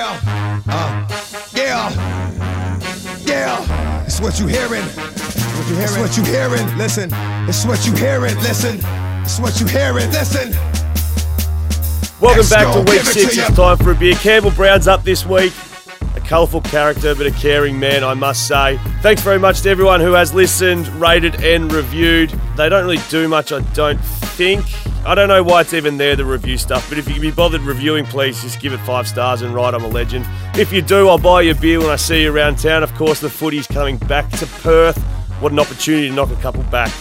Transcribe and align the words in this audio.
Yeah, 0.00 0.18
uh, 0.66 1.06
yeah, 1.54 1.90
yeah. 3.26 4.04
It's 4.06 4.18
what 4.18 4.40
you 4.40 4.46
hearing. 4.46 4.80
What 4.82 5.68
you 5.68 5.76
hearing. 5.76 5.82
It's 5.82 5.98
what 5.98 6.16
you 6.16 6.24
hearing. 6.24 6.78
Listen. 6.78 7.10
It's 7.46 7.66
what 7.66 7.86
you 7.86 7.94
hearing. 7.94 8.34
Listen. 8.36 8.80
It's 9.22 9.38
what 9.38 9.60
you 9.60 9.66
hearing. 9.66 10.08
Listen. 10.10 10.52
Welcome 12.18 12.38
Let's 12.38 12.48
back 12.48 12.72
go. 12.72 12.72
to 12.72 12.78
week 12.90 13.00
Give 13.00 13.08
it 13.08 13.12
six. 13.12 13.34
to 13.34 13.40
It's 13.42 13.54
time 13.54 13.76
for 13.76 13.90
a 13.90 13.94
beer. 13.94 14.14
Campbell 14.14 14.52
Brown's 14.52 14.88
up 14.88 15.04
this 15.04 15.26
week. 15.26 15.52
A 16.16 16.20
colourful 16.20 16.62
character, 16.62 17.14
but 17.14 17.26
a 17.26 17.30
caring 17.32 17.78
man, 17.78 18.02
I 18.02 18.14
must 18.14 18.48
say. 18.48 18.80
Thanks 19.02 19.20
very 19.20 19.38
much 19.38 19.60
to 19.60 19.68
everyone 19.68 20.00
who 20.00 20.12
has 20.12 20.32
listened, 20.32 20.88
rated, 20.98 21.44
and 21.44 21.70
reviewed. 21.70 22.30
They 22.56 22.70
don't 22.70 22.86
really 22.86 23.02
do 23.10 23.28
much, 23.28 23.52
I 23.52 23.60
don't 23.74 24.00
think. 24.00 24.64
I 25.06 25.14
don't 25.14 25.28
know 25.28 25.42
why 25.42 25.62
it's 25.62 25.72
even 25.72 25.96
there, 25.96 26.14
the 26.14 26.24
review 26.24 26.58
stuff, 26.58 26.88
but 26.88 26.98
if 26.98 27.08
you 27.08 27.14
can 27.14 27.22
be 27.22 27.30
bothered 27.30 27.62
reviewing, 27.62 28.04
please 28.04 28.42
just 28.42 28.60
give 28.60 28.72
it 28.72 28.78
five 28.78 29.08
stars 29.08 29.42
and 29.42 29.54
write 29.54 29.74
I'm 29.74 29.82
a 29.82 29.88
legend. 29.88 30.26
If 30.54 30.72
you 30.72 30.82
do, 30.82 31.08
I'll 31.08 31.18
buy 31.18 31.42
you 31.42 31.52
a 31.52 31.54
beer 31.54 31.80
when 31.80 31.88
I 31.88 31.96
see 31.96 32.22
you 32.22 32.32
around 32.32 32.58
town. 32.58 32.82
Of 32.82 32.94
course, 32.94 33.20
the 33.20 33.30
footy's 33.30 33.66
coming 33.66 33.96
back 33.96 34.30
to 34.32 34.46
Perth. 34.46 34.98
What 35.40 35.52
an 35.52 35.58
opportunity 35.58 36.08
to 36.08 36.14
knock 36.14 36.30
a 36.30 36.36
couple 36.36 36.62
back. 36.64 36.92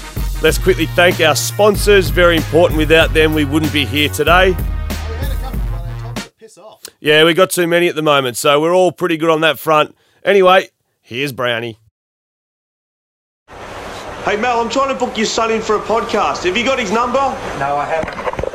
Let's 0.41 0.57
quickly 0.57 0.85
thank 0.85 1.19
our 1.19 1.35
sponsors. 1.35 2.09
Very 2.09 2.37
important. 2.37 2.77
Without 2.77 3.13
them, 3.13 3.33
we 3.33 3.43
wouldn't 3.43 3.73
be 3.73 3.85
here 3.85 4.07
today. 4.07 4.55
Yeah, 7.01 7.25
we 7.25 7.33
got 7.33 7.49
too 7.49 7.67
many 7.67 7.89
at 7.89 7.95
the 7.95 8.01
moment, 8.01 8.37
so 8.37 8.61
we're 8.61 8.73
all 8.73 8.93
pretty 8.93 9.17
good 9.17 9.29
on 9.29 9.41
that 9.41 9.59
front. 9.59 9.95
Anyway, 10.23 10.69
here's 11.01 11.31
Brownie. 11.31 11.77
Hey 14.29 14.37
Mel, 14.37 14.61
I'm 14.61 14.69
trying 14.69 14.89
to 14.89 14.93
book 14.93 15.17
your 15.17 15.25
son 15.25 15.49
in 15.49 15.59
for 15.59 15.75
a 15.75 15.79
podcast. 15.79 16.43
Have 16.43 16.55
you 16.55 16.63
got 16.63 16.77
his 16.77 16.91
number? 16.91 17.17
No, 17.57 17.77
I 17.77 17.85
haven't. 17.89 18.13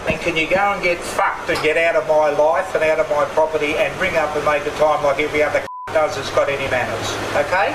And 0.09 0.21
can 0.21 0.37
you 0.37 0.49
go 0.49 0.71
and 0.71 0.81
get 0.81 0.99
fucked 0.99 1.51
and 1.51 1.61
get 1.65 1.77
out 1.77 1.97
of 1.97 2.07
my 2.07 2.31
life 2.31 2.73
and 2.77 2.85
out 2.85 3.01
of 3.01 3.11
my 3.11 3.25
property 3.35 3.75
and 3.75 3.91
ring 4.01 4.15
up 4.15 4.37
and 4.37 4.45
make 4.45 4.65
a 4.67 4.71
time 4.79 5.03
like 5.03 5.19
every 5.19 5.43
other 5.43 5.67
does 5.89 6.15
that's 6.15 6.31
got 6.31 6.49
any 6.49 6.71
manners? 6.71 7.11
Okay? 7.35 7.75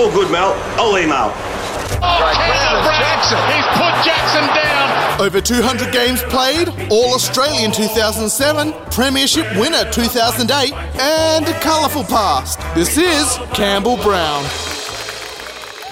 All 0.00 0.10
good, 0.12 0.32
Mel. 0.32 0.54
I'll 0.80 0.96
email. 0.96 1.28
Jackson. 2.96 3.36
He's 3.52 3.68
put 3.76 3.92
Jackson 4.00 4.46
down. 4.56 5.20
Over 5.20 5.42
200 5.42 5.92
games 5.92 6.22
played, 6.32 6.70
All 6.90 7.12
Australian 7.12 7.70
2007, 7.70 8.72
Premiership 8.92 9.44
winner 9.58 9.84
2008, 9.92 10.72
and 10.72 11.46
a 11.46 11.60
colourful 11.60 12.04
past. 12.04 12.58
This 12.74 12.96
is 12.96 13.36
Campbell 13.52 13.98
Brown. 13.98 14.42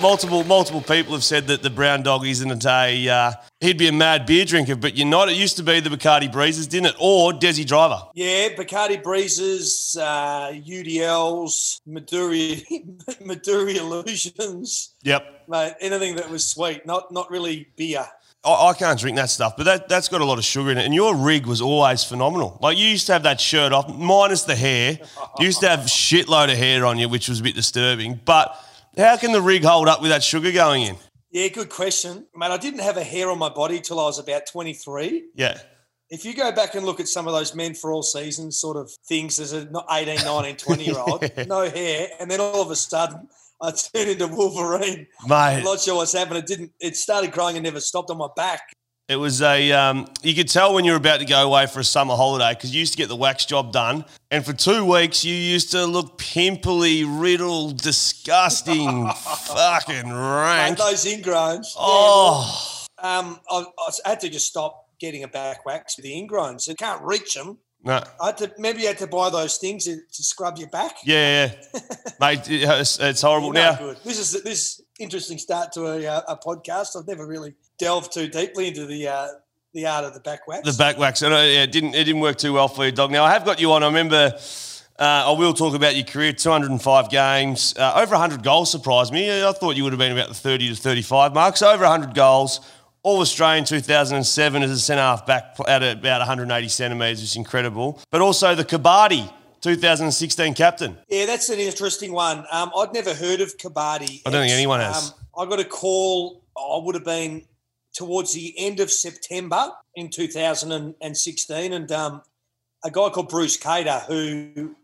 Multiple 0.05 0.45
multiple 0.45 0.83
people 0.83 1.15
have 1.15 1.25
said 1.25 1.47
that 1.47 1.63
the 1.63 1.71
brown 1.71 2.03
dog 2.03 2.27
isn't 2.27 2.67
a 2.67 3.09
uh, 3.09 3.33
he'd 3.61 3.79
be 3.79 3.89
a 3.89 3.93
mad 3.93 4.27
beer 4.27 4.45
drinker, 4.45 4.77
but 4.77 4.99
you're 4.99 5.07
not. 5.07 5.31
It 5.31 5.37
used 5.39 5.57
to 5.57 5.63
be 5.63 5.81
the 5.81 5.89
Bacardi 5.89 6.31
Breezers, 6.31 6.69
didn't 6.69 6.89
it? 6.91 6.97
Or 7.01 7.33
Desi 7.33 7.65
Driver. 7.67 8.03
Yeah, 8.13 8.51
Bacardi 8.51 9.03
Breezers, 9.03 9.97
uh, 9.97 10.53
UDLs, 10.53 11.81
Midori, 11.89 12.67
Midori 13.23 13.77
Illusions, 13.77 14.95
Yep. 15.05 15.49
mate. 15.49 15.73
Anything 15.81 16.17
that 16.17 16.29
was 16.29 16.47
sweet, 16.47 16.85
not 16.85 17.11
not 17.11 17.31
really 17.31 17.69
beer. 17.75 18.05
I, 18.45 18.51
I 18.51 18.75
can't 18.75 19.01
drink 19.01 19.17
that 19.17 19.31
stuff, 19.31 19.57
but 19.57 19.65
that 19.65 19.89
that's 19.89 20.09
got 20.09 20.21
a 20.21 20.25
lot 20.27 20.37
of 20.37 20.45
sugar 20.45 20.71
in 20.71 20.77
it. 20.77 20.85
And 20.85 20.95
your 20.95 21.17
rig 21.17 21.47
was 21.47 21.63
always 21.63 22.05
phenomenal. 22.05 22.59
Like 22.61 22.77
you 22.77 22.89
used 22.89 23.07
to 23.07 23.15
have 23.15 23.23
that 23.23 23.41
shirt 23.41 23.73
off, 23.73 23.89
minus 23.89 24.43
the 24.43 24.55
hair. 24.55 24.99
You 25.39 25.47
used 25.47 25.61
to 25.61 25.69
have 25.71 25.81
shitload 25.81 26.53
of 26.53 26.59
hair 26.59 26.85
on 26.85 26.99
you, 26.99 27.09
which 27.09 27.31
was 27.31 27.41
a 27.41 27.43
bit 27.43 27.55
disturbing. 27.55 28.21
But 28.23 28.55
how 28.97 29.17
can 29.17 29.33
the 29.33 29.43
rig 29.43 29.65
hold 29.65 29.89
up 29.89 30.01
with 30.01 30.11
that 30.11 30.23
sugar 30.23 30.53
going 30.53 30.83
in? 30.83 30.97
Yeah, 31.31 31.49
good 31.49 31.69
question, 31.69 32.27
mate. 32.35 32.51
I 32.51 32.57
didn't 32.57 32.81
have 32.81 32.97
a 32.97 33.03
hair 33.03 33.31
on 33.31 33.39
my 33.39 33.49
body 33.49 33.81
till 33.81 33.99
I 33.99 34.05
was 34.05 34.19
about 34.19 34.47
twenty 34.47 34.73
three. 34.73 35.27
Yeah. 35.35 35.59
If 36.11 36.25
you 36.25 36.35
go 36.35 36.53
back 36.53 36.75
and 36.75 36.87
look 36.87 37.01
at 37.01 37.09
some 37.09 37.27
of 37.27 37.33
those 37.33 37.55
men 37.55 37.75
for 37.75 37.91
all 37.91 38.03
seasons 38.03 38.59
sort 38.59 38.77
of 38.77 38.91
things 39.09 39.41
as 39.41 39.53
a 39.53 39.65
not 39.65 39.87
18, 39.91 40.25
19, 40.25 40.57
20 40.57 40.85
year 40.85 40.99
old, 40.99 41.29
no 41.49 41.69
hair, 41.69 42.09
and 42.21 42.31
then 42.31 42.41
all 42.41 42.61
of 42.61 42.71
a 42.71 42.77
sudden 42.77 43.27
I 43.61 43.73
turned 43.73 44.11
into 44.11 44.29
Wolverine. 44.29 45.07
Mate. 45.27 45.59
I'm 45.59 45.65
not 45.65 45.81
sure 45.81 45.97
what's 45.97 46.13
happened. 46.13 46.39
It 46.39 46.47
didn't. 46.47 46.73
It 46.81 46.97
started 46.97 47.33
growing 47.33 47.57
and 47.57 47.65
never 47.65 47.81
stopped 47.81 48.11
on 48.11 48.19
my 48.19 48.29
back. 48.37 48.61
It 49.07 49.17
was 49.17 49.43
a, 49.43 49.71
um, 49.73 50.07
you 50.23 50.35
could 50.35 50.49
tell 50.49 50.73
when 50.73 50.87
you 50.87 50.93
were 50.93 50.97
about 50.97 51.21
to 51.21 51.27
go 51.27 51.47
away 51.47 51.67
for 51.67 51.81
a 51.81 51.85
summer 51.85 52.15
holiday 52.17 52.55
because 52.55 52.73
you 52.75 52.81
used 52.81 52.95
to 52.95 52.97
get 52.97 53.09
the 53.09 53.17
wax 53.17 53.45
job 53.45 53.71
done. 53.71 54.07
And 54.31 54.43
for 54.47 54.55
two 54.55 54.83
weeks, 54.87 55.23
you 55.27 55.35
used 55.35 55.71
to 55.73 55.85
look 55.85 56.17
pimply, 56.17 57.05
riddled, 57.05 57.83
disgusting, 57.83 59.07
fucking 59.17 60.11
rank. 60.11 60.71
And 60.71 60.77
those 60.79 61.05
ingrowns. 61.05 61.67
yeah, 61.75 61.81
Oh, 61.81 62.85
Um, 63.03 63.41
I, 63.51 63.67
I 64.05 64.09
had 64.09 64.21
to 64.21 64.31
just 64.31 64.47
stop 64.47 64.89
getting 64.99 65.23
a 65.23 65.29
back 65.29 65.67
wax 65.67 65.99
with 65.99 66.05
the 66.05 66.13
ingrowns. 66.13 66.67
You 66.67 66.75
can't 66.75 67.03
reach 67.03 67.35
them. 67.35 67.59
no. 67.83 68.03
I 68.23 68.27
had 68.27 68.39
to 68.39 68.53
maybe 68.57 68.81
you 68.81 68.87
had 68.87 68.99
to 68.99 69.07
buy 69.07 69.29
those 69.29 69.59
things 69.59 69.85
to, 69.85 69.97
to 69.97 70.23
scrub 70.23 70.57
your 70.57 70.69
back. 70.71 70.97
Yeah, 71.05 71.53
yeah. 71.75 71.81
Mate, 72.21 72.41
it's, 72.49 72.99
it's 72.99 73.21
horrible. 73.21 73.53
No 73.53 73.61
now, 73.61 73.77
good. 73.77 73.99
This 74.03 74.19
is 74.19 74.43
this 74.43 74.81
interesting 74.99 75.37
start 75.37 75.73
to 75.73 75.85
a, 75.89 76.07
uh, 76.07 76.23
a 76.29 76.37
podcast. 76.39 76.97
I've 76.99 77.07
never 77.07 77.27
really 77.27 77.55
delved 77.79 78.13
too 78.13 78.29
deeply 78.29 78.69
into 78.69 78.87
the 78.87 79.09
uh, 79.09 79.29
the 79.75 79.87
art 79.87 80.05
of 80.05 80.15
the 80.15 80.21
back 80.21 80.47
wax. 80.47 80.71
the 80.71 80.79
back 80.79 80.99
wax, 80.99 81.23
and 81.23 81.35
uh, 81.35 81.39
yeah, 81.39 81.65
it 81.65 81.73
didn't, 81.73 81.95
it 81.95 82.05
didn't 82.05 82.21
work 82.21 82.39
too 82.39 82.53
well 82.53 82.69
for 82.69 82.87
you, 82.87 82.93
dog. 82.93 83.11
Now, 83.11 83.25
I 83.25 83.33
have 83.33 83.45
got 83.45 83.61
you 83.61 83.73
on. 83.73 83.83
I 83.83 83.87
remember, 83.87 84.33
uh, 84.99 85.03
I 85.03 85.33
will 85.33 85.53
talk 85.53 85.75
about 85.75 85.97
your 85.97 86.05
career 86.05 86.33
205 86.33 87.11
games, 87.11 87.75
uh, 87.77 87.95
over 87.97 88.13
100 88.13 88.43
goals 88.43 88.71
surprised 88.71 89.13
me. 89.13 89.43
I 89.45 89.53
thought 89.53 89.77
you 89.77 89.83
would 89.83 89.93
have 89.93 89.99
been 89.99 90.13
about 90.13 90.29
the 90.29 90.35
30 90.35 90.69
to 90.69 90.77
35 90.77 91.35
mark. 91.35 91.57
So, 91.57 91.71
over 91.71 91.83
100 91.83 92.15
goals. 92.15 92.61
All 93.03 93.21
Australian 93.21 93.67
2007 93.67 94.63
as 94.63 94.71
a 94.71 94.79
centre 94.79 95.03
half 95.03 95.27
back 95.27 95.57
at 95.69 95.83
about 95.83 96.21
180 96.21 96.69
centimetres, 96.69 97.21
which 97.21 97.33
is 97.33 97.37
incredible. 97.37 98.01
But 98.11 98.23
also 98.23 98.55
the 98.55 98.65
Kabaddi 98.65 99.31
2016 99.61 100.55
captain. 100.55 100.97
Yeah, 101.09 101.27
that's 101.27 101.51
an 101.51 101.59
interesting 101.59 102.13
one. 102.13 102.47
Um, 102.51 102.71
I'd 102.75 102.95
never 102.95 103.13
heard 103.13 103.43
of 103.43 103.59
Kabaddi. 103.59 104.23
I 104.25 104.31
don't 104.31 104.41
think 104.41 104.55
anyone 104.55 104.81
has. 104.81 105.11
Um, 105.11 105.15
I 105.39 105.51
got 105.51 105.61
a 105.61 105.65
call. 105.65 106.43
I 106.57 106.81
would 106.83 106.95
have 106.95 107.05
been 107.05 107.43
towards 107.95 108.33
the 108.33 108.55
end 108.59 108.81
of 108.81 108.91
September 108.91 109.71
in 109.95 110.11
2016, 110.11 111.73
and 111.73 111.93
um, 111.93 112.23
a 112.85 112.91
guy 112.91 113.09
called 113.09 113.29
Bruce 113.29 113.57
Cater, 113.57 114.01
who 114.09 114.75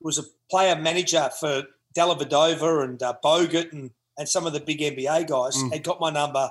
was 0.00 0.18
a 0.18 0.22
player 0.50 0.76
manager 0.76 1.30
for 1.38 1.62
Dellavedova 1.96 2.84
and 2.84 3.02
uh, 3.02 3.14
Bogut 3.24 3.72
and, 3.72 3.90
and 4.18 4.28
some 4.28 4.46
of 4.46 4.52
the 4.52 4.60
big 4.60 4.80
NBA 4.80 5.28
guys, 5.28 5.56
Mm. 5.56 5.72
had 5.72 5.84
got 5.84 6.00
my 6.00 6.10
number 6.10 6.50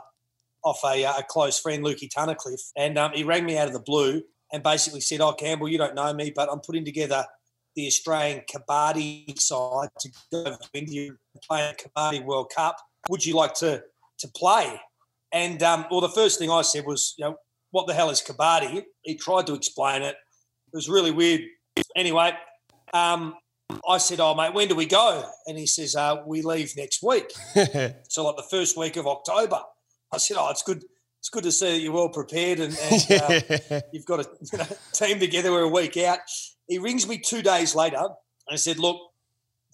off 0.63 0.79
a, 0.85 1.05
uh, 1.05 1.13
a 1.19 1.23
close 1.23 1.59
friend, 1.59 1.83
Lukey 1.83 2.09
Tunnicliffe, 2.09 2.71
and 2.75 2.97
um, 2.97 3.11
he 3.13 3.23
rang 3.23 3.45
me 3.45 3.57
out 3.57 3.67
of 3.67 3.73
the 3.73 3.79
blue 3.79 4.23
and 4.51 4.63
basically 4.63 5.01
said, 5.01 5.21
"Oh, 5.21 5.33
Campbell, 5.33 5.69
you 5.69 5.77
don't 5.77 5.95
know 5.95 6.13
me, 6.13 6.31
but 6.35 6.49
I'm 6.51 6.59
putting 6.59 6.85
together." 6.85 7.25
the 7.75 7.85
Australian 7.85 8.41
Kabaddi 8.51 9.39
side 9.39 9.89
to 9.99 10.09
go 10.31 10.43
to 10.43 10.57
India 10.73 11.11
and 11.11 11.41
play 11.47 11.69
a 11.69 11.73
Kabaddi 11.75 12.25
World 12.25 12.51
Cup. 12.53 12.75
Would 13.09 13.23
you 13.25 13.35
like 13.35 13.53
to 13.55 13.83
to 14.17 14.27
play? 14.35 14.81
And 15.31 15.61
um, 15.63 15.85
well, 15.91 16.01
the 16.01 16.09
first 16.09 16.39
thing 16.39 16.49
I 16.49 16.61
said 16.63 16.85
was, 16.85 17.13
you 17.17 17.25
know, 17.25 17.35
what 17.71 17.87
the 17.87 17.93
hell 17.93 18.09
is 18.09 18.21
Kabaddi? 18.21 18.83
He 19.01 19.15
tried 19.15 19.47
to 19.47 19.53
explain 19.53 20.01
it. 20.01 20.15
It 20.73 20.75
was 20.75 20.89
really 20.89 21.11
weird. 21.11 21.41
Anyway, 21.95 22.33
um, 22.93 23.35
I 23.87 23.97
said, 23.97 24.19
"Oh, 24.19 24.35
mate, 24.35 24.53
when 24.53 24.67
do 24.67 24.75
we 24.75 24.85
go?" 24.85 25.23
And 25.47 25.57
he 25.57 25.67
says, 25.67 25.95
uh, 25.95 26.17
"We 26.25 26.41
leave 26.41 26.75
next 26.75 27.03
week." 27.03 27.31
so, 28.09 28.25
like 28.25 28.35
the 28.37 28.47
first 28.49 28.77
week 28.77 28.97
of 28.97 29.07
October. 29.07 29.61
I 30.11 30.17
said, 30.17 30.37
"Oh, 30.39 30.49
it's 30.49 30.63
good. 30.63 30.83
It's 31.19 31.29
good 31.29 31.43
to 31.43 31.51
see 31.51 31.71
that 31.73 31.79
you're 31.79 31.91
well 31.91 32.09
prepared 32.09 32.59
and, 32.59 32.77
and 32.79 33.11
uh, 33.11 33.81
you've 33.93 34.05
got 34.05 34.21
a 34.21 34.29
you 34.51 34.57
know, 34.57 34.67
team 34.93 35.19
together. 35.19 35.51
We're 35.51 35.63
a 35.63 35.67
week 35.67 35.97
out." 35.97 36.19
He 36.67 36.79
rings 36.79 37.07
me 37.07 37.17
two 37.17 37.41
days 37.41 37.75
later 37.75 37.97
and 37.97 38.07
I 38.51 38.55
said, 38.55 38.79
"Look, 38.79 38.97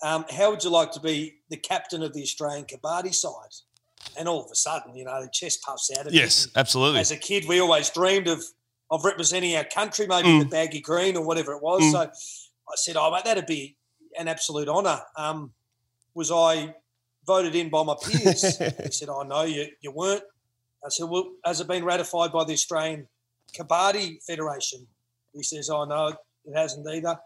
um, 0.01 0.25
how 0.29 0.51
would 0.51 0.63
you 0.63 0.69
like 0.69 0.91
to 0.93 0.99
be 0.99 1.39
the 1.49 1.57
captain 1.57 2.03
of 2.03 2.13
the 2.13 2.21
Australian 2.21 2.65
Kabaddi 2.65 3.13
side?" 3.13 3.53
And 4.17 4.27
all 4.27 4.43
of 4.43 4.51
a 4.51 4.55
sudden, 4.55 4.95
you 4.95 5.05
know, 5.05 5.21
the 5.21 5.29
chest 5.31 5.61
puffs 5.63 5.91
out. 5.97 6.11
Yes, 6.11 6.47
absolutely. 6.55 6.99
As 6.99 7.11
a 7.11 7.17
kid, 7.17 7.45
we 7.47 7.59
always 7.59 7.89
dreamed 7.89 8.27
of 8.27 8.43
of 8.91 9.03
representing 9.03 9.55
our 9.55 9.63
country, 9.63 10.05
maybe 10.07 10.29
in 10.29 10.39
the 10.39 10.45
baggy 10.45 10.79
green 10.79 11.17
or 11.17 11.25
whatever 11.25 11.53
it 11.53 11.61
was. 11.61 11.81
Mm. 11.81 11.91
So 11.91 11.99
I 12.01 12.75
said, 12.75 12.95
"Oh, 12.97 13.11
mate, 13.11 13.25
that'd 13.25 13.45
be 13.45 13.77
an 14.17 14.27
absolute 14.27 14.69
honour." 14.69 15.01
Um, 15.17 15.53
was 16.13 16.31
I 16.31 16.75
voted 17.25 17.55
in 17.55 17.69
by 17.69 17.83
my 17.83 17.95
peers? 18.01 18.57
he 18.83 18.91
said, 18.91 19.09
"Oh 19.09 19.23
no, 19.23 19.43
you 19.43 19.67
you 19.81 19.91
weren't." 19.91 20.23
I 20.83 20.89
said, 20.89 21.05
"Well, 21.09 21.31
has 21.43 21.59
it 21.61 21.67
been 21.67 21.83
ratified 21.83 22.31
by 22.31 22.43
the 22.43 22.53
Australian 22.53 23.07
Kabaddi 23.57 24.23
Federation?" 24.25 24.87
He 25.33 25.43
says, 25.43 25.69
"Oh 25.69 25.85
no, 25.85 26.15
it 26.45 26.55
hasn't 26.55 26.87
either." 26.87 27.17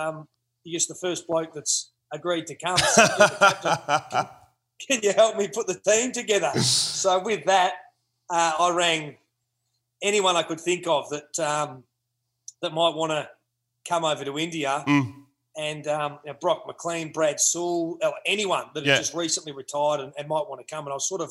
Um, 0.00 0.26
you're 0.64 0.80
the 0.88 0.96
first 1.00 1.26
bloke 1.26 1.52
that's 1.52 1.92
agreed 2.12 2.46
to 2.46 2.56
come. 2.56 2.78
So 2.78 3.02
you're 3.02 3.18
the 3.18 3.80
captain. 3.86 4.26
Can 4.88 5.00
you 5.02 5.12
help 5.12 5.36
me 5.36 5.48
put 5.48 5.66
the 5.66 5.74
team 5.74 6.12
together? 6.12 6.50
so 6.60 7.22
with 7.22 7.44
that, 7.46 7.74
uh, 8.30 8.52
I 8.58 8.70
rang 8.72 9.16
anyone 10.02 10.36
I 10.36 10.42
could 10.42 10.60
think 10.60 10.86
of 10.86 11.08
that 11.10 11.38
um, 11.38 11.84
that 12.60 12.72
might 12.72 12.94
want 12.94 13.10
to 13.12 13.28
come 13.88 14.04
over 14.04 14.24
to 14.24 14.38
India. 14.38 14.84
Mm. 14.86 15.14
And 15.56 15.86
um, 15.86 16.18
you 16.24 16.32
know, 16.32 16.38
Brock 16.40 16.64
McLean, 16.66 17.12
Brad 17.12 17.38
Sewell, 17.38 17.98
anyone 18.24 18.66
that 18.74 18.84
Yeah. 18.84 18.96
just 18.96 19.14
recently 19.14 19.52
retired 19.52 20.00
and, 20.00 20.12
and 20.18 20.26
might 20.28 20.48
want 20.48 20.66
to 20.66 20.74
come. 20.74 20.86
And 20.86 20.92
I 20.92 20.94
was 20.94 21.08
sort 21.08 21.20
of 21.20 21.30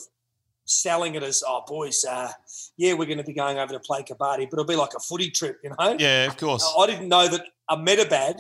selling 0.65 1.15
it 1.15 1.23
as, 1.23 1.43
oh, 1.45 1.63
boys, 1.67 2.05
uh, 2.05 2.31
yeah, 2.77 2.93
we're 2.93 3.05
going 3.05 3.17
to 3.17 3.23
be 3.23 3.33
going 3.33 3.57
over 3.57 3.73
to 3.73 3.79
play 3.79 4.03
Kabaddi, 4.03 4.47
but 4.49 4.53
it'll 4.53 4.65
be 4.65 4.75
like 4.75 4.93
a 4.95 4.99
footy 4.99 5.31
trip, 5.31 5.59
you 5.63 5.71
know? 5.71 5.95
yeah, 5.99 6.27
of 6.27 6.37
course. 6.37 6.63
I 6.77 6.85
didn't 6.85 7.09
know 7.09 7.27
that 7.27 7.45
Ahmedabad 7.67 8.37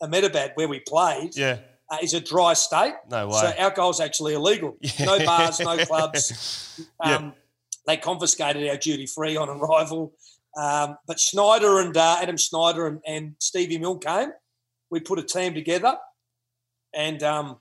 Ahmedabad, 0.00 0.52
where 0.54 0.68
we 0.68 0.80
played, 0.80 1.36
Yeah. 1.36 1.58
Uh, 1.94 1.98
is 2.02 2.14
a 2.14 2.20
dry 2.20 2.52
state. 2.54 2.94
No 3.10 3.28
way. 3.28 3.34
So 3.40 3.52
alcohol's 3.58 4.00
actually 4.00 4.34
illegal. 4.34 4.76
No 5.00 5.24
bars, 5.24 5.60
no 5.60 5.76
clubs. 5.84 6.80
Um, 7.00 7.10
Yeah. 7.10 7.30
They 7.86 7.96
confiscated 7.98 8.66
our 8.68 8.76
duty 8.78 9.06
free 9.06 9.36
on 9.36 9.48
arrival. 9.50 10.14
Um, 10.56 10.96
but 11.06 11.20
Schneider 11.20 11.80
and 11.80 11.94
uh, 11.96 12.16
Adam 12.22 12.36
Schneider 12.38 12.86
and, 12.86 13.00
and 13.06 13.34
Stevie 13.38 13.76
Milne 13.78 13.98
came. 14.00 14.30
We 14.90 15.00
put 15.00 15.18
a 15.18 15.22
team 15.22 15.52
together 15.54 15.96
and 16.94 17.22
um, 17.22 17.58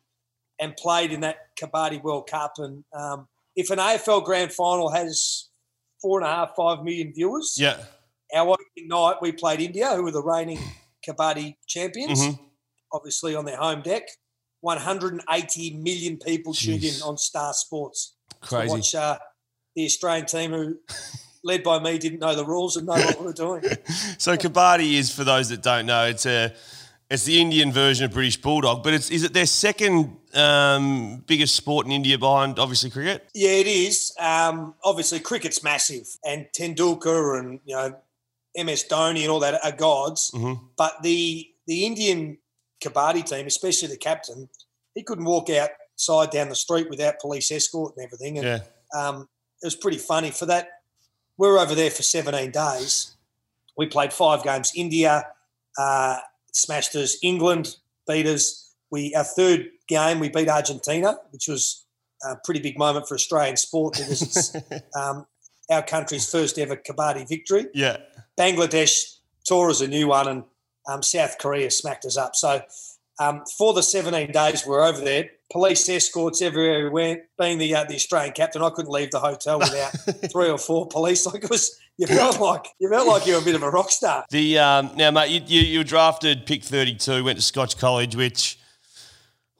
and 0.59 0.75
played 0.77 1.11
in 1.11 1.19
that 1.21 1.37
Kabaddi 1.59 2.01
World 2.01 2.27
Cup. 2.29 2.53
And 2.57 2.83
um, 2.95 3.27
if 3.55 3.69
an 3.69 3.79
AFL 3.79 4.23
Grand 4.23 4.53
Final 4.53 4.89
has 4.91 5.49
four 6.01 6.19
and 6.21 6.27
a 6.27 6.31
half, 6.33 6.51
five 6.55 6.83
million 6.83 7.11
viewers, 7.13 7.57
Yeah. 7.59 7.77
our 8.33 8.49
opening 8.51 8.87
night 8.87 9.15
we 9.21 9.31
played 9.33 9.59
India, 9.59 9.89
who 9.95 10.03
were 10.03 10.11
the 10.11 10.23
reigning 10.23 10.59
Kabaddi 11.05 11.55
champions 11.67 12.21
Mhm. 12.21 12.39
obviously 12.93 13.35
on 13.35 13.43
their 13.45 13.57
home 13.57 13.81
deck. 13.81 14.03
180 14.63 15.77
million 15.77 16.17
people 16.17 16.53
tuned 16.53 16.83
in 16.83 17.01
on 17.03 17.17
Star 17.17 17.53
Sports 17.53 18.15
to 18.29 18.47
Crazy. 18.47 18.69
watch 18.69 18.95
uh, 18.95 19.17
the 19.75 19.85
Australian 19.85 20.25
team, 20.25 20.51
who, 20.51 20.77
led 21.43 21.63
by 21.63 21.79
me, 21.79 21.97
didn't 21.97 22.19
know 22.19 22.35
the 22.35 22.45
rules 22.45 22.77
and 22.77 22.87
know 22.87 22.93
what 22.93 23.19
we 23.19 23.25
were 23.25 23.33
doing. 23.33 23.63
So 24.17 24.37
Kabaddi 24.37 24.93
is, 24.93 25.13
for 25.13 25.23
those 25.25 25.49
that 25.49 25.61
don't 25.61 25.85
know, 25.85 26.05
it's 26.05 26.25
a 26.25 26.53
it's 27.09 27.25
the 27.25 27.41
Indian 27.41 27.71
version 27.71 28.05
of 28.05 28.11
British 28.13 28.37
Bulldog, 28.41 28.81
but 28.83 28.93
it's 28.93 29.11
is 29.11 29.23
it 29.23 29.33
their 29.33 29.45
second 29.45 30.17
um, 30.33 31.23
biggest 31.27 31.55
sport 31.55 31.85
in 31.85 31.91
India 31.91 32.17
behind 32.17 32.57
obviously 32.57 32.89
cricket? 32.89 33.27
Yeah, 33.35 33.49
it 33.51 33.67
is. 33.67 34.15
Um, 34.19 34.75
obviously, 34.83 35.19
cricket's 35.19 35.61
massive, 35.61 36.07
and 36.23 36.47
Tendulkar 36.57 37.37
and 37.39 37.59
you 37.65 37.75
know 37.75 37.95
MS 38.55 38.85
Dhoni 38.89 39.21
and 39.23 39.29
all 39.29 39.41
that 39.41 39.59
are 39.63 39.71
gods. 39.73 40.31
Mhm. 40.33 40.59
But 40.77 41.03
the 41.03 41.49
the 41.67 41.85
Indian 41.85 42.37
Kabaddi 42.83 43.23
team, 43.25 43.47
especially 43.47 43.87
the 43.87 43.97
captain, 43.97 44.49
he 44.95 45.03
couldn't 45.03 45.25
walk 45.25 45.49
outside 45.49 46.29
down 46.31 46.49
the 46.49 46.55
street 46.55 46.89
without 46.89 47.19
police 47.19 47.51
escort 47.51 47.93
and 47.95 48.05
everything. 48.05 48.37
And 48.37 48.45
Yeah. 48.47 48.59
um, 48.99 49.29
it 49.61 49.65
was 49.65 49.75
pretty 49.75 49.97
funny 49.97 50.31
for 50.31 50.45
that. 50.47 50.67
We 51.37 51.47
were 51.47 51.57
over 51.59 51.73
there 51.75 51.89
for 51.89 52.03
17 52.03 52.51
days. 52.51 53.15
We 53.77 53.87
played 53.87 54.13
five 54.13 54.43
games. 54.43 54.71
India 54.75 55.25
uh, 55.79 56.17
smashed 56.51 56.95
us. 56.95 57.17
England 57.23 57.75
beat 58.07 58.27
us. 58.27 58.71
We 58.91 59.15
our 59.15 59.23
third 59.23 59.69
game 59.87 60.19
we 60.19 60.29
beat 60.29 60.47
Argentina, 60.49 61.17
which 61.31 61.47
was 61.47 61.85
a 62.23 62.35
pretty 62.45 62.59
big 62.59 62.77
moment 62.77 63.07
for 63.07 63.15
Australian 63.15 63.57
sport 63.57 63.93
because 63.95 64.21
it's 64.21 64.55
um, 64.95 65.25
our 65.71 65.81
country's 65.81 66.29
first 66.29 66.59
ever 66.59 66.75
kabaddi 66.75 67.27
victory. 67.27 67.65
Yeah. 67.73 67.97
Bangladesh 68.39 69.17
tore 69.47 69.69
us 69.71 69.81
a 69.81 69.87
new 69.87 70.07
one, 70.07 70.27
and 70.27 70.43
um, 70.87 71.03
South 71.03 71.37
Korea 71.37 71.71
smacked 71.71 72.05
us 72.05 72.17
up. 72.17 72.35
So 72.35 72.61
um, 73.19 73.43
for 73.57 73.73
the 73.73 73.83
17 73.83 74.31
days 74.31 74.65
we 74.65 74.71
were 74.71 74.83
over 74.83 75.01
there, 75.01 75.29
police 75.51 75.87
escorts 75.87 76.41
everywhere 76.41 76.83
we 76.83 76.89
went. 76.89 77.21
Being 77.39 77.59
the 77.59 77.75
uh, 77.75 77.83
the 77.83 77.95
Australian 77.95 78.33
captain, 78.33 78.61
I 78.61 78.69
couldn't 78.71 78.91
leave 78.91 79.11
the 79.11 79.19
hotel 79.19 79.59
without 79.59 79.91
three 80.31 80.49
or 80.49 80.57
four 80.57 80.87
police. 80.87 81.25
Like 81.25 81.43
it 81.43 81.49
was, 81.49 81.79
you 81.97 82.07
felt 82.07 82.39
like 82.39 82.67
you 82.79 82.89
felt 82.89 83.07
like 83.07 83.27
you 83.27 83.33
were 83.33 83.41
a 83.41 83.43
bit 83.43 83.55
of 83.55 83.63
a 83.63 83.69
rock 83.69 83.91
star. 83.91 84.25
The 84.29 84.57
um, 84.57 84.91
now, 84.95 85.11
mate, 85.11 85.29
you, 85.29 85.41
you, 85.45 85.67
you 85.67 85.79
were 85.79 85.83
drafted 85.83 86.45
pick 86.45 86.63
thirty 86.63 86.95
two, 86.95 87.23
went 87.23 87.37
to 87.37 87.43
Scotch 87.43 87.77
College, 87.77 88.15
which 88.15 88.59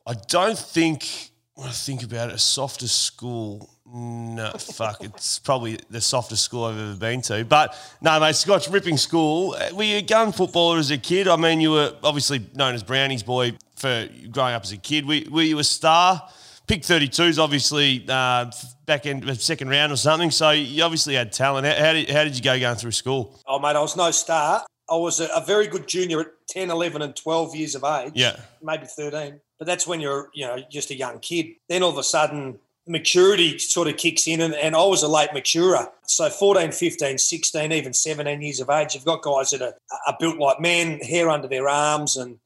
I 0.06 0.16
don't 0.28 0.58
think. 0.58 1.30
When 1.56 1.68
I 1.68 1.72
think 1.72 2.02
about 2.02 2.30
it, 2.30 2.36
a 2.36 2.40
softer 2.40 2.88
school. 2.88 3.70
No, 3.86 4.52
fuck, 4.52 5.04
it's 5.04 5.40
probably 5.40 5.78
the 5.90 6.00
softest 6.00 6.44
school 6.46 6.64
I've 6.66 6.78
ever 6.78 6.96
been 6.96 7.22
to. 7.24 7.44
But 7.44 7.76
no, 8.02 8.18
mate, 8.20 8.36
Scotch 8.36 8.70
ripping 8.70 8.96
school. 8.98 9.56
Uh, 9.60 9.76
Were 9.76 9.84
you 9.84 9.98
a 9.98 10.02
gun 10.02 10.32
footballer 10.32 10.78
as 10.78 10.90
a 10.90 10.98
kid? 10.98 11.28
I 11.28 11.36
mean, 11.36 11.60
you 11.60 11.72
were 11.72 11.94
obviously 12.02 12.48
known 12.56 12.76
as 12.76 12.84
Brownie's 12.84 13.24
boy 13.24 13.58
for 13.76 14.08
growing 14.32 14.54
up 14.54 14.64
as 14.64 14.72
a 14.72 14.78
kid. 14.78 15.06
Were, 15.06 15.20
were 15.30 15.42
you 15.42 15.60
a 15.60 15.64
star? 15.64 16.22
Pick 16.66 16.86
32 16.86 17.24
is 17.24 17.40
obviously 17.40 18.06
uh, 18.08 18.50
back 18.86 19.06
end 19.06 19.30
second 19.42 19.68
round 19.68 19.92
or 19.92 19.98
something. 19.98 20.32
So 20.32 20.52
you 20.52 20.82
obviously 20.82 21.16
had 21.16 21.34
talent. 21.34 21.68
How, 21.68 21.74
how, 21.76 21.94
did, 21.94 22.10
how 22.10 22.24
did 22.24 22.38
you 22.38 22.42
go 22.42 22.58
going 22.58 22.78
through 22.78 22.92
school? 22.92 23.38
Oh 23.46 23.60
mate, 23.60 23.76
I 23.76 23.82
was 23.82 23.98
no 23.98 24.12
star. 24.12 24.66
I 24.90 24.96
was 24.96 25.20
a, 25.20 25.28
a 25.28 25.44
very 25.46 25.68
good 25.68 25.88
junior 25.88 26.22
at 26.22 26.28
10, 26.48 26.70
11 26.70 27.02
and 27.02 27.16
12 27.16 27.56
years 27.56 27.76
of 27.76 27.84
age. 27.84 28.14
Yeah. 28.16 28.38
maybe 28.62 28.86
13. 28.86 29.40
But 29.60 29.68
that's 29.68 29.86
when 29.88 30.00
you're, 30.02 30.30
you 30.34 30.46
know, 30.46 30.58
just 30.72 30.90
a 30.92 30.96
young 30.96 31.20
kid. 31.20 31.48
Then 31.68 31.84
all 31.84 31.90
of 31.90 31.98
a 31.98 32.04
sudden, 32.04 32.60
maturity 32.88 33.58
sort 33.60 33.88
of 33.88 33.98
kicks 33.98 34.28
in, 34.28 34.42
and, 34.42 34.54
and 34.56 34.76
I 34.76 34.84
was 34.86 35.04
a 35.04 35.08
late 35.08 35.34
maturer. 35.34 35.88
So 36.06 36.30
14, 36.30 36.72
15, 36.72 37.18
16, 37.18 37.72
even 37.72 37.94
17 37.94 38.42
years 38.42 38.60
of 38.60 38.70
age, 38.70 38.94
you've 38.96 39.06
got 39.06 39.22
guys 39.22 39.52
that 39.52 39.62
are, 39.62 39.76
are 40.08 40.18
built 40.20 40.38
like 40.38 40.60
men, 40.60 41.00
hair 41.00 41.30
under 41.30 41.48
their 41.48 41.70
arms, 41.70 42.18
and 42.18 42.40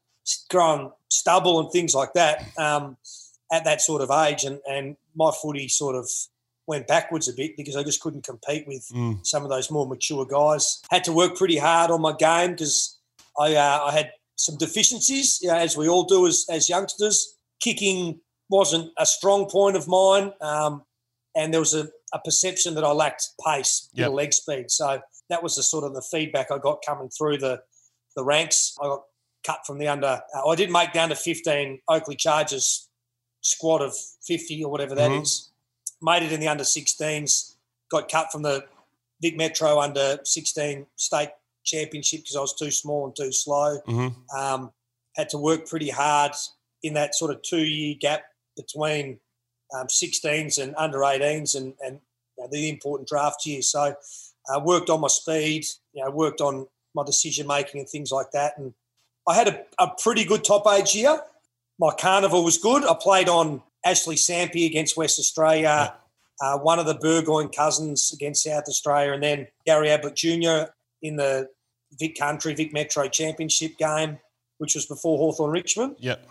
growing 0.50 0.92
stubble 1.10 1.60
and 1.60 1.72
things 1.72 1.96
like 1.96 2.14
that 2.14 2.44
um, 2.58 2.98
at 3.52 3.64
that 3.64 3.82
sort 3.82 4.02
of 4.02 4.12
age. 4.12 4.44
And, 4.44 4.60
and 4.70 4.96
my 5.16 5.32
footy 5.42 5.68
sort 5.68 5.96
of 5.96 6.10
went 6.68 6.86
backwards 6.86 7.30
a 7.30 7.34
bit 7.34 7.56
because 7.58 7.76
I 7.78 7.84
just 7.84 8.02
couldn't 8.02 8.26
compete 8.26 8.68
with 8.68 8.86
Mm. 8.94 9.26
some 9.26 9.44
of 9.44 9.50
those 9.50 9.72
more 9.72 9.88
mature 9.88 10.26
guys. 10.26 10.82
Had 10.92 11.04
to 11.06 11.14
work 11.14 11.36
pretty 11.38 11.58
hard 11.58 11.90
on 11.92 12.02
my 12.02 12.14
game 12.14 12.52
because 12.52 12.98
I, 13.40 13.56
uh, 13.56 13.80
I 13.86 13.92
had 13.94 14.12
some 14.36 14.58
deficiencies, 14.58 15.40
you 15.42 15.48
know, 15.48 15.56
as 15.56 15.76
we 15.78 15.88
all 15.88 16.04
do 16.04 16.28
as, 16.28 16.46
as 16.50 16.70
youngsters. 16.70 17.36
Kicking 17.60 18.20
wasn't 18.50 18.92
a 18.98 19.06
strong 19.06 19.50
point 19.50 19.76
of 19.76 19.88
mine, 19.88 20.32
um, 20.42 20.84
and 21.36 21.54
there 21.54 21.60
was 21.62 21.74
a, 21.74 21.90
a 22.14 22.20
perception 22.20 22.76
that 22.76 22.84
I 22.84 22.92
lacked 22.92 23.30
pace, 23.46 23.90
Yep. 23.94 24.12
leg 24.12 24.34
speed. 24.34 24.72
So 24.72 25.02
that 25.30 25.44
was 25.44 25.56
the 25.56 25.64
sort 25.64 25.84
of 25.84 25.94
the 25.94 26.02
feedback 26.02 26.52
I 26.52 26.58
got 26.58 26.84
coming 26.86 27.10
through 27.10 27.38
the 27.40 27.62
the 28.16 28.24
ranks. 28.24 28.76
I 28.82 28.86
got 28.86 29.04
cut 29.46 29.60
from 29.68 29.78
the 29.78 29.88
under. 29.88 30.22
Uh, 30.36 30.48
I 30.48 30.56
did 30.56 30.72
make 30.72 30.94
the 30.94 31.02
under 31.04 31.16
fifteen 31.16 31.80
Oakleigh 31.90 32.16
Chargers 32.18 32.90
squad 33.42 33.82
of 33.82 33.96
fifty 34.26 34.64
or 34.64 34.72
whatever 34.72 34.96
that 34.96 35.12
is. 35.12 35.50
Mhm. 36.02 36.06
Made 36.20 36.24
it 36.24 36.32
in 36.32 36.40
the 36.40 36.48
under 36.48 36.64
16s. 36.64 37.56
Got 37.90 38.08
cut 38.10 38.32
from 38.32 38.44
the 38.44 38.66
Vic 39.22 39.36
Metro 39.36 39.80
under 39.80 40.20
16 40.24 40.86
state 40.96 41.30
championship 41.64 42.20
because 42.22 42.36
I 42.36 42.42
was 42.42 42.54
too 42.54 42.70
small 42.70 43.06
and 43.06 43.16
too 43.16 43.32
slow. 43.32 43.80
hmm 43.86 44.08
Um, 44.36 44.72
had 45.16 45.30
to 45.30 45.38
work 45.40 45.68
pretty 45.68 45.90
hard 45.90 46.34
in 46.84 46.94
that 46.94 47.16
sort 47.16 47.32
of 47.32 47.42
two 47.42 47.64
year 47.64 47.96
gap 48.00 48.26
between 48.58 49.20
um, 49.74 49.88
16s 49.88 50.62
and 50.62 50.76
under 50.76 51.00
18s 51.00 51.56
and, 51.56 51.74
and 51.86 52.00
you 52.38 52.44
know, 52.44 52.50
the 52.52 52.70
important 52.70 53.08
draft 53.08 53.46
year. 53.46 53.62
So 53.62 53.96
uh, 54.54 54.60
worked 54.60 54.90
on 54.90 55.02
my 55.02 55.08
speed, 55.08 55.66
you 55.94 56.04
know, 56.04 56.12
worked 56.12 56.42
on 56.42 56.68
my 56.94 57.04
decision 57.06 57.48
making 57.48 57.80
and 57.80 57.90
things 57.90 58.12
like 58.12 58.32
that. 58.32 58.58
And 58.58 58.74
I 59.28 59.36
had 59.36 59.48
a, 59.48 59.66
a 59.80 59.92
pretty 60.02 60.26
good 60.26 60.44
top 60.44 60.66
age 60.68 60.96
year. 60.96 61.20
My 61.80 61.92
carnival 61.98 62.44
was 62.44 62.58
good. 62.58 62.84
I 62.84 62.96
played 63.00 63.30
on 63.30 63.62
Ashley 63.86 64.16
Sampi 64.16 64.66
against 64.66 64.98
West 64.98 65.20
Australia, 65.20 65.94
uh, 66.42 66.58
one 66.58 66.80
of 66.80 66.86
the 66.86 66.96
Burgoyne 66.96 67.50
cousins 67.50 68.12
against 68.14 68.44
South 68.44 68.66
Australia, 68.68 69.14
and 69.14 69.24
then 69.24 69.48
Gary 69.66 69.90
Ablett 69.90 70.16
Jr. 70.16 70.72
in 71.02 71.16
the 71.18 71.50
Vic 72.00 72.18
Country, 72.18 72.54
Vic 72.54 72.74
Metro 72.74 73.08
Championship 73.08 73.78
game, 73.78 74.20
which 74.58 74.76
was 74.76 74.86
before 74.86 75.18
Hawthorn 75.18 75.52
Richmond. 75.52 75.96
Yep. 76.00 76.28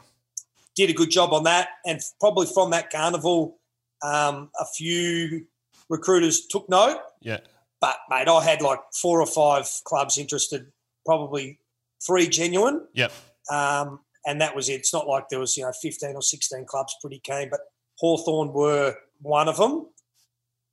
Did 0.77 0.91
a 0.91 0.93
good 0.93 1.11
job 1.11 1.33
on 1.33 1.45
that. 1.45 1.69
And 1.87 2.01
probably 2.21 2.47
from 2.47 2.71
that 2.71 2.91
carnival, 2.91 3.59
um, 4.03 4.51
a 4.61 4.65
few 4.77 5.47
recruiters 5.89 6.47
took 6.47 6.69
note. 6.69 7.01
Yeah. 7.21 7.41
But, 7.81 7.97
mate, 8.11 8.29
I 8.29 8.43
had 8.43 8.63
like 8.63 8.81
four 9.01 9.21
or 9.21 9.27
five 9.27 9.69
clubs 9.85 10.19
interested, 10.19 10.67
probably 11.05 11.59
three 12.07 12.29
genuine. 12.29 12.87
Yep. 12.95 13.13
Um, 13.51 14.01
and 14.27 14.41
that 14.41 14.55
was 14.57 14.69
it. 14.69 14.75
It's 14.75 14.93
not 14.93 15.07
like 15.07 15.29
there 15.29 15.39
was, 15.41 15.57
you 15.57 15.63
know, 15.65 15.73
15 15.81 16.15
or 16.15 16.23
16 16.23 16.65
clubs 16.67 16.97
pretty 17.01 17.21
keen, 17.25 17.49
but 17.51 17.61
Hawthorn 17.99 18.53
were 18.53 18.97
one 19.23 19.49
of 19.49 19.57
them. 19.57 19.87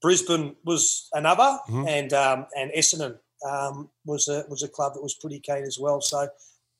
Brisbane 0.01 0.55
was 0.65 1.07
another, 1.13 1.59
Mhm. 1.69 1.87
and 1.87 2.13
um, 2.13 2.47
and 2.57 2.71
Essendon 2.73 3.19
um, 3.49 3.89
was 4.05 4.27
a 4.27 4.45
was 4.49 4.61
a 4.61 4.67
club 4.67 4.93
that 4.95 5.01
was 5.01 5.13
pretty 5.13 5.39
keen 5.39 5.63
as 5.63 5.77
well. 5.79 6.01
So 6.01 6.27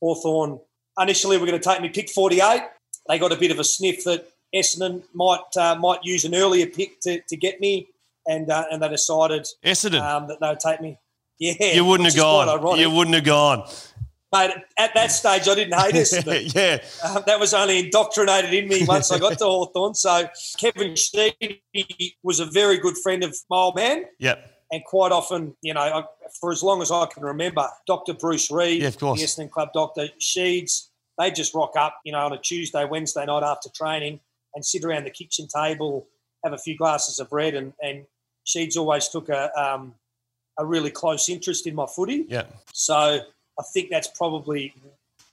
Hawthorn 0.02 0.60
initially 1.00 1.38
were 1.38 1.46
going 1.46 1.60
to 1.60 1.64
take 1.70 1.82
me 1.82 1.88
pick 1.90 2.10
48. 2.10 2.64
They 3.08 3.20
got 3.20 3.32
a 3.32 3.36
bit 3.36 3.52
of 3.52 3.60
a 3.60 3.64
sniff 3.64 4.04
that 4.06 4.28
Essendon 4.56 5.04
might 5.14 5.42
uh, 5.58 5.76
might 5.76 6.00
use 6.04 6.26
an 6.26 6.36
earlier 6.36 6.68
pick 6.68 7.00
to, 7.02 7.22
to 7.28 7.36
get 7.38 7.60
me, 7.60 7.88
and 8.28 8.50
uh, 8.50 8.66
and 8.72 8.82
they 8.82 8.90
decided 8.90 9.46
Essendon. 9.66 10.02
um, 10.02 10.28
that 10.28 10.40
they 10.40 10.48
would 10.48 10.60
take 10.60 10.82
me. 10.82 10.98
Yeah, 11.40 11.74
you 11.74 11.84
wouldn't 11.84 12.08
have 12.08 12.16
gone. 12.16 12.80
You 12.80 12.90
wouldn't 12.90 13.16
have 13.16 13.26
gone. 13.26 13.68
Mate, 14.32 14.52
at 14.80 14.94
that 14.96 15.12
stage, 15.12 15.48
I 15.48 15.56
didn't 15.56 15.80
hate 15.80 15.94
Essendon. 15.96 16.54
yeah. 16.56 16.84
Um, 17.08 17.24
that 17.28 17.40
was 17.40 17.54
only 17.54 17.80
indoctrinated 17.80 18.54
in 18.54 18.68
me 18.68 18.84
once 18.86 19.12
I 19.12 19.20
got 19.20 19.38
to 19.40 19.46
Hawthorn. 19.46 19.94
So 19.96 20.28
Kevin 20.58 20.96
Sheedy 20.96 22.18
was 22.24 22.40
a 22.40 22.46
very 22.46 22.78
good 22.78 22.98
friend 22.98 23.24
of 23.24 23.36
my 23.50 23.58
old 23.58 23.76
man. 23.76 24.06
Yep. 24.20 24.50
And 24.72 24.84
quite 24.86 25.12
often, 25.12 25.56
you 25.62 25.74
know, 25.76 25.82
I, 25.82 26.04
for 26.40 26.52
as 26.52 26.64
long 26.64 26.82
as 26.82 26.92
I 26.92 27.06
can 27.06 27.24
remember, 27.24 27.68
Dr. 27.86 28.14
Bruce 28.14 28.50
Reid, 28.50 28.82
Yeah, 28.82 28.88
of 28.88 28.98
course. 28.98 29.20
the 29.20 29.26
Essendon 29.28 29.52
Club 29.52 29.70
doctor, 29.74 30.08
Sheeds, 30.20 30.90
they 31.18 31.32
just 31.32 31.54
rock 31.54 31.74
up, 31.78 32.00
you 32.04 32.12
know, 32.12 32.26
on 32.26 32.34
a 32.34 32.38
Tuesday, 32.38 32.86
Wednesday 32.86 33.26
night 33.26 33.44
after 33.44 33.70
training 33.70 34.20
and 34.56 34.66
sit 34.66 34.84
around 34.84 35.06
the 35.06 35.10
kitchen 35.12 35.48
table, 35.48 36.08
have 36.44 36.54
a 36.54 36.58
few 36.58 36.76
glasses 36.78 37.20
of 37.20 37.32
red. 37.32 37.56
And, 37.56 37.74
and 37.82 38.06
Sheeds 38.46 38.78
always 38.78 39.08
took 39.08 39.30
a, 39.30 39.52
um, 39.60 39.96
a 40.58 40.66
really 40.66 40.92
close 40.92 41.30
interest 41.30 41.68
in 41.68 41.76
my 41.76 41.86
footy. 41.86 42.26
Yep. 42.28 42.56
So 42.74 42.96
I 42.96 43.64
think 43.74 43.90
that's 43.90 44.08
probably 44.08 44.74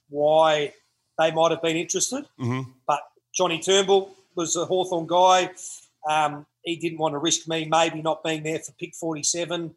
why 0.09 0.73
they 1.17 1.31
might 1.31 1.51
have 1.51 1.61
been 1.61 1.77
interested. 1.77 2.25
Mhm. 2.39 2.65
But 2.87 3.01
Johnny 3.33 3.59
Turnbull 3.59 4.15
was 4.35 4.55
a 4.55 4.65
Hawthorn 4.65 5.07
guy. 5.07 5.51
Um, 6.09 6.45
he 6.63 6.75
didn't 6.75 6.99
want 6.99 7.13
to 7.13 7.17
risk 7.19 7.47
me 7.47 7.65
maybe 7.65 8.01
not 8.01 8.23
being 8.23 8.43
there 8.43 8.59
for 8.59 8.71
pick 8.73 8.95
47. 8.95 9.75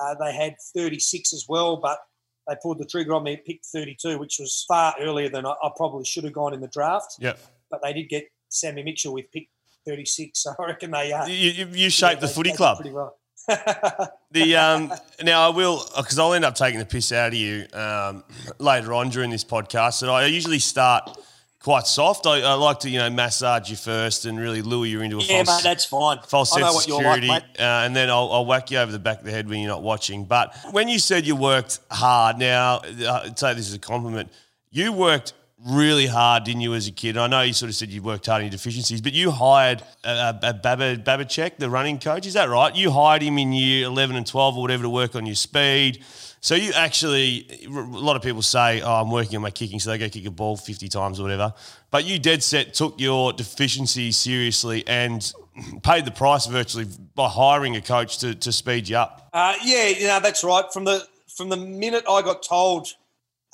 Uh, 0.00 0.14
they 0.14 0.32
had 0.32 0.56
36 0.74 1.32
as 1.32 1.46
well, 1.48 1.76
but 1.76 1.98
they 2.48 2.54
pulled 2.62 2.78
the 2.78 2.84
trigger 2.84 3.14
on 3.14 3.22
me 3.24 3.34
at 3.34 3.44
pick 3.44 3.60
32, 3.64 4.18
which 4.18 4.36
was 4.38 4.64
far 4.68 4.94
earlier 5.00 5.28
than 5.28 5.46
I, 5.46 5.50
I 5.62 5.70
probably 5.76 6.04
should 6.04 6.24
have 6.24 6.32
gone 6.32 6.52
in 6.54 6.60
the 6.60 6.68
draft. 6.68 7.16
Yep. 7.18 7.38
But 7.70 7.80
they 7.82 7.92
did 7.92 8.08
get 8.08 8.24
Sammy 8.48 8.82
Mitchell 8.82 9.14
with 9.14 9.30
pick 9.32 9.48
36, 9.86 10.38
so 10.42 10.52
I 10.58 10.64
reckon 10.66 10.90
they 10.90 11.12
uh, 11.12 11.26
You, 11.26 11.50
you, 11.50 11.66
you 11.72 11.90
shaped 11.90 12.20
the 12.20 12.26
they- 12.26 12.32
footy 12.32 12.52
club. 12.52 12.78
pretty 12.78 12.92
well. 12.94 13.16
The 14.30 14.56
um, 14.56 14.92
now 15.22 15.46
I 15.48 15.54
will 15.54 15.84
because 15.96 16.18
I'll 16.18 16.32
end 16.32 16.44
up 16.44 16.56
taking 16.56 16.80
the 16.80 16.84
piss 16.86 17.12
out 17.12 17.28
of 17.28 17.34
you 17.34 17.66
um, 17.72 18.24
later 18.58 18.92
on 18.92 19.10
during 19.10 19.30
this 19.30 19.44
podcast. 19.44 20.02
And 20.02 20.10
I 20.10 20.26
usually 20.26 20.58
start 20.58 21.16
quite 21.64 21.86
soft. 21.86 22.26
I, 22.26 22.42
I 22.42 22.52
like 22.54 22.80
to 22.80 22.90
you 22.90 22.98
know 22.98 23.08
massage 23.08 23.70
you 23.70 23.76
first 23.76 24.26
and 24.26 24.38
really 24.38 24.60
lure 24.60 24.84
you 24.84 25.00
into 25.00 25.16
a 25.18 25.22
Yeah, 25.22 25.42
false 25.44 25.64
mate, 25.64 25.68
that's 25.68 25.84
fine. 25.86 26.18
false 26.28 26.52
I 26.52 26.60
sense 26.60 26.68
of 26.68 26.74
like, 26.74 26.84
security, 26.84 27.28
mate. 27.28 27.42
uh, 27.58 27.62
and 27.84 27.96
then 27.96 28.10
I'll, 28.10 28.30
I'll 28.30 28.44
whack 28.46 28.70
you 28.70 28.78
over 28.78 28.92
the 28.92 28.98
back 28.98 29.20
of 29.20 29.24
the 29.24 29.30
head 29.32 29.48
when 29.48 29.60
you're 29.60 29.70
not 29.70 29.82
watching. 29.82 30.26
But 30.26 30.54
when 30.72 30.88
you 30.88 30.98
said 30.98 31.26
you 31.26 31.34
worked 31.36 31.80
hard, 31.90 32.38
now 32.38 32.82
uh, 32.84 33.22
I'd 33.24 33.38
say 33.38 33.54
this 33.54 33.66
is 33.66 33.74
a 33.74 33.78
compliment. 33.78 34.30
You 34.70 34.92
worked 34.92 35.32
really 35.66 36.06
hard, 36.06 36.44
didn't 36.44 36.60
you, 36.60 36.74
as 36.74 36.86
a 36.86 36.92
kid? 36.92 37.16
I 37.16 37.26
know 37.28 37.40
you 37.40 37.54
sort 37.54 37.70
of 37.70 37.76
said 37.76 37.88
you 37.88 38.02
worked 38.02 38.26
hard 38.26 38.42
in 38.42 38.46
your 38.48 38.50
deficiencies, 38.52 39.00
but 39.00 39.14
you 39.14 39.30
hired 39.30 39.82
a, 40.04 40.10
a, 40.10 40.38
a 40.42 40.52
Babijczuk, 40.52 41.56
the 41.56 41.70
running 41.70 41.98
coach. 41.98 42.26
Is 42.26 42.34
that 42.34 42.50
right? 42.50 42.76
You 42.76 42.90
hired 42.90 43.22
him 43.22 43.38
in 43.38 43.52
year 43.54 43.86
11 43.86 44.16
and 44.16 44.26
12 44.26 44.58
or 44.58 44.60
whatever 44.60 44.82
to 44.82 44.90
work 44.90 45.16
on 45.16 45.24
your 45.24 45.34
speed. 45.36 46.04
So 46.44 46.54
you 46.54 46.74
actually, 46.74 47.46
a 47.64 47.70
lot 47.70 48.16
of 48.16 48.22
people 48.22 48.42
say, 48.42 48.82
"Oh, 48.82 48.96
I'm 48.96 49.10
working 49.10 49.36
on 49.36 49.40
my 49.40 49.50
kicking," 49.50 49.80
so 49.80 49.88
they 49.88 49.96
go 49.96 50.10
kick 50.10 50.26
a 50.26 50.30
ball 50.30 50.58
50 50.58 50.90
times 50.90 51.18
or 51.18 51.22
whatever. 51.22 51.54
But 51.90 52.04
you 52.04 52.18
dead 52.18 52.42
set 52.42 52.74
took 52.74 53.00
your 53.00 53.32
deficiency 53.32 54.12
seriously 54.12 54.86
and 54.86 55.32
paid 55.82 56.04
the 56.04 56.10
price 56.10 56.44
virtually 56.44 56.86
by 57.14 57.30
hiring 57.30 57.76
a 57.76 57.80
coach 57.80 58.18
to, 58.18 58.34
to 58.34 58.52
speed 58.52 58.90
you 58.90 58.98
up. 58.98 59.30
Uh, 59.32 59.54
yeah, 59.64 59.88
you 59.88 60.06
know 60.06 60.20
that's 60.20 60.44
right. 60.44 60.70
From 60.70 60.84
the 60.84 61.08
from 61.34 61.48
the 61.48 61.56
minute 61.56 62.04
I 62.06 62.20
got 62.20 62.42
told 62.42 62.88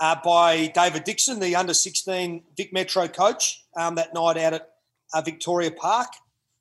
uh, 0.00 0.16
by 0.25 0.66
David 0.75 1.04
Dixon, 1.04 1.38
the 1.38 1.54
under 1.54 1.75
sixteen 1.75 2.42
Vic 2.56 2.73
Metro 2.73 3.06
coach, 3.06 3.62
um, 3.76 3.94
that 3.94 4.12
night 4.14 4.37
out 4.37 4.54
at 4.54 4.68
uh, 5.14 5.23
Victoria 5.23 5.70
Park, 5.70 6.09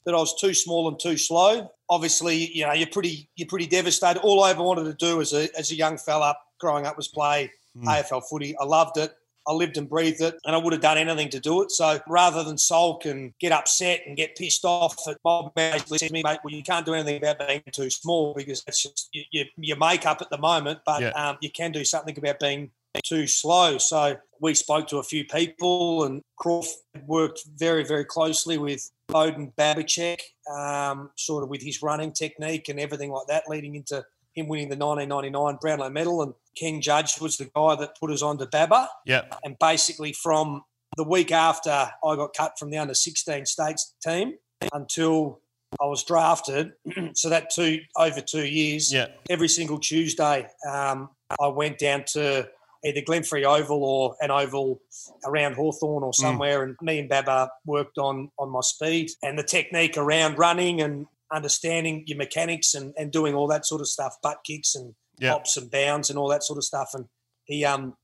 that 0.06 0.16
I 0.16 0.18
was 0.18 0.40
too 0.40 0.54
small 0.54 0.88
and 0.88 1.00
too 1.00 1.18
slow. 1.18 1.72
Obviously, 1.90 2.52
you 2.54 2.66
know 2.66 2.74
you're 2.74 2.88
pretty 2.88 3.30
you're 3.36 3.48
pretty 3.48 3.68
devastated. 3.68 4.20
All 4.22 4.44
I 4.44 4.52
ever 4.52 4.64
wanted 4.64 4.86
to 4.86 4.94
do 4.94 5.22
as 5.22 5.34
a 5.34 5.50
as 5.58 5.72
a 5.72 5.76
young 5.76 5.98
fella 5.98 6.36
growing 6.60 6.86
up 6.86 6.98
was 6.98 7.08
play 7.08 7.52
AFL 7.84 8.24
footy. 8.30 8.56
I 8.58 8.66
loved 8.66 8.98
it. 8.98 9.14
I 9.48 9.54
lived 9.54 9.78
and 9.78 9.90
breathed 9.90 10.22
it, 10.22 10.36
and 10.46 10.56
I 10.56 10.60
would 10.60 10.74
have 10.74 10.82
done 10.82 10.98
anything 10.98 11.30
to 11.30 11.40
do 11.40 11.62
it. 11.64 11.72
So 11.72 12.00
rather 12.08 12.44
than 12.44 12.58
sulk 12.58 13.06
and 13.06 13.34
get 13.40 13.52
upset 13.52 14.02
and 14.06 14.16
get 14.16 14.36
pissed 14.36 14.64
off 14.64 14.96
at 15.08 15.18
Bob, 15.24 15.56
basically 15.56 15.98
said 15.98 16.08
to 16.10 16.14
me, 16.14 16.22
mate, 16.24 16.40
well, 16.44 16.54
you 16.54 16.62
can't 16.62 16.86
do 16.86 16.94
anything 16.94 17.18
about 17.18 17.48
being 17.48 17.64
too 17.72 17.90
small 17.90 18.36
because 18.36 18.64
that's 18.64 18.84
just 18.84 19.10
your, 19.12 19.26
your, 19.32 19.46
your 19.58 19.78
makeup 19.78 20.22
at 20.22 20.30
the 20.30 20.38
moment, 20.38 20.80
but 20.86 21.02
Yeah. 21.02 21.10
um, 21.12 21.38
you 21.42 21.50
can 21.50 21.72
do 21.72 21.84
something 21.84 22.16
about 22.18 22.40
being 22.40 22.70
too 23.04 23.26
slow. 23.26 23.80
So 23.80 24.18
we 24.40 24.54
spoke 24.54 24.88
to 24.90 24.98
a 24.98 25.04
few 25.04 25.26
people, 25.26 26.04
and 26.04 26.22
Crawf 26.40 26.68
worked 27.08 27.42
very, 27.56 27.84
very 27.84 28.06
closely 28.06 28.60
with 28.60 28.92
Bohdan 29.10 29.54
Babijczuk, 29.56 30.20
um, 30.52 31.10
sort 31.18 31.44
of 31.44 31.50
with 31.50 31.62
his 31.62 31.82
running 31.82 32.12
technique 32.12 32.70
and 32.70 32.80
everything 32.80 33.12
like 33.12 33.28
that, 33.28 33.44
leading 33.50 33.76
into 33.76 34.04
him 34.34 34.48
winning 34.48 34.70
the 34.70 34.76
1999 34.78 35.58
Brownlow 35.60 35.90
medal. 35.90 36.22
And 36.22 36.34
Ken 36.58 36.82
Judge 36.82 37.20
was 37.20 37.38
the 37.38 37.50
guy 37.56 37.76
that 37.76 37.98
put 38.00 38.12
us 38.12 38.22
on 38.22 38.38
to 38.38 38.46
Baba. 38.46 38.90
Yep. 39.06 39.40
And 39.44 39.56
basically, 39.60 40.14
from 40.14 40.64
the 40.98 41.04
week 41.04 41.32
after 41.32 41.70
I 41.72 42.16
got 42.16 42.34
cut 42.36 42.54
from 42.60 42.70
the 42.72 42.78
under 42.78 42.94
16 42.94 43.46
states 43.46 43.96
team 44.04 44.34
until 44.74 45.42
I 45.82 45.86
was 45.86 46.04
drafted, 46.04 46.74
so 47.14 47.30
that 47.30 47.50
two 47.52 47.80
over 47.96 48.22
two 48.22 48.46
years, 48.46 48.92
Yeah. 48.94 49.08
every 49.30 49.48
single 49.48 49.80
Tuesday, 49.80 50.48
um, 50.70 51.10
I 51.40 51.48
went 51.48 51.78
down 51.78 52.06
to 52.14 52.50
either 52.86 53.02
Glenferrie 53.02 53.44
Oval 53.46 53.84
or 53.84 54.16
an 54.22 54.32
oval 54.32 54.82
around 55.26 55.56
Hawthorn 55.56 56.04
or 56.04 56.14
somewhere, 56.14 56.64
and 56.64 56.76
me 56.82 57.00
and 57.00 57.10
Baba 57.10 57.50
worked 57.66 57.98
on 57.98 58.32
on 58.40 58.50
my 58.50 58.62
speed 58.62 59.10
and 59.24 59.38
the 59.38 59.44
technique 59.44 59.98
around 59.98 60.38
running 60.38 60.82
and 60.82 61.06
understanding 61.32 62.04
your 62.08 62.18
mechanics 62.18 62.74
and, 62.74 62.94
and 62.98 63.12
doing 63.12 63.36
all 63.36 63.48
that 63.48 63.66
sort 63.66 63.82
of 63.82 63.88
stuff, 63.88 64.16
butt 64.24 64.40
kicks 64.46 64.76
and 64.76 64.96
Yeah. 65.20 65.32
hops 65.32 65.58
and 65.58 65.70
bounds 65.70 66.10
and 66.10 66.18
all 66.18 66.30
that 66.30 66.44
sort 66.44 66.58
of 66.58 66.64
stuff. 66.64 66.92
And 66.94 67.06
he 67.46 67.66
um 67.66 67.96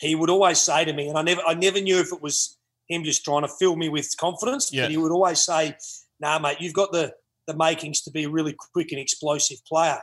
he 0.00 0.14
would 0.14 0.30
always 0.30 0.60
say 0.60 0.84
to 0.84 0.92
me, 0.92 1.08
and 1.08 1.18
I 1.18 1.22
never 1.22 1.42
I 1.46 1.54
never 1.54 1.80
knew 1.80 1.98
if 1.98 2.12
it 2.12 2.22
was 2.22 2.56
him 2.88 3.04
just 3.04 3.24
trying 3.24 3.42
to 3.42 3.48
fill 3.48 3.76
me 3.76 3.88
with 3.88 4.14
confidence, 4.18 4.70
Yeah. 4.72 4.84
but 4.84 4.90
he 4.90 4.96
would 4.96 5.12
always 5.12 5.40
say, 5.42 5.76
"Nah, 6.20 6.38
mate, 6.38 6.58
you've 6.60 6.74
got 6.74 6.92
the 6.92 7.14
the 7.46 7.56
makings 7.56 8.02
to 8.02 8.10
be 8.10 8.24
a 8.24 8.30
really 8.30 8.54
quick 8.72 8.92
and 8.92 9.00
explosive 9.00 9.58
player." 9.66 10.00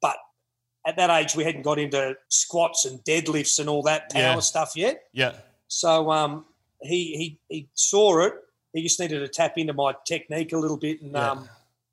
But 0.00 0.16
at 0.86 0.96
that 0.96 1.10
age, 1.10 1.34
we 1.36 1.44
hadn't 1.44 1.62
got 1.62 1.78
into 1.78 2.16
squats 2.28 2.84
and 2.84 2.98
deadlifts 3.04 3.58
and 3.58 3.68
all 3.68 3.82
that 3.82 4.10
power 4.10 4.22
Yeah. 4.34 4.38
stuff 4.40 4.72
yet. 4.76 5.04
Yeah. 5.12 5.32
So 5.68 6.10
um, 6.10 6.44
he 6.82 7.16
he 7.16 7.38
he 7.48 7.68
saw 7.74 8.20
it. 8.26 8.34
He 8.72 8.82
just 8.82 8.98
needed 9.00 9.20
to 9.20 9.28
tap 9.28 9.58
into 9.58 9.72
my 9.74 9.94
technique 10.06 10.52
a 10.52 10.58
little 10.58 10.76
bit, 10.78 11.00
and 11.02 11.12
Yeah. 11.12 11.30
um, 11.30 11.48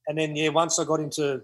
and 0.08 0.18
then 0.18 0.36
yeah, 0.36 0.50
once 0.50 0.80
I 0.80 0.86
got 0.86 1.00
into 1.00 1.42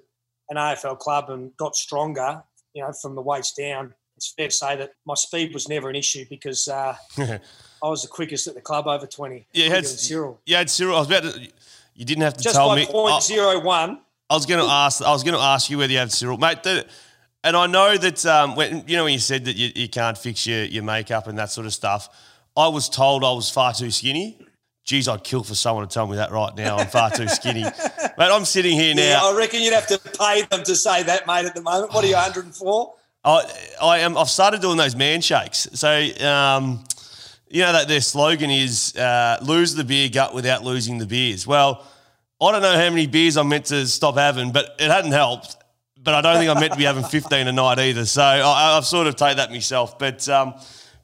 an 0.50 0.58
AFL 0.58 0.98
club 1.00 1.30
and 1.30 1.56
got 1.58 1.76
stronger, 1.76 2.44
you 2.74 2.82
know, 2.84 2.92
from 2.94 3.16
the 3.16 3.22
waist 3.22 3.56
down, 3.58 3.94
it's 4.18 4.34
fair 4.36 4.48
to 4.48 4.54
say 4.54 4.76
that 4.78 4.92
my 5.06 5.14
speed 5.16 5.54
was 5.54 5.68
never 5.70 5.90
an 5.90 5.96
issue 5.96 6.26
because 6.30 6.68
uh, 6.68 6.96
I 7.18 7.40
was 7.84 8.02
the 8.04 8.08
quickest 8.08 8.48
at 8.48 8.56
the 8.56 8.62
club 8.62 8.88
over 8.88 9.06
twenty. 9.06 9.46
Yeah, 9.54 9.66
you 9.66 9.72
had, 9.72 9.86
Cyril. 9.86 10.40
you 10.46 10.56
had 10.56 10.70
Cyril. 10.70 10.96
I 10.96 11.00
was 11.00 11.08
about 11.12 11.24
to. 11.34 11.48
You 11.98 12.04
didn't 12.04 12.24
have 12.24 12.36
to 12.36 12.44
Just 12.44 12.56
tell 12.56 12.68
by 12.70 12.76
me. 12.78 12.86
point 12.88 13.14
I- 13.14 13.20
zero 13.20 13.60
one. 13.60 14.02
I 14.30 14.34
was 14.34 14.46
going 14.48 14.60
to 14.66 14.70
ask. 14.70 15.02
I 15.04 15.12
was 15.12 15.22
going 15.24 15.36
to 15.36 15.42
ask 15.42 15.70
you 15.70 15.78
whether 15.78 15.94
you 15.94 16.00
had 16.00 16.12
Cyril, 16.12 16.38
mate. 16.38 16.64
The, 16.64 16.86
and 17.46 17.56
I 17.56 17.68
know 17.68 17.96
that 17.96 18.26
um, 18.26 18.56
when 18.56 18.84
you 18.88 18.98
know 18.98 19.04
when 19.04 19.14
you 19.14 19.20
said 19.20 19.46
that 19.46 19.56
you, 19.56 19.72
you 19.76 19.88
can't 19.88 20.18
fix 20.18 20.48
your, 20.48 20.64
your 20.64 20.84
makeup 20.84 21.28
and 21.28 21.38
that 21.38 21.52
sort 21.52 21.68
of 21.68 21.74
stuff. 21.74 22.10
I 22.58 22.68
was 22.70 22.90
told 22.90 23.24
I 23.24 23.32
was 23.34 23.50
far 23.50 23.74
too 23.74 23.92
skinny. 23.92 24.40
Geez, 24.84 25.08
I'd 25.08 25.24
kill 25.24 25.44
for 25.44 25.56
someone 25.56 25.88
to 25.88 25.94
tell 25.94 26.08
me 26.08 26.16
that 26.16 26.32
right 26.32 26.56
now. 26.56 26.78
I'm 26.78 26.88
far 26.88 27.10
too 27.12 27.28
skinny, 27.28 27.64
mate. 27.64 27.74
I'm 28.18 28.46
sitting 28.46 28.78
here 28.80 28.96
now. 28.96 29.02
Yeah. 29.02 29.20
I 29.24 29.38
reckon 29.38 29.62
you'd 29.62 29.74
have 29.74 29.88
to 29.88 30.00
pay 30.00 30.44
them 30.44 30.64
to 30.64 30.76
say 30.76 31.04
that, 31.04 31.28
mate. 31.28 31.46
At 31.46 31.56
the 31.56 31.62
moment, 31.62 31.94
what 31.94 32.04
are 32.04 32.08
you, 32.08 32.14
104? 32.14 32.94
I, 33.26 33.44
I 33.82 34.00
am. 34.00 34.18
I've 34.18 34.30
started 34.30 34.62
doing 34.62 34.78
those 34.78 34.96
man 34.96 35.22
shakes. 35.22 35.68
So, 35.74 35.90
um, 36.26 36.84
you 37.50 37.62
know 37.62 37.74
that 37.74 37.88
their 37.88 38.02
slogan 38.02 38.50
is 38.50 38.96
uh, 38.96 39.38
"lose 39.44 39.76
the 39.76 39.84
beer 39.84 40.10
gut 40.10 40.34
without 40.34 40.64
losing 40.64 40.98
the 40.98 41.06
beers." 41.06 41.46
Well, 41.46 41.86
I 42.42 42.52
don't 42.52 42.62
know 42.62 42.76
how 42.76 42.90
many 42.90 43.06
beers 43.08 43.38
I'm 43.38 43.50
meant 43.50 43.66
to 43.68 43.86
stop 43.88 44.16
having, 44.16 44.52
but 44.52 44.76
it 44.80 44.90
hadn't 44.90 45.12
helped. 45.12 45.58
But 46.06 46.14
I 46.14 46.22
don't 46.22 46.38
think 46.38 46.52
I'm 46.52 46.60
meant 46.60 46.72
to 46.72 46.78
be 46.78 46.86
having 46.86 47.04
15 47.04 47.48
a 47.48 47.52
night 47.52 47.80
either. 47.80 48.06
So 48.06 48.22
I, 48.22 48.78
I've 48.78 48.86
sort 48.86 49.08
of 49.08 49.16
taken 49.16 49.38
that 49.38 49.50
myself. 49.50 49.98
But 49.98 50.30
um, 50.30 50.54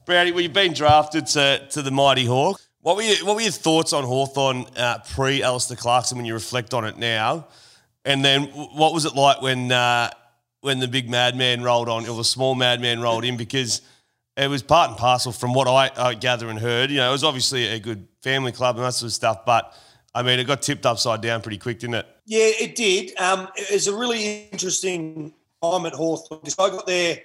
Brownie, 0.06 0.30
well, 0.30 0.42
you've 0.42 0.52
been 0.52 0.72
drafted 0.72 1.26
to, 1.26 1.66
to 1.72 1.82
the 1.82 1.90
Mighty 1.90 2.24
Hawk. 2.24 2.60
What 2.82 2.94
were, 2.94 3.02
your, 3.02 3.26
what 3.26 3.34
were 3.34 3.42
your 3.42 3.50
thoughts 3.50 3.92
on 3.92 4.04
Hawthorn 4.04 4.64
uh, 4.76 4.98
pre 5.12 5.42
Alistair 5.42 5.76
Clarkson 5.76 6.16
when 6.16 6.24
you 6.24 6.34
reflect 6.34 6.72
on 6.72 6.84
it 6.84 6.98
now? 6.98 7.48
And 8.04 8.24
then 8.24 8.44
what 8.44 8.94
was 8.94 9.04
it 9.04 9.16
like 9.16 9.42
when 9.42 9.72
uh, 9.72 10.10
when 10.60 10.78
the 10.78 10.88
big 10.88 11.10
madman 11.10 11.64
rolled 11.64 11.88
on, 11.88 12.08
or 12.08 12.16
the 12.16 12.24
small 12.24 12.54
madman 12.54 13.00
rolled 13.00 13.24
in? 13.24 13.36
Because 13.36 13.82
it 14.36 14.48
was 14.48 14.62
part 14.62 14.90
and 14.90 14.98
parcel 14.98 15.32
from 15.32 15.52
what 15.52 15.66
I, 15.66 15.90
I 15.96 16.14
gather 16.14 16.48
and 16.48 16.60
heard. 16.60 16.92
You 16.92 16.98
know, 16.98 17.08
it 17.08 17.12
was 17.12 17.24
obviously 17.24 17.66
a 17.66 17.80
good 17.80 18.06
family 18.20 18.52
club 18.52 18.76
and 18.76 18.84
that 18.84 18.94
sort 18.94 19.08
of 19.08 19.14
stuff, 19.14 19.44
but 19.44 19.76
I 20.14 20.22
mean, 20.22 20.38
it 20.38 20.44
got 20.44 20.62
tipped 20.62 20.84
upside 20.84 21.22
down 21.22 21.40
pretty 21.40 21.58
quick, 21.58 21.78
didn't 21.78 21.96
it? 21.96 22.06
Yeah, 22.26 22.50
it 22.60 22.76
did. 22.76 23.16
Um, 23.18 23.48
it 23.56 23.72
was 23.72 23.86
a 23.88 23.96
really 23.96 24.48
interesting 24.52 25.32
time 25.62 25.86
at 25.86 25.94
Hawthorn 25.94 26.40
because 26.40 26.56
I 26.58 26.68
got 26.70 26.86
there 26.86 27.18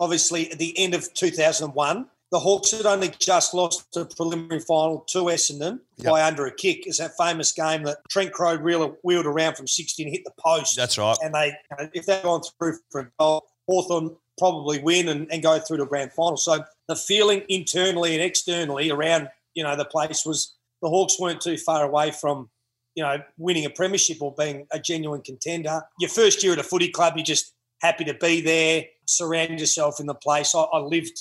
obviously 0.00 0.50
at 0.50 0.58
the 0.58 0.78
end 0.78 0.94
of 0.94 1.12
2001. 1.14 2.06
The 2.30 2.38
Hawks 2.38 2.72
had 2.72 2.84
only 2.84 3.10
just 3.18 3.54
lost 3.54 3.90
the 3.94 4.04
preliminary 4.04 4.60
final 4.60 5.00
to 5.08 5.24
Essendon 5.24 5.80
by 6.04 6.22
under 6.22 6.44
a 6.44 6.54
kick. 6.54 6.86
It's 6.86 6.98
that 6.98 7.16
famous 7.16 7.52
game 7.52 7.84
that 7.84 7.98
Trent 8.10 8.32
Croad 8.32 8.60
really 8.60 8.92
wheeled 9.02 9.24
around 9.24 9.56
from 9.56 9.66
60 9.66 10.02
and 10.02 10.12
hit 10.12 10.24
the 10.24 10.32
post. 10.38 10.76
That's 10.76 10.98
right. 10.98 11.16
And 11.22 11.34
they, 11.34 11.56
if 11.94 12.04
they'd 12.04 12.22
gone 12.22 12.42
through 12.58 12.74
for 12.90 13.00
a 13.00 13.10
goal, 13.18 13.46
Hawthorn 13.66 14.14
probably 14.36 14.78
win 14.78 15.08
and, 15.08 15.26
and 15.32 15.42
go 15.42 15.58
through 15.58 15.78
to 15.78 15.84
a 15.84 15.86
grand 15.86 16.12
final. 16.12 16.36
So 16.36 16.62
the 16.86 16.96
feeling 16.96 17.44
internally 17.48 18.14
and 18.14 18.22
externally 18.22 18.90
around, 18.90 19.28
you 19.54 19.64
know, 19.64 19.74
the 19.74 19.86
place 19.86 20.26
was 20.26 20.54
the 20.82 20.88
Hawks 20.88 21.18
weren't 21.18 21.40
too 21.40 21.56
far 21.56 21.84
away 21.84 22.10
from 22.10 22.50
you 22.98 23.04
know, 23.04 23.16
winning 23.36 23.64
a 23.64 23.70
premiership 23.70 24.20
or 24.20 24.34
being 24.36 24.66
a 24.72 24.80
genuine 24.80 25.22
contender. 25.22 25.82
Your 26.00 26.10
first 26.10 26.42
year 26.42 26.52
at 26.54 26.58
a 26.58 26.64
footy 26.64 26.88
club, 26.88 27.12
you're 27.14 27.24
just 27.24 27.54
happy 27.80 28.02
to 28.02 28.14
be 28.14 28.40
there, 28.40 28.86
surround 29.06 29.60
yourself 29.60 30.00
in 30.00 30.06
the 30.06 30.16
place. 30.16 30.52
I, 30.52 30.62
I 30.62 30.80
lived 30.80 31.16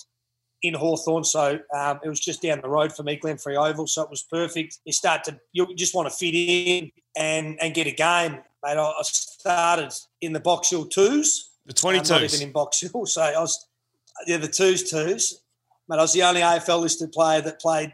in 0.63 0.73
Hawthorn, 0.73 1.23
so 1.23 1.59
um, 1.77 1.99
it 2.03 2.09
was 2.09 2.19
just 2.19 2.41
down 2.41 2.61
the 2.61 2.67
road 2.67 2.93
for 2.93 3.03
me, 3.03 3.19
Glenferrie 3.23 3.63
Oval, 3.63 3.85
so 3.85 4.01
it 4.01 4.09
was 4.09 4.23
perfect. 4.23 4.79
You 4.85 4.91
start 4.91 5.23
to, 5.25 5.39
you 5.53 5.67
just 5.75 5.93
want 5.93 6.09
to 6.09 6.15
fit 6.15 6.33
in 6.33 6.91
and, 7.15 7.59
and 7.61 7.75
get 7.75 7.85
a 7.85 7.91
game. 7.91 8.39
Mate, 8.65 8.77
I 8.77 8.83
I 8.83 9.01
started 9.03 9.93
in 10.21 10.33
the 10.33 10.39
Box 10.39 10.71
Hill 10.71 10.85
twos. 10.85 11.51
The 11.67 11.79
I'm 11.87 11.97
not 11.97 12.05
22s. 12.05 12.33
even 12.33 12.47
in 12.47 12.53
Box 12.53 12.81
Hill, 12.81 13.05
so 13.05 13.21
I 13.21 13.39
was, 13.39 13.67
yeah, 14.25 14.37
the 14.37 14.47
twos 14.47 14.89
twos. 14.89 15.43
Mate, 15.87 15.97
I 15.97 16.01
was 16.01 16.13
the 16.13 16.23
only 16.23 16.41
AFL 16.41 16.81
listed 16.81 17.11
player 17.11 17.41
that 17.41 17.61
played 17.61 17.93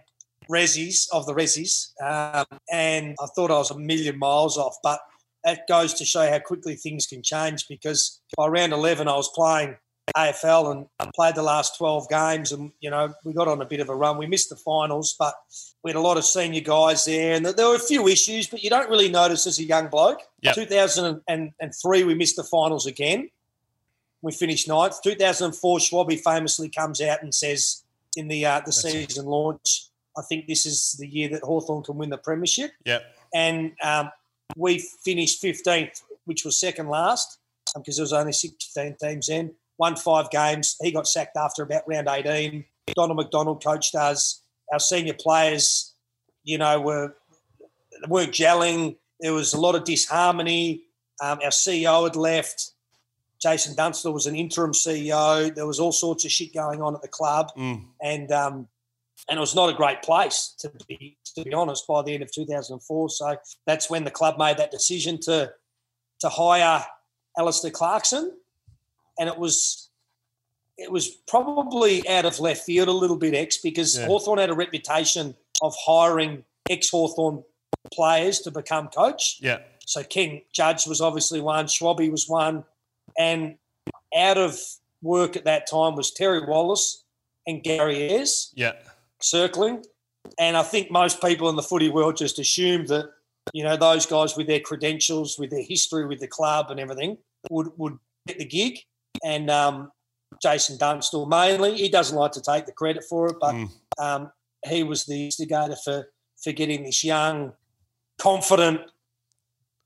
resis 0.50 1.08
of 1.12 1.26
the 1.26 1.34
resis, 1.34 1.92
um, 2.02 2.46
and 2.72 3.16
I 3.22 3.26
thought 3.36 3.52
I 3.52 3.58
was 3.58 3.72
a 3.72 3.78
million 3.78 4.18
miles 4.18 4.58
off. 4.58 4.76
But 4.84 5.00
that 5.44 5.68
goes 5.68 5.94
to 5.96 6.06
show 6.06 6.30
how 6.30 6.40
quickly 6.40 6.76
things 6.76 7.06
can 7.06 7.22
change. 7.22 7.68
Because 7.68 8.22
by 8.38 8.48
round 8.48 8.74
eleven, 8.74 9.08
I 9.08 9.16
was 9.16 9.30
playing 9.30 9.76
AFL 10.18 10.72
and 11.00 11.14
played 11.14 11.36
the 11.36 11.44
last 11.44 11.78
twelve 11.78 12.10
games, 12.10 12.52
and 12.52 12.72
you 12.80 12.90
know 12.90 13.14
we 13.24 13.34
got 13.34 13.48
on 13.48 13.62
a 13.62 13.66
bit 13.66 13.80
of 13.80 13.90
a 13.90 13.96
run. 13.96 14.18
We 14.18 14.28
missed 14.28 14.50
the 14.50 14.56
finals, 14.56 15.16
but 15.18 15.34
we 15.84 15.92
had 15.92 15.98
a 15.98 16.02
lot 16.02 16.18
of 16.18 16.26
senior 16.26 16.62
guys 16.62 17.06
there, 17.06 17.36
and 17.36 17.46
there 17.46 17.68
were 17.68 17.76
a 17.76 17.80
few 17.80 18.08
issues, 18.08 18.48
but 18.48 18.64
you 18.64 18.70
don't 18.70 18.90
really 18.90 19.10
notice 19.10 19.48
as 19.48 19.60
a 19.60 19.64
young 19.64 19.88
bloke. 19.88 20.22
Yep. 20.42 20.56
2003, 20.56 22.04
we 22.04 22.16
missed 22.16 22.36
the 22.36 22.44
finals 22.44 22.86
again. 22.86 23.30
We 24.22 24.32
finished 24.32 24.70
ninth. 24.70 25.02
2004, 25.04 25.80
Schwabby 25.80 26.20
famously 26.20 26.70
comes 26.70 27.02
out 27.02 27.22
and 27.22 27.34
says 27.34 27.84
in 28.16 28.28
the 28.28 28.46
uh, 28.46 28.62
the 28.66 28.72
season 28.72 29.26
launch, 29.26 29.88
I 30.18 30.22
think 30.22 30.48
this 30.48 30.66
is 30.66 30.96
the 31.00 31.08
year 31.08 31.30
that 31.30 31.42
Hawthorn 31.44 31.84
can 31.84 31.98
win 31.98 32.10
the 32.10 32.18
premiership. 32.18 32.72
Yep. 32.86 33.04
And 33.34 33.72
um, 33.84 34.12
we 34.56 34.80
finished 35.04 35.42
15th, 35.44 36.02
which 36.26 36.46
was 36.46 36.60
second 36.60 36.88
last, 36.90 37.40
because 37.76 37.98
there 37.98 38.04
was 38.04 38.14
only 38.14 38.32
16 38.34 38.96
teams 39.02 39.30
in. 39.30 39.54
Won 39.80 39.96
five 39.96 40.30
games. 40.30 40.78
He 40.82 40.92
got 40.92 41.08
sacked 41.08 41.36
after 41.36 41.64
about 41.64 41.82
round 41.88 42.08
18. 42.08 42.64
Donald 42.96 43.18
McDonald 43.18 43.64
coached 43.64 43.96
us. 43.96 44.42
Our 44.72 44.80
senior 44.80 45.16
players, 45.16 45.94
you 46.44 46.58
know, 46.60 46.80
were 46.80 47.16
weren't 48.08 48.32
gelling. 48.32 48.98
There 49.20 49.34
was 49.34 49.54
a 49.54 49.60
lot 49.60 49.76
of 49.76 49.84
disharmony. 49.84 50.84
Um, 51.22 51.40
our 51.44 51.50
CEO 51.50 52.04
had 52.04 52.16
left. 52.16 52.72
Jason 53.42 53.76
Dunstall 53.76 54.14
was 54.14 54.26
an 54.28 54.36
interim 54.36 54.72
CEO. 54.74 55.54
There 55.54 55.68
was 55.68 55.80
all 55.80 55.92
sorts 55.92 56.24
of 56.26 56.32
shit 56.32 56.54
going 56.54 56.82
on 56.82 56.96
at 56.96 57.02
the 57.02 57.08
club, 57.08 57.52
Mm. 57.58 57.86
and 58.02 58.32
um, 58.32 58.68
and 59.30 59.38
it 59.38 59.40
was 59.40 59.56
not 59.56 59.70
a 59.70 59.74
great 59.74 60.02
place 60.02 60.54
to 60.60 60.72
be 60.88 61.18
to 61.36 61.44
be 61.44 61.54
honest. 61.54 61.88
By 61.88 62.02
the 62.04 62.14
end 62.14 62.24
of 62.24 62.32
2004, 62.32 63.10
so 63.10 63.38
that's 63.66 63.90
when 63.90 64.04
the 64.04 64.12
club 64.12 64.38
made 64.38 64.58
that 64.58 64.72
decision 64.72 65.20
to 65.22 65.52
to 66.20 66.30
hire 66.30 66.86
Alistair 67.38 67.72
Clarkson, 67.72 68.38
and 69.20 69.30
it 69.30 69.38
was 69.38 69.90
it 70.78 70.92
was 70.92 71.08
probably 71.28 72.08
out 72.10 72.26
of 72.26 72.40
left 72.40 72.64
field 72.64 72.88
a 72.88 72.92
little 72.92 73.18
bit, 73.18 73.34
X, 73.34 73.58
because 73.58 73.98
Yeah. 73.98 74.08
Hawthorn 74.08 74.40
had 74.40 74.50
a 74.50 74.56
reputation 74.56 75.36
of 75.62 75.76
hiring 75.86 76.44
ex 76.70 76.90
Hawthorn 76.90 77.44
players 77.94 78.40
to 78.40 78.52
become 78.52 78.88
coach. 78.88 79.38
Yeah. 79.40 79.60
So 79.86 80.04
Ken 80.04 80.42
Judge 80.52 80.88
was 80.88 81.02
obviously 81.02 81.42
one, 81.42 81.68
Schwabby 81.68 82.10
was 82.10 82.28
one, 82.28 82.64
and 83.18 83.58
out 84.16 84.38
of 84.38 84.60
work 85.02 85.36
at 85.36 85.44
that 85.46 85.68
time 85.70 85.96
was 85.96 86.12
Terry 86.12 86.46
Wallace 86.46 87.04
and 87.46 87.62
Gary 87.62 88.10
Ayres 88.10 88.52
Yeah. 88.56 88.74
Circling. 89.24 89.84
And 90.40 90.56
I 90.56 90.64
think 90.64 90.90
most 90.92 91.22
people 91.22 91.50
in 91.50 91.56
the 91.56 91.64
footy 91.64 91.90
world 91.90 92.18
just 92.18 92.40
assumed 92.40 92.88
that, 92.88 93.10
you 93.54 93.64
know, 93.64 93.76
those 93.76 94.06
guys 94.06 94.38
with 94.38 94.48
their 94.48 94.60
credentials, 94.60 95.38
with 95.38 95.50
their 95.50 95.64
history 95.64 96.06
with 96.06 96.20
the 96.20 96.28
club 96.28 96.72
and 96.72 96.80
everything 96.80 97.18
would, 97.50 97.68
would 97.78 97.98
get 98.28 98.38
the 98.40 98.46
gig. 98.46 98.80
And 99.24 99.50
um, 99.50 99.92
Jason 100.42 100.78
Dunstall 100.78 101.26
mainly, 101.28 101.76
he 101.76 101.90
doesn't 101.90 102.18
like 102.18 102.32
to 102.34 102.42
take 102.42 102.66
the 102.66 102.72
credit 102.72 103.04
for 103.10 103.28
it, 103.30 103.36
but 103.40 103.54
Mm. 103.54 103.70
um, 104.00 104.32
he 104.66 104.84
was 104.84 105.06
the 105.06 105.26
instigator 105.26 105.76
for, 105.84 106.08
for 106.42 106.54
getting 106.54 106.84
this 106.84 107.04
young, 107.04 107.52
confident, 108.18 108.80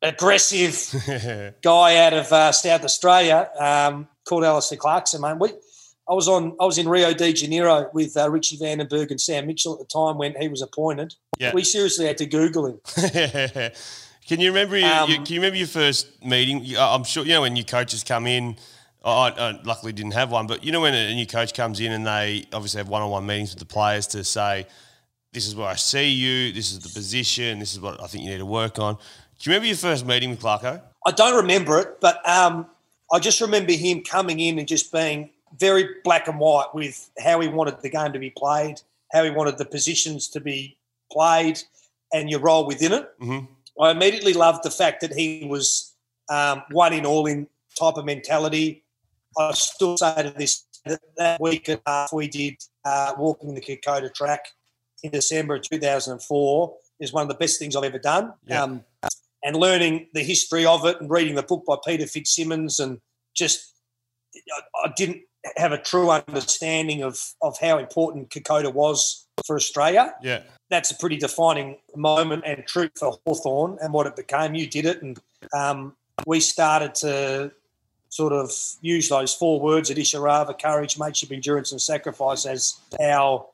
aggressive 0.02 1.56
guy 1.64 1.98
out 2.06 2.14
of 2.14 2.32
uh, 2.32 2.52
South 2.52 2.84
Australia 2.84 3.50
um, 3.60 4.08
called 4.28 4.44
Alistair 4.44 4.78
Clarkson, 4.78 5.22
mate. 5.22 5.38
We, 5.40 5.50
I 6.10 6.14
was 6.14 6.28
on. 6.28 6.56
I 6.60 6.66
was 6.66 6.78
in 6.78 6.88
Rio 6.88 7.14
de 7.14 7.34
Janeiro 7.34 7.90
with 7.94 8.16
uh, 8.16 8.30
Richie 8.30 8.58
Vandenberg 8.58 9.12
and 9.12 9.20
Sam 9.20 9.48
Mitchell 9.48 9.74
at 9.74 9.80
the 9.80 9.86
time 9.86 10.18
when 10.18 10.36
he 10.40 10.48
was 10.48 10.62
appointed. 10.62 11.16
Yeah. 11.38 11.52
We 11.54 11.64
seriously 11.64 12.06
had 12.06 12.18
to 12.20 12.26
Google 12.26 12.68
him. 12.68 12.80
can 14.28 14.40
you 14.40 14.50
remember? 14.50 14.78
Your, 14.78 14.90
Um, 14.90 15.10
you, 15.10 15.16
can 15.18 15.26
you 15.28 15.40
remember 15.40 15.58
your 15.58 15.68
first 15.68 16.24
meeting? 16.24 16.66
I'm 16.78 17.04
sure 17.04 17.26
you 17.26 17.34
know 17.34 17.42
when 17.42 17.56
your 17.56 17.66
coaches 17.66 18.04
come 18.04 18.26
in. 18.28 18.56
I, 19.04 19.30
I 19.30 19.60
luckily 19.64 19.94
didn't 19.94 20.14
have 20.14 20.32
one, 20.32 20.48
but 20.48 20.64
you 20.64 20.72
know 20.72 20.82
when 20.82 20.94
a 20.94 21.14
new 21.14 21.28
coach 21.28 21.54
comes 21.54 21.80
in 21.80 21.92
and 21.92 22.06
they 22.06 22.46
obviously 22.52 22.80
have 22.80 22.90
one-on-one 22.90 23.26
meetings 23.26 23.52
with 23.52 23.60
the 23.60 23.66
players 23.66 24.08
to 24.08 24.24
say, 24.24 24.66
"This 25.34 25.46
is 25.46 25.56
where 25.56 25.68
I 25.68 25.76
see 25.76 26.10
you. 26.10 26.52
This 26.52 26.72
is 26.72 26.80
the 26.80 26.90
position. 26.90 27.60
This 27.60 27.74
is 27.74 27.80
what 27.80 28.02
I 28.02 28.08
think 28.08 28.24
you 28.24 28.32
need 28.32 28.40
to 28.40 28.46
work 28.46 28.80
on." 28.80 28.96
Do 28.96 29.50
you 29.50 29.52
remember 29.52 29.68
your 29.68 29.78
first 29.78 30.06
meeting 30.06 30.30
with 30.30 30.42
Clarko? 30.42 30.82
I 31.06 31.12
don't 31.12 31.36
remember 31.36 31.80
it, 31.80 32.02
but 32.02 32.28
um, 32.28 32.66
I 33.12 33.20
just 33.20 33.40
remember 33.40 33.72
him 33.74 34.02
coming 34.04 34.40
in 34.40 34.58
and 34.58 34.68
just 34.68 34.92
being 34.92 35.30
very 35.58 35.88
black 36.04 36.28
and 36.28 36.40
white 36.40 36.74
with 36.74 37.10
how 37.20 37.40
he 37.40 37.48
wanted 37.48 37.82
the 37.82 37.90
game 37.90 38.14
to 38.14 38.20
be 38.20 38.30
played, 38.30 38.82
how 39.12 39.24
he 39.24 39.30
wanted 39.30 39.58
the 39.58 39.66
positions 39.66 40.28
to 40.30 40.40
be 40.40 40.78
played, 41.12 41.62
and 42.14 42.30
your 42.30 42.40
role 42.40 42.66
within 42.66 42.94
it. 42.94 43.20
Mhm. 43.20 43.48
I 43.80 43.92
immediately 43.92 44.34
loved 44.34 44.64
the 44.64 44.72
fact 44.72 45.02
that 45.02 45.14
he 45.14 45.46
was 45.46 45.94
um, 46.30 46.64
one 46.72 46.94
in 46.94 47.06
all 47.06 47.26
in 47.26 47.48
type 47.78 47.96
of 47.96 48.06
mentality. 48.06 48.84
I 49.38 49.52
still 49.54 49.98
say 49.98 50.24
to 50.24 50.32
this 50.32 50.66
that, 50.86 51.02
that 51.18 51.42
week 51.42 51.68
and 51.68 51.82
a 51.86 51.90
half 51.90 52.14
we 52.14 52.28
did 52.28 52.56
uh, 52.86 53.14
walking 53.18 53.54
the 53.54 53.62
Kokoda 53.62 54.14
track 54.14 54.46
in 55.04 55.12
December 55.12 55.56
of 55.56 55.62
2004 55.64 56.76
is 57.00 57.14
one 57.14 57.24
of 57.24 57.28
the 57.30 57.36
best 57.36 57.60
things 57.60 57.76
I've 57.76 57.84
ever 57.84 58.00
done. 58.00 58.34
Yeah. 58.48 58.64
Um, 58.64 58.84
and 59.44 59.56
learning 59.56 60.08
the 60.14 60.24
history 60.24 60.66
of 60.66 60.86
it 60.86 61.00
and 61.00 61.10
reading 61.10 61.36
the 61.36 61.44
book 61.44 61.64
by 61.66 61.76
Peter 61.86 62.06
FitzSimons 62.06 62.80
and 62.80 63.00
just 63.36 63.74
I, 64.36 64.88
I 64.88 64.94
didn't 64.96 65.22
have 65.56 65.72
a 65.72 65.78
true 65.78 66.10
understanding 66.12 67.04
of 67.04 67.20
of 67.42 67.58
how 67.60 67.78
important 67.78 68.30
Kokoda 68.30 68.72
was 68.74 69.26
for 69.46 69.56
Australia 69.56 70.16
Yeah. 70.22 70.42
that's 70.70 70.92
a 70.92 70.96
pretty 70.96 71.18
defining 71.18 71.78
moment 71.96 72.44
and 72.46 72.66
truth 72.66 72.92
for 72.98 73.18
Hawthorn 73.26 73.78
and 73.82 73.94
what 73.94 74.08
it 74.08 74.16
became. 74.16 74.56
You 74.56 74.68
did 74.68 74.86
it, 74.86 75.02
and 75.02 75.20
um, 75.54 75.96
we 76.26 76.40
started 76.40 76.96
to 76.96 77.52
sort 78.10 78.34
of 78.34 78.52
use 78.82 79.10
those 79.10 79.34
four 79.34 79.60
words 79.60 79.92
at 79.92 79.98
Isurava 79.98 80.60
courage, 80.60 80.98
mateship, 80.98 81.32
endurance, 81.32 81.72
and 81.72 81.82
sacrifice 81.82 82.46
as 82.46 82.80
our 83.00 83.46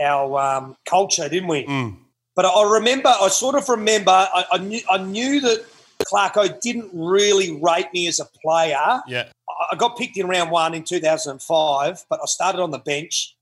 our 0.00 0.40
um, 0.40 0.76
culture, 0.86 1.28
didn't 1.28 1.48
we? 1.48 1.64
Mm. 1.64 1.96
But 2.34 2.46
I 2.46 2.72
remember, 2.72 3.14
I 3.20 3.28
sort 3.28 3.54
of 3.54 3.68
remember, 3.68 4.10
I, 4.10 4.44
I 4.52 4.58
knew 4.58 4.80
I 4.90 4.98
knew 4.98 5.40
that 5.40 5.64
Clarko 6.04 6.60
didn't 6.60 6.90
really 6.92 7.58
rate 7.60 7.86
me 7.92 8.06
as 8.08 8.18
a 8.18 8.26
player. 8.42 9.00
Yeah. 9.06 9.28
I- 9.60 9.68
I 9.72 9.76
got 9.76 9.96
picked 9.96 10.16
in 10.16 10.26
round 10.28 10.50
one 10.50 10.74
in 10.74 10.84
2005, 10.84 12.04
but 12.08 12.20
I 12.22 12.26
started 12.26 12.60
on 12.60 12.70
the 12.70 12.78
bench. 12.78 13.36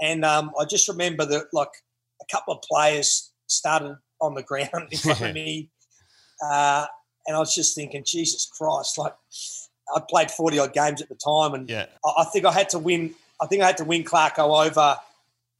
And 0.00 0.24
um, 0.24 0.52
I 0.58 0.64
just 0.64 0.88
remember 0.88 1.24
that, 1.26 1.46
like, 1.52 1.70
a 2.20 2.24
couple 2.32 2.54
of 2.54 2.62
players 2.62 3.30
started 3.46 3.96
on 4.20 4.34
the 4.34 4.42
ground 4.42 4.70
in 4.90 4.98
front 4.98 5.20
of 5.20 5.34
me. 5.34 5.70
Uh, 6.44 6.86
and 7.26 7.36
I 7.36 7.38
was 7.38 7.54
just 7.54 7.74
thinking, 7.76 8.02
Jesus 8.04 8.46
Christ, 8.46 8.98
like, 8.98 9.14
I'd 9.94 10.08
played 10.08 10.30
40 10.30 10.58
odd 10.58 10.72
games 10.72 11.00
at 11.02 11.08
the 11.08 11.14
time. 11.14 11.54
And 11.54 11.68
Yeah. 11.68 11.86
I, 12.04 12.22
I 12.22 12.24
think 12.24 12.44
I 12.44 12.52
had 12.52 12.68
to 12.70 12.78
win, 12.78 13.14
I 13.40 13.46
think 13.46 13.62
I 13.62 13.66
had 13.66 13.76
to 13.78 13.84
win 13.84 14.02
Clarko 14.04 14.66
over 14.66 14.96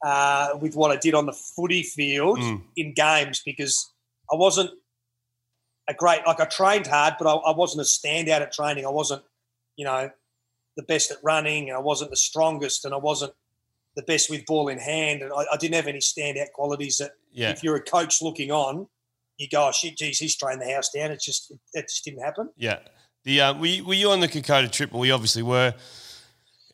uh, 0.05 0.57
with 0.59 0.75
what 0.75 0.91
I 0.91 0.97
did 0.97 1.13
on 1.15 1.25
the 1.25 1.33
footy 1.33 1.83
field 1.83 2.39
Mm. 2.39 2.61
in 2.75 2.93
games 2.93 3.41
because 3.45 3.91
I 4.31 4.35
wasn't 4.35 4.71
a 5.87 5.93
great, 5.93 6.25
like, 6.27 6.39
I 6.41 6.45
trained 6.45 6.87
hard, 6.87 7.15
but 7.19 7.27
I, 7.27 7.33
I 7.51 7.55
wasn't 7.55 7.81
a 7.81 7.85
standout 7.85 8.41
at 8.41 8.51
training. 8.51 8.85
I 8.85 8.89
wasn't, 8.89 9.21
you 9.75 9.85
know, 9.85 10.09
the 10.75 10.83
best 10.83 11.11
at 11.11 11.17
running, 11.23 11.69
and 11.69 11.77
I 11.77 11.81
wasn't 11.81 12.09
the 12.11 12.17
strongest, 12.17 12.85
and 12.85 12.93
I 12.93 12.97
wasn't 12.97 13.33
the 13.95 14.03
best 14.03 14.29
with 14.29 14.45
ball 14.45 14.69
in 14.69 14.79
hand, 14.79 15.21
and 15.21 15.31
I, 15.31 15.45
I 15.53 15.57
didn't 15.57 15.75
have 15.75 15.87
any 15.87 15.99
standout 15.99 16.51
qualities 16.53 16.97
that 16.97 17.11
Yeah. 17.31 17.51
if 17.51 17.63
you're 17.63 17.75
a 17.75 17.81
coach 17.83 18.21
looking 18.21 18.51
on, 18.51 18.87
you 19.37 19.47
go, 19.49 19.67
oh, 19.67 19.71
shit, 19.71 19.97
geez, 19.97 20.17
he's 20.19 20.35
trained 20.35 20.61
the 20.61 20.71
house 20.71 20.89
down. 20.89 21.11
It 21.11 21.21
just, 21.21 21.51
it 21.73 21.83
just 21.89 22.03
didn't 22.03 22.23
happen. 22.23 22.49
Yeah. 22.57 22.79
The 23.23 23.41
uh, 23.41 23.53
were, 23.59 23.65
you, 23.67 23.85
were 23.85 23.93
you 23.93 24.09
on 24.09 24.19
the 24.19 24.27
Kokoda 24.27 24.71
trip? 24.71 24.91
Well, 24.91 24.99
we 25.01 25.11
obviously 25.11 25.43
were. 25.43 25.73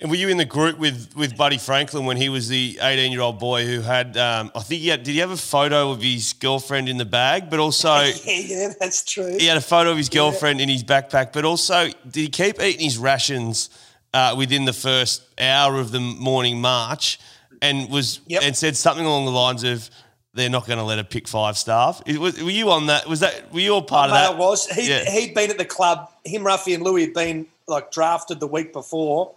And 0.01 0.09
were 0.09 0.15
you 0.15 0.29
in 0.29 0.37
the 0.37 0.45
group 0.45 0.77
with, 0.79 1.13
with 1.15 1.35
Buddy 1.35 1.57
Franklin 1.57 2.05
when 2.05 2.15
he 2.15 2.29
was 2.29 2.47
the 2.47 2.79
18 2.81 3.11
year 3.11 3.19
old 3.19 3.37
boy 3.37 3.65
who 3.65 3.81
had, 3.81 4.15
um, 4.15 4.49
I 4.55 4.61
think 4.61 4.81
he 4.81 4.87
had, 4.87 5.03
did 5.03 5.11
he 5.11 5.17
have 5.17 5.31
a 5.31 5.35
photo 5.37 5.91
of 5.91 6.01
his 6.01 6.31
girlfriend 6.33 6.87
in 6.87 6.95
the 6.97 7.03
bag? 7.05 7.49
But 7.49 7.59
also, 7.59 7.93
yeah, 8.03 8.13
yeah, 8.25 8.73
that's 8.79 9.03
true. 9.03 9.35
he 9.37 9.45
had 9.47 9.57
a 9.57 9.61
photo 9.61 9.91
of 9.91 9.97
his 9.97 10.07
girlfriend 10.07 10.61
in 10.61 10.69
his 10.69 10.85
backpack. 10.85 11.33
But 11.33 11.43
also, 11.43 11.87
did 12.09 12.15
he 12.21 12.29
keep 12.29 12.61
eating 12.61 12.85
his 12.85 12.97
rations 12.97 13.69
uh, 14.13 14.35
within 14.37 14.63
the 14.63 14.71
first 14.73 15.21
hour 15.37 15.77
of 15.77 15.91
the 15.91 15.99
morning 15.99 16.61
march 16.61 17.19
and 17.61 17.89
was 17.89 18.21
Yep. 18.27 18.43
and 18.43 18.55
said 18.55 18.77
something 18.77 19.05
along 19.05 19.25
the 19.25 19.31
lines 19.31 19.63
of, 19.63 19.89
they're 20.33 20.49
not 20.49 20.65
going 20.65 20.79
to 20.79 20.85
let 20.85 20.99
a 20.99 21.03
pick 21.03 21.27
five 21.27 21.57
staff. 21.57 22.01
It 22.05 22.19
was, 22.19 22.41
were 22.41 22.49
you 22.51 22.69
on 22.71 22.85
that? 22.85 23.05
Was 23.07 23.19
that, 23.19 23.51
were 23.51 23.59
you 23.59 23.73
all 23.73 23.81
part 23.81 24.11
Mate, 24.11 24.15
of 24.17 24.21
I 24.29 24.31
that? 24.31 24.37
was. 24.37 24.65
He, 24.67 24.87
Yeah. 24.89 25.03
He'd 25.09 25.33
been 25.33 25.49
at 25.49 25.57
the 25.57 25.65
club. 25.65 26.09
Him, 26.23 26.43
Roughy, 26.43 26.73
and 26.73 26.83
Louis 26.83 27.01
had 27.01 27.13
been 27.13 27.47
like 27.67 27.91
drafted 27.91 28.39
the 28.39 28.47
week 28.47 28.71
before, 28.71 29.33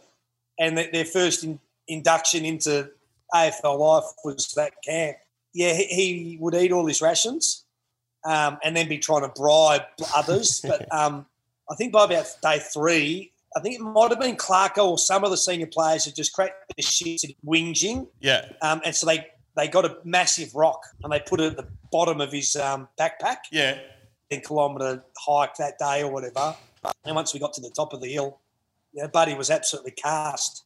and 0.59 0.77
th- 0.77 0.93
their 0.93 1.05
first 1.05 1.45
in, 1.45 1.59
induction 1.89 2.45
into 2.45 2.91
AFL 3.35 3.79
life 3.79 4.05
was 4.25 4.53
that 4.57 4.73
camp. 4.85 5.17
Yeah, 5.55 5.75
he, 5.75 5.85
he 5.85 6.39
would 6.41 6.55
eat 6.55 6.73
all 6.73 6.87
his 6.87 7.03
rations, 7.03 7.65
um, 8.25 8.59
and 8.65 8.77
then 8.77 8.89
be 8.89 8.99
trying 8.99 9.23
to 9.23 9.29
bribe 9.29 9.83
others. 10.15 10.61
but 10.67 10.93
um, 10.95 11.27
I 11.71 11.75
think 11.75 11.93
by 11.93 12.05
about 12.05 12.27
day 12.43 12.59
three, 12.59 13.33
I 13.57 13.61
think 13.61 13.75
it 13.77 13.83
might 13.83 14.11
have 14.11 14.21
been 14.21 14.37
Clarko 14.37 14.93
or 14.93 14.99
some 14.99 15.25
of 15.25 15.31
the 15.31 15.37
senior 15.37 15.67
players 15.67 16.07
had 16.07 16.15
just 16.15 16.33
cracked 16.33 16.73
the 16.77 16.83
shit 16.83 17.21
whinging, 17.47 18.09
Yeah. 18.21 18.47
um, 18.63 18.81
and 18.85 18.95
so 18.95 19.07
they 19.07 19.27
they 19.55 19.69
got 19.69 19.85
a 19.85 19.99
massive 20.05 20.55
rock 20.55 20.81
and 21.03 21.13
they 21.13 21.21
put 21.21 21.39
it 21.39 21.51
at 21.53 21.57
the 21.59 21.67
bottom 21.91 22.23
of 22.23 22.33
his 22.33 22.57
um, 22.57 22.89
backpack. 22.99 23.37
Yeah. 23.51 23.79
10 24.31 24.41
kilometre 24.41 25.05
hike 25.19 25.55
that 25.57 25.79
day 25.79 26.03
or 26.03 26.11
whatever. 26.11 26.57
And 27.05 27.15
once 27.15 27.35
we 27.35 27.41
got 27.41 27.53
to 27.53 27.61
the 27.61 27.69
top 27.69 27.93
of 27.93 28.01
the 28.01 28.09
hill, 28.09 28.39
you 28.93 29.03
know, 29.03 29.09
Buddy 29.09 29.35
was 29.35 29.51
absolutely 29.51 29.93
cast, 29.93 30.65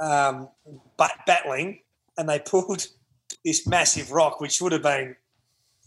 um, 0.00 0.48
but 0.96 1.12
battling, 1.26 1.80
and 2.16 2.28
they 2.28 2.38
pulled 2.38 2.86
this 3.44 3.66
massive 3.66 4.10
rock, 4.12 4.40
which 4.40 4.60
would 4.60 4.72
have 4.72 4.82
been 4.82 5.16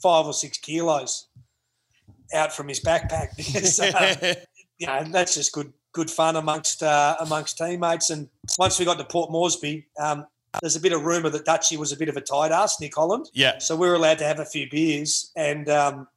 five 0.01 0.25
or 0.25 0.33
six 0.33 0.57
kilos, 0.57 1.27
out 2.33 2.53
from 2.53 2.67
his 2.67 2.79
backpack. 2.79 3.29
You 4.77 4.87
know, 4.87 5.03
that's 5.03 5.35
just 5.35 5.51
good 5.51 5.73
good 5.91 6.09
fun 6.09 6.35
amongst 6.35 6.81
uh, 6.81 7.15
amongst 7.19 7.59
teammates. 7.59 8.09
And 8.09 8.27
once 8.57 8.79
we 8.79 8.85
got 8.85 8.97
to 8.97 9.03
Port 9.03 9.29
Moresby, 9.29 9.85
um, 9.99 10.25
there's 10.59 10.75
a 10.75 10.79
bit 10.79 10.91
of 10.91 11.03
rumour 11.03 11.29
that 11.29 11.45
Dutchy 11.45 11.77
was 11.77 11.91
a 11.91 11.97
bit 11.97 12.09
of 12.09 12.17
a 12.17 12.21
tight 12.21 12.51
ass, 12.51 12.81
Nick 12.81 12.95
Holland. 12.95 13.29
Yeah. 13.31 13.59
So 13.59 13.75
we 13.75 13.87
were 13.87 13.93
allowed 13.93 14.17
to 14.17 14.23
have 14.23 14.39
a 14.39 14.45
few 14.45 14.67
beers, 14.71 15.31
and 15.35 15.69
um, 15.69 16.07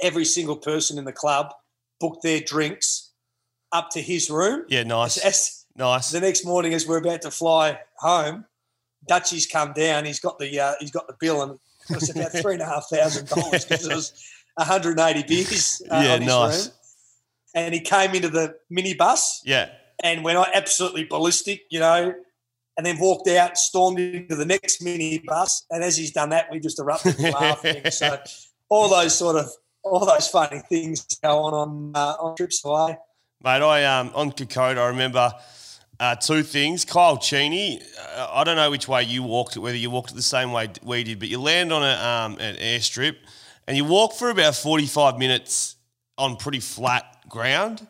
every 0.00 0.24
single 0.24 0.56
person 0.56 0.96
in 0.96 1.04
the 1.04 1.12
club 1.12 1.52
booked 2.00 2.22
their 2.22 2.40
drinks 2.40 3.01
up 3.72 3.90
to 3.90 4.00
his 4.00 4.30
room. 4.30 4.64
Yeah, 4.68 4.82
nice. 4.84 5.18
As, 5.18 5.58
Nice. 5.74 6.10
the 6.10 6.20
next 6.20 6.44
morning, 6.44 6.74
as 6.74 6.86
we're 6.86 6.98
about 6.98 7.22
to 7.22 7.30
fly 7.30 7.78
home, 7.98 8.44
Dutchy's 9.08 9.46
come 9.46 9.72
down. 9.72 10.04
He's 10.04 10.20
got 10.20 10.38
the 10.38 10.60
uh, 10.60 10.74
he's 10.80 10.90
got 10.90 11.06
the 11.06 11.16
bill, 11.18 11.42
and 11.42 11.58
it 11.88 11.94
was 11.94 12.10
about 12.10 12.30
three 12.32 12.52
and 12.54 12.62
a 12.62 12.66
half 12.66 12.86
thousand 12.90 13.28
dollars 13.28 13.64
because 13.64 13.86
it 13.86 13.94
was 13.94 14.12
180 14.56 15.22
beers 15.26 15.80
uh, 15.90 16.02
Yeah, 16.04 16.12
on 16.14 16.20
his 16.20 16.28
nice. 16.28 16.66
room. 16.66 16.74
And 17.54 17.74
he 17.74 17.80
came 17.80 18.14
into 18.14 18.28
the 18.28 18.54
minibus 18.70 19.40
Yeah. 19.44 19.70
and 20.04 20.22
went 20.22 20.38
absolutely 20.54 21.04
ballistic, 21.04 21.62
you 21.70 21.80
know, 21.80 22.14
and 22.76 22.86
then 22.86 22.98
walked 22.98 23.28
out, 23.28 23.56
stormed 23.58 23.98
into 23.98 24.36
the 24.36 24.44
next 24.46 24.82
minibus. 24.82 25.62
And 25.70 25.82
as 25.82 25.96
he's 25.96 26.12
done 26.12 26.28
that, 26.30 26.48
we 26.52 26.60
just 26.60 26.78
erupted 26.78 27.18
laughing. 27.32 27.90
So 27.90 28.18
all 28.68 28.88
those 28.90 29.14
sort 29.14 29.36
of 29.36 29.50
all 29.84 30.04
those 30.06 30.28
funny 30.28 30.60
things 30.68 31.04
go 31.22 31.38
on 31.44 31.54
on 31.54 31.92
uh, 31.94 32.14
on 32.20 32.36
trips 32.36 32.62
away. 32.64 32.98
Mate, 33.44 33.60
I 33.60 33.84
um 33.84 34.12
on 34.14 34.30
Kokoda, 34.30 34.78
I 34.78 34.88
remember 34.88 35.32
uh, 35.98 36.14
two 36.14 36.44
things. 36.44 36.84
Kyle 36.84 37.16
Cheney, 37.16 37.80
uh, 38.16 38.28
I 38.32 38.44
don't 38.44 38.54
know 38.54 38.70
which 38.70 38.86
way 38.86 39.02
you 39.02 39.24
walked 39.24 39.56
whether 39.56 39.76
you 39.76 39.90
walked 39.90 40.12
it 40.12 40.14
the 40.14 40.22
same 40.22 40.52
way 40.52 40.68
we 40.84 41.02
did, 41.02 41.18
but 41.18 41.26
you 41.26 41.40
land 41.40 41.72
on 41.72 41.82
a, 41.82 41.94
um, 42.00 42.38
an 42.38 42.54
airstrip 42.56 43.16
and 43.66 43.76
you 43.76 43.84
walk 43.84 44.12
for 44.12 44.30
about 44.30 44.54
45 44.54 45.18
minutes 45.18 45.74
on 46.18 46.36
pretty 46.36 46.60
flat 46.60 47.28
ground. 47.28 47.84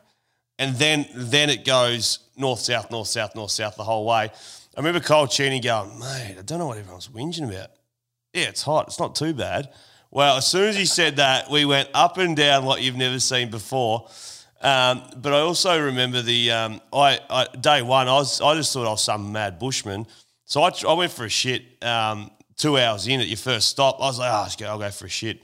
And 0.58 0.74
then 0.76 1.06
then 1.14 1.50
it 1.50 1.66
goes 1.66 2.20
north, 2.34 2.60
south, 2.60 2.90
north, 2.90 3.08
south, 3.08 3.34
north, 3.34 3.50
south 3.50 3.76
the 3.76 3.84
whole 3.84 4.06
way. 4.06 4.30
I 4.74 4.80
remember 4.80 5.00
Kyle 5.00 5.26
Cheney 5.26 5.60
going, 5.60 5.98
mate, 5.98 6.36
I 6.38 6.42
don't 6.42 6.60
know 6.60 6.68
what 6.68 6.78
everyone's 6.78 7.08
whinging 7.08 7.46
about. 7.46 7.68
Yeah, 8.32 8.48
it's 8.48 8.62
hot. 8.62 8.86
It's 8.86 8.98
not 8.98 9.14
too 9.14 9.34
bad. 9.34 9.68
Well, 10.10 10.38
as 10.38 10.46
soon 10.46 10.68
as 10.68 10.76
he 10.76 10.86
said 10.86 11.16
that, 11.16 11.50
we 11.50 11.66
went 11.66 11.90
up 11.92 12.16
and 12.16 12.34
down 12.34 12.64
like 12.64 12.82
you've 12.82 12.96
never 12.96 13.20
seen 13.20 13.50
before. 13.50 14.08
Um, 14.62 15.02
but 15.16 15.32
I 15.32 15.40
also 15.40 15.82
remember 15.82 16.22
the 16.22 16.52
um, 16.52 16.80
I, 16.92 17.18
I 17.28 17.46
day 17.60 17.82
one. 17.82 18.08
I 18.08 18.14
was 18.14 18.40
I 18.40 18.54
just 18.54 18.72
thought 18.72 18.86
I 18.86 18.90
was 18.90 19.02
some 19.02 19.32
mad 19.32 19.58
bushman, 19.58 20.06
so 20.44 20.62
I, 20.62 20.70
I 20.88 20.92
went 20.92 21.10
for 21.10 21.24
a 21.24 21.28
shit. 21.28 21.62
Um, 21.82 22.30
two 22.56 22.78
hours 22.78 23.08
in 23.08 23.20
at 23.20 23.26
your 23.26 23.36
first 23.36 23.68
stop, 23.68 23.96
I 24.00 24.04
was 24.04 24.20
like, 24.20 24.30
oh, 24.32 24.48
go, 24.56 24.66
I'll 24.66 24.78
go 24.78 24.90
for 24.90 25.06
a 25.06 25.10
shit. 25.10 25.40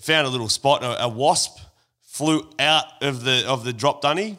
Found 0.00 0.26
a 0.26 0.30
little 0.30 0.48
spot. 0.48 0.82
A, 0.82 1.04
a 1.04 1.08
wasp 1.08 1.60
flew 2.02 2.48
out 2.58 2.86
of 3.02 3.22
the 3.22 3.44
of 3.46 3.64
the 3.64 3.72
drop 3.72 4.02
dunny. 4.02 4.36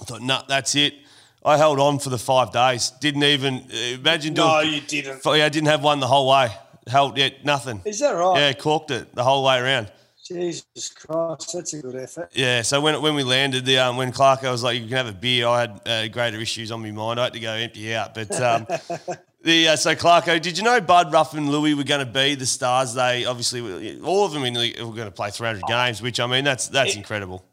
I 0.00 0.04
thought, 0.04 0.22
nah, 0.22 0.42
that's 0.46 0.74
it. 0.74 0.94
I 1.42 1.56
held 1.56 1.80
on 1.80 1.98
for 1.98 2.10
the 2.10 2.18
five 2.18 2.52
days. 2.52 2.90
Didn't 3.00 3.24
even 3.24 3.54
uh, 3.54 3.94
imagine 3.94 4.34
doing. 4.34 4.48
No, 4.48 4.60
you 4.60 4.82
didn't. 4.82 5.22
Yeah, 5.24 5.46
I 5.46 5.48
didn't 5.48 5.68
have 5.68 5.82
one 5.82 6.00
the 6.00 6.06
whole 6.06 6.28
way. 6.28 6.50
Held 6.86 7.16
yet 7.16 7.44
nothing. 7.44 7.80
Is 7.84 8.00
that 8.00 8.12
right? 8.12 8.38
Yeah, 8.38 8.52
corked 8.52 8.90
it 8.90 9.14
the 9.14 9.24
whole 9.24 9.44
way 9.44 9.58
around. 9.58 9.90
Jesus 10.30 10.90
Christ, 10.94 11.52
that's 11.52 11.74
a 11.74 11.82
good 11.82 11.96
effort. 11.96 12.30
Yeah, 12.32 12.62
so 12.62 12.80
when 12.80 13.02
when 13.02 13.16
we 13.16 13.24
landed, 13.24 13.64
the 13.64 13.78
um, 13.78 13.96
when 13.96 14.12
Clark 14.12 14.44
I 14.44 14.50
was 14.52 14.62
like, 14.62 14.80
"You 14.80 14.86
can 14.86 14.96
have 14.96 15.08
a 15.08 15.12
beer," 15.12 15.46
I 15.48 15.60
had 15.60 15.80
uh, 15.86 16.08
greater 16.08 16.38
issues 16.38 16.70
on 16.70 16.82
my 16.82 16.92
mind. 16.92 17.18
I 17.18 17.24
had 17.24 17.32
to 17.32 17.40
go 17.40 17.52
empty 17.52 17.92
out. 17.94 18.14
But 18.14 18.40
um, 18.40 18.66
the 19.42 19.68
uh, 19.68 19.76
so 19.76 19.96
Clarko, 19.96 20.40
did 20.40 20.56
you 20.56 20.62
know 20.62 20.80
Bud, 20.80 21.12
Ruff, 21.12 21.34
and 21.34 21.50
Louis 21.50 21.74
were 21.74 21.84
going 21.84 22.06
to 22.06 22.12
be 22.12 22.36
the 22.36 22.46
stars? 22.46 22.94
They 22.94 23.24
obviously 23.24 24.00
all 24.00 24.24
of 24.24 24.32
them 24.32 24.44
in 24.44 24.54
the, 24.54 24.74
were 24.84 24.94
going 24.94 25.08
to 25.08 25.10
play 25.10 25.30
300 25.30 25.64
games, 25.66 26.00
which 26.00 26.20
I 26.20 26.26
mean 26.26 26.44
that's 26.44 26.68
that's 26.68 26.94
incredible. 26.94 27.44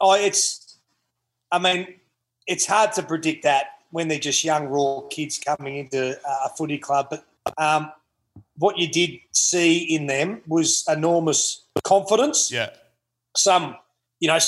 Oh, 0.00 0.14
it's. 0.14 0.78
I 1.52 1.58
mean, 1.58 1.86
it's 2.46 2.66
hard 2.66 2.92
to 2.94 3.02
predict 3.02 3.44
that 3.44 3.66
when 3.90 4.08
they're 4.08 4.18
just 4.18 4.42
young, 4.42 4.66
raw 4.66 5.02
kids 5.10 5.38
coming 5.38 5.76
into 5.76 6.18
a 6.26 6.48
footy 6.56 6.78
club. 6.78 7.10
But 7.10 7.24
um, 7.58 7.92
what 8.56 8.78
you 8.78 8.88
did 8.88 9.10
see 9.32 9.78
in 9.78 10.06
them 10.06 10.42
was 10.46 10.84
enormous 10.88 11.66
confidence. 11.84 12.50
Yeah, 12.50 12.70
Some, 13.36 13.76
you 14.20 14.28
know, 14.28 14.38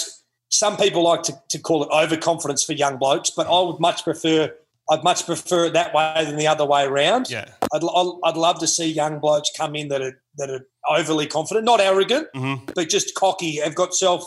some 0.50 0.76
people 0.76 1.02
like 1.02 1.22
to, 1.24 1.34
to 1.50 1.58
call 1.58 1.82
it 1.84 1.90
overconfidence 1.92 2.64
for 2.64 2.72
young 2.72 2.96
blokes, 2.96 3.30
but 3.30 3.46
I 3.46 3.60
would 3.60 3.80
much 3.80 4.04
prefer. 4.04 4.54
I'd 4.90 5.04
much 5.04 5.26
prefer 5.26 5.66
it 5.66 5.74
that 5.74 5.92
way 5.92 6.24
than 6.24 6.36
the 6.36 6.46
other 6.46 6.64
way 6.64 6.84
around. 6.84 7.28
yeah, 7.28 7.50
I'd, 7.74 7.82
I'd, 8.24 8.36
love 8.38 8.58
to 8.60 8.66
see 8.66 8.90
young 8.90 9.18
blokes 9.18 9.50
come 9.54 9.76
in 9.76 9.88
that 9.88 10.00
are 10.00 10.18
that 10.38 10.48
are 10.48 10.66
overly 10.88 11.26
confident, 11.26 11.66
not 11.66 11.80
arrogant, 11.80 12.28
Mhm. 12.34 12.74
but 12.74 12.88
just 12.88 13.14
cocky. 13.14 13.56
Have 13.60 13.74
got 13.74 13.94
self, 13.94 14.24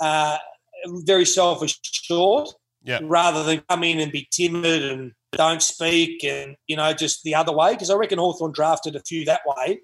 uh, 0.00 0.38
very 1.04 1.24
self 1.26 1.60
assured, 1.62 2.48
yeah, 2.84 3.00
rather 3.02 3.42
than 3.42 3.64
come 3.68 3.82
in 3.82 3.98
and 3.98 4.12
be 4.12 4.28
timid 4.30 4.84
and 4.84 5.12
don't 5.36 5.62
speak 5.62 6.24
and 6.24 6.56
you 6.66 6.76
know 6.76 6.92
just 6.92 7.22
the 7.22 7.34
other 7.34 7.52
way. 7.52 7.72
Because 7.72 7.90
I 7.90 7.94
reckon 7.94 8.18
Hawthorn 8.18 8.52
drafted 8.52 8.96
a 8.96 9.00
few 9.00 9.24
that 9.26 9.42
way, 9.46 9.80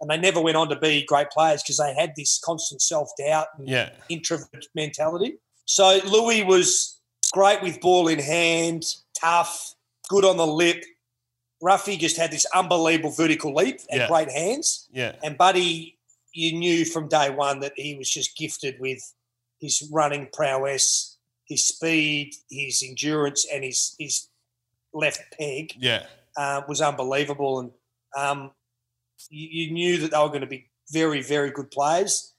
and 0.00 0.10
they 0.10 0.16
never 0.18 0.40
went 0.40 0.56
on 0.56 0.68
to 0.68 0.76
be 0.76 1.04
great 1.06 1.30
players 1.30 1.62
because 1.62 1.78
they 1.78 1.94
had 1.94 2.12
this 2.16 2.40
constant 2.44 2.82
self 2.82 3.10
doubt 3.18 3.48
and 3.58 3.68
yeah, 3.68 3.90
introvert 4.08 4.66
mentality. 4.74 5.38
So 5.64 6.00
Louis 6.06 6.42
was 6.44 7.00
great 7.32 7.62
with 7.62 7.80
ball 7.80 8.08
in 8.08 8.18
hand, 8.18 8.84
tough, 9.20 9.74
good 10.08 10.24
on 10.24 10.36
the 10.36 10.46
lip. 10.46 10.84
Roughy 11.62 11.98
just 11.98 12.16
had 12.16 12.30
this 12.30 12.46
unbelievable 12.54 13.10
vertical 13.10 13.54
leap 13.54 13.80
and 13.90 14.00
Yeah. 14.00 14.08
great 14.08 14.30
hands. 14.30 14.88
yeah, 14.92 15.16
And 15.22 15.36
Buddy, 15.36 15.98
you 16.32 16.52
knew 16.58 16.86
from 16.86 17.06
day 17.08 17.28
one 17.28 17.60
that 17.60 17.74
he 17.76 17.94
was 17.96 18.08
just 18.08 18.34
gifted 18.36 18.80
with 18.80 19.00
his 19.60 19.82
running 19.92 20.28
prowess, 20.32 21.18
his 21.44 21.66
speed, 21.68 22.34
his 22.50 22.82
endurance, 22.82 23.46
and 23.52 23.62
his 23.62 23.94
his 23.98 24.28
left 24.92 25.22
peg 25.38 25.72
yeah, 25.78 26.04
uh, 26.36 26.62
was 26.68 26.80
unbelievable. 26.80 27.60
And 27.60 27.70
um, 28.16 28.50
you, 29.28 29.48
you 29.66 29.72
knew 29.72 29.98
that 29.98 30.10
they 30.10 30.18
were 30.18 30.28
going 30.28 30.40
to 30.40 30.46
be 30.46 30.70
very, 30.90 31.22
very 31.22 31.50
good 31.50 31.70
players. 31.70 32.34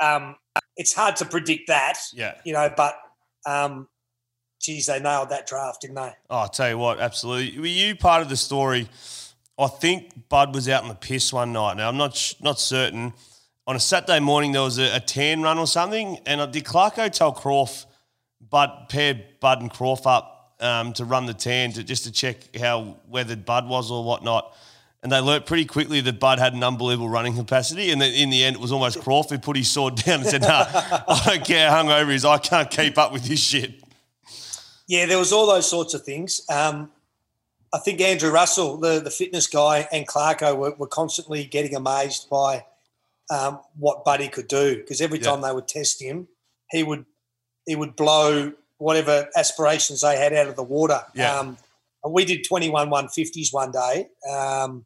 Um, 0.00 0.36
it's 0.76 0.92
hard 0.92 1.16
to 1.16 1.24
predict 1.24 1.68
that, 1.68 1.98
yeah. 2.12 2.34
you 2.44 2.52
know, 2.52 2.72
but 2.76 2.96
um, 3.46 3.88
geez, 4.60 4.86
they 4.86 5.00
nailed 5.00 5.30
that 5.30 5.46
draft, 5.46 5.82
didn't 5.82 5.96
they? 5.96 6.12
Oh, 6.28 6.38
I'll 6.38 6.48
tell 6.48 6.68
you 6.68 6.78
what, 6.78 7.00
absolutely. 7.00 7.58
Were 7.58 7.66
you 7.66 7.96
part 7.96 8.22
of 8.22 8.28
the 8.28 8.36
story? 8.36 8.88
I 9.58 9.68
think 9.68 10.28
Bud 10.28 10.54
was 10.54 10.68
out 10.68 10.82
in 10.82 10.88
the 10.88 10.94
piss 10.94 11.32
one 11.32 11.52
night. 11.52 11.78
Now 11.78 11.88
I'm 11.88 11.96
not 11.96 12.14
sh- 12.14 12.34
not 12.42 12.60
certain. 12.60 13.14
On 13.66 13.74
a 13.74 13.80
Saturday 13.80 14.20
morning, 14.20 14.52
there 14.52 14.62
was 14.62 14.78
a, 14.78 14.96
a 14.96 15.00
tan 15.00 15.42
run 15.42 15.58
or 15.58 15.66
something, 15.66 16.18
and 16.26 16.40
uh, 16.40 16.46
did 16.46 16.64
Clarko 16.64 17.10
tell 17.10 17.34
Crawf, 17.34 17.86
Bud 18.38 18.88
pair 18.90 19.18
Bud 19.40 19.62
and 19.62 19.72
Crawf 19.72 20.06
up 20.06 20.35
um, 20.60 20.92
to 20.94 21.04
run 21.04 21.26
the 21.26 21.34
tan 21.34 21.72
to 21.72 21.84
just 21.84 22.04
to 22.04 22.12
check 22.12 22.56
how 22.56 22.96
weathered 23.08 23.44
Bud 23.44 23.68
was 23.68 23.90
or 23.90 24.04
whatnot. 24.04 24.54
And 25.02 25.12
they 25.12 25.20
learnt 25.20 25.46
pretty 25.46 25.66
quickly 25.66 26.00
that 26.00 26.18
Bud 26.18 26.38
had 26.38 26.54
an 26.54 26.64
unbelievable 26.64 27.08
running 27.08 27.36
capacity. 27.36 27.90
And 27.92 28.00
then 28.00 28.12
in 28.12 28.30
the 28.30 28.42
end, 28.42 28.56
it 28.56 28.60
was 28.60 28.72
almost 28.72 28.98
Crawf 28.98 29.30
who 29.30 29.38
put 29.38 29.56
his 29.56 29.70
sword 29.70 29.94
down 30.04 30.20
and 30.20 30.28
said, 30.28 30.42
"Nah, 30.42 30.64
I 30.68 31.22
don't 31.26 31.44
care 31.44 31.70
how 31.70 31.84
hungover 31.84 32.08
he 32.08 32.14
is. 32.16 32.24
I 32.24 32.38
can't 32.38 32.70
keep 32.70 32.98
up 32.98 33.12
with 33.12 33.24
this 33.24 33.40
shit." 33.40 33.82
Yeah, 34.88 35.06
there 35.06 35.18
was 35.18 35.32
all 35.32 35.46
those 35.46 35.68
sorts 35.68 35.94
of 35.94 36.02
things. 36.02 36.40
Um, 36.48 36.90
I 37.72 37.78
think 37.78 38.00
Andrew 38.00 38.30
Russell, 38.30 38.78
the, 38.78 39.00
the 39.00 39.10
fitness 39.10 39.46
guy, 39.48 39.88
and 39.92 40.06
Clarko 40.06 40.56
were, 40.56 40.74
were 40.76 40.86
constantly 40.86 41.44
getting 41.44 41.74
amazed 41.74 42.30
by 42.30 42.64
um, 43.30 43.60
what 43.76 44.04
Buddy 44.04 44.28
could 44.28 44.48
do 44.48 44.76
because 44.76 45.00
every 45.00 45.18
Yeah. 45.18 45.30
time 45.30 45.40
they 45.42 45.52
would 45.52 45.68
test 45.68 46.00
him, 46.00 46.28
he 46.70 46.82
would 46.82 47.04
he 47.66 47.76
would 47.76 47.96
blow 47.96 48.52
whatever 48.78 49.28
aspirations 49.36 50.00
they 50.00 50.16
had 50.16 50.32
out 50.32 50.48
of 50.48 50.56
the 50.56 50.62
water. 50.62 51.00
Yeah. 51.14 51.38
Um, 51.38 51.56
we 52.08 52.24
did 52.24 52.44
21 52.44 52.90
150s 52.90 53.52
one 53.52 53.70
day 53.70 54.08
um, 54.30 54.84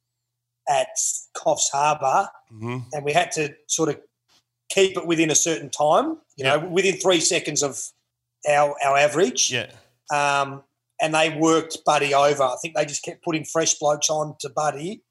at 0.68 0.88
Coffs 1.36 1.70
Harbour, 1.72 2.28
hmm 2.48 2.78
and 2.92 3.04
we 3.04 3.12
had 3.12 3.30
to 3.32 3.54
sort 3.66 3.88
of 3.88 4.00
keep 4.70 4.96
it 4.96 5.06
within 5.06 5.30
a 5.30 5.34
certain 5.34 5.70
time, 5.70 6.18
you 6.36 6.44
know, 6.44 6.58
within 6.58 6.96
three 6.96 7.20
seconds 7.20 7.62
of 7.62 7.78
our, 8.48 8.74
our 8.84 8.96
average 8.96 9.52
Yeah, 9.52 9.70
um, 10.12 10.62
and 11.00 11.14
they 11.14 11.30
worked 11.30 11.78
Buddy 11.84 12.14
over. 12.14 12.42
I 12.42 12.56
think 12.62 12.74
they 12.74 12.84
just 12.84 13.04
kept 13.04 13.22
putting 13.22 13.44
fresh 13.44 13.74
blokes 13.74 14.08
on 14.08 14.36
to 14.40 14.48
Buddy, 14.48 15.02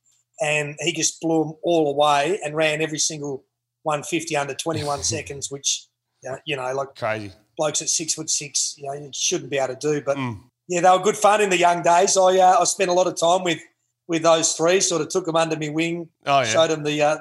and 0.41 0.75
he 0.79 0.93
just 0.93 1.21
blew 1.21 1.43
them 1.43 1.53
all 1.63 1.91
away 1.91 2.39
and 2.43 2.55
ran 2.55 2.81
every 2.81 2.99
single 2.99 3.43
150 3.83 4.35
under 4.35 4.53
21 4.53 5.03
seconds, 5.03 5.51
which 5.51 5.85
uh, 6.29 6.37
you 6.45 6.55
know, 6.55 6.73
like 6.73 6.95
crazy. 6.95 7.31
Blokes 7.59 7.81
at 7.81 7.89
six 7.89 8.13
foot 8.15 8.29
six, 8.29 8.75
you 8.77 8.85
know, 8.87 8.93
you 8.93 9.11
shouldn't 9.13 9.51
be 9.51 9.57
able 9.59 9.75
to 9.75 9.79
do. 9.79 10.01
But 10.01 10.17
Mm. 10.17 10.39
yeah, 10.67 10.81
they 10.81 10.89
were 10.89 11.03
good 11.03 11.17
fun 11.17 11.41
in 11.41 11.49
the 11.49 11.57
young 11.57 11.83
days. 11.83 12.17
I 12.17 12.37
uh, 12.39 12.57
I 12.61 12.63
spent 12.63 12.89
a 12.89 12.93
lot 12.93 13.05
of 13.07 13.15
time 13.19 13.43
with 13.43 13.59
with 14.07 14.23
those 14.23 14.53
three. 14.53 14.79
Sort 14.81 15.01
of 15.01 15.09
took 15.09 15.25
them 15.25 15.35
under 15.35 15.57
my 15.57 15.69
wing, 15.69 16.09
Oh, 16.25 16.39
yeah. 16.39 16.45
showed 16.45 16.69
them 16.71 16.83
the 16.83 17.01
uh, 17.01 17.17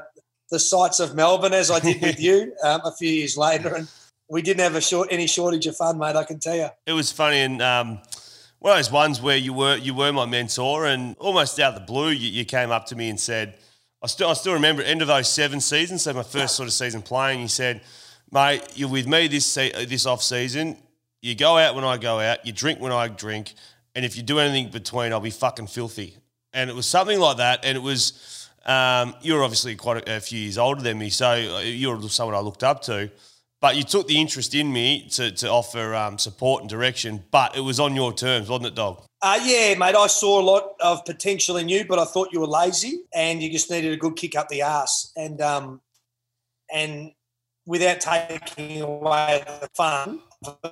the 0.50 0.58
sights 0.58 1.00
of 1.00 1.14
Melbourne 1.14 1.52
as 1.52 1.70
I 1.70 1.80
did 1.80 2.00
with 2.00 2.18
you 2.28 2.54
um, 2.64 2.80
a 2.84 2.92
few 2.92 3.10
years 3.10 3.36
later, 3.36 3.74
and 3.74 3.88
we 4.30 4.40
didn't 4.42 4.60
have 4.62 4.74
a 4.76 4.80
short 4.80 5.08
any 5.10 5.26
shortage 5.26 5.66
of 5.66 5.76
fun, 5.76 5.98
mate. 5.98 6.16
I 6.16 6.24
can 6.24 6.38
tell 6.38 6.56
you. 6.56 6.68
It 6.86 6.92
was 6.94 7.10
funny 7.12 7.40
and 7.40 7.60
um, 7.60 7.98
one 8.60 8.72
of 8.72 8.78
those 8.78 8.90
ones 8.92 9.20
where 9.20 9.36
you 9.36 9.52
were 9.52 9.76
you 9.76 9.94
were 9.94 10.12
my 10.12 10.26
mentor 10.26 10.86
and 10.86 11.16
almost 11.18 11.58
out 11.60 11.74
of 11.74 11.80
the 11.80 11.86
blue 11.92 12.10
you, 12.10 12.28
you 12.30 12.44
came 12.44 12.70
up 12.70 12.86
to 12.86 12.96
me 12.96 13.08
and 13.10 13.18
said, 13.20 13.54
I 14.02 14.06
still 14.06 14.28
I 14.30 14.34
still 14.34 14.54
remember 14.54 14.82
end 14.82 15.02
of 15.02 15.08
those 15.08 15.28
seven 15.28 15.60
seasons, 15.60 16.02
so 16.04 16.12
my 16.14 16.22
first 16.22 16.56
sort 16.56 16.66
of 16.68 16.72
season 16.72 17.02
playing. 17.02 17.40
You 17.40 17.48
said, 17.48 17.82
"Mate, 18.30 18.62
you're 18.74 18.88
with 18.88 19.06
me 19.06 19.28
this 19.28 19.46
se- 19.46 19.86
this 19.86 20.06
off 20.06 20.22
season. 20.22 20.76
You 21.20 21.34
go 21.34 21.58
out 21.58 21.74
when 21.74 21.84
I 21.84 21.96
go 21.96 22.20
out. 22.20 22.44
You 22.46 22.52
drink 22.52 22.80
when 22.80 22.92
I 22.92 23.08
drink, 23.08 23.54
and 23.94 24.04
if 24.04 24.16
you 24.16 24.22
do 24.22 24.38
anything 24.38 24.70
between, 24.70 25.12
I'll 25.12 25.20
be 25.20 25.30
fucking 25.30 25.68
filthy." 25.68 26.16
And 26.52 26.70
it 26.70 26.76
was 26.76 26.86
something 26.86 27.20
like 27.20 27.38
that, 27.38 27.64
and 27.64 27.76
it 27.76 27.82
was. 27.82 28.34
Um, 28.66 29.14
you 29.22 29.32
were 29.34 29.42
obviously 29.44 29.76
quite 29.76 30.08
a, 30.08 30.16
a 30.16 30.20
few 30.20 30.38
years 30.38 30.58
older 30.58 30.82
than 30.82 30.98
me, 30.98 31.08
so 31.08 31.30
uh, 31.30 31.60
you're 31.60 32.02
someone 32.10 32.34
I 32.34 32.40
looked 32.40 32.62
up 32.62 32.82
to. 32.82 33.10
But 33.60 33.74
you 33.76 33.82
took 33.82 34.06
the 34.06 34.20
interest 34.20 34.54
in 34.54 34.72
me 34.72 35.08
to, 35.10 35.32
to 35.32 35.50
offer 35.50 35.94
um, 35.94 36.16
support 36.16 36.62
and 36.62 36.70
direction, 36.70 37.24
but 37.32 37.56
it 37.56 37.60
was 37.60 37.80
on 37.80 37.96
your 37.96 38.12
terms, 38.12 38.48
wasn't 38.48 38.68
it, 38.68 38.74
dog? 38.76 39.02
Uh, 39.20 39.40
yeah, 39.42 39.74
mate. 39.74 39.96
I 39.96 40.06
saw 40.06 40.40
a 40.40 40.42
lot 40.42 40.74
of 40.80 41.04
potential 41.04 41.56
in 41.56 41.68
you, 41.68 41.84
but 41.84 41.98
I 41.98 42.04
thought 42.04 42.28
you 42.32 42.38
were 42.40 42.46
lazy 42.46 43.00
and 43.12 43.42
you 43.42 43.50
just 43.50 43.68
needed 43.68 43.92
a 43.92 43.96
good 43.96 44.14
kick 44.14 44.36
up 44.36 44.48
the 44.48 44.62
ass. 44.62 45.12
And 45.16 45.40
um, 45.40 45.80
and 46.72 47.10
without 47.68 48.00
taking 48.00 48.80
away 48.80 49.44
the 49.60 49.68
fun, 49.76 50.20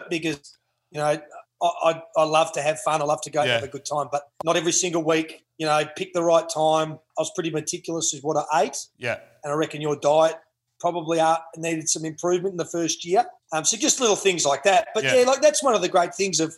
because 0.08 0.56
you 0.90 0.98
know 0.98 1.04
I, 1.06 1.20
I, 1.62 2.02
I 2.16 2.24
love 2.24 2.52
to 2.52 2.62
have 2.62 2.80
fun. 2.80 3.02
I 3.02 3.04
love 3.04 3.20
to 3.22 3.30
go 3.30 3.40
and 3.40 3.48
Yeah. 3.48 3.54
have 3.56 3.64
a 3.64 3.68
good 3.68 3.84
time, 3.84 4.08
but 4.10 4.22
not 4.44 4.56
every 4.56 4.72
single 4.72 5.02
week. 5.04 5.44
You 5.58 5.66
know, 5.66 5.84
pick 5.96 6.12
the 6.14 6.22
right 6.22 6.48
time. 6.48 6.92
I 7.18 7.20
was 7.20 7.30
pretty 7.34 7.50
meticulous 7.50 8.12
with 8.12 8.22
what 8.24 8.36
I 8.50 8.62
ate, 8.64 8.78
Yeah. 8.98 9.18
and 9.44 9.52
I 9.52 9.56
reckon 9.56 9.80
your 9.80 9.96
diet 9.96 10.36
probably 10.80 11.20
uh, 11.20 11.36
needed 11.56 11.88
some 11.88 12.04
improvement 12.04 12.52
in 12.52 12.56
the 12.58 12.66
first 12.66 13.04
year. 13.04 13.24
Um, 13.52 13.64
so 13.64 13.76
just 13.78 13.98
little 14.00 14.16
things 14.16 14.44
like 14.44 14.62
that. 14.64 14.88
But 14.94 15.04
Yeah. 15.04 15.16
yeah, 15.16 15.24
like 15.26 15.40
that's 15.40 15.62
one 15.62 15.74
of 15.74 15.82
the 15.82 15.88
great 15.88 16.14
things 16.14 16.40
of 16.40 16.54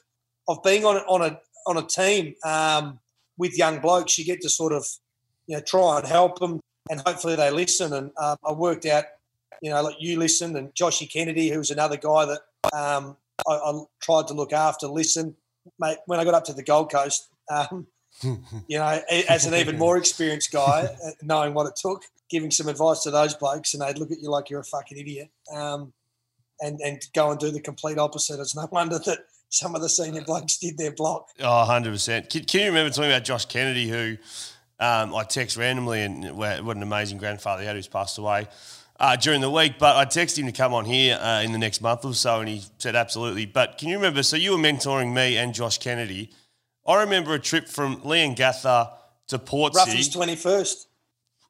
of 0.49 0.63
being 0.63 0.85
on 0.85 0.97
a- 0.97 1.07
on 1.15 1.21
a 1.23 1.41
on 1.67 1.77
a 1.77 1.83
team 1.87 2.35
um, 2.45 2.99
with 3.37 3.59
young 3.59 3.81
blokes. 3.81 4.19
You 4.19 4.25
get 4.25 4.41
to 4.43 4.49
sort 4.51 4.73
of 4.73 4.87
you 5.49 5.57
know 5.57 5.63
try 5.63 5.99
and 5.99 6.07
help 6.07 6.39
them, 6.39 6.61
and 6.91 7.01
hopefully 7.01 7.37
they 7.37 7.51
listen. 7.51 7.93
And 7.93 8.11
um, 8.19 8.37
I 8.45 8.53
worked 8.53 8.87
out, 8.87 9.05
you 9.63 9.71
know, 9.71 9.83
like 9.83 9.97
you 9.99 10.19
listened, 10.19 10.57
and 10.57 10.75
Joshy 10.75 11.11
Kennedy, 11.11 11.51
who 11.51 11.59
was 11.59 11.71
another 11.71 11.97
guy 11.97 12.27
that 12.27 12.41
um, 12.73 13.17
I, 13.49 13.53
I 13.53 13.83
tried 14.01 14.29
to 14.29 14.35
look 14.35 14.53
after, 14.53 14.87
listen, 14.87 15.37
mate. 15.79 15.99
When 16.07 16.21
I 16.21 16.25
got 16.25 16.35
up 16.35 16.45
to 16.45 16.53
the 16.53 16.63
Gold 16.63 16.91
Coast. 16.91 17.29
Um, 17.51 17.87
you 18.23 18.79
know, 18.79 19.01
as 19.29 19.47
an 19.47 19.55
even 19.55 19.79
more 19.79 19.97
experienced 19.97 20.51
guy, 20.51 20.89
uh, 21.07 21.11
knowing 21.23 21.55
what 21.55 21.67
it 21.67 21.77
took, 21.77 22.03
giving 22.29 22.51
some 22.51 22.69
advice 22.69 23.03
to 23.05 23.11
those 23.11 23.35
blokes, 23.35 23.75
and 23.75 23.83
they'd 23.83 23.99
look 23.99 24.11
at 24.11 24.19
you 24.21 24.31
like 24.31 24.51
you're 24.51 24.61
a 24.61 24.65
fucking 24.65 24.99
idiot, 24.99 25.31
um, 25.55 25.93
and 26.61 26.81
and 26.81 27.01
go 27.15 27.31
and 27.31 27.39
do 27.39 27.51
the 27.51 27.61
complete 27.61 27.99
opposite. 27.99 28.41
It's 28.41 28.57
no 28.57 28.69
wonder 28.73 28.99
that 28.99 29.21
some 29.51 29.75
of 29.75 29.83
the 29.83 29.89
senior 29.89 30.23
blokes 30.23 30.59
did 30.59 30.77
their 30.77 30.93
block. 30.93 31.29
Oh, 31.41 31.67
100%. 31.69 32.29
Can, 32.29 32.45
can 32.45 32.61
you 32.61 32.67
remember 32.67 32.91
talking 32.91 33.11
about 33.11 33.25
Josh 33.25 33.47
Kennedy, 33.47 33.89
who 33.89 34.19
um, 34.79 35.15
I 35.15 35.23
text 35.23 35.57
randomly, 35.57 36.03
and 36.03 36.37
what 36.37 36.59
an 36.59 36.83
amazing 36.83 37.19
grandfather 37.19 37.63
he 37.63 37.67
had 37.67 37.77
who's 37.77 37.89
passed 37.89 38.19
away 38.19 38.49
uh, 38.99 39.17
during 39.17 39.41
the 39.41 39.51
week? 39.51 39.75
But 39.79 39.97
I 39.97 40.05
texted 40.05 40.39
him 40.39 40.47
to 40.47 40.53
come 40.53 40.75
on 40.75 40.85
here 40.85 41.19
uh, 41.21 41.43
in 41.43 41.53
the 41.53 41.59
next 41.59 41.81
month 41.81 42.05
or 42.05 42.15
so, 42.15 42.41
and 42.41 42.49
he 42.49 42.63
said 42.79 42.97
absolutely. 42.97 43.47
But 43.47 43.79
can 43.79 43.89
you 43.89 43.97
remember? 43.97 44.23
So 44.23 44.37
you 44.37 44.53
were 44.53 44.59
mentoring 44.59 45.13
me 45.13 45.37
and 45.37 45.55
Josh 45.55 45.79
Kennedy. 45.79 46.31
I 46.87 47.01
remember 47.01 47.35
a 47.35 47.39
trip 47.39 47.69
from 47.69 48.01
Leongatha 48.03 48.93
to 49.29 49.39
Portsea. 49.39 50.13
twenty 50.13 50.37
first. 50.37 50.89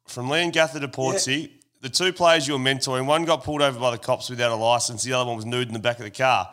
From 0.06 0.28
Leongatha 0.28 0.80
to 0.80 0.88
Portsea. 0.88 1.50
The 1.80 1.88
two 1.88 2.12
players 2.12 2.48
you 2.48 2.54
were 2.54 2.58
mentoring, 2.58 3.06
one 3.06 3.24
got 3.24 3.44
pulled 3.44 3.62
over 3.62 3.78
by 3.78 3.92
the 3.92 3.98
cops 3.98 4.28
without 4.28 4.50
a 4.50 4.56
license, 4.56 5.04
the 5.04 5.12
other 5.12 5.26
one 5.28 5.36
was 5.36 5.46
nude 5.46 5.68
in 5.68 5.74
the 5.74 5.78
back 5.78 5.98
of 5.98 6.04
the 6.04 6.10
car. 6.10 6.52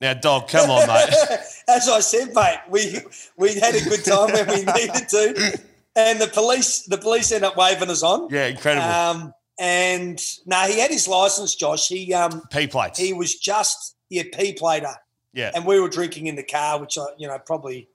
Now, 0.00 0.14
dog, 0.14 0.48
come 0.48 0.70
on, 0.70 0.86
mate. 0.86 1.08
As 1.68 1.88
I 1.88 2.00
said, 2.00 2.32
mate, 2.34 2.58
we 2.68 3.00
we 3.36 3.54
had 3.58 3.74
a 3.74 3.82
good 3.82 4.04
time 4.04 4.32
when 4.32 4.46
we 4.48 4.64
needed 4.72 5.08
to, 5.08 5.60
and 5.94 6.20
the 6.20 6.28
police 6.28 6.82
the 6.82 6.96
police 6.96 7.32
ended 7.32 7.50
up 7.50 7.56
waving 7.56 7.90
us 7.90 8.02
on. 8.02 8.28
Yeah, 8.30 8.46
incredible. 8.46 8.86
Um, 8.86 9.34
and 9.58 10.20
no, 10.46 10.56
he 10.66 10.78
had 10.80 10.90
his 10.90 11.08
license, 11.08 11.54
Josh. 11.54 11.88
He 11.88 12.12
um 12.14 12.42
P 12.50 12.66
plates. 12.66 12.98
he 12.98 13.12
was 13.12 13.34
just 13.34 13.96
yeah 14.10 14.24
P 14.32 14.52
plater. 14.52 14.94
yeah. 15.32 15.50
and 15.54 15.64
we 15.66 15.80
were 15.80 15.88
drinking 15.88 16.26
in 16.26 16.36
the 16.36 16.42
car, 16.42 16.80
which 16.80 16.98
I, 16.98 17.06
you 17.18 17.26
know, 17.28 17.38
probably 17.38 17.88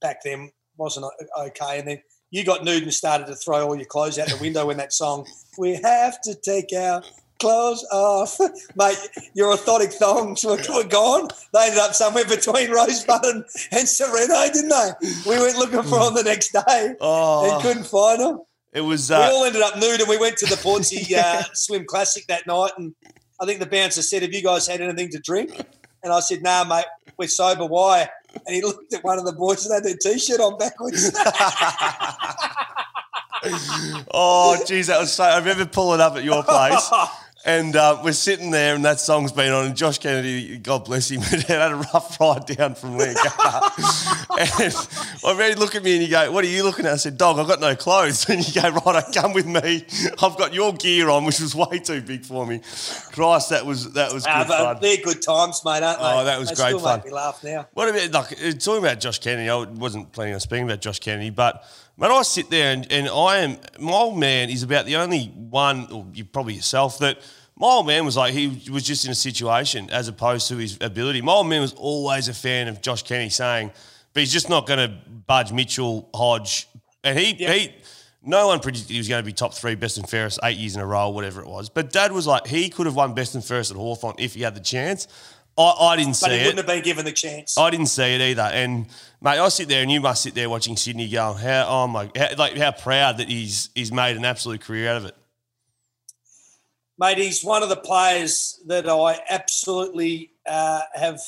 back 0.00 0.22
then 0.24 0.50
wasn't 0.76 1.06
okay. 1.38 1.78
And 1.80 1.88
then 1.88 2.02
you 2.30 2.44
got 2.44 2.64
nude 2.64 2.82
and 2.84 2.92
started 2.94 3.26
to 3.26 3.34
throw 3.34 3.66
all 3.66 3.76
your 3.76 3.86
clothes 3.86 4.18
out 4.18 4.28
the 4.28 4.36
window 4.40 4.66
when 4.66 4.76
that 4.76 4.92
song, 4.92 5.26
"We 5.56 5.74
Have 5.82 6.20
to 6.22 6.34
Take 6.34 6.72
Our 6.72 7.02
Clothes 7.40 7.84
Off," 7.90 8.38
mate. 8.76 8.98
Your 9.34 9.56
orthotic 9.56 9.92
thongs 9.94 10.44
were, 10.44 10.58
were 10.72 10.84
gone. 10.88 11.28
They 11.52 11.64
ended 11.64 11.78
up 11.78 11.94
somewhere 11.94 12.24
between 12.26 12.70
Rosebud 12.70 13.24
and, 13.24 13.44
and 13.72 13.88
Sorrento, 13.88 14.52
didn't 14.52 14.68
they? 14.68 14.90
We 15.30 15.38
went 15.40 15.56
looking 15.58 15.82
for 15.84 16.04
them 16.04 16.14
the 16.14 16.22
next 16.24 16.52
day 16.52 16.94
Oh. 17.00 17.52
and 17.54 17.62
couldn't 17.62 17.84
find 17.86 18.20
them. 18.20 18.40
It 18.72 18.82
was. 18.82 19.08
we 19.10 19.16
Uh, 19.16 19.30
all 19.30 19.44
ended 19.44 19.62
up 19.62 19.76
nude, 19.78 20.00
and 20.00 20.08
we 20.08 20.18
went 20.18 20.36
to 20.38 20.46
the 20.46 20.56
Portsea 20.56 21.18
uh, 21.18 21.42
Swim 21.54 21.84
Classic 21.86 22.26
that 22.28 22.46
night. 22.46 22.72
And 22.76 22.94
I 23.40 23.46
think 23.46 23.60
the 23.60 23.66
bouncer 23.66 24.02
said, 24.02 24.22
"Have 24.22 24.32
you 24.32 24.42
guys 24.42 24.66
had 24.66 24.80
anything 24.80 25.10
to 25.10 25.18
drink?" 25.18 25.58
And 26.02 26.12
I 26.12 26.20
said, 26.20 26.42
"Nah, 26.42 26.64
mate, 26.64 26.84
we're 27.16 27.28
sober. 27.28 27.64
Why?" 27.66 28.08
And 28.46 28.54
he 28.54 28.60
looked 28.62 28.92
at 28.92 29.02
one 29.02 29.18
of 29.18 29.24
the 29.24 29.32
boys 29.32 29.64
and 29.64 29.74
had 29.74 29.84
their 29.84 29.96
t-shirt 29.96 30.38
on 30.40 30.58
backwards. 30.58 31.10
oh, 34.12 34.62
geez, 34.66 34.88
that 34.88 34.98
was 35.00 35.12
so. 35.12 35.24
I 35.24 35.38
remember 35.38 35.64
pulling 35.66 36.00
up 36.00 36.16
at 36.16 36.24
your 36.24 36.42
place, 36.42 36.90
and 37.48 37.76
uh, 37.76 37.98
we're 38.04 38.12
sitting 38.12 38.50
there, 38.50 38.74
and 38.74 38.84
that 38.84 39.00
song's 39.00 39.32
been 39.32 39.50
on. 39.50 39.64
And 39.64 39.74
Josh 39.74 39.96
Kennedy, 39.96 40.58
God 40.58 40.84
bless 40.84 41.10
him, 41.10 41.22
had 41.22 41.42
had 41.48 41.72
a 41.72 41.76
rough 41.76 42.20
ride 42.20 42.44
down 42.44 42.74
from 42.74 42.98
Leongatha. 42.98 44.60
and 45.18 45.24
I 45.24 45.38
really 45.38 45.54
look 45.54 45.74
at 45.74 45.82
me, 45.82 45.94
and 45.94 46.02
you 46.02 46.10
go, 46.10 46.30
"What 46.30 46.44
are 46.44 46.48
you 46.48 46.62
looking 46.62 46.84
at?" 46.84 46.92
I 46.92 46.96
said, 46.96 47.16
"Dog, 47.16 47.38
I've 47.38 47.48
got 47.48 47.60
no 47.60 47.74
clothes." 47.74 48.28
And 48.38 48.46
you 48.46 48.60
go, 48.60 48.68
"Right, 48.68 49.02
come 49.14 49.32
with 49.32 49.46
me. 49.46 49.86
I've 50.22 50.36
got 50.36 50.52
your 50.52 50.74
gear 50.74 51.08
on, 51.08 51.24
which 51.24 51.40
was 51.40 51.54
way 51.54 51.78
too 51.78 52.02
big 52.02 52.26
for 52.26 52.46
me." 52.46 52.60
Christ, 53.12 53.48
that 53.48 53.64
was 53.64 53.94
that 53.94 54.12
was 54.12 54.24
good 54.24 54.30
Ah, 54.30 54.44
but 54.46 54.58
fun. 54.58 54.78
they're 54.82 54.98
good 54.98 55.22
times, 55.22 55.62
mate, 55.64 55.82
aren't 55.82 56.00
they? 56.00 56.04
Oh, 56.04 56.24
that 56.26 56.38
was 56.38 56.50
they 56.50 56.54
great 56.54 56.66
still 56.66 56.80
fun. 56.80 56.98
Make 56.98 57.06
me 57.06 57.12
laugh 57.12 57.42
now. 57.42 57.66
What 57.72 57.88
about 57.88 58.12
like 58.12 58.32
uh, 58.32 58.52
talking 58.52 58.84
about 58.84 59.00
Josh 59.00 59.20
Kennedy? 59.20 59.48
I 59.48 59.56
wasn't 59.64 60.12
planning 60.12 60.34
on 60.34 60.40
speaking 60.40 60.66
about 60.66 60.82
Josh 60.82 60.98
Kennedy, 60.98 61.30
but 61.30 61.64
man, 61.96 62.12
I 62.12 62.20
sit 62.22 62.50
there 62.50 62.74
and, 62.74 62.86
and 62.92 63.08
I 63.08 63.38
am 63.38 63.56
my 63.78 63.92
old 63.92 64.18
man 64.18 64.50
is 64.50 64.62
about 64.62 64.84
the 64.84 64.96
only 64.96 65.26
one, 65.28 65.90
or 65.90 66.06
you 66.12 66.26
probably 66.26 66.52
yourself, 66.52 66.98
that 66.98 67.18
my 67.58 67.66
old 67.66 67.86
man 67.86 68.04
was 68.04 68.16
like 68.16 68.32
he 68.32 68.70
was 68.70 68.84
just 68.84 69.04
in 69.04 69.10
a 69.10 69.16
situation 69.16 69.90
as 69.90 70.08
opposed 70.08 70.48
to 70.48 70.56
his 70.56 70.78
ability. 70.80 71.20
My 71.20 71.32
old 71.32 71.48
man 71.48 71.60
was 71.60 71.72
always 71.74 72.28
a 72.28 72.34
fan 72.34 72.68
of 72.68 72.80
Josh 72.80 73.02
Kenny, 73.02 73.28
saying, 73.28 73.72
but 74.12 74.20
he's 74.20 74.32
just 74.32 74.48
not 74.48 74.66
going 74.66 74.78
to 74.78 74.96
budge 75.26 75.52
Mitchell 75.52 76.08
Hodge, 76.14 76.68
and 77.02 77.18
he 77.18 77.34
he. 77.34 77.74
No 78.20 78.48
one 78.48 78.58
predicted 78.58 78.90
he 78.90 78.98
was 78.98 79.08
going 79.08 79.22
to 79.22 79.26
be 79.26 79.32
top 79.32 79.54
three, 79.54 79.74
best 79.76 79.96
and 79.96 80.08
fairest, 80.08 80.40
eight 80.42 80.58
years 80.58 80.74
in 80.74 80.82
a 80.82 80.86
row, 80.86 81.08
whatever 81.08 81.40
it 81.40 81.46
was. 81.46 81.70
But 81.70 81.92
Dad 81.92 82.12
was 82.12 82.26
like, 82.26 82.46
he 82.46 82.68
could 82.68 82.86
have 82.86 82.96
won 82.96 83.14
best 83.14 83.34
and 83.36 83.44
fairest 83.44 83.70
at 83.70 83.76
Hawthorn 83.76 84.16
if 84.18 84.34
he 84.34 84.42
had 84.42 84.54
the 84.54 84.60
chance. 84.60 85.06
I, 85.56 85.62
I 85.62 85.96
didn't 85.96 86.14
see 86.14 86.26
it. 86.26 86.28
But 86.28 86.38
he 86.38 86.44
wouldn't 86.46 86.58
have 86.58 86.66
been 86.66 86.82
given 86.82 87.04
the 87.04 87.12
chance. 87.12 87.56
I 87.56 87.70
didn't 87.70 87.86
see 87.86 88.14
it 88.14 88.20
either. 88.20 88.42
And 88.42 88.86
mate, 89.20 89.38
I 89.38 89.48
sit 89.48 89.68
there 89.68 89.82
and 89.82 89.90
you 89.90 90.00
must 90.00 90.22
sit 90.22 90.34
there 90.34 90.50
watching 90.50 90.76
Sydney 90.76 91.08
go, 91.08 91.32
how 91.32 91.66
oh 91.68 91.86
my 91.86 92.10
how, 92.16 92.28
like 92.36 92.56
how 92.56 92.72
proud 92.72 93.18
that 93.18 93.28
he's 93.28 93.70
he's 93.74 93.92
made 93.92 94.16
an 94.16 94.24
absolute 94.24 94.60
career 94.60 94.90
out 94.90 94.96
of 94.96 95.04
it. 95.06 95.16
Mate, 96.98 97.18
he's 97.18 97.44
one 97.44 97.62
of 97.62 97.68
the 97.68 97.76
players 97.76 98.60
that 98.66 98.88
I 98.88 99.20
absolutely 99.30 100.32
uh, 100.46 100.82
have 100.94 101.20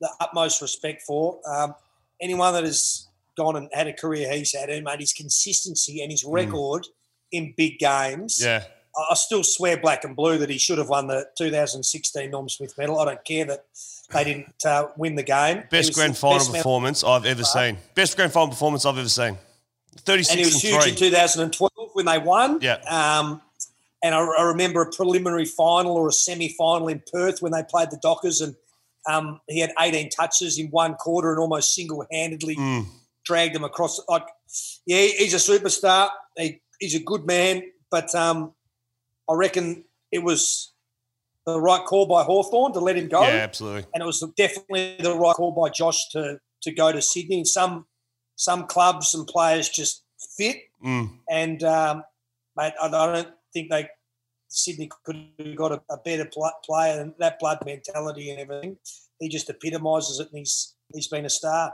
the 0.00 0.10
utmost 0.20 0.62
respect 0.62 1.02
for. 1.02 1.40
Um, 1.46 1.74
anyone 2.20 2.54
that 2.54 2.64
has 2.64 3.08
gone 3.36 3.56
and 3.56 3.68
had 3.72 3.86
a 3.86 3.92
career 3.92 4.32
he's 4.32 4.54
had, 4.54 4.70
and 4.70 4.84
mate, 4.84 5.00
his 5.00 5.12
consistency 5.12 6.02
and 6.02 6.10
his 6.10 6.24
record 6.24 6.86
in 7.32 7.54
big 7.56 7.78
games. 7.78 8.38
Hmm. 8.38 8.46
Yeah. 8.46 8.64
I 9.10 9.14
still 9.14 9.44
swear 9.44 9.76
black 9.76 10.02
and 10.02 10.16
blue 10.16 10.38
that 10.38 10.50
he 10.50 10.58
should 10.58 10.78
have 10.78 10.88
won 10.88 11.06
the 11.06 11.28
2016 11.38 12.30
Norm 12.32 12.48
Smith 12.48 12.76
medal. 12.76 12.98
I 12.98 13.04
don't 13.04 13.24
care 13.24 13.44
that 13.44 13.64
they 14.12 14.24
didn't 14.24 14.64
uh, 14.64 14.88
win 14.96 15.14
the 15.14 15.22
game. 15.22 15.62
Best 15.70 15.94
grand 15.94 16.16
final 16.16 16.38
best 16.38 16.52
performance 16.52 17.04
I've 17.04 17.24
ever 17.24 17.44
seen. 17.44 17.78
Best 17.94 18.16
grand 18.16 18.32
final 18.32 18.48
performance 18.48 18.84
I've 18.84 18.98
ever 18.98 19.08
seen. 19.08 19.38
Thirty 19.98 20.24
and 20.28 20.40
he 20.40 20.46
was 20.46 20.54
and, 20.54 20.82
huge 20.82 20.86
in 20.88 20.96
2012 20.96 21.90
when 21.92 22.06
they 22.06 22.18
won. 22.18 22.58
Yeah. 22.60 22.78
Um, 22.88 23.40
and 24.02 24.14
I, 24.14 24.20
I 24.20 24.42
remember 24.44 24.82
a 24.82 24.90
preliminary 24.90 25.44
final 25.44 25.92
or 25.92 26.08
a 26.08 26.12
semi-final 26.12 26.88
in 26.88 27.02
Perth 27.12 27.42
when 27.42 27.52
they 27.52 27.62
played 27.68 27.90
the 27.90 27.98
Dockers, 28.02 28.40
and 28.40 28.54
um, 29.08 29.40
he 29.48 29.60
had 29.60 29.72
18 29.78 30.10
touches 30.10 30.58
in 30.58 30.68
one 30.68 30.94
quarter 30.94 31.30
and 31.32 31.40
almost 31.40 31.74
single-handedly 31.74 32.56
Mm. 32.56 32.86
dragged 33.24 33.54
them 33.54 33.64
across. 33.64 34.00
Like, 34.08 34.26
yeah, 34.86 35.02
he's 35.16 35.34
a 35.34 35.36
superstar. 35.36 36.10
He, 36.36 36.60
he's 36.78 36.94
a 36.94 37.00
good 37.00 37.26
man, 37.26 37.62
but 37.90 38.14
um, 38.14 38.52
I 39.28 39.34
reckon 39.34 39.84
it 40.12 40.22
was 40.22 40.72
the 41.46 41.60
right 41.60 41.84
call 41.84 42.06
by 42.06 42.22
Hawthorn 42.24 42.72
to 42.74 42.80
let 42.80 42.96
him 42.96 43.08
go 43.08 43.22
yeah, 43.22 43.28
absolutely. 43.36 43.84
and 43.94 44.02
it 44.02 44.06
was 44.06 44.20
definitely 44.36 44.96
the 45.00 45.14
right 45.16 45.34
call 45.34 45.52
by 45.52 45.70
Josh 45.70 46.08
to 46.10 46.38
to 46.60 46.70
go 46.72 46.92
to 46.92 47.00
Sydney. 47.00 47.44
Some 47.44 47.86
some 48.36 48.66
clubs 48.66 49.14
and 49.14 49.26
players 49.26 49.68
just 49.70 50.02
fit. 50.36 50.56
Mm. 50.84 51.10
And 51.30 51.62
um, 51.64 52.04
mate, 52.56 52.74
I, 52.80 52.86
I 52.86 52.90
don't 52.90 53.28
think 53.58 53.70
they 53.70 53.88
Sydney 54.48 54.88
could 55.04 55.16
have 55.38 55.56
got 55.56 55.72
a, 55.72 55.82
a 55.90 55.98
better 55.98 56.24
pl- 56.24 56.50
player 56.64 56.96
than 56.96 57.14
that 57.18 57.38
blood 57.38 57.58
mentality 57.64 58.30
and 58.30 58.40
everything. 58.40 58.78
He 59.20 59.28
just 59.28 59.50
epitomises 59.50 60.20
it, 60.20 60.28
and 60.28 60.38
he's 60.38 60.74
he's 60.92 61.08
been 61.08 61.24
a 61.24 61.30
star. 61.30 61.72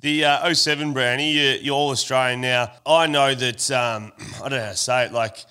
The 0.00 0.24
uh, 0.24 0.54
07 0.54 0.92
Brownie, 0.92 1.32
you, 1.32 1.58
you're 1.60 1.74
all 1.74 1.90
Australian 1.90 2.40
now. 2.40 2.72
I 2.86 3.06
know 3.06 3.34
that, 3.34 3.70
um, 3.70 4.12
I 4.36 4.40
don't 4.40 4.50
know 4.52 4.64
how 4.64 4.70
to 4.70 4.76
say 4.76 5.04
it, 5.06 5.12
like, 5.12 5.44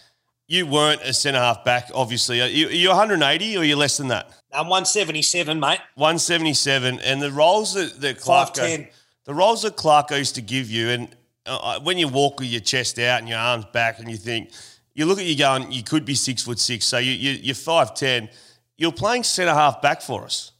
you 0.48 0.66
weren't 0.66 1.02
a 1.02 1.12
centre 1.12 1.40
half 1.40 1.66
back, 1.66 1.92
obviously. 1.94 2.42
Are 2.42 2.48
you, 2.48 2.68
are 2.68 2.72
you 2.72 2.88
180 2.88 3.46
or 3.46 3.50
you're 3.50 3.66
you 3.66 3.76
less 3.76 3.98
than 3.98 4.08
that? 4.08 4.30
I'm 4.54 4.70
177, 4.70 5.60
mate. 5.60 5.80
177. 5.96 7.02
And 7.02 7.22
the 7.22 7.32
roles 7.32 7.74
that, 7.74 8.00
that 8.00 8.22
Clark, 8.22 8.54
5'10". 8.54 8.88
the 9.26 9.34
roles 9.34 9.64
that 9.64 9.76
Clark 9.76 10.12
used 10.12 10.36
to 10.36 10.42
give 10.42 10.72
you, 10.72 10.90
and 10.90 11.16
uh, 11.46 11.82
when 11.82 11.98
you 11.98 12.08
walk 12.08 12.40
with 12.40 12.48
your 12.48 12.62
chest 12.62 12.98
out 13.00 13.20
and 13.20 13.28
your 13.28 13.40
arms 13.40 13.66
back 13.74 14.00
and 14.00 14.10
you 14.10 14.16
think, 14.16 14.52
you 14.98 15.06
look 15.06 15.20
at 15.20 15.26
you 15.26 15.38
going, 15.38 15.72
you 15.72 15.84
could 15.84 16.04
be 16.04 16.16
six 16.16 16.42
foot 16.42 16.60
six, 16.60 16.86
so 16.86 16.98
you, 16.98 17.12
you, 17.12 17.32
you're 17.42 17.56
5'10. 17.56 18.30
You're 18.78 18.92
playing 18.92 19.24
centre 19.24 19.54
half 19.54 19.82
back 19.82 20.02
for 20.02 20.26
us. 20.26 20.52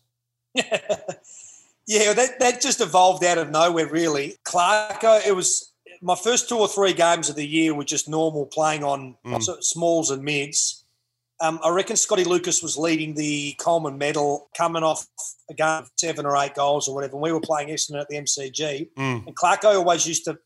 Yeah, 1.88 2.12
that, 2.12 2.40
that 2.40 2.60
just 2.60 2.82
evolved 2.82 3.24
out 3.24 3.38
of 3.38 3.50
nowhere, 3.50 3.88
really. 3.88 4.36
Clarko, 4.46 5.26
it 5.26 5.34
was 5.34 5.72
my 6.02 6.16
first 6.16 6.50
two 6.50 6.58
or 6.58 6.68
three 6.68 6.92
games 6.92 7.30
of 7.30 7.38
the 7.38 7.48
year 7.48 7.74
were 7.74 7.86
just 7.86 8.10
normal 8.10 8.46
playing 8.46 8.84
on 8.84 9.16
of 9.24 9.42
smalls 9.62 10.12
and 10.12 10.22
mids. 10.22 10.86
Um, 11.40 11.60
I 11.64 11.70
reckon 11.70 11.96
Scotty 11.96 12.26
Lucas 12.26 12.62
was 12.62 12.78
leading 12.78 13.14
the 13.14 13.54
Coleman 13.58 13.98
medal, 13.98 14.50
coming 14.58 14.84
off 14.84 15.08
a 15.50 15.54
game 15.54 15.84
of 15.84 15.90
seven 15.96 16.26
or 16.26 16.36
eight 16.36 16.56
goals 16.56 16.90
or 16.90 16.96
whatever. 16.96 17.14
And 17.14 17.22
we 17.22 17.32
were 17.32 17.40
playing 17.40 17.70
Essendon 17.70 18.02
at 18.02 18.10
the 18.10 18.18
MCG. 18.18 18.90
And 19.26 19.36
Clarko 19.36 19.76
always 19.76 20.06
used 20.06 20.26
to 20.26 20.38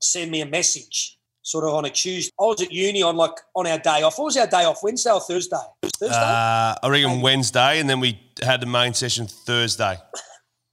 send 0.00 0.30
me 0.30 0.40
a 0.40 0.46
message 0.46 1.15
sort 1.46 1.64
of 1.64 1.74
on 1.74 1.84
a 1.84 1.90
Tuesday. 1.90 2.32
I 2.40 2.44
was 2.44 2.60
at 2.60 2.72
uni 2.72 3.02
on 3.02 3.16
like 3.16 3.36
on 3.54 3.66
our 3.66 3.78
day 3.78 4.02
off. 4.02 4.18
What 4.18 4.26
was 4.26 4.36
our 4.36 4.48
day 4.48 4.64
off? 4.64 4.82
Wednesday 4.82 5.12
or 5.12 5.20
Thursday? 5.20 5.56
Thursday? 5.82 6.16
Uh, 6.16 6.74
I 6.82 6.88
reckon 6.88 7.20
Wednesday, 7.20 7.78
and 7.78 7.88
then 7.88 8.00
we 8.00 8.20
had 8.42 8.60
the 8.60 8.66
main 8.66 8.94
session 8.94 9.26
Thursday. 9.26 9.96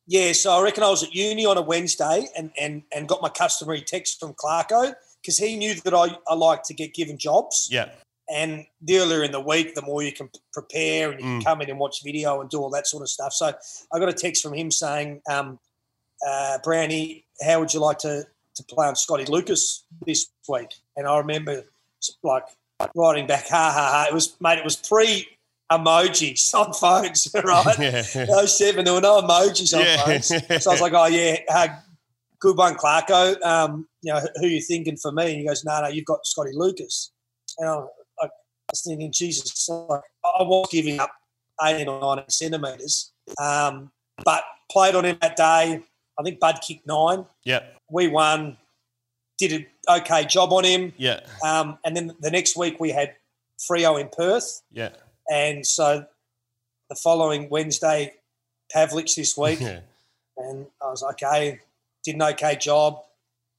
Yeah, 0.07 0.33
so 0.33 0.51
I 0.51 0.61
reckon 0.63 0.83
I 0.83 0.89
was 0.89 1.03
at 1.03 1.13
uni 1.13 1.45
on 1.45 1.57
a 1.57 1.61
Wednesday 1.61 2.27
and 2.35 2.51
and, 2.59 2.83
and 2.93 3.07
got 3.07 3.21
my 3.21 3.29
customary 3.29 3.81
text 3.81 4.19
from 4.19 4.33
Clarko 4.33 4.95
because 5.21 5.37
he 5.37 5.55
knew 5.55 5.75
that 5.75 5.93
I, 5.93 6.17
I 6.27 6.33
like 6.33 6.63
to 6.63 6.73
get 6.73 6.93
given 6.93 7.17
jobs. 7.17 7.69
Yeah. 7.71 7.89
And 8.33 8.65
the 8.81 8.97
earlier 8.97 9.23
in 9.23 9.31
the 9.31 9.39
week, 9.39 9.75
the 9.75 9.81
more 9.81 10.01
you 10.01 10.11
can 10.11 10.29
prepare 10.53 11.11
and 11.11 11.19
you 11.19 11.25
can 11.25 11.41
come 11.41 11.61
in 11.61 11.69
and 11.69 11.77
watch 11.77 12.03
video 12.03 12.41
and 12.41 12.49
do 12.49 12.57
all 12.57 12.69
that 12.71 12.87
sort 12.87 13.03
of 13.03 13.09
stuff. 13.09 13.33
So 13.33 13.53
I 13.93 13.99
got 13.99 14.09
a 14.09 14.13
text 14.13 14.41
from 14.41 14.53
him 14.53 14.71
saying, 14.71 15.21
um, 15.29 15.59
uh, 16.25 16.57
Brownie, 16.63 17.25
how 17.45 17.59
would 17.59 17.73
you 17.73 17.81
like 17.81 17.99
to, 17.99 18.23
to 18.55 18.63
play 18.63 18.87
on 18.87 18.95
Scotty 18.95 19.25
Lucas 19.25 19.85
this 20.05 20.29
week? 20.47 20.69
And 20.95 21.07
I 21.07 21.17
remember 21.17 21.63
like 22.23 22.43
writing 22.95 23.27
back, 23.27 23.47
ha 23.47 23.71
ha 23.73 23.91
ha. 23.91 24.05
It 24.09 24.13
was, 24.13 24.35
mate, 24.41 24.59
it 24.59 24.63
was 24.63 24.75
pre 24.75 25.27
emojis 25.71 26.53
on 26.53 26.73
phones, 26.83 27.33
right? 27.43 27.79
Yeah. 27.79 28.25
No 28.29 28.45
seven, 28.45 28.85
there 28.85 28.93
were 28.93 29.01
no 29.01 29.21
emojis 29.21 29.73
on 29.75 29.83
Yeah. 29.83 29.97
phones. 30.03 30.27
So 30.63 30.71
I 30.71 30.73
was 30.73 30.81
like, 30.81 30.93
oh 30.93 31.05
yeah, 31.07 31.37
uh, 31.49 31.67
good 32.39 32.57
one, 32.57 32.75
Clarko. 32.75 33.41
Um, 33.41 33.87
you 34.01 34.13
know, 34.13 34.21
who 34.35 34.47
you 34.47 34.61
thinking 34.61 34.97
for 34.97 35.11
me? 35.11 35.31
And 35.31 35.39
he 35.41 35.47
goes, 35.47 35.63
no, 35.63 35.81
no, 35.81 35.87
you've 35.87 36.05
got 36.05 36.25
Scotty 36.25 36.51
Lucas. 36.53 37.11
And 37.57 37.69
I, 37.69 37.73
I 38.21 38.29
was 38.71 38.81
thinking, 38.85 39.11
Jesus, 39.11 39.69
like, 39.69 40.01
I 40.23 40.43
was 40.43 40.67
giving 40.71 40.99
up 40.99 41.11
18 41.63 41.87
or 41.87 42.15
19 42.17 42.29
centimetres, 42.29 43.11
um, 43.39 43.91
but 44.25 44.43
played 44.69 44.95
on 44.95 45.05
him 45.05 45.17
that 45.21 45.37
day. 45.37 45.83
I 46.19 46.23
think 46.23 46.39
Bud 46.39 46.59
kicked 46.65 46.85
nine. 46.87 47.25
Yeah. 47.43 47.61
We 47.89 48.07
won, 48.07 48.57
did 49.37 49.51
an 49.53 49.65
okay 49.89 50.25
job 50.25 50.53
on 50.53 50.63
him. 50.63 50.93
Yeah. 50.97 51.21
Um, 51.43 51.77
and 51.83 51.95
then 51.95 52.15
the 52.19 52.31
next 52.31 52.55
week 52.57 52.79
we 52.79 52.89
had 52.91 53.15
Freo 53.59 53.99
in 53.99 54.09
Perth. 54.09 54.61
Yeah. 54.71 54.89
And 55.31 55.65
so 55.65 56.05
the 56.89 56.95
following 56.95 57.49
Wednesday, 57.49 58.13
Pavlich 58.75 59.15
this 59.15 59.37
week. 59.37 59.59
Yeah. 59.69 59.79
And 60.35 60.65
I 60.81 60.85
was 60.89 61.03
okay, 61.11 61.59
did 62.03 62.15
an 62.15 62.23
okay 62.23 62.55
job. 62.55 62.99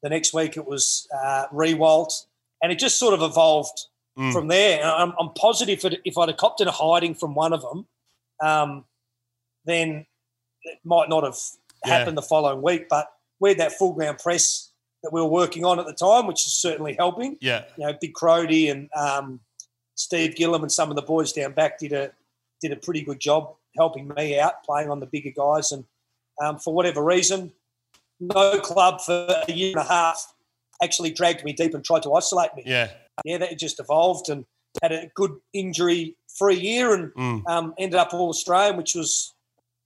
The 0.02 0.08
next 0.08 0.34
week 0.34 0.56
it 0.56 0.66
was 0.66 1.06
uh, 1.14 1.46
Riewoldt. 1.52 2.26
And 2.60 2.72
it 2.72 2.78
just 2.80 2.98
sort 2.98 3.14
of 3.14 3.22
evolved 3.22 3.86
Mm. 4.16 4.32
from 4.32 4.46
there. 4.46 4.78
And 4.80 4.88
I'm, 4.88 5.12
I'm 5.18 5.30
positive 5.30 5.80
that 5.80 5.98
if 6.04 6.16
I'd 6.16 6.28
have 6.28 6.36
copped 6.36 6.60
in 6.60 6.68
a 6.68 6.70
hiding 6.70 7.16
from 7.16 7.34
one 7.34 7.52
of 7.52 7.62
them, 7.62 7.86
um, 8.40 8.84
then 9.64 10.06
it 10.62 10.78
might 10.84 11.08
not 11.08 11.24
have 11.24 11.36
Yeah. 11.86 11.98
happened 11.98 12.16
the 12.16 12.22
following 12.22 12.62
week. 12.62 12.88
But 12.88 13.08
we 13.40 13.50
had 13.50 13.58
that 13.58 13.72
full 13.72 13.92
ground 13.92 14.18
press 14.18 14.70
that 15.02 15.12
we 15.12 15.20
were 15.20 15.28
working 15.28 15.64
on 15.64 15.78
at 15.78 15.86
the 15.86 15.92
time, 15.92 16.26
which 16.26 16.46
is 16.46 16.54
certainly 16.54 16.94
helping 16.94 17.36
Yeah. 17.40 17.64
you 17.76 17.86
know, 17.86 17.92
Big 18.00 18.14
Croady 18.14 18.70
and 18.70 18.88
um, 18.96 19.40
Steve 19.96 20.34
Gilham 20.36 20.62
and 20.62 20.72
some 20.72 20.90
of 20.90 20.96
the 20.96 21.02
boys 21.02 21.32
down 21.32 21.52
back 21.52 21.78
did 21.78 21.92
a 21.92 22.10
did 22.60 22.72
a 22.72 22.76
pretty 22.76 23.02
good 23.02 23.20
job 23.20 23.54
helping 23.76 24.08
me 24.16 24.38
out, 24.38 24.64
playing 24.64 24.88
on 24.90 25.00
the 25.00 25.06
bigger 25.06 25.30
guys. 25.36 25.72
And 25.72 25.84
um, 26.42 26.58
for 26.58 26.72
whatever 26.72 27.02
reason, 27.04 27.52
no 28.20 28.58
club 28.60 29.00
for 29.02 29.26
a 29.48 29.52
year 29.52 29.72
and 29.76 29.80
a 29.80 29.88
half 29.88 30.32
actually 30.82 31.10
dragged 31.10 31.44
me 31.44 31.52
deep 31.52 31.74
and 31.74 31.84
tried 31.84 32.02
to 32.04 32.14
isolate 32.14 32.54
me. 32.56 32.62
Yeah. 32.64 32.90
Yeah, 33.24 33.38
that 33.38 33.58
just 33.58 33.78
evolved 33.80 34.28
and 34.30 34.46
had 34.82 34.92
a 34.92 35.10
good 35.14 35.32
injury 35.52 36.16
free 36.38 36.56
year 36.58 36.94
and 36.94 37.12
Mm. 37.14 37.46
um, 37.48 37.74
ended 37.78 37.98
up 37.98 38.14
all 38.14 38.30
Australian, 38.30 38.76
which 38.76 38.94
was 38.94 39.34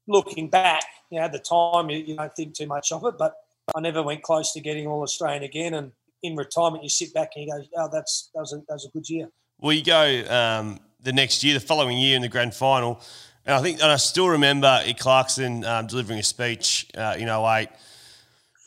looking 0.07 0.49
back, 0.49 0.85
you 1.11 1.19
know, 1.19 1.25
at 1.25 1.33
the 1.33 1.39
time 1.39 1.91
you, 1.91 1.99
you 1.99 2.17
don't 2.17 2.35
think 2.35 2.55
too 2.55 2.67
much 2.67 2.93
of 2.93 3.05
it, 3.05 3.15
but 3.19 3.35
I 3.75 3.81
never 3.81 4.03
went 4.03 4.23
close 4.23 4.53
to 4.53 4.61
getting 4.61 4.87
all 4.87 5.03
Australian 5.03 5.43
again. 5.43 5.75
And 5.75 5.93
in 6.23 6.37
retirement, 6.37 6.83
you 6.83 6.89
sit 6.89 7.15
back 7.15 7.31
and 7.37 7.47
you 7.47 7.53
go, 7.53 7.63
"Oh, 7.77 7.89
that's 7.93 8.31
that 8.35 8.41
was 8.41 8.53
a, 8.53 8.57
that 8.57 8.75
was 8.75 8.87
a 8.87 8.91
good 8.91 9.09
year." 9.09 9.29
Well, 9.59 9.73
you 9.73 9.85
go 9.85 10.25
um, 10.29 10.81
the 11.01 11.13
next 11.13 11.43
year, 11.45 11.55
the 11.55 11.61
following 11.61 11.99
year 11.99 12.17
in 12.17 12.23
the 12.23 12.29
grand 12.29 12.55
final, 12.55 13.01
and 13.45 13.55
I 13.55 13.63
think, 13.63 13.81
and 13.83 13.91
I 13.91 13.97
still 13.97 14.29
remember. 14.29 14.83
Clarkson 14.99 15.65
um, 15.65 15.87
delivering 15.87 16.19
a 16.19 16.23
speech 16.23 16.89
uh, 16.97 17.17
in 17.19 17.29
08 17.29 17.69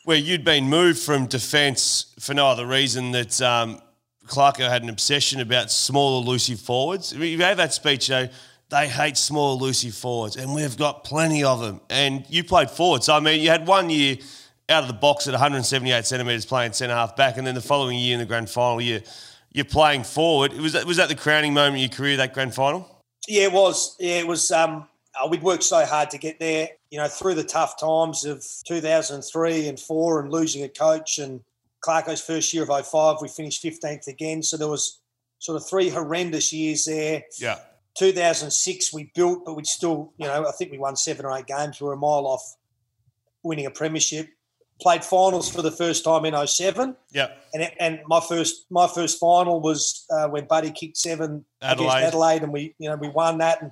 where 0.04 0.18
you'd 0.18 0.44
been 0.44 0.68
moved 0.68 1.00
from 1.00 1.28
defence 1.28 2.14
for 2.20 2.34
no 2.34 2.48
other 2.48 2.66
reason 2.66 3.12
that 3.12 3.40
um, 3.42 3.80
Clarko 4.26 4.68
had 4.68 4.82
an 4.84 4.90
obsession 4.90 5.40
about 5.42 5.70
small, 5.70 6.22
elusive 6.22 6.60
forwards. 6.60 7.14
You 7.14 7.38
gave 7.38 7.58
that 7.58 7.74
speech, 7.74 8.10
you 8.10 8.16
know, 8.16 8.30
they 8.72 8.88
hate 8.88 9.18
small, 9.18 9.54
elusive 9.54 9.94
forwards, 9.94 10.38
and 10.38 10.56
we've 10.56 10.78
got 10.78 11.04
plenty 11.04 11.44
of 11.44 11.60
them. 11.60 11.82
And 11.90 12.26
you 12.30 12.44
played 12.44 12.72
forward. 12.72 13.04
So, 13.04 13.14
I 13.14 13.20
mean, 13.20 13.42
you 13.42 13.50
had 13.50 13.68
one 13.68 13.90
year 13.90 14.18
out 14.70 14.84
of 14.84 14.88
the 14.88 14.94
box 14.94 15.28
at 15.28 15.34
178 15.34 16.06
centimetres 16.06 16.46
playing 16.46 16.72
centre 16.72 16.96
half 16.96 17.16
back, 17.18 17.38
and 17.38 17.46
then 17.46 17.54
the 17.54 17.62
following 17.62 18.00
year 18.00 18.14
in 18.14 18.20
the 18.20 18.26
grand 18.26 18.50
final, 18.50 18.80
you, 18.80 19.02
you're 19.52 19.66
playing 19.66 20.04
forward. 20.04 20.54
Was 20.54 20.74
that, 20.74 20.86
was 20.86 20.98
that 20.98 21.10
the 21.10 21.16
crowning 21.16 21.54
moment 21.54 21.76
of 21.76 21.82
your 21.82 21.90
career, 21.90 22.18
that 22.18 22.34
grand 22.34 22.56
final? 22.56 23.04
Yeah, 23.28 23.44
it 23.44 23.52
was. 23.52 23.98
Yeah, 24.00 24.20
it 24.20 24.28
was. 24.28 24.50
Um, 24.52 24.88
uh, 25.22 25.28
we'd 25.28 25.44
worked 25.44 25.64
so 25.64 25.86
hard 25.86 26.10
to 26.12 26.18
get 26.18 26.40
there. 26.40 26.70
You 26.90 27.00
know, 27.00 27.10
through 27.10 27.36
the 27.36 27.44
tough 27.44 27.78
times 27.78 28.24
of 28.24 28.46
2003 28.66 29.68
and 29.68 29.78
four, 29.78 30.22
and 30.22 30.32
losing 30.32 30.64
a 30.64 30.70
coach, 30.70 31.20
and 31.20 31.42
Clarko's 31.86 32.22
first 32.22 32.54
year 32.54 32.64
of 32.64 32.88
05, 32.88 33.18
we 33.22 33.28
finished 33.28 33.62
15th 33.62 34.08
again. 34.08 34.42
So 34.42 34.56
there 34.56 34.70
was 34.70 35.02
sort 35.40 35.58
of 35.58 35.68
three 35.68 35.90
horrendous 35.90 36.54
years 36.54 36.86
there. 36.86 37.24
Yeah. 37.38 37.60
2006 37.98 38.94
we 38.94 39.12
built, 39.16 39.46
but 39.46 39.56
we 39.56 39.64
still, 39.64 40.14
you 40.18 40.26
know, 40.28 40.48
I 40.48 40.52
think 40.52 40.72
we 40.72 40.78
won 40.78 40.96
seven 40.96 41.26
or 41.26 41.38
eight 41.38 41.48
games. 41.48 41.80
We 41.82 41.88
were 41.88 41.94
a 41.94 41.98
mile 41.98 42.26
off 42.28 42.56
winning 43.44 43.66
a 43.66 43.72
premiership. 43.72 44.30
Played 44.82 45.04
finals 45.04 45.48
for 45.50 45.62
the 45.62 45.72
first 45.72 46.04
time 46.04 46.26
in 46.26 46.48
07. 46.48 46.96
Yeah. 47.12 47.28
And, 47.54 47.72
and 47.80 48.00
my 48.08 48.20
first 48.20 48.66
my 48.72 48.88
first 48.88 49.20
final 49.20 49.62
was 49.62 50.06
uh, 50.10 50.28
when 50.28 50.46
Buddy 50.46 50.72
kicked 50.72 50.98
seven 50.98 51.46
Adelaide. 51.62 51.88
against 51.98 52.08
Adelaide, 52.08 52.44
and 52.44 52.52
we 52.52 52.74
you 52.80 52.90
know 52.90 52.96
we 52.96 53.10
won 53.10 53.38
that. 53.40 53.62
And 53.62 53.72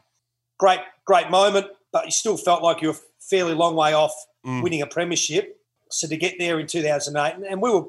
great 0.59 0.81
great 1.05 1.31
moment, 1.31 1.65
but 1.91 2.05
you 2.05 2.11
still 2.11 2.37
felt 2.37 2.61
like 2.61 2.81
you 2.83 2.89
were 2.89 2.97
fairly 3.19 3.53
long 3.53 3.75
way 3.75 3.93
off 3.93 4.13
Mm. 4.45 4.63
winning 4.63 4.81
a 4.81 4.87
premiership. 4.87 5.57
So 5.91 6.07
to 6.07 6.15
get 6.15 6.35
there 6.39 6.61
in 6.61 6.65
2008, 6.67 7.35
and, 7.35 7.43
and 7.45 7.61
we 7.61 7.71
were 7.73 7.83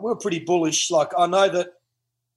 we 0.00 0.02
were 0.02 0.14
pretty 0.14 0.38
bullish. 0.38 0.88
Like 0.90 1.08
I 1.18 1.26
know 1.26 1.48
that 1.48 1.72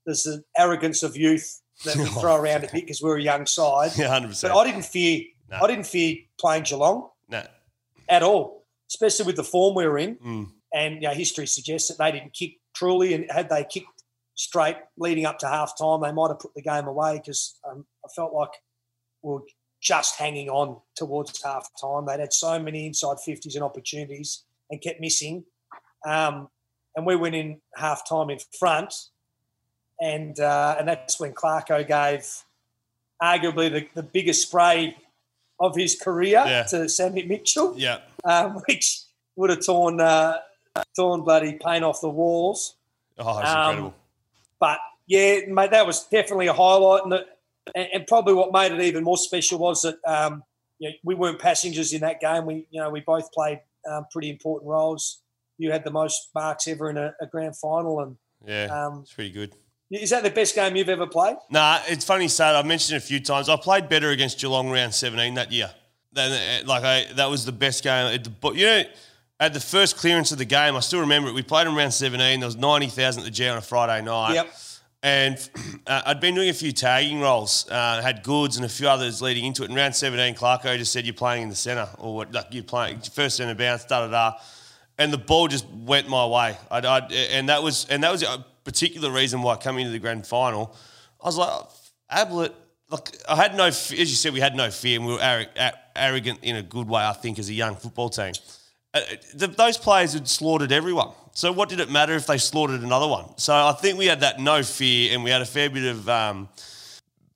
there's 0.08 0.24
the 0.24 0.44
arrogance 0.58 1.04
of 1.04 1.16
youth 1.16 1.62
that 1.86 1.96
we 1.96 2.06
throw 2.20 2.36
around 2.36 2.64
a 2.64 2.68
bit 2.68 2.74
because 2.74 3.02
we're 3.02 3.18
a 3.18 3.22
young 3.22 3.46
side. 3.46 3.92
Yeah, 3.98 4.20
100%. 4.20 4.42
But 4.42 4.58
I 4.58 4.66
didn't 4.66 4.86
fear 4.86 5.22
No. 5.50 5.60
I 5.62 5.68
didn't 5.68 5.86
fear 5.86 6.18
playing 6.40 6.64
Geelong 6.64 7.10
No. 7.30 7.44
at 8.10 8.24
all, 8.24 8.66
especially 8.90 9.26
with 9.26 9.36
the 9.36 9.44
form 9.44 9.76
we 9.76 9.86
were 9.88 9.98
in. 9.98 10.16
Mm. 10.18 10.48
And 10.74 10.96
you 10.96 11.02
know, 11.08 11.14
history 11.14 11.48
suggests 11.48 11.88
that 11.90 11.98
they 11.98 12.12
didn't 12.12 12.34
kick 12.34 12.54
truly, 12.76 13.14
and 13.14 13.32
had 13.32 13.50
they 13.50 13.64
kicked 13.64 13.88
straight 14.36 14.76
leading 14.98 15.26
up 15.26 15.40
to 15.40 15.48
half 15.48 15.78
time, 15.78 16.02
they 16.02 16.12
might 16.12 16.30
have 16.30 16.40
put 16.40 16.54
the 16.56 16.62
game 16.62 16.88
away 16.88 17.18
because 17.18 17.58
um, 17.70 17.86
I 18.06 18.10
felt 18.16 18.34
like 18.34 18.52
we 19.24 19.34
were 19.34 19.42
just 19.82 20.16
hanging 20.18 20.50
on 20.50 20.80
towards 20.96 21.42
half 21.44 21.68
time. 21.80 22.06
They'd 22.06 22.20
had 22.20 22.34
so 22.34 22.60
many 22.60 22.86
inside 22.88 23.18
50s 23.28 23.56
and 23.56 23.64
opportunities 23.64 24.44
and 24.70 24.82
kept 24.82 25.00
missing. 25.00 25.46
Um, 26.06 26.50
and 26.96 27.06
we 27.06 27.16
went 27.16 27.36
in 27.36 27.62
half 27.76 28.08
time 28.08 28.30
in 28.30 28.40
front, 28.60 28.94
and 30.00 30.40
uh, 30.40 30.76
and 30.80 30.88
that's 30.88 31.20
when 31.20 31.34
Clarko 31.34 31.86
gave 31.88 32.28
arguably 33.22 33.72
the, 33.72 33.88
the 33.96 34.04
biggest 34.04 34.44
spray 34.48 34.96
of 35.60 35.76
his 35.76 36.00
career 36.00 36.44
Yeah. 36.46 36.64
to 36.64 36.88
Sammy 36.88 37.24
Mitchell 37.24 37.74
Yeah. 37.78 38.00
um, 38.24 38.62
which 38.68 39.02
would 39.36 39.50
have 39.50 39.66
torn 39.66 40.00
uh, 40.00 40.38
torn 40.96 41.22
bloody 41.22 41.54
paint 41.64 41.84
off 41.84 42.02
the 42.02 42.10
walls. 42.10 42.76
Oh, 43.18 43.40
it's 43.40 43.50
Um, 43.50 43.58
incredible. 43.70 43.96
But 44.60 44.80
yeah, 45.08 45.40
mate, 45.48 45.72
that 45.72 45.86
was 45.88 46.04
definitely 46.06 46.48
a 46.48 46.54
highlight, 46.54 47.04
and, 47.04 47.12
the, 47.12 47.26
and, 47.76 47.88
and 47.94 48.08
probably 48.08 48.34
what 48.34 48.52
made 48.52 48.72
it 48.72 48.82
even 48.82 49.04
more 49.04 49.18
special 49.18 49.58
was 49.60 49.82
that 49.84 49.98
um, 50.06 50.44
you 50.80 50.90
know, 50.90 50.96
we 51.04 51.16
weren't 51.16 51.40
passengers 51.40 51.94
in 51.94 52.02
that 52.02 52.20
game. 52.20 52.46
We 52.46 52.68
you 52.70 52.80
know 52.82 52.90
we 52.92 53.00
both 53.02 53.32
played 53.32 53.62
um, 53.90 54.06
pretty 54.12 54.30
important 54.30 54.70
roles. 54.70 55.20
You 55.58 55.72
had 55.72 55.84
the 55.84 55.90
most 55.92 56.30
marks 56.36 56.68
ever 56.68 56.90
in 56.92 56.98
a, 56.98 57.16
a 57.20 57.26
grand 57.26 57.56
final, 57.58 58.02
and 58.02 58.18
Yeah, 58.46 58.66
um, 58.66 59.00
it's 59.02 59.14
pretty 59.14 59.32
good. 59.32 59.56
Is 59.90 60.10
that 60.10 60.24
the 60.24 60.30
best 60.30 60.56
game 60.56 60.76
you've 60.76 60.90
ever 60.90 61.08
played? 61.08 61.38
Nah, 61.50 61.80
it's 61.88 62.06
funny 62.06 62.24
you 62.24 62.30
say. 62.30 62.46
I've 62.46 62.66
mentioned 62.66 62.96
it 62.96 63.04
a 63.04 63.06
few 63.06 63.20
times. 63.20 63.50
I 63.50 63.56
played 63.56 63.88
better 63.88 64.10
against 64.10 64.40
Geelong 64.40 64.70
round 64.70 64.94
17 64.94 65.36
that 65.36 65.52
year. 65.52 65.72
Then, 66.12 66.32
uh, 66.32 66.68
like, 66.68 66.84
I, 66.84 67.06
that 67.14 67.30
was 67.30 67.46
the 67.46 67.52
best 67.52 67.84
game. 67.84 68.22
But, 68.42 68.56
you 68.56 68.66
know, 68.66 68.84
at 69.40 69.54
the 69.54 69.60
first 69.60 69.98
clearance 69.98 70.32
of 70.32 70.40
the 70.40 70.46
game, 70.46 70.76
I 70.76 70.80
still 70.80 71.02
remember 71.02 71.30
it. 71.30 71.34
We 71.34 71.44
played 71.44 71.68
in 71.68 71.76
round 71.76 71.94
17. 71.94 72.40
There 72.40 72.48
was 72.48 72.58
90,000 72.58 73.22
at 73.22 73.26
the 73.26 73.32
G 73.32 73.48
on 73.48 73.58
a 73.58 73.62
Friday 73.62 74.04
night. 74.04 74.34
Yep. 74.34 74.54
And 75.04 75.50
uh, 75.88 76.02
I'd 76.06 76.20
been 76.20 76.36
doing 76.36 76.50
a 76.50 76.54
few 76.54 76.72
tagging 76.72 77.22
roles, 77.22 77.70
uh, 77.70 78.02
had 78.02 78.24
goods 78.24 78.58
and 78.58 78.66
a 78.66 78.70
few 78.70 78.90
others 78.90 79.22
leading 79.22 79.46
into 79.46 79.64
it. 79.64 79.70
In 79.70 79.76
round 79.76 79.96
17, 79.96 80.36
Clarko 80.36 80.78
just 80.78 80.92
said, 80.92 81.06
You're 81.06 81.14
playing 81.14 81.44
in 81.44 81.50
the 81.50 81.56
centre, 81.56 81.88
or 81.98 82.16
what, 82.16 82.34
like 82.34 82.48
you're 82.52 82.64
playing 82.64 83.00
first 83.00 83.38
centre 83.38 83.56
bounce, 83.56 83.86
da 83.86 84.06
da 84.06 84.12
da. 84.12 84.38
And 84.98 85.14
the 85.14 85.18
ball 85.20 85.48
just 85.48 85.70
went 85.70 86.10
my 86.10 86.26
way. 86.26 86.58
I'd, 86.72 86.84
I'd, 86.84 87.12
and 87.12 87.50
that 87.50 87.62
was 87.62 87.86
and 87.90 88.04
that 88.04 88.12
was 88.12 88.24
a 88.24 88.44
particular 88.68 89.10
reason 89.10 89.42
why 89.42 89.56
coming 89.56 89.82
into 89.86 89.94
the 89.94 90.00
grand 90.00 90.28
final, 90.28 90.76
I 91.24 91.28
was 91.28 91.38
like, 91.38 91.62
Ablett, 92.10 92.54
look, 92.92 93.10
I 93.28 93.36
had 93.38 93.56
no, 93.56 93.68
as 93.68 93.92
you 93.92 94.06
said, 94.06 94.34
we 94.34 94.42
had 94.42 94.56
no 94.56 94.70
fear 94.70 95.00
and 95.00 95.08
we 95.08 95.14
were 95.14 95.20
arro- 95.20 95.48
a- 95.56 95.74
arrogant 95.96 96.40
in 96.42 96.58
a 96.58 96.62
good 96.62 96.88
way, 96.88 97.02
I 97.02 97.14
think, 97.14 97.40
as 97.40 97.48
a 97.48 97.54
young 97.54 97.78
football 97.78 98.10
team. 98.10 98.34
Uh, 98.94 99.00
th 99.40 99.56
those 99.56 99.78
players 99.78 100.14
had 100.14 100.28
slaughtered 100.28 100.72
everyone. 100.72 101.12
So 101.34 101.52
what 101.52 101.70
did 101.70 101.80
it 101.80 101.90
matter 101.90 102.14
if 102.14 102.26
they 102.28 102.38
slaughtered 102.38 102.82
another 102.82 103.08
one? 103.08 103.26
So 103.38 103.54
I 103.54 103.74
think 103.74 103.98
we 103.98 104.08
had 104.08 104.20
that 104.20 104.40
no 104.40 104.64
fear 104.64 105.14
and 105.14 105.24
we 105.24 105.30
had 105.30 105.42
a 105.42 105.46
fair 105.46 105.70
bit 105.70 105.86
of 105.86 106.10
um, 106.10 106.50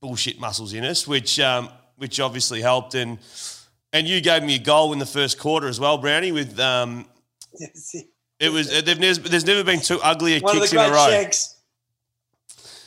bullshit 0.02 0.38
muscles 0.40 0.74
in 0.74 0.84
us, 0.84 1.08
which 1.08 1.40
um, 1.40 1.70
which 1.98 2.20
obviously 2.20 2.62
helped. 2.62 2.96
And 2.96 3.20
and 3.94 4.08
you 4.08 4.20
gave 4.22 4.44
me 4.44 4.56
a 4.56 4.64
goal 4.74 4.92
in 4.94 5.00
the 5.00 5.12
first 5.20 5.40
quarter 5.40 5.68
as 5.68 5.80
well, 5.80 5.98
Brownie. 5.98 6.32
With 6.32 6.60
um, 6.60 7.06
it 8.42 8.52
was 8.52 8.70
they've 8.70 9.00
there's 9.00 9.46
never 9.46 9.64
been 9.64 9.80
two 9.80 10.00
uglier 10.02 10.40
One 10.42 10.56
of 10.56 10.62
kicks 10.62 10.72
the 10.72 10.80
in 10.80 10.86
a 10.86 10.90
great 10.90 10.98
row. 10.98 11.10
shanks. 11.10 11.56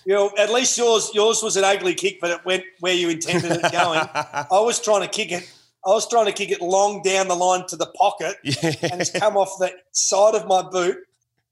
You 0.06 0.12
know, 0.14 0.30
at 0.38 0.50
least 0.52 0.76
yours 0.76 1.10
yours 1.14 1.42
was 1.42 1.56
an 1.56 1.64
ugly 1.64 1.94
kick, 1.94 2.20
but 2.20 2.30
it 2.30 2.44
went 2.44 2.64
where 2.80 2.92
you 2.92 3.08
intended 3.08 3.52
it 3.52 3.72
going. 3.72 4.00
I 4.14 4.46
was 4.50 4.80
trying 4.80 5.00
to 5.02 5.08
kick 5.08 5.32
it. 5.32 5.50
I 5.86 5.90
was 5.90 6.08
trying 6.08 6.26
to 6.26 6.32
kick 6.32 6.50
it 6.50 6.60
long 6.60 7.02
down 7.02 7.28
the 7.28 7.34
line 7.34 7.66
to 7.68 7.76
the 7.76 7.86
pocket, 7.86 8.36
and 8.44 9.00
it's 9.00 9.10
come 9.10 9.36
off 9.36 9.58
the 9.58 9.72
side 9.92 10.34
of 10.34 10.46
my 10.46 10.62
boot 10.62 10.96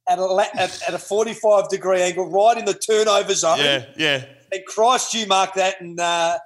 at 0.09 0.18
a 0.18 0.48
at, 0.55 0.82
at 0.88 0.94
a 0.94 0.98
forty 0.98 1.32
five 1.32 1.68
degree 1.70 2.03
angle, 2.03 2.28
right 2.30 2.59
in 2.59 2.64
the 2.66 2.74
turnover 2.74 3.32
zone. 3.34 3.59
Yeah, 3.59 3.86
yeah. 3.96 4.24
And 4.53 4.62
Christ, 4.66 5.14
you 5.14 5.26
marked 5.26 5.55
that, 5.57 5.80
and 5.80 5.98
uh, 5.98 6.38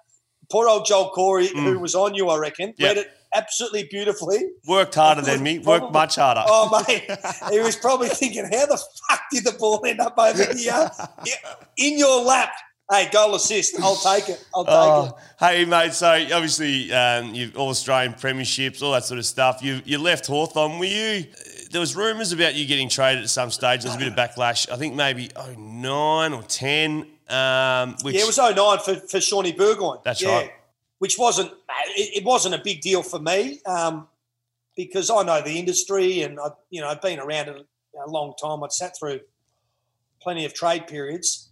poor 0.50 0.68
old 0.68 0.86
Joel 0.86 1.10
Corey, 1.10 1.48
who 1.48 1.78
was 1.80 1.94
on 1.96 2.14
you, 2.14 2.28
I 2.28 2.38
reckon, 2.38 2.70
Mm. 2.70 2.74
Yeah. 2.78 2.86
read 2.88 2.96
it 2.98 3.10
absolutely 3.36 3.84
beautifully. 3.90 4.38
Worked 4.66 4.94
harder 4.94 5.22
than 5.22 5.42
me. 5.42 5.58
Worked 5.58 5.92
much 5.92 6.16
harder. 6.16 6.42
Oh, 6.46 6.82
mate. 6.88 7.08
he 7.50 7.60
was 7.60 7.76
probably 7.76 8.08
thinking, 8.08 8.44
how 8.44 8.66
the 8.66 8.76
fuck 9.08 9.20
did 9.30 9.44
the 9.44 9.52
ball 9.52 9.84
end 9.86 10.00
up 10.00 10.14
over 10.18 10.54
here? 10.56 10.90
In 11.76 11.98
your 11.98 12.22
lap. 12.22 12.50
Hey, 12.90 13.08
goal 13.12 13.34
assist. 13.34 13.80
I'll 13.80 13.96
take 13.96 14.28
it. 14.28 14.44
I'll 14.54 14.64
take 14.64 14.74
it. 14.74 14.78
Oh, 14.78 15.18
hey 15.40 15.64
mate, 15.64 15.92
so 15.92 16.06
obviously 16.06 16.92
um, 16.92 17.34
you've 17.34 17.56
all 17.58 17.70
Australian 17.70 18.14
premierships, 18.14 18.80
all 18.80 18.92
that 18.92 19.02
sort 19.04 19.18
of 19.18 19.26
stuff. 19.26 19.60
You 19.60 19.80
you 19.84 19.98
left 19.98 20.28
Hawthorn. 20.28 20.78
Were 20.78 20.84
you? 20.84 21.24
There 21.72 21.80
was 21.80 21.96
rumours 21.96 22.30
about 22.30 22.54
you 22.54 22.64
getting 22.64 22.88
traded 22.88 23.24
at 23.24 23.28
some 23.28 23.50
stage. 23.50 23.82
There 23.82 23.90
was 23.90 23.96
a 23.96 23.98
bit 23.98 24.06
of 24.06 24.14
backlash. 24.14 24.70
I 24.70 24.76
think 24.76 24.94
maybe 24.94 25.30
09 25.58 26.32
or 26.32 26.42
ten. 26.44 27.08
Um, 27.28 27.96
which 28.02 28.14
Yeah, 28.14 28.20
it 28.22 28.26
was 28.28 28.38
09 28.38 28.54
for, 28.84 28.94
for 29.08 29.20
Shawnee 29.20 29.50
Burgoyne. 29.50 29.98
That's 30.04 30.22
Yeah. 30.22 30.28
right. 30.38 30.52
Which 30.98 31.18
wasn't, 31.18 31.52
it, 31.94 32.24
wasn't 32.24 32.54
a 32.54 32.60
big 32.62 32.80
deal 32.80 33.02
for 33.02 33.18
me 33.18 33.60
um, 33.66 34.08
because 34.76 35.10
I 35.10 35.22
know 35.22 35.42
the 35.42 35.58
industry 35.58 36.22
and, 36.22 36.38
I, 36.40 36.48
you 36.70 36.80
know, 36.80 36.88
I've 36.88 37.02
been 37.02 37.18
around 37.18 37.48
it 37.48 37.66
a 38.06 38.10
long 38.10 38.34
time. 38.40 38.64
I'd 38.64 38.72
sat 38.72 38.98
through 38.98 39.20
plenty 40.22 40.44
of 40.44 40.54
trade 40.54 40.86
periods. 40.86 41.50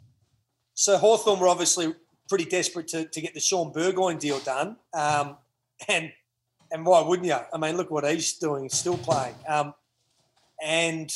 So 0.74 0.96
Hawthorn 0.96 1.40
were 1.40 1.48
obviously 1.48 1.94
pretty 2.28 2.46
desperate 2.46 2.88
to, 2.88 3.04
to 3.04 3.20
get 3.20 3.34
the 3.34 3.40
Shaun 3.40 3.70
Burgoyne 3.72 4.18
deal 4.18 4.38
done. 4.40 4.76
Um, 4.92 5.36
and 5.88 6.10
and 6.70 6.84
why 6.84 7.02
wouldn't 7.02 7.28
you? 7.28 7.36
I 7.52 7.58
mean, 7.58 7.76
look 7.76 7.90
what 7.90 8.04
he's 8.04 8.36
doing, 8.38 8.64
he's 8.64 8.74
still 8.74 8.98
playing. 8.98 9.34
Um, 9.46 9.74
and 10.64 11.14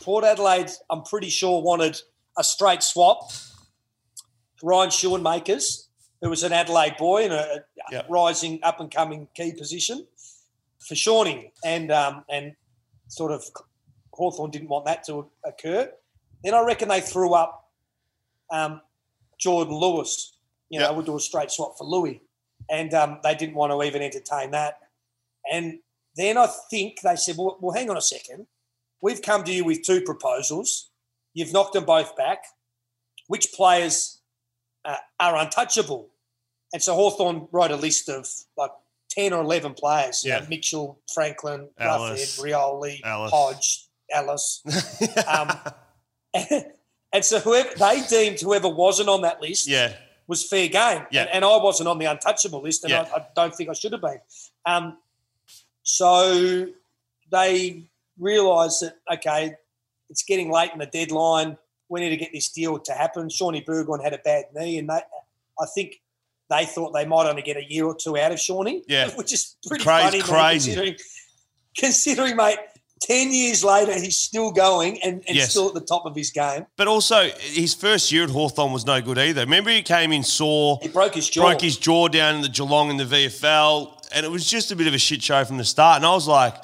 Port 0.00 0.24
Adelaide, 0.24 0.70
I'm 0.90 1.02
pretty 1.02 1.28
sure, 1.28 1.62
wanted 1.62 2.00
a 2.36 2.42
straight 2.42 2.82
swap. 2.82 3.30
Ryan 4.62 4.90
Schoenmakers, 4.90 5.86
who 6.20 6.28
was 6.30 6.42
an 6.42 6.52
Adelaide 6.52 6.96
boy 6.98 7.24
in 7.24 7.32
a, 7.32 7.64
Yep. 7.90 8.06
rising 8.08 8.60
up 8.62 8.78
and 8.80 8.90
coming 8.90 9.26
key 9.34 9.52
position 9.52 10.06
for 10.86 10.94
Shawnee. 10.94 11.52
And 11.64 11.90
um, 11.90 12.24
and 12.28 12.54
sort 13.08 13.32
of 13.32 13.44
Hawthorn 14.12 14.50
didn't 14.50 14.68
want 14.68 14.84
that 14.86 15.02
to 15.04 15.28
occur. 15.44 15.90
Then 16.44 16.54
I 16.54 16.62
reckon 16.62 16.88
they 16.88 17.00
threw 17.00 17.34
up 17.34 17.70
um, 18.52 18.80
Jordan 19.38 19.74
Lewis. 19.74 20.36
You 20.68 20.78
know, 20.78 20.86
Yep. 20.88 20.96
would 20.96 21.06
do 21.06 21.16
a 21.16 21.20
straight 21.20 21.50
swap 21.50 21.76
for 21.76 21.84
Lewis. 21.84 22.18
And 22.68 22.94
um, 22.94 23.18
they 23.24 23.34
didn't 23.34 23.56
want 23.56 23.72
to 23.72 23.82
even 23.82 24.02
entertain 24.02 24.52
that. 24.52 24.78
And 25.50 25.80
then 26.14 26.36
I 26.38 26.46
think 26.70 27.00
they 27.00 27.16
said, 27.16 27.36
well, 27.38 27.56
well, 27.60 27.74
hang 27.74 27.90
on 27.90 27.96
a 27.96 28.02
second. 28.02 28.46
We've 29.02 29.22
come 29.22 29.42
to 29.44 29.52
you 29.52 29.64
with 29.64 29.82
two 29.82 30.02
proposals. 30.02 30.90
You've 31.34 31.52
knocked 31.52 31.72
them 31.72 31.84
both 31.86 32.14
back. 32.16 32.44
Which 33.26 33.52
players 33.52 34.20
uh, 34.84 34.96
are 35.18 35.36
untouchable? 35.36 36.09
And 36.72 36.82
so 36.82 36.94
Hawthorn 36.94 37.48
wrote 37.52 37.70
a 37.70 37.76
list 37.76 38.08
of 38.08 38.28
like 38.56 38.70
10 39.10 39.32
or 39.32 39.42
11 39.42 39.74
players. 39.74 40.24
you 40.24 40.30
know, 40.30 40.46
Mitchell, 40.48 41.00
Franklin, 41.12 41.68
Alice. 41.78 42.38
Roughead, 42.38 42.52
Rioli, 42.52 43.00
Alice. 43.04 43.30
Hodge, 43.32 43.86
Alice. 44.12 44.62
Um, 45.26 45.50
and 47.12 47.24
so 47.24 47.40
whoever 47.40 47.70
they 47.76 48.02
deemed 48.08 48.40
whoever 48.40 48.68
wasn't 48.68 49.08
on 49.08 49.22
that 49.22 49.42
list 49.42 49.66
yeah, 49.66 49.94
was 50.28 50.46
fair 50.46 50.68
game. 50.68 51.06
Yeah. 51.10 51.22
And, 51.22 51.30
and 51.30 51.44
I 51.44 51.56
wasn't 51.56 51.88
on 51.88 51.98
the 51.98 52.04
untouchable 52.06 52.62
list, 52.62 52.84
and 52.84 52.92
Yeah. 52.92 53.08
I, 53.12 53.18
I 53.18 53.26
don't 53.34 53.54
think 53.54 53.68
I 53.68 53.72
should 53.72 53.92
have 53.92 54.00
been. 54.00 54.20
Um, 54.64 54.98
so 55.82 56.66
they 57.32 57.90
realised 58.18 58.82
that, 58.82 58.96
okay, 59.12 59.54
it's 60.08 60.22
getting 60.22 60.52
late 60.52 60.70
in 60.72 60.78
the 60.78 60.86
deadline. 60.86 61.56
We 61.88 62.00
need 62.00 62.10
to 62.10 62.16
get 62.16 62.30
this 62.32 62.48
deal 62.48 62.78
to 62.78 62.92
happen. 62.92 63.28
Shawnee 63.28 63.62
Burgoyne 63.62 64.00
had 64.00 64.12
a 64.12 64.18
bad 64.18 64.44
knee, 64.54 64.78
and 64.78 64.88
they, 64.88 65.00
I 65.60 65.66
think 65.74 66.00
they 66.50 66.66
thought 66.66 66.92
they 66.92 67.06
might 67.06 67.26
only 67.28 67.42
get 67.42 67.56
a 67.56 67.64
year 67.72 67.84
or 67.86 67.94
two 67.96 68.18
out 68.18 68.32
of 68.32 68.40
Shawnee, 68.40 68.82
Yeah. 68.88 69.08
which 69.16 69.32
is 69.32 69.56
pretty 69.66 69.84
Crazy- 69.84 70.20
funny, 70.20 70.22
crazy. 70.22 70.70
considering, 70.72 70.96
considering, 71.76 72.36
mate, 72.36 72.58
10 73.02 73.32
years 73.32 73.64
later, 73.64 73.94
he's 73.94 74.18
still 74.18 74.50
going 74.52 75.00
and, 75.02 75.22
and 75.26 75.36
Yes. 75.36 75.50
still 75.52 75.68
at 75.68 75.74
the 75.74 75.80
top 75.80 76.04
of 76.04 76.14
his 76.14 76.30
game. 76.30 76.66
but 76.76 76.86
also 76.86 77.30
his 77.38 77.72
first 77.74 78.12
year 78.12 78.24
at 78.24 78.30
Hawthorn 78.30 78.72
was 78.72 78.84
no 78.84 79.00
good 79.00 79.18
either. 79.18 79.40
Remember, 79.42 79.70
he 79.70 79.82
came 79.82 80.12
in 80.12 80.22
sore, 80.22 80.78
He 80.82 80.88
broke 80.88 81.14
his 81.14 81.28
jaw. 81.30 81.42
broke 81.42 81.62
his 81.62 81.78
jaw 81.78 82.08
down 82.08 82.36
in 82.36 82.42
the 82.42 82.48
Geelong 82.50 82.90
in 82.90 82.96
the 82.98 83.04
VFL, 83.06 83.92
and 84.12 84.26
it 84.26 84.28
was 84.30 84.46
just 84.48 84.70
a 84.70 84.76
bit 84.76 84.86
of 84.86 84.92
a 84.94 84.98
shit 84.98 85.22
show 85.22 85.44
from 85.46 85.56
the 85.56 85.64
start. 85.64 85.96
And 85.96 86.04
I 86.04 86.12
was 86.12 86.28
like, 86.28 86.54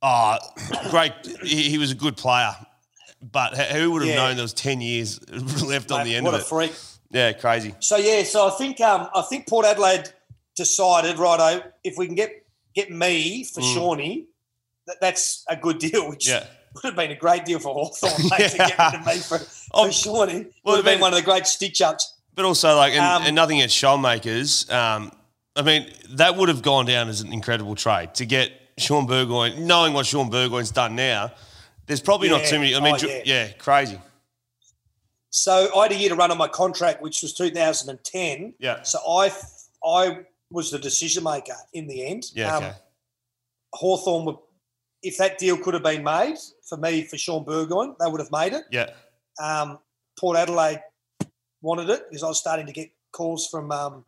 oh, 0.00 0.38
great. 0.90 1.12
He, 1.42 1.68
he 1.70 1.76
was 1.78 1.90
a 1.90 1.94
good 1.94 2.16
player. 2.16 2.54
But 3.32 3.56
who 3.56 3.90
would 3.92 4.02
have 4.02 4.08
Yeah. 4.10 4.16
known 4.16 4.36
there 4.36 4.44
was 4.44 4.52
10 4.52 4.80
years 4.80 5.20
left 5.64 5.90
on 5.90 6.04
the 6.04 6.14
end 6.14 6.26
of 6.26 6.34
it? 6.34 6.36
what 6.36 6.42
a 6.42 6.44
freak. 6.44 6.72
Yeah, 7.10 7.32
crazy. 7.32 7.74
So 7.80 7.96
yeah, 7.96 8.22
so 8.24 8.48
I 8.48 8.50
think 8.50 8.80
um, 8.80 9.08
I 9.14 9.22
think 9.22 9.46
Port 9.48 9.64
Adelaide 9.66 10.08
decided, 10.56 11.18
righto, 11.18 11.62
if 11.82 11.96
we 11.96 12.06
can 12.06 12.14
get 12.14 12.44
get 12.74 12.90
me 12.90 13.44
for 13.44 13.62
Shawnee, 13.62 14.26
that, 14.86 14.96
that's 15.00 15.44
a 15.48 15.56
good 15.56 15.78
deal. 15.78 16.08
Which 16.10 16.26
Mm. 16.26 16.28
Yeah. 16.28 16.44
would 16.74 16.84
have 16.84 16.96
been 16.96 17.12
a 17.12 17.16
great 17.16 17.44
deal 17.44 17.60
for 17.60 17.72
Hawthorn 17.72 18.12
mate, 18.30 18.50
to 18.50 18.56
get 18.58 18.78
rid 18.78 19.00
of 19.00 19.06
me 19.06 19.14
for, 19.18 19.38
Oh, 19.72 19.86
for 19.86 19.92
Shawnee. 19.92 20.34
Would 20.38 20.52
well, 20.64 20.76
have 20.76 20.84
been 20.84 20.94
then- 20.94 21.00
one 21.00 21.12
of 21.12 21.16
the 21.18 21.24
great 21.24 21.46
stitch 21.46 21.80
ups. 21.80 22.14
But 22.34 22.44
also, 22.44 22.74
like, 22.76 22.94
and, 22.94 23.00
Um, 23.00 23.22
and 23.22 23.36
nothing 23.36 23.58
against 23.58 23.76
Schoenmakers. 23.80 24.68
Um, 24.72 25.12
I 25.54 25.62
mean, 25.62 25.88
that 26.10 26.34
would 26.36 26.48
have 26.48 26.62
gone 26.62 26.84
down 26.84 27.08
as 27.08 27.20
an 27.20 27.32
incredible 27.32 27.76
trade 27.76 28.12
to 28.16 28.26
get 28.26 28.50
Shaun 28.76 29.06
Burgoyne, 29.06 29.68
knowing 29.68 29.92
what 29.92 30.04
Shaun 30.04 30.30
Burgoyne's 30.30 30.72
done 30.72 30.96
now. 30.96 31.30
There's 31.86 32.00
probably 32.00 32.28
not 32.28 32.44
too 32.44 32.58
many. 32.58 32.74
I 32.74 32.80
mean, 32.80 32.94
Oh, 32.94 33.06
yeah. 33.06 33.22
yeah, 33.24 33.52
crazy. 33.52 34.00
So 35.30 35.68
I 35.76 35.82
had 35.84 35.92
a 35.92 35.96
year 35.96 36.08
to 36.10 36.14
run 36.14 36.30
on 36.30 36.38
my 36.38 36.48
contract, 36.48 37.02
which 37.02 37.22
was 37.22 37.34
2010. 37.34 38.54
Yeah. 38.58 38.82
So 38.82 38.98
I 39.06 39.32
I 39.84 40.20
was 40.50 40.70
the 40.70 40.78
decision 40.78 41.24
maker 41.24 41.56
in 41.72 41.86
the 41.88 42.06
end. 42.06 42.24
Yeah, 42.34 42.56
okay. 42.56 42.72
Hawthorn 43.74 44.24
would, 44.26 44.36
if 45.02 45.18
that 45.18 45.38
deal 45.38 45.56
could 45.58 45.74
have 45.74 45.82
been 45.82 46.04
made 46.04 46.36
for 46.68 46.78
me 46.78 47.02
for 47.04 47.18
Shaun 47.18 47.44
Burgoyne, 47.44 47.96
they 47.98 48.06
would 48.08 48.20
have 48.20 48.30
made 48.30 48.52
it. 48.52 48.62
Yeah. 48.70 48.90
Um, 49.42 49.78
Port 50.18 50.36
Adelaide 50.38 50.80
wanted 51.60 51.90
it 51.90 52.04
because 52.08 52.22
I 52.22 52.28
was 52.28 52.38
starting 52.38 52.66
to 52.66 52.72
get 52.72 52.90
calls 53.12 53.48
from 53.48 53.72
um, 53.72 54.04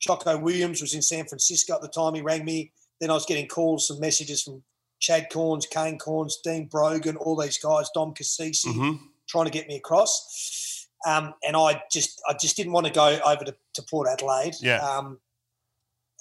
Choco 0.00 0.36
Williams 0.38 0.80
was 0.80 0.94
in 0.94 1.02
San 1.02 1.24
Francisco 1.26 1.74
at 1.74 1.80
the 1.82 1.88
time. 1.88 2.14
He 2.14 2.20
rang 2.22 2.44
me. 2.44 2.72
Then 3.00 3.10
I 3.10 3.14
was 3.14 3.24
getting 3.26 3.46
calls 3.46 3.88
and 3.90 4.00
messages 4.00 4.42
from 4.42 4.62
Chad 5.04 5.28
Cornes, 5.30 5.68
Kane 5.68 5.98
Cornes, 5.98 6.34
Dean 6.42 6.66
Brogan, 6.66 7.16
all 7.16 7.36
these 7.36 7.58
guys, 7.58 7.90
Dom 7.94 8.14
Cassisi, 8.14 8.72
hmm 8.74 8.96
trying 9.26 9.46
to 9.46 9.50
get 9.50 9.66
me 9.68 9.76
across. 9.76 10.86
Um, 11.06 11.32
and 11.46 11.56
I 11.56 11.82
just 11.90 12.20
I 12.28 12.34
just 12.34 12.56
didn't 12.56 12.72
want 12.72 12.86
to 12.86 12.92
go 12.92 13.18
over 13.24 13.44
to, 13.44 13.54
to 13.74 13.82
Port 13.82 14.06
Adelaide. 14.06 14.54
Yeah. 14.60 14.78
Um, 14.86 15.18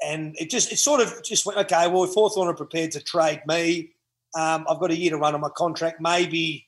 and 0.05 0.35
it 0.39 0.49
just 0.49 0.71
it 0.71 0.77
sort 0.79 1.01
of 1.01 1.23
just 1.23 1.45
went 1.45 1.59
okay. 1.59 1.87
Well, 1.87 2.05
if 2.05 2.13
Hawthorn 2.13 2.47
are 2.47 2.53
prepared 2.55 2.91
to 2.91 3.01
trade 3.01 3.41
me, 3.45 3.93
um, 4.37 4.65
I've 4.69 4.79
got 4.79 4.91
a 4.91 4.97
year 4.97 5.11
to 5.11 5.17
run 5.17 5.35
on 5.35 5.41
my 5.41 5.49
contract. 5.49 6.01
Maybe 6.01 6.67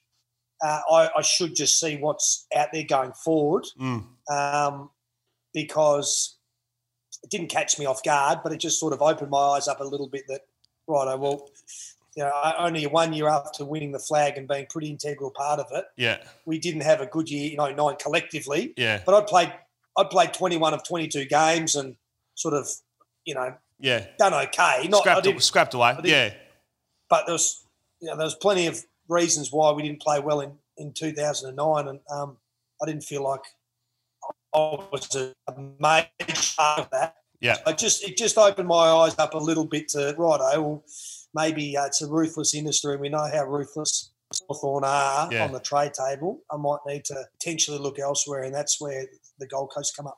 uh, 0.64 0.80
I, 0.92 1.10
I 1.18 1.22
should 1.22 1.56
just 1.56 1.80
see 1.80 1.98
what's 1.98 2.48
out 2.56 2.70
there 2.74 2.86
going 2.88 3.14
forward 3.14 3.66
Mm. 3.80 4.06
um, 4.32 4.90
because 5.54 6.38
it 7.24 7.30
didn't 7.30 7.50
catch 7.50 7.80
me 7.80 7.86
off 7.86 8.04
guard, 8.04 8.40
but 8.44 8.52
it 8.54 8.60
just 8.60 8.80
sort 8.80 8.94
of 8.94 9.02
opened 9.02 9.32
my 9.32 9.40
eyes 9.56 9.68
up 9.68 9.80
a 9.80 9.84
little 9.84 10.08
bit 10.08 10.24
that, 10.28 10.42
right, 10.88 11.18
well, 11.18 11.50
you 12.16 12.24
know, 12.24 12.30
I- 12.32 12.66
only 12.66 12.86
one 12.88 13.14
year 13.14 13.28
after 13.28 13.66
winning 13.66 13.92
the 13.92 14.00
flag 14.00 14.38
and 14.38 14.48
being 14.48 14.66
pretty 14.68 14.90
integral 14.90 15.32
part 15.32 15.60
of 15.60 15.68
it, 15.72 15.86
Yeah. 15.98 16.24
we 16.46 16.58
didn't 16.60 16.82
have 16.82 17.02
a 17.02 17.06
good 17.06 17.30
year 17.30 17.52
in 17.52 17.60
09 17.60 17.98
collectively. 17.98 18.74
Yeah. 18.78 19.02
But 19.06 19.16
I 19.16 19.22
played, 19.26 19.54
I 19.98 20.04
played 20.06 20.34
21 20.34 20.74
of 20.74 20.84
22 20.88 21.26
games 21.26 21.76
and 21.76 21.98
sort 22.36 22.54
of, 22.54 22.70
you 23.26 23.34
know, 23.36 23.56
Yeah. 23.80 24.08
done 24.18 24.34
okay. 24.34 24.88
Not, 24.88 25.00
I 25.00 25.02
Scrapped, 25.02 25.24
didn't, 25.24 25.44
scrapped 25.44 25.74
away. 25.74 25.94
didn't- 25.96 26.06
Yeah. 26.06 26.34
but 27.10 27.26
there 27.26 27.34
was, 27.34 27.66
you 28.00 28.10
know, 28.10 28.16
there 28.16 28.26
was 28.26 28.36
plenty 28.36 28.68
of 28.68 28.82
reasons 29.10 29.52
why 29.52 29.72
we 29.72 29.84
didn't 29.84 30.02
play 30.02 30.20
well 30.20 30.40
in, 30.42 30.58
in 30.78 30.94
2009, 30.94 31.88
and 31.88 32.00
um, 32.10 32.38
I 32.82 32.86
didn't 32.86 33.04
feel 33.04 33.24
like 33.24 33.42
I 34.54 34.60
was 34.92 35.14
a 35.16 35.34
major 35.58 36.56
part 36.58 36.80
of 36.80 36.90
that. 36.92 37.18
Yeah. 37.42 37.58
I 37.66 37.74
just 37.74 38.04
it 38.04 38.16
just 38.18 38.38
opened 38.38 38.68
my 38.70 38.88
eyes 38.90 39.16
up 39.20 39.34
a 39.34 39.38
little 39.38 39.66
bit 39.66 39.90
to 39.90 40.16
right. 40.18 40.40
Oh, 40.42 40.62
well, 40.62 40.84
maybe 41.36 41.78
uh, 41.78 41.86
it's 41.86 42.02
a 42.02 42.08
ruthless 42.08 42.56
industry, 42.56 42.94
and 42.94 43.02
we 43.02 43.10
know 43.10 43.28
how 43.32 43.44
ruthless 43.46 44.12
Hawthorn 44.48 44.84
are 44.84 45.32
Yeah. 45.32 45.44
on 45.46 45.52
the 45.52 45.60
trade 45.60 45.94
table. 45.94 46.40
I 46.52 46.58
might 46.58 46.80
need 46.88 47.06
to 47.06 47.16
potentially 47.38 47.78
look 47.78 48.00
elsewhere, 48.00 48.44
and 48.44 48.54
that's 48.56 48.82
where 48.82 49.06
the 49.38 49.48
Gold 49.48 49.72
Coast 49.76 49.96
come 49.96 50.08
up. 50.08 50.18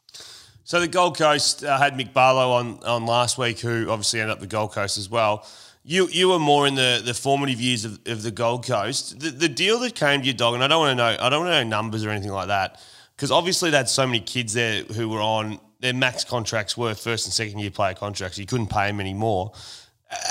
So 0.64 0.80
the 0.80 0.88
Gold 0.88 1.18
Coast 1.18 1.64
uh, 1.64 1.78
had 1.78 1.94
Mick 1.94 2.14
Barlow 2.14 2.52
on, 2.52 2.84
on 2.84 3.06
last 3.06 3.38
week, 3.38 3.60
who 3.60 3.90
obviously 3.90 4.22
ended 4.22 4.34
up 4.34 4.40
the 4.40 4.48
Gold 4.48 4.74
Coast 4.74 4.98
as 4.98 5.10
well. 5.10 5.46
You 5.84 6.08
you 6.10 6.28
were 6.30 6.40
more 6.40 6.68
in 6.68 6.76
the, 6.76 7.02
the 7.04 7.14
formative 7.14 7.62
years 7.62 7.86
of, 7.86 8.00
of 8.06 8.22
the 8.22 8.32
Gold 8.32 8.66
Coast. 8.66 9.20
The, 9.20 9.30
the 9.30 9.48
deal 9.48 9.80
that 9.80 9.96
came 9.96 10.20
to 10.20 10.26
your 10.26 10.34
dog, 10.36 10.54
and 10.56 10.64
I 10.64 10.68
don't 10.68 10.80
want 10.80 10.92
to 10.92 10.96
know 10.96 11.26
I 11.26 11.30
don't 11.30 11.46
want 11.46 11.54
to 11.54 11.64
know 11.64 11.70
numbers 11.70 12.04
or 12.06 12.10
anything 12.10 12.32
like 12.34 12.48
that, 12.48 12.82
because 13.16 13.32
obviously 13.32 13.70
they 13.70 13.78
had 13.78 13.88
so 13.88 14.06
many 14.06 14.20
kids 14.20 14.54
there 14.54 14.84
who 14.84 15.08
were 15.08 15.22
on 15.22 15.60
their 15.80 15.94
max 15.94 16.26
contracts 16.26 16.76
were 16.76 16.94
first 16.96 17.26
and 17.28 17.34
second 17.34 17.60
year 17.60 17.72
player 17.72 17.94
contracts. 17.94 18.38
You 18.38 18.46
couldn't 18.46 18.68
pay 18.68 18.88
them 18.88 19.00
anymore. 19.00 19.54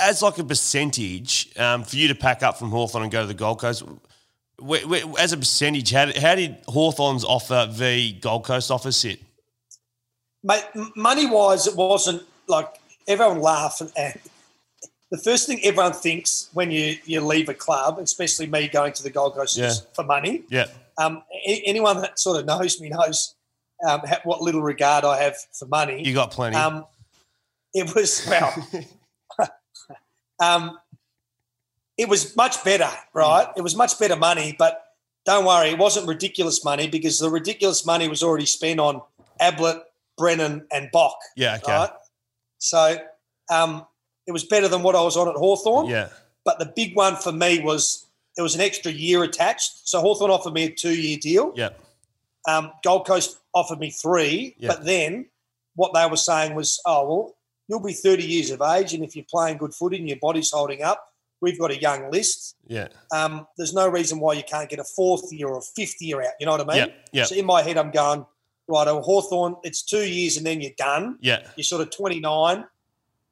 As 0.00 0.22
like 0.22 0.38
a 0.38 0.44
percentage 0.44 1.50
um, 1.58 1.84
for 1.84 1.96
you 1.96 2.08
to 2.08 2.14
pack 2.14 2.42
up 2.42 2.58
from 2.58 2.70
Hawthorn 2.70 3.02
and 3.04 3.12
go 3.12 3.20
to 3.20 3.26
the 3.26 3.34
Gold 3.34 3.60
Coast, 3.60 3.82
as 5.18 5.32
a 5.32 5.36
percentage, 5.36 5.92
how 5.92 6.06
did, 6.06 6.16
how 6.16 6.34
did 6.34 6.56
Hawthorn's 6.66 7.24
offer 7.24 7.68
v 7.70 8.12
Gold 8.20 8.44
Coast 8.44 8.70
offer 8.70 8.90
sit? 8.90 9.20
Mate, 10.42 10.64
money 10.94 11.26
wise, 11.26 11.66
it 11.66 11.76
wasn't 11.76 12.22
like 12.46 12.78
everyone 13.06 13.40
laughed. 13.40 13.80
And, 13.82 13.92
and 13.98 14.18
the 15.10 15.18
first 15.18 15.46
thing 15.46 15.60
everyone 15.62 15.92
thinks 15.92 16.48
when 16.54 16.70
you, 16.70 16.96
you 17.04 17.20
leave 17.20 17.48
a 17.48 17.54
club, 17.54 17.98
especially 17.98 18.46
me 18.46 18.68
going 18.68 18.92
to 18.94 19.02
the 19.02 19.10
Gold 19.10 19.34
Coast, 19.34 19.58
is 19.58 19.78
Yeah. 19.80 19.86
for 19.94 20.04
money. 20.04 20.44
Yeah. 20.48 20.66
Um, 20.98 21.22
anyone 21.44 22.00
that 22.00 22.18
sort 22.18 22.40
of 22.40 22.46
knows 22.46 22.80
me 22.80 22.88
knows 22.88 23.34
um, 23.86 24.00
what 24.24 24.40
little 24.40 24.62
regard 24.62 25.04
I 25.04 25.20
have 25.22 25.36
for 25.52 25.66
money. 25.66 26.02
You 26.02 26.14
got 26.14 26.30
plenty. 26.30 26.56
Um, 26.56 26.86
it 27.74 27.94
was 27.94 28.26
well. 28.26 28.54
um, 30.40 30.78
it 31.96 32.08
was 32.08 32.36
much 32.36 32.62
better, 32.64 32.90
right? 33.14 33.48
It 33.56 33.62
was 33.62 33.74
much 33.74 33.98
better 33.98 34.16
money, 34.16 34.54
but 34.58 34.82
don't 35.24 35.44
worry, 35.44 35.70
it 35.70 35.78
wasn't 35.78 36.06
ridiculous 36.06 36.64
money 36.64 36.88
because 36.88 37.18
the 37.18 37.30
ridiculous 37.30 37.84
money 37.86 38.08
was 38.08 38.22
already 38.22 38.46
spent 38.46 38.78
on 38.78 39.00
Ablett, 39.40 39.82
Brennan, 40.16 40.66
and 40.72 40.88
Bock. 40.92 41.16
Yeah, 41.36 41.56
okay. 41.62 41.72
Right? 41.72 41.90
So 42.58 42.96
um, 43.50 43.86
it 44.26 44.32
was 44.32 44.44
better 44.44 44.68
than 44.68 44.82
what 44.82 44.94
I 44.94 45.02
was 45.02 45.16
on 45.16 45.28
at 45.28 45.36
Hawthorn. 45.36 45.86
Yeah. 45.86 46.08
But 46.44 46.58
the 46.58 46.72
big 46.76 46.94
one 46.94 47.16
for 47.16 47.32
me 47.32 47.60
was 47.60 48.06
there 48.36 48.42
was 48.42 48.54
an 48.54 48.60
extra 48.60 48.92
year 48.92 49.22
attached. 49.24 49.88
So 49.88 50.00
Hawthorn 50.00 50.30
offered 50.30 50.52
me 50.52 50.64
a 50.64 50.70
two-year 50.70 51.18
deal. 51.20 51.52
Yeah. 51.56 51.70
Um, 52.48 52.70
Gold 52.84 53.06
Coast 53.06 53.38
offered 53.54 53.80
me 53.80 53.90
three, 53.90 54.54
Yeah. 54.58 54.68
but 54.68 54.84
then 54.84 55.26
what 55.74 55.92
they 55.92 56.06
were 56.06 56.16
saying 56.16 56.54
was, 56.54 56.80
oh, 56.86 57.08
well, 57.08 57.36
you'll 57.68 57.82
be 57.82 57.92
30 57.92 58.24
years 58.24 58.50
of 58.50 58.62
age, 58.62 58.94
and 58.94 59.04
if 59.04 59.16
you're 59.16 59.24
playing 59.28 59.58
good 59.58 59.74
footy 59.74 59.98
and 59.98 60.08
your 60.08 60.18
body's 60.20 60.50
holding 60.52 60.82
up, 60.82 61.12
we've 61.40 61.58
got 61.58 61.70
a 61.70 61.80
young 61.80 62.10
list. 62.10 62.56
Yeah. 62.66 62.88
Um, 63.12 63.46
there's 63.56 63.74
no 63.74 63.88
reason 63.88 64.20
why 64.20 64.34
you 64.34 64.42
can't 64.42 64.68
get 64.68 64.78
a 64.78 64.84
fourth 64.84 65.32
year 65.32 65.48
or 65.48 65.58
a 65.58 65.62
fifth 65.62 66.00
year 66.00 66.22
out. 66.22 66.32
You 66.40 66.46
know 66.46 66.52
what 66.52 66.62
I 66.62 66.74
mean? 66.74 66.88
Yeah, 66.88 66.94
yeah. 67.12 67.24
So 67.24 67.34
in 67.34 67.46
my 67.46 67.62
head, 67.62 67.76
I'm 67.76 67.90
going, 67.90 68.24
right, 68.68 68.88
oh, 68.88 69.02
Hawthorn, 69.02 69.56
it's 69.62 69.82
two 69.82 70.06
years 70.06 70.36
and 70.36 70.46
then 70.46 70.60
you're 70.60 70.72
done. 70.76 71.18
Yeah. 71.20 71.46
You're 71.56 71.64
sort 71.64 71.82
of 71.82 71.90
29. 71.90 72.64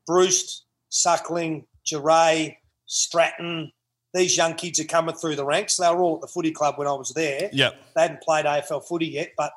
Bruce, 0.07 0.64
Suckling, 0.91 1.66
Geray, 1.87 2.57
Stratton, 2.87 3.72
these 4.12 4.37
young 4.37 4.55
kids 4.55 4.78
are 4.78 4.85
coming 4.85 5.14
through 5.14 5.35
the 5.37 5.45
ranks. 5.45 5.76
They 5.76 5.89
were 5.89 6.03
all 6.03 6.16
at 6.16 6.20
the 6.20 6.28
footy 6.28 6.53
club 6.53 6.78
when 6.78 6.87
I 6.87 6.93
was 6.93 7.11
there. 7.11 7.51
Yeah. 7.53 7.70
They 7.97 8.03
hadn't 8.03 8.22
played 8.22 8.45
AFL 8.45 8.87
footy 8.87 9.07
yet, 9.07 9.32
but 9.37 9.53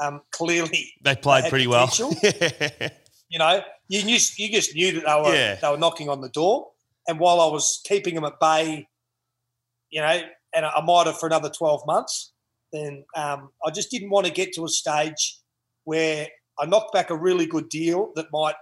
um, 0.00 0.22
clearly 0.30 0.92
They 1.02 1.16
played 1.16 1.44
had 1.44 1.50
pretty 1.50 1.66
well. 1.66 1.90
you 3.28 3.38
know, 3.38 3.60
you 3.88 4.02
just, 4.02 4.38
you 4.38 4.50
just 4.50 4.74
knew 4.74 4.92
that 4.92 5.04
they 5.06 5.14
were 5.30 5.34
Yeah. 5.34 5.54
they 5.56 5.68
were 5.70 5.78
knocking 5.78 6.08
on 6.08 6.20
the 6.20 6.28
door. 6.28 6.70
And 7.06 7.18
while 7.18 7.40
I 7.40 7.46
was 7.46 7.80
keeping 7.84 8.14
them 8.14 8.24
at 8.24 8.38
bay, 8.38 8.86
you 9.90 10.00
know, 10.00 10.20
and 10.54 10.66
I 10.66 10.80
might 10.84 11.06
have 11.06 11.18
for 11.18 11.26
another 11.26 11.50
twelve 11.50 11.82
months, 11.86 12.32
then 12.72 13.04
um, 13.16 13.50
I 13.64 13.70
just 13.70 13.90
didn't 13.90 14.10
want 14.10 14.26
to 14.26 14.32
get 14.32 14.52
to 14.54 14.64
a 14.64 14.68
stage 14.68 15.38
where 15.84 16.28
I 16.60 16.66
knocked 16.66 16.92
back 16.92 17.08
a 17.10 17.16
really 17.16 17.46
good 17.46 17.68
deal 17.70 18.12
that 18.16 18.26
might 18.32 18.56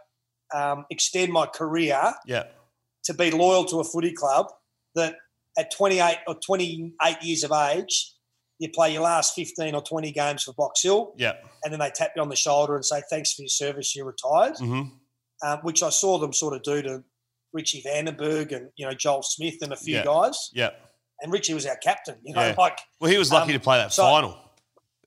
um, 0.55 0.85
extend 0.91 1.33
my 1.33 1.47
career 1.47 2.15
yeah. 2.27 2.45
to 3.05 3.15
be 3.15 3.31
loyal 3.33 3.65
to 3.65 3.81
a 3.81 3.85
footy 3.85 4.13
club 4.13 4.47
that 4.95 5.17
at 5.59 5.73
28 5.75 6.19
or 6.29 6.37
28 6.37 7.23
years 7.23 7.43
of 7.43 7.51
age, 7.51 8.13
you 8.61 8.69
play 8.73 8.93
your 8.93 9.03
last 9.03 9.35
15 9.35 9.75
or 9.75 9.83
20 9.83 10.13
games 10.13 10.45
for 10.45 10.53
Box 10.53 10.83
Hill, 10.83 11.15
Yeah. 11.17 11.33
and 11.65 11.73
then 11.73 11.81
they 11.81 11.91
tap 11.91 12.13
you 12.15 12.23
on 12.23 12.29
the 12.29 12.37
shoulder 12.37 12.77
and 12.77 12.85
say, 12.85 13.03
thanks 13.11 13.33
for 13.35 13.43
your 13.43 13.49
service, 13.49 13.97
you're 13.97 14.07
retired, 14.07 14.57
hmm 14.59 14.83
um, 15.45 15.59
which 15.61 15.83
I 15.83 15.91
saw 15.91 16.19
them 16.19 16.33
sort 16.33 16.55
of 16.55 16.63
do 16.63 16.83
to 16.83 17.05
Richie 17.53 17.83
Vandenberg 17.83 18.53
and, 18.55 18.71
you 18.77 18.87
know, 18.87 18.93
Joel 18.95 19.23
Smith 19.23 19.57
and 19.63 19.73
a 19.73 19.77
few 19.77 19.97
Yeah. 19.97 20.05
guys. 20.05 20.51
Yeah. 20.53 20.71
And 21.23 21.33
Richie 21.33 21.55
was 21.55 21.65
our 21.67 21.77
captain, 21.77 22.17
you 22.23 22.35
know, 22.35 22.43
Yeah. 22.47 22.55
like, 22.59 22.79
Well, 23.01 23.11
he 23.11 23.19
was 23.19 23.33
lucky 23.33 23.53
Um, 23.53 23.59
to 23.59 23.63
play 23.65 23.79
that 23.79 23.93
so- 23.93 24.03
final. 24.05 24.39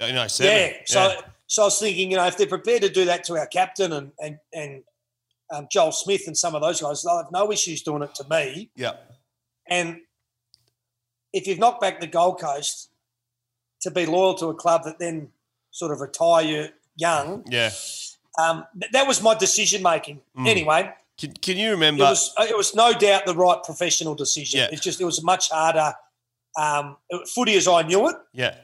You 0.01 0.13
know, 0.13 0.27
seven. 0.27 0.53
yeah. 0.73 0.77
So, 0.85 1.21
so 1.47 1.61
I 1.63 1.65
was 1.65 1.79
thinking, 1.79 2.09
you 2.11 2.17
know, 2.17 2.25
if 2.25 2.37
they're 2.37 2.47
prepared 2.47 2.81
to 2.83 2.89
do 2.89 3.05
that 3.05 3.23
to 3.25 3.37
our 3.37 3.47
captain 3.47 3.91
and, 3.91 4.11
and, 4.19 4.37
and 4.53 4.83
um, 5.51 5.67
Joel 5.71 5.91
Smith 5.91 6.23
and 6.25 6.37
some 6.37 6.55
of 6.55 6.61
those 6.61 6.79
guys, 6.81 7.01
they'll 7.03 7.17
have 7.17 7.31
no 7.31 7.51
issues 7.51 7.81
doing 7.81 8.01
it 8.03 8.15
to 8.15 8.23
me. 8.29 8.71
yeah. 8.75 8.93
And 9.67 9.97
if 11.33 11.45
you've 11.47 11.59
knocked 11.59 11.81
back 11.81 11.99
the 11.99 12.07
Gold 12.07 12.39
Coast 12.39 12.89
to 13.81 13.91
be 13.91 14.05
loyal 14.05 14.33
to 14.35 14.47
a 14.47 14.55
club 14.55 14.83
that 14.85 14.99
then 14.99 15.31
sort 15.71 15.91
of 15.91 15.99
retire 16.01 16.43
you 16.45 16.69
young, 16.95 17.43
Yeah. 17.49 17.71
Um, 18.39 18.65
th- 18.79 18.91
that 18.91 19.07
was 19.07 19.21
my 19.21 19.35
decision 19.35 19.81
making. 19.83 20.21
Mm. 20.37 20.47
Anyway, 20.47 20.93
Can, 21.17 21.31
can 21.33 21.57
you 21.57 21.69
it 21.69 21.71
remember? 21.71 22.03
was 22.03 22.33
it 22.39 22.55
was 22.55 22.73
no 22.75 22.93
doubt 22.93 23.25
the 23.25 23.35
right 23.35 23.61
professional 23.63 24.15
decision. 24.15 24.59
Yeah. 24.61 24.69
It's 24.71 24.81
just 24.81 25.01
it 25.01 25.05
was 25.05 25.23
much 25.23 25.49
harder. 25.49 25.93
Um, 26.57 26.97
footy 27.33 27.55
as 27.55 27.67
I 27.67 27.83
knew 27.83 28.09
it 28.09 28.15
yeah. 28.33 28.55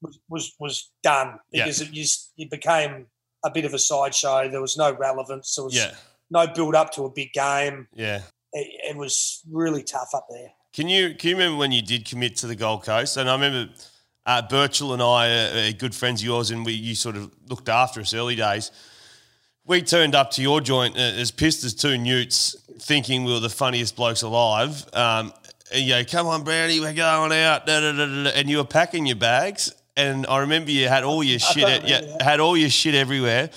was 0.00 0.18
was, 0.28 0.54
was 0.58 0.90
done 1.02 1.38
Yeah. 1.50 1.64
because 1.64 1.80
it 1.80 1.92
just 1.92 2.32
it 2.38 2.50
became 2.50 3.06
a 3.44 3.50
bit 3.50 3.64
of 3.64 3.74
a 3.74 3.78
sideshow. 3.78 4.48
There 4.48 4.60
was 4.60 4.76
no 4.76 4.92
relevance. 4.92 5.54
There 5.54 5.64
was 5.64 5.74
Yeah. 5.74 5.94
no 6.30 6.46
build 6.46 6.74
up 6.74 6.92
to 6.92 7.04
a 7.04 7.10
big 7.10 7.32
game. 7.32 7.88
Yeah. 7.94 8.22
It, 8.52 8.90
it 8.90 8.96
was 8.96 9.42
really 9.50 9.82
tough 9.82 10.10
up 10.14 10.26
there. 10.30 10.52
Can 10.72 10.88
you 10.88 11.14
can 11.14 11.30
you 11.30 11.36
remember 11.36 11.58
when 11.58 11.72
you 11.72 11.82
did 11.82 12.04
commit 12.04 12.36
to 12.36 12.46
the 12.46 12.56
Gold 12.56 12.84
Coast? 12.84 13.16
And 13.16 13.28
I 13.28 13.34
remember 13.34 13.72
uh, 14.26 14.42
Birchall 14.42 14.92
and 14.94 15.02
I 15.02 15.28
are, 15.28 15.68
are 15.68 15.72
good 15.72 15.94
friends 15.94 16.20
of 16.20 16.26
yours, 16.26 16.50
and 16.50 16.64
we 16.64 16.72
you 16.72 16.94
sort 16.94 17.16
of 17.16 17.30
looked 17.48 17.68
after 17.68 18.00
us 18.00 18.14
early 18.14 18.36
days. 18.36 18.70
We 19.66 19.80
turned 19.80 20.14
up 20.14 20.30
to 20.32 20.42
your 20.42 20.60
joint 20.60 20.96
uh, 20.96 21.00
as 21.00 21.30
pissed 21.30 21.64
as 21.64 21.72
two 21.72 21.96
newts, 21.96 22.54
thinking 22.80 23.24
we 23.24 23.32
were 23.32 23.40
the 23.40 23.48
funniest 23.48 23.96
blokes 23.96 24.20
alive. 24.20 24.84
Um, 24.92 25.32
and 25.72 25.82
you 25.82 25.94
go, 25.94 26.04
come 26.04 26.26
on, 26.26 26.44
Brownie, 26.44 26.80
we're 26.80 26.92
going 26.92 27.32
out, 27.32 27.64
da, 27.64 27.80
da, 27.80 27.92
da, 27.92 28.06
da, 28.06 28.24
da," 28.24 28.30
and 28.30 28.50
you 28.50 28.58
were 28.58 28.64
packing 28.64 29.06
your 29.06 29.16
bags. 29.16 29.72
And 29.96 30.26
I 30.26 30.40
remember 30.40 30.70
you 30.70 30.86
had 30.88 31.02
all 31.02 31.24
your 31.24 31.38
shit, 31.52 31.62
don't 31.62 31.88
you 31.88 32.06
that. 32.12 32.20
had 32.20 32.40
all 32.40 32.58
your 32.58 32.68
shit 32.68 32.94
everywhere. 32.94 33.48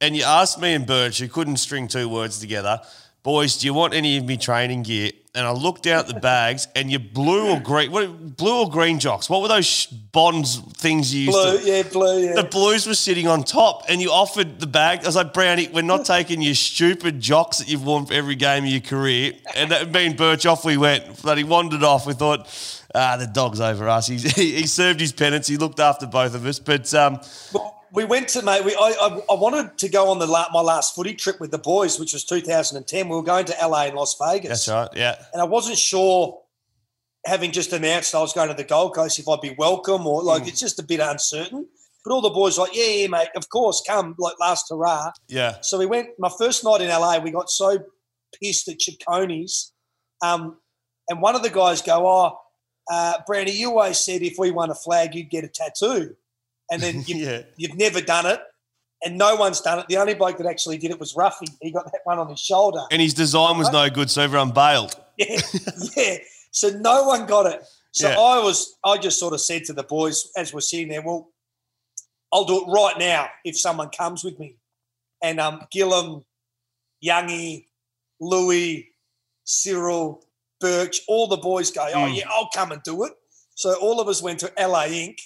And 0.00 0.16
you 0.16 0.22
asked 0.22 0.60
me 0.60 0.74
and 0.74 0.86
Birch, 0.86 1.18
who 1.18 1.26
couldn't 1.26 1.56
string 1.56 1.88
two 1.88 2.08
words 2.08 2.38
together, 2.38 2.80
boys, 3.24 3.56
do 3.56 3.66
you 3.66 3.74
want 3.74 3.94
any 3.94 4.18
of 4.18 4.24
me 4.24 4.36
training 4.36 4.84
gear? 4.84 5.10
And 5.34 5.46
I 5.46 5.52
looked 5.52 5.86
out 5.86 6.08
the 6.08 6.20
bags, 6.20 6.68
and 6.76 6.90
you 6.92 6.98
blue 6.98 7.52
or 7.52 7.58
green, 7.58 7.90
what 7.90 8.36
blue 8.36 8.64
or 8.64 8.68
green 8.70 8.98
jocks? 8.98 9.30
What 9.30 9.40
were 9.40 9.48
those 9.48 9.64
sh- 9.64 9.86
bonds 9.86 10.58
things 10.76 11.14
you 11.14 11.22
used 11.22 11.32
Blue, 11.32 11.58
to? 11.58 11.64
yeah, 11.64 11.82
blue, 11.84 12.18
yeah. 12.18 12.34
The 12.34 12.42
blues 12.44 12.86
were 12.86 12.92
sitting 12.94 13.26
on 13.26 13.42
top, 13.42 13.84
and 13.88 14.02
you 14.02 14.10
offered 14.10 14.60
the 14.60 14.66
bag. 14.66 15.00
I 15.04 15.06
was 15.06 15.16
like, 15.16 15.32
Brownie, 15.32 15.68
we're 15.72 15.80
not 15.80 16.04
taking 16.04 16.42
your 16.42 16.54
stupid 16.54 17.18
jocks 17.18 17.58
that 17.58 17.68
you've 17.68 17.82
worn 17.86 18.04
for 18.04 18.12
every 18.12 18.34
game 18.34 18.64
of 18.64 18.68
your 18.70 18.82
career. 18.82 19.32
And 19.56 19.70
that, 19.70 19.90
me 19.90 20.04
and 20.04 20.18
Birch 20.18 20.44
off 20.44 20.66
we 20.66 20.76
went. 20.76 21.22
But 21.22 21.38
he 21.38 21.44
wandered 21.44 21.82
off. 21.82 22.06
We 22.06 22.12
thought, 22.12 22.46
ah, 22.94 23.16
the 23.16 23.26
dog's 23.26 23.58
over 23.58 23.88
us. 23.88 24.08
He's, 24.08 24.30
he, 24.36 24.56
he 24.56 24.66
served 24.66 25.00
his 25.00 25.12
penance. 25.12 25.46
He 25.46 25.56
looked 25.56 25.80
after 25.80 26.04
both 26.06 26.34
of 26.34 26.44
us. 26.44 26.58
But 26.58 26.92
um, 26.92 27.18
Well, 27.54 27.81
we 27.92 28.04
went 28.04 28.28
to 28.28 28.42
mate. 28.42 28.64
We, 28.64 28.74
I, 28.74 28.94
I, 29.00 29.08
I 29.30 29.34
wanted 29.34 29.76
to 29.78 29.88
go 29.88 30.10
on 30.10 30.18
the 30.18 30.26
la- 30.26 30.48
my 30.52 30.60
last 30.60 30.94
footy 30.94 31.14
trip 31.14 31.38
with 31.40 31.50
the 31.50 31.58
boys, 31.58 32.00
which 32.00 32.14
was 32.14 32.24
2010. 32.24 33.08
We 33.08 33.14
were 33.14 33.22
going 33.22 33.44
to 33.46 33.56
LA 33.62 33.84
and 33.84 33.94
Las 33.94 34.16
Vegas. 34.20 34.48
that's 34.48 34.68
right. 34.68 34.88
Yeah. 34.96 35.22
and 35.32 35.42
I 35.42 35.44
wasn't 35.44 35.76
sure, 35.78 36.40
having 37.26 37.52
just 37.52 37.72
announced 37.72 38.14
I 38.14 38.20
was 38.20 38.32
going 38.32 38.48
to 38.48 38.54
the 38.54 38.64
Gold 38.64 38.94
Coast, 38.94 39.18
if 39.18 39.28
I'd 39.28 39.40
be 39.42 39.54
welcome 39.58 40.06
or 40.06 40.22
like 40.22 40.48
it's 40.48 40.58
just 40.60 40.78
a 40.78 40.82
bit 40.82 41.00
uncertain. 41.00 41.68
But 42.04 42.12
all 42.12 42.20
the 42.20 42.30
boys 42.30 42.58
were 42.58 42.64
like, 42.64 42.74
yeah, 42.74 42.84
yeah, 42.86 43.06
mate, 43.06 43.28
of 43.36 43.48
course, 43.48 43.82
come, 43.86 44.16
like 44.18 44.34
last 44.40 44.66
hurrah. 44.70 45.12
Yeah. 45.28 45.58
So 45.60 45.78
we 45.78 45.86
went. 45.86 46.08
My 46.18 46.30
first 46.36 46.64
night 46.64 46.80
in 46.80 46.88
LA, 46.88 47.18
we 47.18 47.30
got 47.30 47.48
so 47.48 47.78
pissed 48.42 48.68
at 48.68 48.78
Chiconies, 48.80 49.70
um, 50.20 50.56
and 51.08 51.20
one 51.22 51.36
of 51.36 51.42
the 51.44 51.50
guys 51.50 51.80
go, 51.80 52.04
"Oh, 52.08 52.38
uh, 52.90 53.18
Brandy, 53.26 53.52
you 53.52 53.68
always 53.68 54.00
said 54.00 54.22
if 54.22 54.34
we 54.36 54.50
won 54.50 54.70
a 54.70 54.74
flag, 54.74 55.14
you'd 55.14 55.30
get 55.30 55.44
a 55.44 55.48
tattoo, 55.48 56.16
and 56.72 56.82
then 56.82 57.02
you, 57.06 57.16
Yeah. 57.16 57.42
you've 57.56 57.76
never 57.76 58.00
done 58.00 58.26
it." 58.26 58.40
And 59.04 59.18
no 59.18 59.34
one's 59.34 59.60
done 59.60 59.80
it. 59.80 59.86
The 59.88 59.96
only 59.96 60.14
bloke 60.14 60.38
that 60.38 60.46
actually 60.46 60.78
did 60.78 60.90
it 60.92 60.98
was 61.00 61.14
Roughy. 61.14 61.48
He 61.60 61.72
got 61.72 61.86
that 61.86 62.00
one 62.04 62.18
on 62.20 62.28
his 62.28 62.38
shoulder. 62.40 62.82
And 62.92 63.02
his 63.02 63.14
design 63.14 63.58
was 63.58 63.70
no 63.72 63.90
good, 63.90 64.08
so 64.10 64.22
everyone 64.22 64.50
bailed. 64.52 64.94
Yeah, 65.18 65.40
yeah. 65.96 66.16
So 66.52 66.68
no 66.70 67.04
one 67.04 67.26
got 67.26 67.46
it. 67.46 67.62
So 67.92 68.08
Yeah. 68.08 68.18
I 68.18 68.38
was, 68.42 68.76
I 68.84 68.96
just 68.98 69.18
sort 69.18 69.34
of 69.34 69.40
said 69.40 69.64
to 69.64 69.72
the 69.72 69.82
boys 69.82 70.30
as 70.36 70.54
we're 70.54 70.60
sitting 70.60 70.88
there, 70.88 71.02
well, 71.02 71.30
I'll 72.32 72.44
do 72.44 72.62
it 72.62 72.70
right 72.70 72.96
now 72.98 73.28
if 73.44 73.58
someone 73.58 73.90
comes 73.90 74.22
with 74.24 74.38
me. 74.38 74.56
And 75.22 75.38
um, 75.40 75.66
Gilham, 75.72 76.24
Youngie, 77.04 77.66
Lewis, 78.20 78.84
Cyril, 79.44 80.24
Birch, 80.60 81.00
all 81.08 81.26
the 81.26 81.36
boys 81.36 81.70
go, 81.70 81.82
oh 81.92 81.96
Mm. 82.06 82.16
yeah, 82.16 82.24
I'll 82.30 82.48
come 82.54 82.70
and 82.72 82.82
do 82.84 83.04
it. 83.04 83.12
So 83.56 83.74
all 83.80 84.00
of 84.00 84.08
us 84.08 84.22
went 84.22 84.38
to 84.40 84.52
LA 84.58 84.84
Ink. 84.86 85.18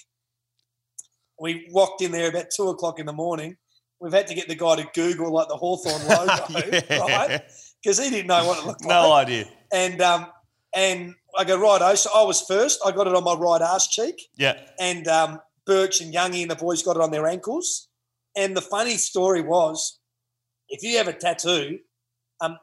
We 1.39 1.67
walked 1.71 2.01
in 2.01 2.11
there 2.11 2.29
about 2.29 2.47
two 2.55 2.67
o'clock 2.69 2.99
in 2.99 3.05
the 3.05 3.13
morning. 3.13 3.57
We've 3.99 4.13
had 4.13 4.27
to 4.27 4.35
get 4.35 4.47
the 4.47 4.55
guy 4.55 4.75
to 4.77 4.87
Google 4.93 5.31
like 5.33 5.47
the 5.47 5.55
Hawthorn 5.55 6.07
logo, 6.07 6.69
Yeah. 6.89 6.97
right? 6.99 7.41
Because 7.83 7.99
he 8.03 8.09
didn't 8.09 8.27
know 8.27 8.45
what 8.45 8.59
it 8.59 8.65
looked 8.65 8.81
like 8.85 8.89
No 8.89 9.11
idea. 9.13 9.45
and 9.71 10.01
um, 10.01 10.27
and 10.75 11.15
I 11.37 11.43
go 11.43 11.57
righto. 11.59 11.95
So 11.95 12.09
I 12.15 12.23
was 12.23 12.41
first. 12.41 12.79
I 12.85 12.91
got 12.91 13.07
it 13.07 13.15
on 13.15 13.23
my 13.23 13.33
right 13.35 13.61
ass 13.61 13.87
cheek, 13.87 14.21
Yeah. 14.37 14.59
and 14.79 15.07
um, 15.07 15.39
Birch 15.65 16.01
and 16.01 16.13
Youngie 16.13 16.41
and 16.43 16.51
the 16.51 16.55
boys 16.55 16.83
got 16.83 16.95
it 16.95 17.01
on 17.01 17.11
their 17.11 17.27
ankles. 17.27 17.87
And 18.35 18.55
the 18.55 18.61
funny 18.61 18.97
story 18.97 19.41
was, 19.41 19.99
if 20.69 20.83
you 20.83 20.97
have 20.97 21.07
a 21.07 21.13
tattoo, 21.13 21.79
um, 22.39 22.57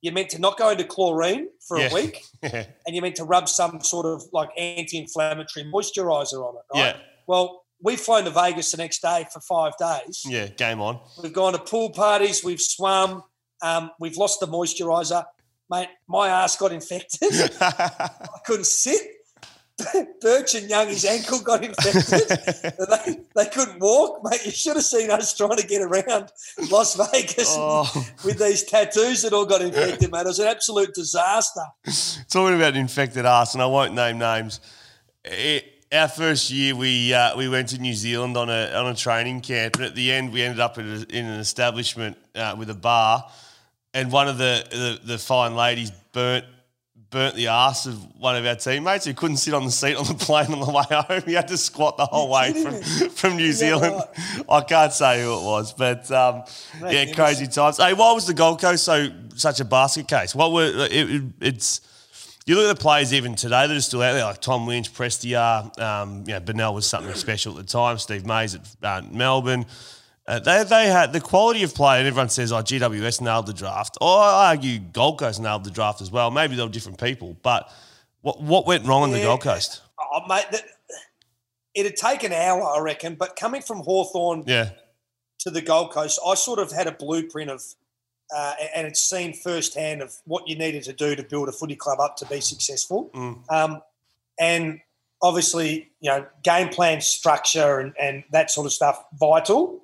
you're 0.00 0.14
meant 0.14 0.30
to 0.30 0.38
not 0.40 0.56
go 0.58 0.70
into 0.70 0.84
chlorine 0.84 1.48
for 1.68 1.78
Yeah. 1.78 1.88
a 1.90 1.94
week, 1.94 2.22
Yeah. 2.42 2.64
and 2.86 2.94
you're 2.96 3.02
meant 3.02 3.16
to 3.16 3.24
rub 3.24 3.48
some 3.50 3.82
sort 3.82 4.06
of 4.06 4.22
like 4.32 4.48
anti-inflammatory 4.56 5.66
moisturizer 5.70 6.40
on 6.42 6.56
it. 6.56 6.62
Right? 6.74 6.94
Yeah. 6.96 7.00
Well, 7.26 7.59
we've 7.82 8.00
flown 8.00 8.24
to 8.24 8.30
Vegas 8.30 8.70
the 8.70 8.76
next 8.78 9.00
day 9.02 9.26
for 9.32 9.40
five 9.40 9.72
days. 9.78 10.22
Yeah. 10.26 10.46
Game 10.48 10.80
on. 10.80 11.00
We've 11.22 11.32
gone 11.32 11.52
to 11.52 11.58
pool 11.58 11.90
parties. 11.90 12.42
We've 12.44 12.60
swum. 12.60 13.22
Um, 13.62 13.90
we've 13.98 14.16
lost 14.16 14.40
the 14.40 14.46
moisturizer. 14.46 15.24
Mate, 15.70 15.88
my 16.08 16.28
ass 16.28 16.56
got 16.56 16.72
infected. 16.72 17.30
I 17.60 18.38
couldn't 18.44 18.66
sit. 18.66 19.00
Birch 20.20 20.54
and 20.56 20.68
Youngie's 20.68 21.06
ankle 21.06 21.40
got 21.40 21.64
infected. 21.64 22.28
they, 23.06 23.20
they 23.34 23.46
couldn't 23.50 23.80
walk. 23.80 24.20
Mate, 24.24 24.44
you 24.44 24.50
should 24.50 24.76
have 24.76 24.84
seen 24.84 25.10
us 25.10 25.34
trying 25.34 25.56
to 25.56 25.66
get 25.66 25.80
around 25.80 26.30
Las 26.70 26.96
Vegas 26.96 27.46
Oh. 27.56 27.88
with 28.24 28.38
these 28.38 28.62
tattoos 28.64 29.22
that 29.22 29.32
all 29.32 29.46
got 29.46 29.62
infected, 29.62 30.10
mate. 30.12 30.20
It 30.20 30.26
was 30.26 30.38
an 30.38 30.48
absolute 30.48 30.92
disaster. 30.94 31.62
Talking 32.28 32.56
about 32.56 32.76
infected 32.76 33.24
arse, 33.24 33.54
and 33.54 33.62
I 33.62 33.66
won't 33.66 33.94
name 33.94 34.18
names. 34.18 34.60
It, 35.24 35.79
our 35.92 36.08
first 36.08 36.50
year, 36.50 36.74
we 36.76 37.12
uh, 37.12 37.36
we 37.36 37.48
went 37.48 37.68
to 37.70 37.78
New 37.78 37.94
Zealand 37.94 38.36
on 38.36 38.48
a 38.48 38.72
on 38.74 38.86
a 38.86 38.94
training 38.94 39.40
camp, 39.40 39.76
and 39.76 39.84
at 39.84 39.94
the 39.94 40.12
end, 40.12 40.32
we 40.32 40.42
ended 40.42 40.60
up 40.60 40.78
in, 40.78 40.86
a, 40.86 41.16
in 41.16 41.26
an 41.26 41.40
establishment 41.40 42.16
uh, 42.34 42.54
with 42.56 42.70
a 42.70 42.74
bar, 42.74 43.28
and 43.92 44.12
one 44.12 44.28
of 44.28 44.38
the, 44.38 44.64
the 44.70 45.00
the 45.04 45.18
fine 45.18 45.56
ladies 45.56 45.90
burnt 46.12 46.44
burnt 47.10 47.34
the 47.34 47.48
ass 47.48 47.86
of 47.86 47.96
one 48.20 48.36
of 48.36 48.46
our 48.46 48.54
teammates 48.54 49.04
who 49.04 49.12
couldn't 49.12 49.38
sit 49.38 49.52
on 49.52 49.64
the 49.64 49.70
seat 49.70 49.96
on 49.96 50.06
the 50.06 50.14
plane 50.18 50.52
on 50.52 50.60
the 50.60 50.70
way 50.70 50.84
home. 50.90 51.22
He 51.26 51.34
had 51.34 51.48
to 51.48 51.56
squat 51.56 51.96
the 51.96 52.06
whole 52.06 52.30
way 52.30 52.52
from, 52.52 52.80
from 53.10 53.36
New 53.36 53.52
Zealand. 53.52 54.00
I 54.48 54.60
can't 54.60 54.92
say 54.92 55.22
who 55.22 55.32
it 55.36 55.42
was, 55.42 55.72
but 55.72 56.08
um, 56.12 56.44
yeah, 56.88 57.12
crazy 57.12 57.48
times. 57.48 57.78
Hey, 57.78 57.94
why 57.94 58.12
was 58.12 58.28
the 58.28 58.34
Gold 58.34 58.60
Coast 58.60 58.84
so 58.84 59.08
such 59.34 59.58
a 59.58 59.64
basket 59.64 60.06
case? 60.06 60.36
What 60.36 60.52
were 60.52 60.66
it, 60.66 60.92
it, 60.92 61.22
it's 61.40 61.80
you 62.50 62.56
look 62.56 62.68
at 62.68 62.76
the 62.76 62.82
players 62.82 63.14
even 63.14 63.36
today 63.36 63.68
that 63.68 63.76
are 63.76 63.80
still 63.80 64.02
out 64.02 64.12
there, 64.12 64.24
like 64.24 64.40
Tom 64.40 64.66
Lynch, 64.66 64.92
Prestia, 64.92 65.78
um, 65.80 66.24
you 66.26 66.32
know, 66.32 66.40
Bennell 66.40 66.74
was 66.74 66.84
something 66.84 67.14
special 67.14 67.56
at 67.56 67.64
the 67.64 67.72
time. 67.72 67.96
Steve 67.98 68.26
Mays 68.26 68.56
at 68.56 68.66
uh, 68.82 69.02
Melbourne. 69.08 69.66
Uh, 70.26 70.40
they, 70.40 70.64
they 70.64 70.86
had 70.88 71.12
the 71.12 71.20
quality 71.20 71.62
of 71.62 71.72
play, 71.74 71.98
and 71.98 72.08
everyone 72.08 72.28
says, 72.28 72.50
oh, 72.50 72.56
GWS 72.56 73.20
nailed 73.20 73.46
the 73.46 73.52
draft. 73.52 73.98
Or 74.00 74.18
I 74.18 74.48
argue 74.48 74.80
Gold 74.80 75.20
Coast 75.20 75.40
nailed 75.40 75.62
the 75.62 75.70
draft 75.70 76.00
as 76.00 76.10
well. 76.10 76.32
Maybe 76.32 76.56
they 76.56 76.62
were 76.64 76.68
different 76.68 76.98
people, 76.98 77.36
but 77.42 77.72
what, 78.20 78.42
what 78.42 78.66
went 78.66 78.84
wrong 78.84 79.04
on 79.04 79.12
the 79.12 79.22
Gold 79.22 79.42
Coast? 79.42 79.82
Oh, 79.98 80.22
mate, 80.28 80.46
that, 80.50 80.64
it'd 81.74 81.94
take 81.94 82.24
an 82.24 82.32
hour, 82.32 82.62
I 82.64 82.80
reckon. 82.80 83.14
But 83.14 83.36
coming 83.36 83.62
from 83.62 83.78
Hawthorn 83.78 84.42
Yeah, 84.46 84.70
to 85.38 85.50
the 85.50 85.62
Gold 85.62 85.92
Coast, 85.92 86.18
I 86.26 86.34
sort 86.34 86.58
of 86.58 86.72
had 86.72 86.88
a 86.88 86.92
blueprint 86.92 87.48
of, 87.48 87.62
uh, 88.34 88.54
and 88.74 88.86
it's 88.86 89.00
seen 89.00 89.32
firsthand 89.32 90.02
of 90.02 90.14
what 90.24 90.48
you 90.48 90.56
needed 90.56 90.82
to 90.84 90.92
do 90.92 91.14
to 91.16 91.22
build 91.22 91.48
a 91.48 91.52
footy 91.52 91.76
club 91.76 92.00
up 92.00 92.16
to 92.16 92.26
be 92.26 92.40
successful. 92.40 93.10
Um, 93.48 93.82
and 94.38 94.80
obviously, 95.22 95.90
you 96.00 96.10
know, 96.10 96.26
game 96.42 96.68
plan 96.68 97.00
structure 97.00 97.78
and, 97.78 97.92
and 98.00 98.24
that 98.32 98.50
sort 98.50 98.66
of 98.66 98.72
stuff 98.72 99.04
vital. 99.18 99.80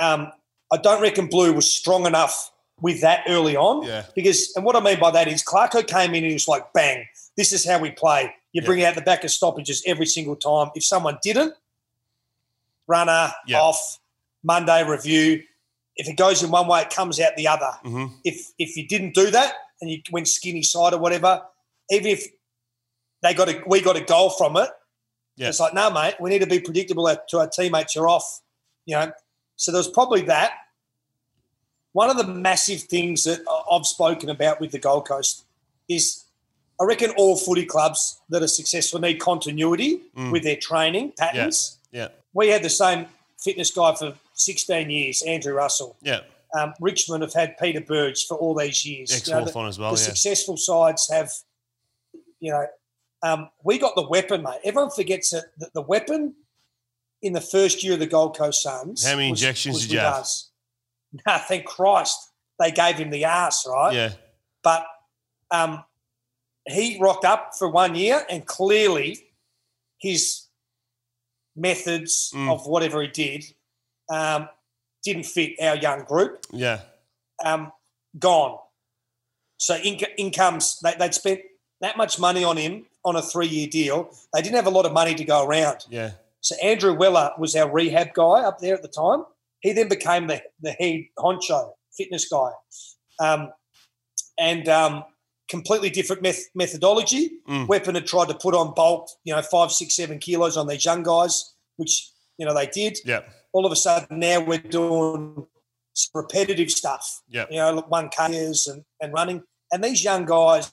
Um, 0.00 0.30
I 0.72 0.76
don't 0.76 1.02
reckon 1.02 1.26
Blue 1.26 1.52
was 1.52 1.72
strong 1.72 2.06
enough 2.06 2.52
with 2.80 3.00
that 3.00 3.24
early 3.28 3.56
on. 3.56 3.84
Yeah. 3.86 4.04
Because, 4.14 4.52
and 4.56 4.64
what 4.64 4.76
I 4.76 4.80
mean 4.80 4.98
by 5.00 5.10
that 5.10 5.28
is 5.28 5.42
Clarko 5.42 5.86
came 5.86 6.10
in 6.10 6.16
and 6.22 6.26
he 6.26 6.32
was 6.34 6.48
like, 6.48 6.72
bang, 6.72 7.04
this 7.36 7.52
is 7.52 7.66
how 7.66 7.78
we 7.78 7.90
play. 7.90 8.32
You 8.52 8.62
bring 8.62 8.82
out 8.84 8.94
the 8.94 9.00
back 9.02 9.22
of 9.24 9.30
stoppages 9.30 9.82
every 9.86 10.06
single 10.06 10.36
time. 10.36 10.70
If 10.74 10.84
someone 10.84 11.18
didn't, 11.22 11.54
runner 12.86 13.32
Yeah. 13.46 13.60
off, 13.60 13.98
Monday 14.42 14.82
review. 14.88 15.42
If 16.00 16.08
it 16.08 16.16
goes 16.16 16.42
in 16.42 16.50
one 16.50 16.66
way, 16.66 16.80
it 16.82 16.90
comes 16.90 17.20
out 17.20 17.36
the 17.36 17.46
other. 17.46 17.72
Mhm. 17.84 18.12
If 18.24 18.52
if 18.58 18.76
you 18.76 18.88
didn't 18.88 19.14
do 19.14 19.30
that 19.30 19.54
and 19.80 19.90
you 19.90 20.00
went 20.10 20.28
skinny 20.28 20.62
side 20.62 20.94
or 20.94 20.98
whatever, 20.98 21.42
even 21.90 22.06
if 22.10 22.26
they 23.22 23.34
got 23.34 23.48
a 23.50 23.62
we 23.66 23.80
got 23.82 23.96
a 23.96 24.00
goal 24.00 24.30
from 24.30 24.56
it, 24.56 24.70
Yeah. 25.36 25.48
it's 25.48 25.60
like, 25.60 25.74
no, 25.74 25.90
mate, 25.90 26.14
we 26.20 26.30
need 26.30 26.38
to 26.40 26.46
be 26.46 26.58
predictable 26.60 27.04
to 27.28 27.38
our 27.38 27.48
teammates. 27.48 27.94
You're 27.94 28.08
off, 28.08 28.40
you 28.86 28.96
know. 28.96 29.12
So 29.56 29.72
there 29.72 29.78
was 29.78 29.88
probably 29.88 30.22
that. 30.22 30.52
One 31.92 32.08
of 32.08 32.16
the 32.16 32.24
massive 32.26 32.82
things 32.82 33.24
that 33.24 33.40
I've 33.70 33.84
spoken 33.86 34.30
about 34.30 34.60
with 34.60 34.70
the 34.72 34.78
Gold 34.78 35.06
Coast 35.08 35.44
is 35.88 36.24
I 36.80 36.84
reckon 36.84 37.10
all 37.18 37.36
footy 37.36 37.66
clubs 37.66 38.20
that 38.30 38.42
are 38.42 38.48
successful 38.48 39.00
need 39.00 39.18
continuity 39.20 40.00
with 40.32 40.44
their 40.44 40.56
training 40.56 41.12
yeah, 41.18 41.26
patterns. 41.26 41.76
yeah, 41.92 42.08
We 42.32 42.48
had 42.48 42.62
the 42.62 42.70
same 42.70 43.06
fitness 43.38 43.70
guy 43.70 43.94
for 43.96 44.14
16 44.44 44.90
years, 44.90 45.22
Andrew 45.22 45.54
Russell. 45.54 45.96
yeah. 46.02 46.20
Um, 46.52 46.74
Richmond 46.80 47.22
have 47.22 47.32
had 47.32 47.56
Peter 47.58 47.80
Burge 47.80 48.26
for 48.26 48.36
all 48.36 48.56
these 48.56 48.84
years. 48.84 49.12
Ex 49.12 49.28
You 49.28 49.34
know, 49.34 49.44
the- 49.44 49.56
as 49.60 49.78
well. 49.78 49.94
the 49.94 50.00
Yeah, 50.00 50.04
successful 50.08 50.56
sides 50.56 51.08
have, 51.08 51.30
you 52.40 52.50
know, 52.50 52.66
um, 53.22 53.50
we 53.62 53.78
got 53.78 53.94
the 53.94 54.08
weapon, 54.08 54.42
mate. 54.42 54.58
Everyone 54.64 54.90
forgets 54.90 55.30
that 55.30 55.44
the, 55.58 55.70
the 55.74 55.82
weapon 55.82 56.34
in 57.22 57.34
the 57.34 57.40
first 57.40 57.84
year 57.84 57.92
of 57.92 58.00
the 58.00 58.06
Gold 58.08 58.36
Coast 58.36 58.64
Suns. 58.64 59.04
How 59.06 59.14
many 59.14 59.30
was- 59.30 59.40
injections 59.40 59.74
was 59.74 59.82
did 59.84 59.92
you 59.92 59.98
have? 60.00 60.14
Us. 60.14 60.50
Nah, 61.24 61.38
thank 61.38 61.66
Christ 61.66 62.16
they 62.58 62.72
gave 62.72 62.96
him 62.96 63.10
the 63.10 63.24
ass, 63.24 63.64
right? 63.68 63.94
yeah, 63.94 64.12
But 64.64 64.84
um, 65.52 65.84
he 66.66 66.98
rocked 67.00 67.24
up 67.24 67.52
for 67.56 67.68
one 67.68 67.94
year, 67.94 68.26
and 68.28 68.44
clearly 68.44 69.18
his 69.98 70.46
methods 71.56 72.32
Mm. 72.34 72.52
of 72.52 72.66
whatever 72.66 73.02
he 73.02 73.08
did 73.08 73.44
um, 74.10 74.48
didn't 75.04 75.24
fit 75.24 75.52
our 75.62 75.76
young 75.76 76.04
group 76.04 76.44
yeah, 76.52 76.80
um, 77.44 77.72
gone. 78.18 78.58
So 79.58 79.78
inc- 79.78 80.14
incomes 80.18 80.78
they, 80.82 80.94
they'd 80.98 81.14
spent 81.14 81.40
that 81.80 81.96
much 81.96 82.18
money 82.18 82.44
on 82.44 82.56
him 82.56 82.86
on 83.04 83.16
a 83.16 83.22
three-year 83.22 83.68
deal. 83.68 84.10
They 84.34 84.42
didn't 84.42 84.56
have 84.56 84.66
a 84.66 84.70
lot 84.70 84.84
of 84.84 84.92
money 84.92 85.14
to 85.14 85.24
go 85.24 85.46
around. 85.46 85.86
yeah. 85.88 86.10
So 86.42 86.56
Andrew 86.62 86.94
Weller 86.94 87.32
was 87.38 87.54
our 87.54 87.70
rehab 87.70 88.14
guy 88.14 88.42
up 88.42 88.58
there 88.60 88.74
at 88.74 88.82
the 88.82 88.88
time. 88.88 89.24
He 89.60 89.72
then 89.72 89.88
became 89.88 90.26
the 90.26 90.42
the 90.60 90.72
head 90.72 91.04
honcho 91.18 91.72
fitness 91.96 92.28
guy, 92.28 92.50
um, 93.18 93.52
and 94.38 94.66
um, 94.68 95.04
completely 95.50 95.90
different 95.90 96.22
meth- 96.22 96.48
methodology. 96.54 97.32
Mm. 97.46 97.68
Weapon 97.68 97.94
had 97.94 98.06
tried 98.06 98.28
to 98.28 98.34
put 98.34 98.54
on 98.54 98.72
bulk, 98.74 99.08
you 99.24 99.34
know, 99.34 99.42
five, 99.42 99.70
six, 99.70 99.96
seven 99.96 100.18
kilos 100.18 100.56
on 100.56 100.66
these 100.66 100.84
young 100.84 101.02
guys, 101.02 101.54
which 101.76 102.10
you 102.38 102.46
know 102.46 102.54
they 102.54 102.66
did 102.66 102.98
Yeah, 103.04 103.20
all 103.52 103.66
of 103.66 103.72
a 103.72 103.76
sudden 103.76 104.18
now 104.18 104.40
we're 104.40 104.58
doing 104.58 105.46
some 105.92 106.22
repetitive 106.22 106.70
stuff. 106.70 107.22
Yeah. 107.28 107.46
You 107.50 107.56
know, 107.56 107.84
one 107.88 108.08
K's 108.08 108.66
and, 108.66 108.84
and 109.00 109.12
running. 109.12 109.42
And 109.72 109.82
these 109.82 110.02
young 110.02 110.24
guys 110.24 110.72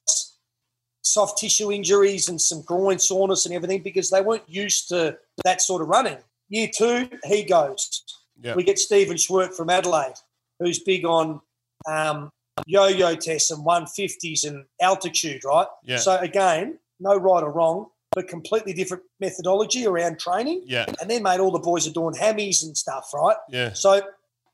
soft 1.08 1.38
tissue 1.38 1.72
injuries 1.72 2.30
and 2.30 2.40
some 2.40 2.62
groin 2.64 3.00
soreness 3.00 3.46
and 3.46 3.56
everything 3.56 3.82
because 3.82 4.10
they 4.10 4.22
weren't 4.22 4.48
used 4.48 4.90
to 4.90 5.18
that 5.44 5.62
sort 5.62 5.82
of 5.82 5.88
running. 5.88 6.18
Year 6.50 6.70
two, 6.74 7.10
he 7.26 7.44
goes. 7.44 8.04
Yeah. 8.42 8.56
We 8.56 8.64
get 8.64 8.78
Stephen 8.78 9.18
Schwerdt 9.18 9.54
from 9.54 9.70
Adelaide, 9.70 10.16
who's 10.60 10.80
big 10.80 11.06
on 11.06 11.42
um, 11.88 12.30
yo-yo 12.66 13.16
tests 13.16 13.52
and 13.52 13.66
150s 13.66 14.48
and 14.48 14.66
altitude, 14.82 15.44
right? 15.44 15.68
Yeah. 15.84 15.98
So 15.98 16.18
again, 16.18 16.80
no 17.00 17.16
right 17.16 17.44
or 17.44 17.52
wrong, 17.52 17.88
but 18.18 18.28
completely 18.28 18.74
different 18.74 19.04
methodology 19.20 19.86
around 19.86 20.18
training. 20.18 20.64
Yeah. 20.66 20.86
And 21.00 21.08
then, 21.08 21.22
mate, 21.22 21.40
all 21.40 21.52
the 21.52 21.60
boys 21.60 21.88
are 21.88 21.92
doing 21.92 22.16
hammies 22.16 22.64
and 22.64 22.76
stuff, 22.76 23.12
right? 23.14 23.38
Yeah. 23.48 23.74
So 23.74 24.02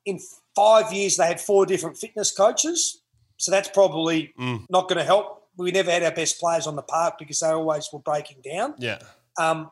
in 0.06 0.20
five 0.54 0.92
years, 0.92 1.16
they 1.16 1.26
had 1.28 1.40
four 1.40 1.66
different 1.66 1.96
fitness 1.98 2.30
coaches. 2.34 3.02
So 3.38 3.52
that's 3.52 3.70
probably 3.70 4.34
Mm. 4.38 4.66
not 4.70 4.90
going 4.90 4.98
to 4.98 5.06
help. 5.06 5.48
We 5.56 5.72
never 5.72 5.92
had 5.92 6.04
our 6.04 6.12
best 6.12 6.42
players 6.42 6.68
on 6.68 6.76
the 6.76 6.82
park 6.82 7.14
because 7.18 7.40
they 7.40 7.48
always 7.48 7.88
were 7.94 8.00
breaking 8.00 8.42
down. 8.42 8.76
Yeah. 8.80 9.00
Um, 9.40 9.72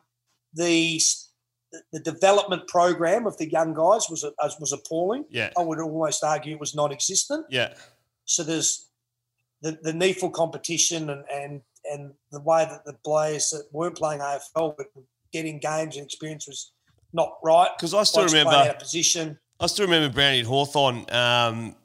the 0.54 0.98
the 1.92 2.00
development 2.00 2.68
program 2.68 3.26
of 3.26 3.36
the 3.36 3.50
young 3.50 3.74
guys 3.74 4.08
was 4.08 4.24
was 4.58 4.72
appalling. 4.72 5.26
Yeah. 5.28 5.50
I 5.58 5.62
would 5.62 5.80
almost 5.80 6.24
argue 6.24 6.54
it 6.54 6.60
was 6.60 6.74
non-existent. 6.74 7.44
Yeah. 7.50 7.74
So 8.24 8.42
there's 8.42 8.88
the, 9.60 9.78
the 9.82 9.92
need 9.92 10.16
for 10.16 10.30
competition 10.30 11.10
and, 11.10 11.24
and 11.30 11.60
and 11.90 12.12
the 12.30 12.40
way 12.40 12.64
that 12.64 12.84
the 12.84 12.94
players 13.04 13.50
that 13.50 13.64
weren't 13.72 13.96
playing 13.96 14.20
AFL 14.20 14.74
but 14.76 14.86
getting 15.32 15.58
games 15.58 15.96
and 15.96 16.04
experience 16.04 16.46
was 16.46 16.72
not 17.12 17.38
right. 17.42 17.70
'Cause 17.78 17.94
I 17.94 18.02
still 18.04 18.24
remember- 18.26 18.52
out 18.52 18.68
of 18.68 18.78
position. 18.78 19.38
I 19.60 19.66
still 19.66 19.84
remember 19.86 20.12
Brownie 20.12 20.40
at 20.40 20.46
Hawthorn. 20.46 21.06
Um, 21.10 21.76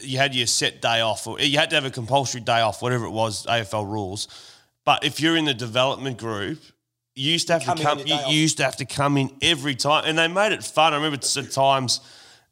you 0.00 0.18
had 0.18 0.34
your 0.34 0.46
set 0.46 0.80
day 0.82 1.00
off, 1.00 1.26
or 1.26 1.40
you 1.40 1.58
had 1.58 1.70
to 1.70 1.76
have 1.76 1.84
a 1.84 1.90
compulsory 1.90 2.40
day 2.40 2.60
off, 2.60 2.82
whatever 2.82 3.04
it 3.06 3.10
was, 3.10 3.46
AFL 3.46 3.84
rules. 3.84 4.28
But 4.84 5.04
if 5.04 5.18
you're 5.20 5.36
in 5.36 5.46
the 5.46 5.54
development 5.54 6.18
group, 6.18 6.62
you 7.14 7.32
used 7.32 7.46
to 7.48 7.54
have 7.54 7.64
come 7.64 7.78
to 7.78 7.82
come. 7.82 7.98
You 8.30 8.38
used 8.38 8.58
to 8.58 8.64
have 8.64 8.76
to 8.76 8.84
come 8.84 9.16
in 9.16 9.36
every 9.42 9.74
time, 9.74 10.04
and 10.06 10.18
they 10.18 10.28
made 10.28 10.52
it 10.52 10.62
fun. 10.62 10.92
I 10.92 10.96
remember 10.96 11.16
at 11.16 11.50
times 11.50 12.00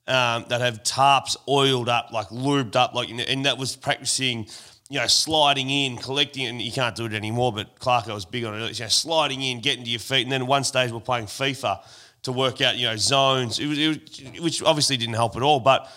um, 0.07 0.47
that 0.49 0.61
have 0.61 0.83
tarps 0.83 1.37
oiled 1.49 1.89
up, 1.89 2.11
like 2.13 2.29
lubed 2.29 2.75
up, 2.77 2.95
like, 2.95 3.09
and 3.11 3.47
that 3.47 3.57
was 3.57 3.77
practicing. 3.77 4.49
You 4.95 5.01
know, 5.01 5.09
sliding 5.09 5.71
in, 5.71 5.97
collecting, 5.97 6.47
and 6.47 6.63
you 6.63 6.71
can't 6.71 6.95
do 6.95 7.07
it 7.07 7.15
anymore. 7.15 7.53
But 7.53 7.81
Clarko 7.81 8.15
was 8.15 8.25
big 8.25 8.45
on 8.45 8.55
it. 8.55 8.79
You 8.79 8.85
know, 8.85 8.89
sliding 8.89 9.43
in, 9.43 9.59
getting 9.61 9.83
to 9.83 9.91
your 9.91 9.99
feet, 9.99 10.23
and 10.23 10.31
then 10.31 10.47
one 10.47 10.63
stage 10.63 10.93
we're 10.93 11.01
playing 11.01 11.27
FIFA 11.27 11.85
to 12.23 12.31
work 12.31 12.61
out, 12.61 12.77
you 12.77 12.87
know, 12.87 12.95
zones, 12.95 13.59
it 13.59 13.67
was, 13.67 13.77
it 13.77 13.89
was, 13.89 14.41
which 14.41 14.63
obviously 14.63 14.97
didn't 14.97 15.17
help 15.17 15.35
at 15.35 15.43
all. 15.43 15.59
But 15.59 15.91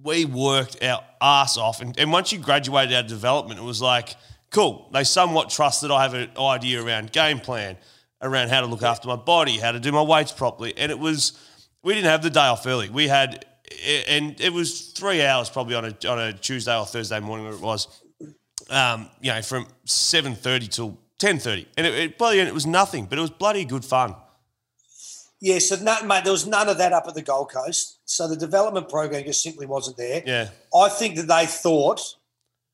we 0.00 0.26
worked 0.26 0.80
our 0.80 1.02
ass 1.20 1.58
off. 1.58 1.80
And, 1.80 1.98
and 1.98 2.12
once 2.12 2.30
you 2.30 2.38
graduated 2.38 2.94
out 2.94 3.06
of 3.06 3.10
development, 3.10 3.58
it 3.58 3.64
was 3.64 3.82
like, 3.82 4.14
cool. 4.52 4.88
They 4.92 5.02
somewhat 5.02 5.50
trust 5.50 5.80
that 5.80 5.90
I 5.90 6.04
have 6.04 6.14
an 6.14 6.30
idea 6.38 6.80
around 6.80 7.10
game 7.10 7.40
plan, 7.40 7.76
around 8.22 8.50
how 8.50 8.60
to 8.60 8.68
look 8.68 8.84
after 8.84 9.08
my 9.08 9.16
body, 9.16 9.58
how 9.58 9.72
to 9.72 9.80
do 9.80 9.90
my 9.90 10.02
weights 10.02 10.30
properly. 10.30 10.72
And 10.78 10.92
it 10.92 11.00
was, 11.00 11.32
we 11.82 11.94
didn't 11.94 12.10
have 12.10 12.22
the 12.22 12.30
day 12.30 12.46
off 12.46 12.64
early. 12.64 12.90
We 12.90 13.08
had, 13.08 13.44
and 14.08 14.40
it 14.40 14.52
was 14.52 14.92
three 14.92 15.24
hours 15.24 15.50
probably 15.50 15.74
on 15.74 15.84
a, 15.86 16.08
on 16.08 16.20
a 16.20 16.32
Tuesday 16.32 16.78
or 16.78 16.86
Thursday 16.86 17.18
morning, 17.18 17.46
where 17.46 17.54
it 17.56 17.60
was, 17.60 17.88
um, 18.70 19.08
you 19.20 19.32
know, 19.32 19.42
from 19.42 19.66
7.30 19.86 20.68
till 20.70 20.98
10.30. 21.18 21.66
And 21.76 21.86
it, 21.86 21.94
it, 21.94 22.18
by 22.18 22.34
the 22.34 22.40
end, 22.40 22.48
it 22.48 22.54
was 22.54 22.66
nothing, 22.66 23.06
but 23.06 23.18
it 23.18 23.20
was 23.20 23.30
bloody 23.30 23.64
good 23.64 23.84
fun. 23.84 24.14
Yeah, 25.40 25.58
so 25.58 25.76
mate, 26.04 26.24
there 26.24 26.32
was 26.32 26.46
none 26.46 26.68
of 26.68 26.78
that 26.78 26.92
up 26.92 27.06
at 27.06 27.14
the 27.14 27.22
Gold 27.22 27.52
Coast. 27.52 27.98
So 28.06 28.26
the 28.26 28.36
development 28.36 28.88
program 28.88 29.24
just 29.24 29.42
simply 29.42 29.66
wasn't 29.66 29.98
there. 29.98 30.22
Yeah. 30.24 30.48
I 30.74 30.88
think 30.88 31.16
that 31.16 31.28
they 31.28 31.46
thought 31.46 32.00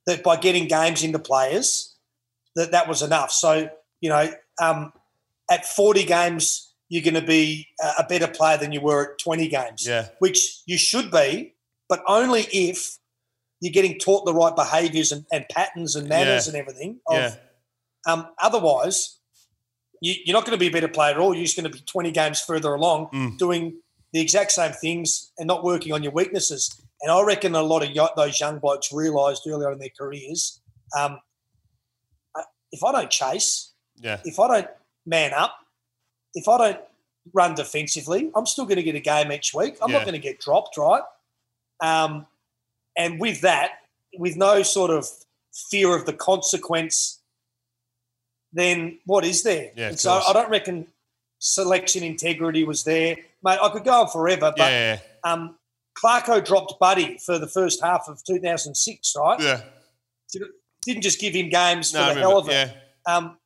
that 0.07 0.23
by 0.23 0.37
getting 0.37 0.69
games 0.69 1.03
into 1.03 1.19
players, 1.19 1.97
that 2.55 2.71
that 2.71 2.87
was 2.89 3.03
enough. 3.03 3.33
So 3.33 3.69
you 4.01 4.09
know, 4.11 4.33
um, 4.61 4.93
at 5.51 5.67
forty 5.67 6.05
games, 6.05 6.73
you're 6.89 7.03
going 7.03 7.21
to 7.21 7.27
be 7.27 7.67
a- 7.83 8.03
a 8.03 8.07
better 8.09 8.29
player 8.29 8.59
than 8.59 8.71
you 8.73 8.81
were 8.81 9.13
at 9.13 9.19
twenty 9.19 9.49
games. 9.49 9.87
Yeah. 9.87 10.09
which 10.21 10.61
you 10.67 10.79
should 10.79 11.11
be, 11.11 11.55
but 11.89 12.03
only 12.07 12.43
if 12.53 12.99
you're 13.63 13.73
getting 13.73 13.97
taught 13.99 14.25
the 14.25 14.35
right 14.35 14.55
behaviours 14.57 15.13
and, 15.13 15.25
and 15.33 15.47
patterns 15.49 15.95
and 15.97 16.09
manners 16.09 16.47
Yeah. 16.47 16.51
and 16.53 16.57
everything. 16.61 17.01
Of, 17.07 17.17
Yeah. 17.17 17.35
Um, 18.07 18.29
otherwise, 18.41 19.19
you, 20.01 20.15
you're 20.25 20.35
not 20.35 20.45
going 20.45 20.59
to 20.59 20.61
be 20.61 20.67
a 20.67 20.71
better 20.73 20.89
player 20.89 21.13
at 21.13 21.19
all. 21.19 21.33
You're 21.33 21.45
just 21.45 21.57
going 21.57 21.71
to 21.71 21.77
be 21.79 21.79
20 21.85 22.11
games 22.11 22.41
further 22.41 22.75
along 22.75 23.07
Mm. 23.13 23.39
doing 23.39 23.79
the 24.13 24.21
exact 24.21 24.51
same 24.51 24.73
things 24.73 25.31
and 25.39 25.47
not 25.47 25.63
working 25.63 25.93
on 25.93 26.03
your 26.03 26.11
weaknesses. 26.13 26.75
And 27.01 27.11
I 27.13 27.23
reckon 27.23 27.55
a 27.55 27.63
lot 27.63 27.83
of 27.85 27.95
those 28.17 28.41
young 28.41 28.59
blokes 28.59 28.93
realised 28.93 29.45
earlier 29.47 29.71
in 29.73 29.79
their 29.79 29.91
careers 29.97 30.61
um, 30.99 31.19
if 32.73 32.83
I 32.83 32.91
don't 32.93 33.11
chase, 33.11 33.73
Yeah. 33.97 34.21
if 34.25 34.39
I 34.41 34.49
don't 34.49 34.71
man 35.07 35.33
up, 35.35 35.55
if 36.35 36.49
I 36.49 36.59
don't 36.59 36.81
run 37.33 37.55
defensively, 37.55 38.31
I'm 38.35 38.47
still 38.47 38.65
going 38.65 38.77
to 38.77 38.83
get 38.83 38.95
a 38.97 39.01
game 39.01 39.31
each 39.31 39.53
week. 39.55 39.77
I'm 39.81 39.91
Yeah. 39.91 39.99
not 39.99 40.05
going 40.05 40.15
to 40.15 40.19
get 40.21 40.41
dropped, 40.41 40.77
right? 40.77 41.03
Um, 41.81 42.27
and 42.97 43.21
with 43.21 43.41
that, 43.43 43.73
with 44.19 44.37
no 44.37 44.63
sort 44.63 44.91
of 44.91 45.07
fear 45.71 45.95
of 45.97 46.07
the 46.07 46.13
consequence, 46.13 47.21
then 48.53 48.99
what 49.07 49.25
is 49.25 49.43
there? 49.43 49.71
Yeah, 49.77 49.93
so. 49.95 50.13
I 50.29 50.33
don't 50.33 50.51
reckon 50.51 50.87
selection 51.39 52.03
integrity 52.03 52.65
was 52.65 52.85
there. 52.85 53.17
Mate, 53.43 53.59
I 53.61 53.69
could 53.71 53.85
go 53.85 54.03
on 54.03 54.09
forever, 54.09 54.53
but 54.57 54.71
Yeah. 54.71 54.99
um, 55.25 55.59
Clarko 56.03 56.45
dropped 56.45 56.79
Buddy 56.79 57.19
for 57.19 57.39
the 57.39 57.49
first 57.49 57.83
half 57.83 58.09
of 58.09 58.23
2006, 58.25 59.15
right? 59.17 59.41
Yeah. 59.41 59.63
Didn't 60.85 61.03
just 61.03 61.21
give 61.21 61.35
him 61.35 61.49
games 61.49 61.93
No, 61.93 62.09
for 62.09 62.15
the 62.15 62.21
hell 62.21 62.39
of 62.39 62.49
it. 62.49 62.77
Um, 63.07 63.37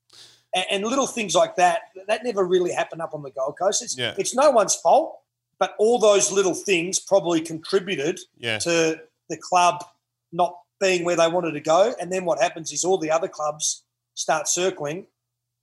and, 0.54 0.64
and 0.70 0.84
little 0.84 1.06
things 1.06 1.34
like 1.34 1.56
that, 1.56 1.82
that 2.06 2.24
never 2.24 2.44
really 2.44 2.72
happened 2.72 3.02
up 3.02 3.14
on 3.14 3.22
the 3.22 3.30
Gold 3.30 3.58
Coast. 3.58 3.82
It's, 3.82 3.96
Yeah. 3.96 4.14
it's 4.18 4.34
no 4.34 4.50
one's 4.50 4.74
fault, 4.74 5.20
but 5.58 5.74
all 5.78 5.98
those 5.98 6.30
little 6.32 6.54
things 6.54 6.98
probably 6.98 7.40
contributed 7.40 8.20
Yeah. 8.38 8.58
to 8.60 9.00
the 9.28 9.36
club 9.36 9.84
not 10.32 10.56
being 10.80 11.04
where 11.04 11.16
they 11.16 11.28
wanted 11.28 11.52
to 11.52 11.60
go. 11.60 11.94
And 12.00 12.12
then 12.12 12.24
what 12.24 12.40
happens 12.40 12.72
is 12.72 12.84
all 12.84 12.98
the 12.98 13.10
other 13.10 13.28
clubs 13.28 13.84
start 14.14 14.48
circling. 14.48 15.06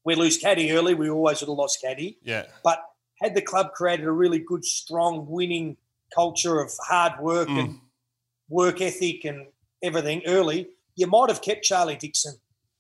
We 0.06 0.16
lose 0.16 0.38
Caddy 0.38 0.72
early. 0.72 0.94
We 0.96 1.10
always 1.10 1.40
would 1.42 1.48
have 1.50 1.58
lost 1.58 1.80
Caddy. 1.82 2.18
Yeah. 2.24 2.46
But 2.64 2.84
had 3.22 3.36
the 3.36 3.42
club 3.42 3.72
created 3.74 4.06
a 4.06 4.12
really 4.12 4.40
good, 4.40 4.66
strong, 4.66 5.28
winning 5.30 5.78
culture 6.14 6.60
of 6.60 6.72
hard 6.88 7.22
work 7.22 7.48
Mm. 7.48 7.60
and 7.60 7.80
work 8.50 8.82
ethic 8.82 9.24
and 9.26 9.48
everything 9.82 10.22
early, 10.28 10.70
you 10.96 11.08
might 11.08 11.30
have 11.30 11.42
kept 11.42 11.64
Charlie 11.64 11.96
Dixon. 11.96 12.34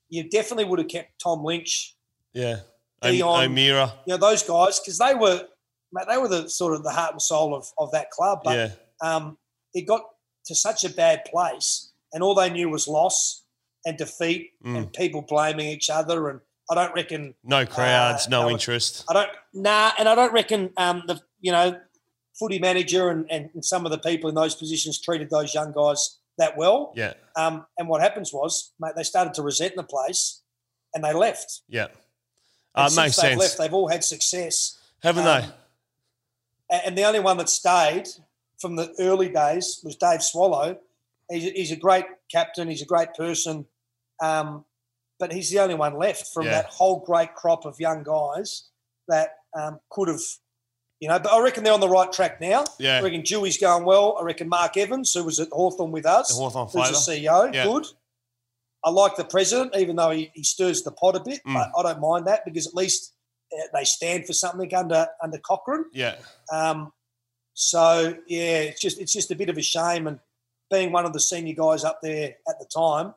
You 0.10 0.30
definitely 0.30 0.66
would 0.66 0.80
have 0.80 0.88
kept 0.90 1.20
Tom 1.22 1.44
Lynch. 1.44 1.96
Yeah. 2.34 2.58
Dion. 3.02 3.46
O'Meara. 3.46 3.94
You 4.06 4.14
know 4.14 4.18
those 4.18 4.44
guys 4.44 4.80
because 4.80 4.98
they 4.98 5.14
were, 5.16 5.48
mate, 5.92 6.06
they 6.10 6.18
were 6.18 6.28
the 6.28 6.50
sort 6.50 6.74
of 6.74 6.84
the 6.84 6.92
heart 6.92 7.12
and 7.14 7.22
soul 7.22 7.56
of, 7.56 7.68
of 7.78 7.92
that 7.92 8.10
club. 8.12 8.40
But 8.44 8.56
Yeah. 8.56 8.70
um, 9.02 9.38
it 9.74 9.82
got 9.88 10.04
to 10.46 10.56
such 10.56 10.84
a 10.84 10.90
bad 10.90 11.26
place, 11.26 11.92
and 12.12 12.22
all 12.24 12.36
they 12.36 12.50
knew 12.50 12.70
was 12.70 12.88
loss 12.88 13.44
and 13.86 13.98
defeat 13.98 14.52
Mm. 14.66 14.78
and 14.78 14.94
people 14.94 15.22
blaming 15.22 15.68
each 15.68 15.90
other. 15.90 16.30
And 16.30 16.40
I 16.70 16.76
don't 16.76 16.94
reckon 16.94 17.36
No 17.44 17.66
crowds, 17.66 18.28
Uh, 18.28 18.30
no 18.30 18.42
no, 18.44 18.50
interest. 18.52 19.04
I 19.10 19.14
don't 19.14 19.30
nah, 19.54 19.92
and 20.00 20.08
I 20.08 20.16
don't 20.16 20.34
reckon 20.34 20.72
um, 20.78 21.04
the 21.08 21.20
you 21.42 21.52
know 21.52 21.80
footy 22.40 22.60
manager 22.60 23.10
and, 23.10 23.30
and 23.30 23.64
some 23.64 23.86
of 23.86 23.92
the 23.92 23.98
people 24.00 24.28
in 24.30 24.36
those 24.36 24.56
positions 24.56 25.00
treated 25.00 25.30
those 25.30 25.54
young 25.54 25.72
guys 25.72 26.18
that 26.40 26.58
well. 26.58 26.92
Yeah. 26.96 27.14
Um, 27.36 27.68
and 27.78 27.88
what 27.88 28.02
happens 28.02 28.34
was, 28.34 28.74
mate, 28.80 28.94
they 28.96 29.04
started 29.04 29.36
to 29.36 29.44
resent 29.44 29.76
the 29.76 29.84
place, 29.84 30.42
and 30.96 31.04
they 31.04 31.14
left. 31.14 31.62
Yeah. 31.68 31.86
And 32.76 32.86
Uh, 32.86 32.90
since 32.90 32.98
makes 32.98 33.16
they've 33.18 33.30
sense. 33.32 33.40
Left, 33.40 33.58
they've 33.60 33.74
all 33.74 33.88
had 33.88 34.04
success, 34.04 34.80
Haven't 35.04 35.28
um, 35.28 35.42
they? 36.72 36.80
And 36.86 36.98
the 36.98 37.04
only 37.04 37.20
one 37.20 37.38
that 37.38 37.50
stayed 37.50 38.08
from 38.64 38.78
the 38.78 38.96
early 38.98 39.28
days 39.28 39.82
was 39.84 39.98
Dave 39.98 40.24
Swallow. 40.24 40.78
He's 41.30 41.46
a, 41.46 41.50
he's 41.50 41.72
a 41.72 41.76
great 41.76 42.06
captain. 42.32 42.70
He's 42.70 42.82
a 42.82 42.86
great 42.86 43.14
person, 43.14 43.66
um, 44.22 44.64
but 45.20 45.34
he's 45.34 45.50
the 45.52 45.60
only 45.60 45.76
one 45.76 45.98
left 45.98 46.28
from 46.34 46.46
Yeah. 46.46 46.52
that 46.62 46.66
whole 46.68 47.02
great 47.02 47.36
crop 47.36 47.66
of 47.66 47.78
young 47.78 48.04
guys 48.04 48.70
that 49.10 49.36
um, 49.60 49.80
could 49.90 50.08
have, 50.08 50.22
you 51.02 51.10
know. 51.10 51.20
But 51.20 51.34
I 51.34 51.42
reckon 51.42 51.66
they're 51.66 51.74
on 51.74 51.82
the 51.82 51.90
right 51.90 52.10
track 52.12 52.40
now. 52.40 52.64
Yeah. 52.80 53.00
I 53.00 53.02
reckon 53.02 53.22
Dewey's 53.22 53.58
going 53.58 53.84
well. 53.84 54.18
I 54.18 54.24
reckon 54.24 54.48
Mark 54.48 54.78
Evans, 54.78 55.14
who 55.14 55.26
was 55.26 55.42
at 55.42 55.50
Hawthorn 55.52 55.92
with 55.92 56.06
us, 56.06 56.30
The 56.30 56.36
Hawthorn 56.42 56.70
who's 56.72 57.06
the 57.06 57.12
CEO, 57.14 57.54
Yeah. 57.54 57.66
good. 57.66 57.86
I 58.86 58.90
like 58.92 59.18
the 59.18 59.26
president, 59.26 59.76
even 59.76 59.98
though 59.98 60.12
he, 60.12 60.32
he 60.34 60.44
stirs 60.44 60.84
the 60.84 60.92
pot 60.92 61.16
a 61.18 61.20
bit. 61.20 61.42
Mm. 61.46 61.54
But 61.54 61.72
I 61.78 61.84
don't 61.84 62.02
mind 62.02 62.28
that 62.28 62.46
because 62.46 62.66
at 62.68 62.74
least 62.74 63.14
uh, 63.54 63.68
they 63.74 63.84
stand 63.84 64.26
for 64.26 64.34
something 64.34 64.74
under 64.74 65.08
under 65.22 65.38
Cochrane. 65.40 65.86
Yeah. 65.94 66.16
Um, 66.52 66.92
so 67.54 68.16
yeah, 68.28 68.60
it's 68.62 68.82
just 68.82 69.00
it's 69.00 69.14
just 69.14 69.32
a 69.32 69.36
bit 69.36 69.50
of 69.50 69.58
a 69.58 69.62
shame, 69.62 70.08
and 70.08 70.20
being 70.72 70.92
one 70.92 71.06
of 71.06 71.14
the 71.14 71.20
senior 71.20 71.54
guys 71.56 71.84
up 71.84 72.00
there 72.02 72.36
at 72.48 72.56
the 72.60 72.66
time, 72.74 73.14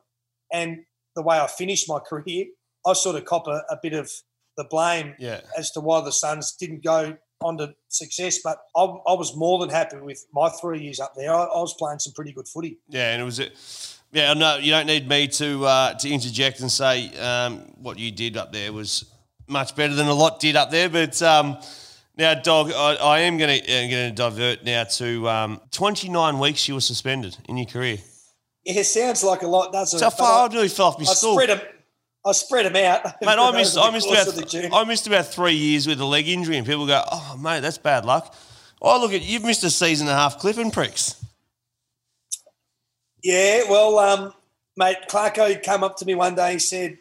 and 0.53 0.83
the 1.15 1.21
way 1.23 1.39
I 1.39 1.47
finished 1.47 1.89
my 1.89 1.99
career, 2.07 2.45
I 2.85 2.93
sort 2.93 3.15
of 3.15 3.25
cop 3.25 3.47
a, 3.47 3.63
a 3.69 3.77
bit 3.81 3.93
of 3.93 4.11
the 4.57 4.63
blame 4.63 5.13
Yeah. 5.19 5.41
as 5.57 5.71
to 5.71 5.79
why 5.79 6.01
the 6.01 6.11
Suns 6.11 6.51
didn't 6.53 6.83
go 6.83 7.15
on 7.41 7.57
to 7.59 7.75
success. 7.89 8.39
But 8.43 8.57
I, 8.75 8.81
I 8.81 9.13
was 9.13 9.35
more 9.35 9.59
than 9.59 9.69
happy 9.69 9.97
with 9.97 10.25
my 10.33 10.49
three 10.49 10.81
years 10.81 10.99
up 10.99 11.13
there. 11.15 11.31
I, 11.33 11.43
I 11.43 11.59
was 11.59 11.75
playing 11.75 11.99
some 11.99 12.13
pretty 12.13 12.31
good 12.31 12.47
footy. 12.47 12.79
Yeah, 12.89 13.13
and 13.13 13.21
it 13.21 13.25
was 13.25 13.39
a, 13.39 13.49
Yeah, 14.11 14.33
no, 14.33 14.57
you 14.57 14.71
don't 14.71 14.87
need 14.87 15.07
me 15.07 15.27
to 15.27 15.65
uh, 15.65 15.93
to 15.95 16.09
interject 16.09 16.59
and 16.61 16.71
say 16.71 17.15
um, 17.19 17.71
what 17.77 17.99
you 17.99 18.11
did 18.11 18.35
up 18.37 18.51
there 18.51 18.71
was 18.73 19.05
much 19.47 19.75
better 19.75 19.93
than 19.93 20.07
a 20.07 20.13
lot 20.13 20.39
did 20.39 20.55
up 20.55 20.71
there. 20.71 20.89
But 20.89 21.21
um, 21.21 21.57
now, 22.17 22.33
dog, 22.33 22.71
I, 22.71 22.95
I 22.95 23.19
am 23.19 23.37
going 23.37 23.61
to 23.61 24.11
divert 24.11 24.63
now 24.63 24.83
to 24.85 25.29
um, 25.29 25.61
29 25.71 26.39
weeks 26.39 26.67
you 26.67 26.73
were 26.73 26.81
suspended 26.81 27.37
in 27.47 27.57
your 27.57 27.67
career. 27.67 27.97
Yeah, 28.65 28.81
sounds 28.83 29.23
like 29.23 29.43
a 29.43 29.47
lot, 29.47 29.71
doesn't 29.71 29.99
So 29.99 30.07
it? 30.07 30.13
far, 30.13 30.45
I 30.45 30.47
But 30.47 30.53
nearly 30.53 30.67
fell 30.67 30.87
off 30.87 30.99
my 30.99 31.05
I, 31.05 31.11
I 31.11 31.13
stool. 31.13 31.33
spread 31.33 31.49
them. 31.49 31.61
I 32.25 32.31
spread 32.33 32.65
them 32.65 32.75
out. 32.75 33.05
Mate, 33.21 33.37
I 33.39 33.51
missed, 33.51 33.77
I 33.77 33.89
missed 33.91 34.09
about 34.09 34.25
the. 34.27 34.69
I 34.73 34.83
missed 34.83 35.07
about 35.07 35.27
three 35.27 35.53
years 35.53 35.87
with 35.87 36.01
a 36.01 36.05
leg 36.05 36.27
injury, 36.27 36.57
and 36.57 36.67
people 36.67 36.85
go, 36.85 37.01
"Oh, 37.09 37.37
mate, 37.41 37.61
that's 37.61 37.77
bad 37.77 38.03
luck." 38.03 38.35
Oh, 38.81 38.99
look 38.99 39.13
at 39.13 39.21
you've 39.21 39.43
missed 39.45 39.63
a 39.63 39.69
season 39.69 40.07
and 40.07 40.13
a 40.13 40.19
half 40.19 40.37
clipping 40.37 40.69
pricks. 40.71 41.15
Yeah, 43.23 43.63
well, 43.69 43.97
um, 43.99 44.33
mate, 44.75 44.97
Clarko 45.09 45.61
came 45.63 45.83
up 45.83 45.95
to 45.97 46.05
me 46.05 46.15
one 46.15 46.35
day. 46.35 46.53
He 46.53 46.59
said 46.59 46.97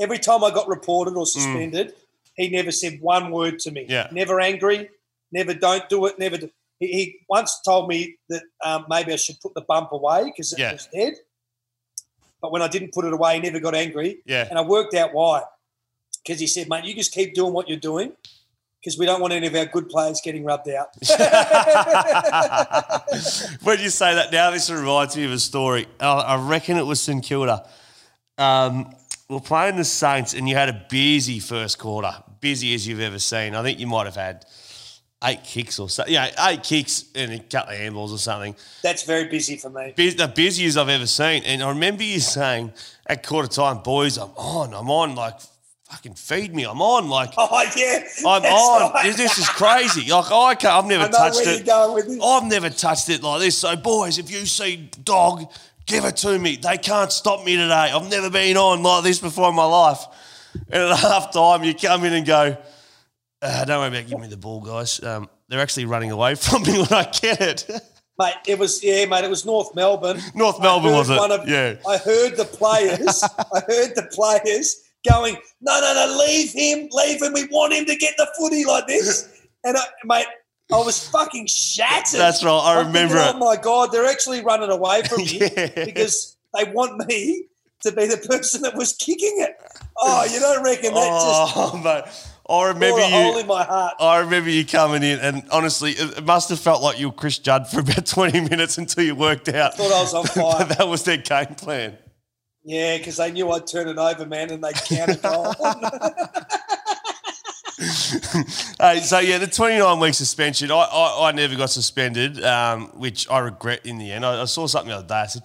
every 0.00 0.18
time 0.18 0.44
I 0.44 0.50
got 0.50 0.68
reported 0.68 1.14
or 1.14 1.24
suspended, 1.26 1.94
he 2.38 2.48
never 2.48 2.70
said 2.70 3.00
one 3.02 3.30
word 3.30 3.58
to 3.60 3.70
me. 3.70 3.84
Yeah. 3.88 4.08
Never 4.12 4.40
angry. 4.40 4.88
Never 5.32 5.52
don't 5.52 5.86
do 5.90 6.06
it. 6.06 6.18
Never. 6.18 6.38
Do. 6.38 6.48
He, 6.80 6.86
he 6.86 7.16
once 7.28 7.60
told 7.64 7.88
me 7.88 8.16
that 8.30 8.42
um, 8.64 8.86
maybe 8.88 9.12
I 9.12 9.16
should 9.16 9.40
put 9.40 9.52
the 9.54 9.60
bump 9.62 9.92
away 9.92 10.24
because 10.24 10.52
it 10.52 10.58
Yeah. 10.60 10.72
was 10.72 10.88
dead. 10.94 11.14
But 12.40 12.52
when 12.52 12.62
I 12.62 12.68
didn't 12.68 12.94
put 12.94 13.04
it 13.04 13.12
away, 13.12 13.34
he 13.34 13.40
never 13.40 13.58
got 13.60 13.74
angry. 13.74 14.18
Yeah. 14.24 14.46
And 14.48 14.58
I 14.58 14.62
worked 14.62 14.94
out 14.94 15.12
why. 15.12 15.42
Because 16.24 16.40
he 16.40 16.46
said, 16.46 16.68
mate, 16.68 16.84
you 16.84 16.94
just 16.94 17.12
keep 17.12 17.34
doing 17.34 17.52
what 17.52 17.68
you're 17.68 17.78
doing 17.78 18.12
because 18.80 18.96
we 18.96 19.06
don't 19.06 19.20
want 19.20 19.32
any 19.32 19.48
of 19.48 19.54
our 19.56 19.66
good 19.66 19.88
players 19.88 20.20
getting 20.22 20.44
rubbed 20.44 20.68
out. 20.68 20.88
when 23.62 23.80
you 23.80 23.90
say 23.90 24.14
that 24.14 24.28
now, 24.30 24.50
this 24.50 24.70
reminds 24.70 25.16
me 25.16 25.24
of 25.24 25.32
a 25.32 25.38
story. 25.38 25.86
I, 25.98 26.06
I 26.06 26.36
reckon 26.48 26.76
it 26.76 26.86
was 26.86 27.00
St 27.00 27.24
Kilda. 27.24 27.68
Um, 28.36 28.94
we're 29.28 29.40
playing 29.40 29.76
the 29.76 29.84
Saints, 29.84 30.32
and 30.34 30.48
you 30.48 30.54
had 30.54 30.68
a 30.68 30.86
busy 30.88 31.40
first 31.40 31.78
quarter, 31.78 32.12
busy 32.40 32.74
as 32.74 32.86
you've 32.86 33.00
ever 33.00 33.18
seen. 33.18 33.54
I 33.54 33.62
think 33.62 33.78
you 33.78 33.86
might 33.86 34.06
have 34.06 34.16
had 34.16 34.44
eight 35.24 35.42
kicks 35.44 35.78
or 35.78 35.88
so. 35.88 36.04
Yeah, 36.06 36.30
eight 36.48 36.62
kicks 36.62 37.04
and 37.14 37.32
a 37.32 37.38
couple 37.40 37.74
of 37.74 37.78
handballs 37.80 38.12
or 38.12 38.18
something. 38.18 38.54
That's 38.82 39.02
very 39.02 39.24
busy 39.24 39.56
for 39.56 39.70
me. 39.70 39.92
Bus- 39.96 40.14
the 40.14 40.28
busiest 40.28 40.76
I've 40.78 40.88
ever 40.88 41.06
seen. 41.06 41.42
And 41.44 41.62
I 41.62 41.68
remember 41.70 42.02
you 42.04 42.20
saying 42.20 42.72
at 43.06 43.26
quarter 43.26 43.48
time, 43.48 43.78
boys, 43.82 44.16
I'm 44.16 44.30
on, 44.36 44.74
I'm 44.74 44.90
on, 44.90 45.14
like, 45.16 45.34
fucking 45.90 46.14
feed 46.14 46.54
me, 46.54 46.64
I'm 46.64 46.80
on, 46.82 47.08
like, 47.08 47.30
Oh, 47.38 47.64
yeah. 47.76 48.04
I'm 48.26 48.44
on. 48.44 48.92
right. 48.92 49.16
This, 49.16 49.38
is 49.38 49.48
crazy. 49.48 50.10
Like, 50.10 50.30
I 50.30 50.54
can't, 50.54 50.74
I've 50.74 50.86
never 50.86 51.08
touched 51.08 51.40
it. 51.40 51.56
you're 51.56 51.64
going 51.66 51.94
with 51.94 52.06
this. 52.06 52.20
I've 52.22 52.44
never 52.44 52.70
touched 52.70 53.08
it 53.08 53.22
like 53.22 53.40
this. 53.40 53.58
So, 53.58 53.74
boys, 53.74 54.18
if 54.18 54.30
you 54.30 54.46
see 54.46 54.88
dog, 55.02 55.50
give 55.86 56.04
it 56.04 56.16
to 56.18 56.38
me. 56.38 56.56
They 56.56 56.76
can't 56.78 57.10
stop 57.10 57.44
me 57.44 57.56
today. 57.56 57.72
I've 57.92 58.08
never 58.10 58.30
been 58.30 58.56
on 58.56 58.82
like 58.84 59.02
this 59.02 59.18
before 59.18 59.48
in 59.48 59.56
my 59.56 59.64
life. 59.64 60.04
And 60.70 60.82
at 60.82 60.98
half 60.98 61.32
time, 61.32 61.64
you 61.64 61.74
come 61.74 62.04
in 62.04 62.12
and 62.12 62.26
go, 62.26 62.56
uh, 63.42 63.64
don't 63.64 63.78
worry 63.78 63.88
about 63.88 64.08
giving 64.08 64.20
me 64.22 64.28
the 64.28 64.36
ball, 64.36 64.60
guys. 64.60 65.02
Um, 65.02 65.28
they're 65.48 65.60
actually 65.60 65.86
running 65.86 66.10
away 66.10 66.34
from 66.36 66.62
me 66.62 66.78
when 66.78 66.92
I 66.92 67.04
get 67.04 67.40
it. 67.40 67.70
Mate, 68.18 68.34
it 68.48 68.58
was 68.58 68.82
yeah, 68.82 69.06
mate. 69.06 69.24
It 69.24 69.30
was 69.30 69.46
North 69.46 69.74
Melbourne. 69.76 70.20
North 70.34 70.60
Melbourne, 70.60 70.92
was 70.92 71.08
it? 71.08 71.16
one 71.16 71.30
of- 71.30 71.48
Yeah. 71.48 71.76
I 71.88 71.98
heard 71.98 72.36
the 72.36 72.44
players. 72.44 73.22
I 73.54 73.60
heard 73.60 73.94
the 73.94 74.08
players 74.12 74.82
going, 75.08 75.36
"No, 75.60 75.80
no, 75.80 75.94
no! 75.94 76.18
Leave 76.26 76.50
him! 76.52 76.88
Leave 76.90 77.22
him! 77.22 77.32
We 77.32 77.44
want 77.46 77.72
him 77.74 77.84
to 77.86 77.94
get 77.94 78.14
the 78.16 78.26
footy 78.36 78.64
like 78.64 78.88
this." 78.88 79.28
And 79.62 79.76
I, 79.76 79.82
mate, 80.04 80.26
I 80.72 80.78
was 80.78 81.08
fucking 81.08 81.46
shattered. 81.46 82.18
That's 82.18 82.42
right, 82.42 82.50
I 82.52 82.78
remember 82.80 83.14
thinking, 83.14 83.36
it. 83.36 83.36
Oh 83.36 83.38
my 83.38 83.56
god, 83.56 83.92
they're 83.92 84.06
actually 84.06 84.42
running 84.42 84.70
away 84.70 85.02
from 85.08 85.18
me 85.18 85.38
Yeah. 85.40 85.84
because 85.84 86.36
they 86.56 86.64
want 86.72 87.06
me 87.06 87.44
to 87.82 87.92
be 87.92 88.06
the 88.06 88.16
person 88.16 88.62
that 88.62 88.74
was 88.74 88.92
kicking 88.92 89.36
it. 89.38 89.56
Oh, 89.96 90.24
you 90.24 90.40
don't 90.40 90.64
reckon 90.64 90.94
that 90.94 91.08
Oh, 91.56 91.80
mate. 91.82 92.04
I 92.50 92.72
just 92.72 92.74
remember 92.74 92.88
bored 92.88 93.02
a 93.02 93.08
hole 93.10 93.32
you. 93.34 93.40
in 93.40 93.46
my 93.46 93.62
heart? 93.64 93.94
I 94.00 94.18
remember 94.20 94.48
you 94.50 94.64
coming 94.64 95.02
in, 95.02 95.18
and 95.20 95.42
honestly, 95.52 95.92
it 95.92 96.24
must 96.24 96.48
have 96.48 96.58
felt 96.58 96.82
like 96.82 96.98
you 96.98 97.08
were 97.08 97.14
Chris 97.14 97.38
Judd 97.38 97.68
for 97.68 97.80
about 97.80 98.06
20 98.06 98.40
minutes 98.48 98.78
until 98.78 99.04
you 99.04 99.14
worked 99.14 99.48
out. 99.50 99.74
Thought 99.74 99.92
I 99.92 100.00
was 100.00 100.14
on 100.14 100.24
fire. 100.58 100.64
that 100.64 100.88
was 100.88 101.04
their 101.04 101.18
game 101.18 101.54
plan. 101.56 101.98
Yeah, 102.64 102.98
because 102.98 103.16
they 103.18 103.30
knew 103.32 103.50
I'd 103.50 103.66
turn 103.66 103.88
it 103.88 103.98
over, 103.98 104.26
man, 104.26 104.50
and 104.50 104.62
they'd 104.64 104.74
count 104.74 105.10
a 105.10 105.14
goal. 105.16 105.54
Hey, 108.80 109.00
so 109.00 109.20
yeah, 109.20 109.38
the 109.38 109.46
29 109.46 110.00
week 110.00 110.14
suspension. 110.14 110.70
I, 110.70 110.74
I, 110.76 111.28
I 111.28 111.32
never 111.32 111.54
got 111.54 111.70
suspended, 111.70 112.42
um, 112.44 112.86
which 112.98 113.28
I 113.30 113.38
regret 113.38 113.86
in 113.86 113.98
the 113.98 114.10
end. 114.12 114.24
I, 114.26 114.42
I 114.42 114.44
saw 114.46 114.66
something 114.66 114.88
the 114.90 114.96
other 114.96 115.06
day. 115.06 115.14
I 115.14 115.26
said, 115.26 115.42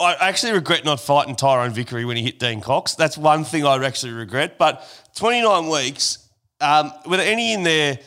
I 0.00 0.28
actually 0.28 0.52
regret 0.52 0.84
not 0.84 1.00
fighting 1.00 1.36
Tyrone 1.36 1.72
Vickery 1.72 2.04
when 2.04 2.16
he 2.16 2.22
hit 2.22 2.38
Dean 2.38 2.60
Cox. 2.60 2.94
That's 2.94 3.18
one 3.18 3.44
thing 3.44 3.66
I 3.66 3.84
actually 3.84 4.12
regret. 4.12 4.56
But 4.58 4.86
29 5.16 5.68
weeks, 5.68 6.28
um, 6.60 6.92
were 7.06 7.18
there 7.18 7.30
any 7.30 7.52
in 7.52 7.62
there? 7.62 7.98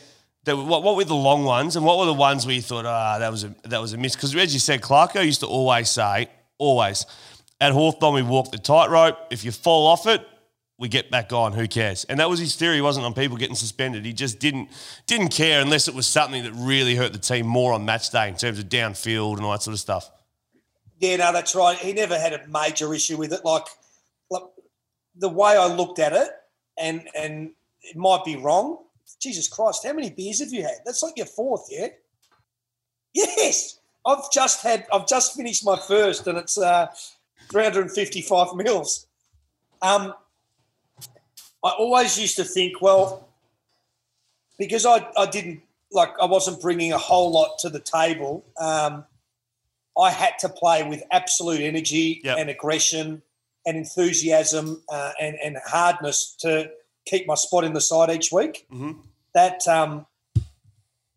That, 0.44 0.56
what, 0.56 0.82
what 0.82 0.96
were 0.96 1.04
the 1.04 1.14
long 1.14 1.44
ones, 1.44 1.74
and 1.74 1.86
what 1.86 1.98
were 1.98 2.04
the 2.04 2.12
ones 2.12 2.44
where 2.44 2.54
you 2.54 2.60
thought, 2.60 2.84
ah, 2.84 3.18
that 3.18 3.30
was 3.30 3.44
a 3.44 3.54
that 3.64 3.80
was 3.80 3.94
a 3.94 3.96
miss? 3.96 4.14
Because 4.14 4.34
as 4.36 4.52
you 4.52 4.60
said, 4.60 4.82
Clarko 4.82 5.24
used 5.24 5.40
to 5.40 5.46
always 5.46 5.88
say, 5.88 6.28
always, 6.58 7.06
at 7.60 7.72
Hawthorn 7.72 8.14
we 8.14 8.22
walk 8.22 8.50
the 8.50 8.58
tightrope. 8.58 9.16
If 9.30 9.42
you 9.44 9.52
fall 9.52 9.86
off 9.86 10.06
it, 10.06 10.26
we 10.78 10.88
get 10.88 11.10
back 11.10 11.32
on. 11.32 11.52
Who 11.52 11.66
cares? 11.66 12.04
And 12.04 12.20
that 12.20 12.28
was 12.28 12.40
his 12.40 12.56
theory. 12.56 12.76
He 12.76 12.82
wasn't 12.82 13.06
on 13.06 13.14
people 13.14 13.38
getting 13.38 13.54
suspended. 13.54 14.04
He 14.04 14.12
just 14.12 14.38
didn't 14.38 14.68
didn't 15.06 15.28
care 15.28 15.62
unless 15.62 15.88
it 15.88 15.94
was 15.94 16.06
something 16.06 16.42
that 16.42 16.52
really 16.52 16.94
hurt 16.94 17.12
the 17.12 17.18
team 17.18 17.46
more 17.46 17.72
on 17.72 17.84
match 17.84 18.10
day 18.10 18.28
in 18.28 18.36
terms 18.36 18.58
of 18.58 18.66
downfield 18.66 19.36
and 19.36 19.46
all 19.46 19.52
that 19.52 19.62
sort 19.62 19.72
of 19.72 19.80
stuff. 19.80 20.10
Yeah, 21.04 21.16
no, 21.16 21.32
that's 21.34 21.54
right. 21.54 21.76
He 21.76 21.92
never 21.92 22.18
had 22.18 22.32
a 22.32 22.46
major 22.48 22.94
issue 22.94 23.18
with 23.18 23.34
it. 23.34 23.44
Like, 23.44 23.66
like 24.30 24.44
the 25.14 25.28
way 25.28 25.54
I 25.54 25.66
looked 25.66 25.98
at 25.98 26.14
it, 26.14 26.30
and 26.78 27.06
and 27.14 27.50
it 27.82 27.94
might 27.94 28.24
be 28.24 28.36
wrong. 28.36 28.78
Jesus 29.20 29.46
Christ, 29.48 29.86
how 29.86 29.92
many 29.92 30.08
beers 30.08 30.40
have 30.40 30.50
you 30.50 30.62
had? 30.62 30.78
That's 30.86 31.02
like 31.02 31.18
your 31.18 31.26
fourth, 31.26 31.68
yeah. 31.70 31.88
Yes, 33.12 33.80
I've 34.06 34.32
just 34.32 34.62
had. 34.62 34.86
I've 34.90 35.06
just 35.06 35.36
finished 35.36 35.62
my 35.62 35.78
first, 35.78 36.26
and 36.26 36.38
it's 36.38 36.56
uh, 36.56 36.86
355 37.50 38.54
mils. 38.56 39.06
Um, 39.82 40.14
I 41.62 41.70
always 41.78 42.18
used 42.18 42.36
to 42.36 42.44
think, 42.44 42.80
well, 42.80 43.28
because 44.58 44.86
I, 44.86 45.06
I 45.18 45.26
didn't 45.26 45.60
like 45.92 46.14
I 46.18 46.24
wasn't 46.24 46.62
bringing 46.62 46.92
a 46.92 46.98
whole 46.98 47.30
lot 47.30 47.58
to 47.58 47.68
the 47.68 47.80
table. 47.80 48.42
Um, 48.58 49.04
I 49.98 50.10
had 50.10 50.38
to 50.40 50.48
play 50.48 50.82
with 50.82 51.02
absolute 51.10 51.60
energy 51.60 52.20
Yep. 52.24 52.38
and 52.38 52.50
aggression 52.50 53.22
and 53.66 53.76
enthusiasm 53.76 54.82
uh, 54.88 55.12
and, 55.20 55.36
and 55.42 55.56
hardness 55.66 56.34
to 56.40 56.70
keep 57.06 57.26
my 57.26 57.34
spot 57.34 57.64
in 57.64 57.72
the 57.72 57.80
side 57.80 58.10
each 58.10 58.30
week. 58.32 58.66
Mhm. 58.72 58.98
That 59.34 59.66
um, 59.68 60.06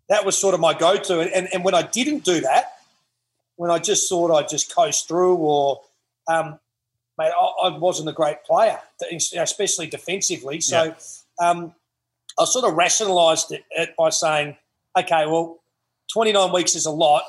that 0.09 0.25
was 0.25 0.37
sort 0.37 0.53
of 0.53 0.59
my 0.61 0.73
go-to. 0.73 1.19
And, 1.19 1.29
and, 1.31 1.47
and 1.53 1.63
when 1.65 1.75
I 1.75 1.81
didn't 1.81 2.23
do 2.23 2.39
that, 2.41 2.77
when 3.57 3.69
I 3.69 3.77
just 3.79 4.07
thought 4.07 4.31
I'd 4.31 4.47
just 4.47 4.73
coast 4.73 5.07
through 5.07 5.35
or, 5.35 5.81
um, 6.29 6.59
mate, 7.17 7.31
I, 7.37 7.67
I 7.67 7.77
wasn't 7.77 8.07
a 8.07 8.13
great 8.13 8.43
player, 8.45 8.79
especially 9.35 9.87
defensively. 9.87 10.61
So 10.61 10.95
um, 11.39 11.73
I 12.39 12.45
sort 12.45 12.63
of 12.65 12.75
rationalised 12.75 13.51
it, 13.51 13.65
it 13.71 13.95
by 13.97 14.09
saying, 14.09 14.55
okay, 14.97 15.25
well, 15.25 15.59
29 16.13 16.53
weeks 16.53 16.75
is 16.75 16.85
a 16.85 16.91
lot, 16.91 17.23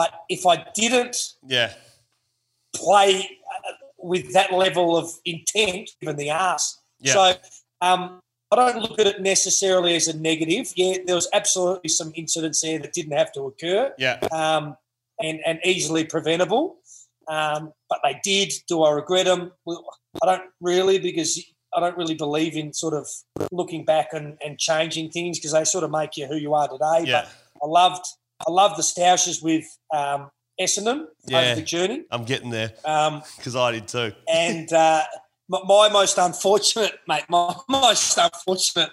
but 0.00 0.14
if 0.30 0.46
I 0.46 0.64
didn't 0.74 1.14
Yeah, 1.46 1.74
play 2.74 3.16
uh, 3.18 3.72
with 3.98 4.32
that 4.32 4.50
level 4.50 4.96
of 4.96 5.10
intent, 5.26 5.90
given 6.00 6.16
the 6.16 6.30
ass. 6.30 6.80
Yeah. 7.00 7.12
So 7.12 7.34
um, 7.82 8.22
I 8.50 8.56
don't 8.56 8.78
look 8.80 8.98
at 8.98 9.06
it 9.06 9.20
necessarily 9.20 9.96
as 9.96 10.08
a 10.08 10.16
negative. 10.16 10.72
Yeah, 10.74 10.96
there 11.04 11.16
was 11.16 11.28
absolutely 11.34 11.90
some 11.90 12.12
incidents 12.14 12.62
there 12.62 12.78
that 12.78 12.94
didn't 12.94 13.12
have 13.12 13.30
to 13.32 13.42
occur 13.42 13.92
yeah. 13.98 14.20
um, 14.32 14.74
and, 15.22 15.40
and 15.44 15.60
easily 15.66 16.04
preventable. 16.06 16.78
Um, 17.28 17.74
but 17.90 17.98
they 18.02 18.18
did. 18.24 18.54
Do 18.68 18.82
I 18.84 18.92
regret 18.92 19.26
them? 19.26 19.52
Well, 19.66 19.84
I 20.22 20.26
don't 20.26 20.50
really 20.62 20.98
because 20.98 21.38
I 21.76 21.80
don't 21.80 21.98
really 21.98 22.14
believe 22.14 22.56
in 22.56 22.72
sort 22.72 22.94
of 22.94 23.06
looking 23.52 23.84
back 23.84 24.08
and, 24.14 24.38
and 24.42 24.58
changing 24.58 25.10
things 25.10 25.38
because 25.38 25.52
they 25.52 25.64
sort 25.64 25.84
of 25.84 25.90
make 25.90 26.16
you 26.16 26.26
who 26.26 26.36
you 26.36 26.54
are 26.54 26.68
today. 26.68 27.04
Yeah. 27.04 27.26
But 27.60 27.66
I 27.66 27.66
loved 27.68 28.06
I 28.46 28.50
love 28.50 28.76
the 28.76 28.82
Stoushes 28.82 29.42
with 29.42 29.64
um, 29.94 30.30
Essendon 30.60 31.06
Yeah. 31.26 31.40
over 31.40 31.54
the 31.56 31.62
journey. 31.62 32.04
I'm 32.10 32.24
getting 32.24 32.50
there 32.50 32.72
Um, 32.84 33.22
because 33.36 33.56
I 33.56 33.72
did 33.72 33.88
too. 33.88 34.12
and 34.32 34.72
uh, 34.72 35.02
my, 35.48 35.60
my 35.64 35.88
most 35.88 36.16
unfortunate, 36.18 36.92
mate, 37.08 37.24
my 37.28 37.54
most 37.68 38.16
unfortunate 38.18 38.90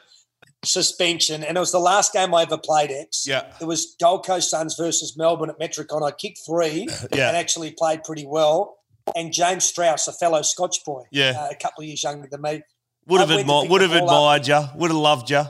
suspension, 0.63 1.43
and 1.43 1.55
it 1.55 1.59
was 1.59 1.71
the 1.71 1.79
last 1.79 2.13
game 2.13 2.33
I 2.33 2.41
ever 2.43 2.57
played 2.57 2.91
X. 2.91 3.25
Yeah. 3.27 3.53
It 3.61 3.65
was 3.65 3.95
Gold 3.99 4.25
Coast 4.25 4.49
Suns 4.49 4.75
versus 4.75 5.15
Melbourne 5.17 5.49
at 5.49 5.59
Metricon. 5.59 6.05
I 6.05 6.11
kicked 6.11 6.39
three 6.45 6.87
Yeah. 7.13 7.29
and 7.29 7.37
actually 7.37 7.71
played 7.71 8.03
pretty 8.03 8.25
well. 8.25 8.77
And 9.15 9.31
James 9.31 9.63
Strauss, 9.63 10.07
a 10.07 10.13
fellow 10.13 10.41
Scotch 10.41 10.83
boy, 10.83 11.03
Yeah. 11.11 11.33
uh, 11.39 11.47
a 11.51 11.55
couple 11.55 11.83
of 11.83 11.87
years 11.87 12.03
younger 12.03 12.27
than 12.29 12.41
me, 12.41 12.61
Would 13.07 13.21
have 13.21 13.29
admired, 13.31 13.69
would 13.69 13.81
have 13.81 13.91
ball 14.05 14.27
up. 14.27 14.47
you. 14.47 14.59
Would 14.75 14.91
have 14.91 14.99
loved 14.99 15.29
you. 15.29 15.43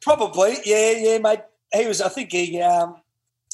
probably, 0.00 0.58
yeah, 0.64 0.90
yeah, 0.92 1.18
mate. 1.18 1.40
He 1.74 1.86
was, 1.86 2.00
I 2.00 2.08
think 2.08 2.30
he, 2.32 2.60
um, 2.62 2.96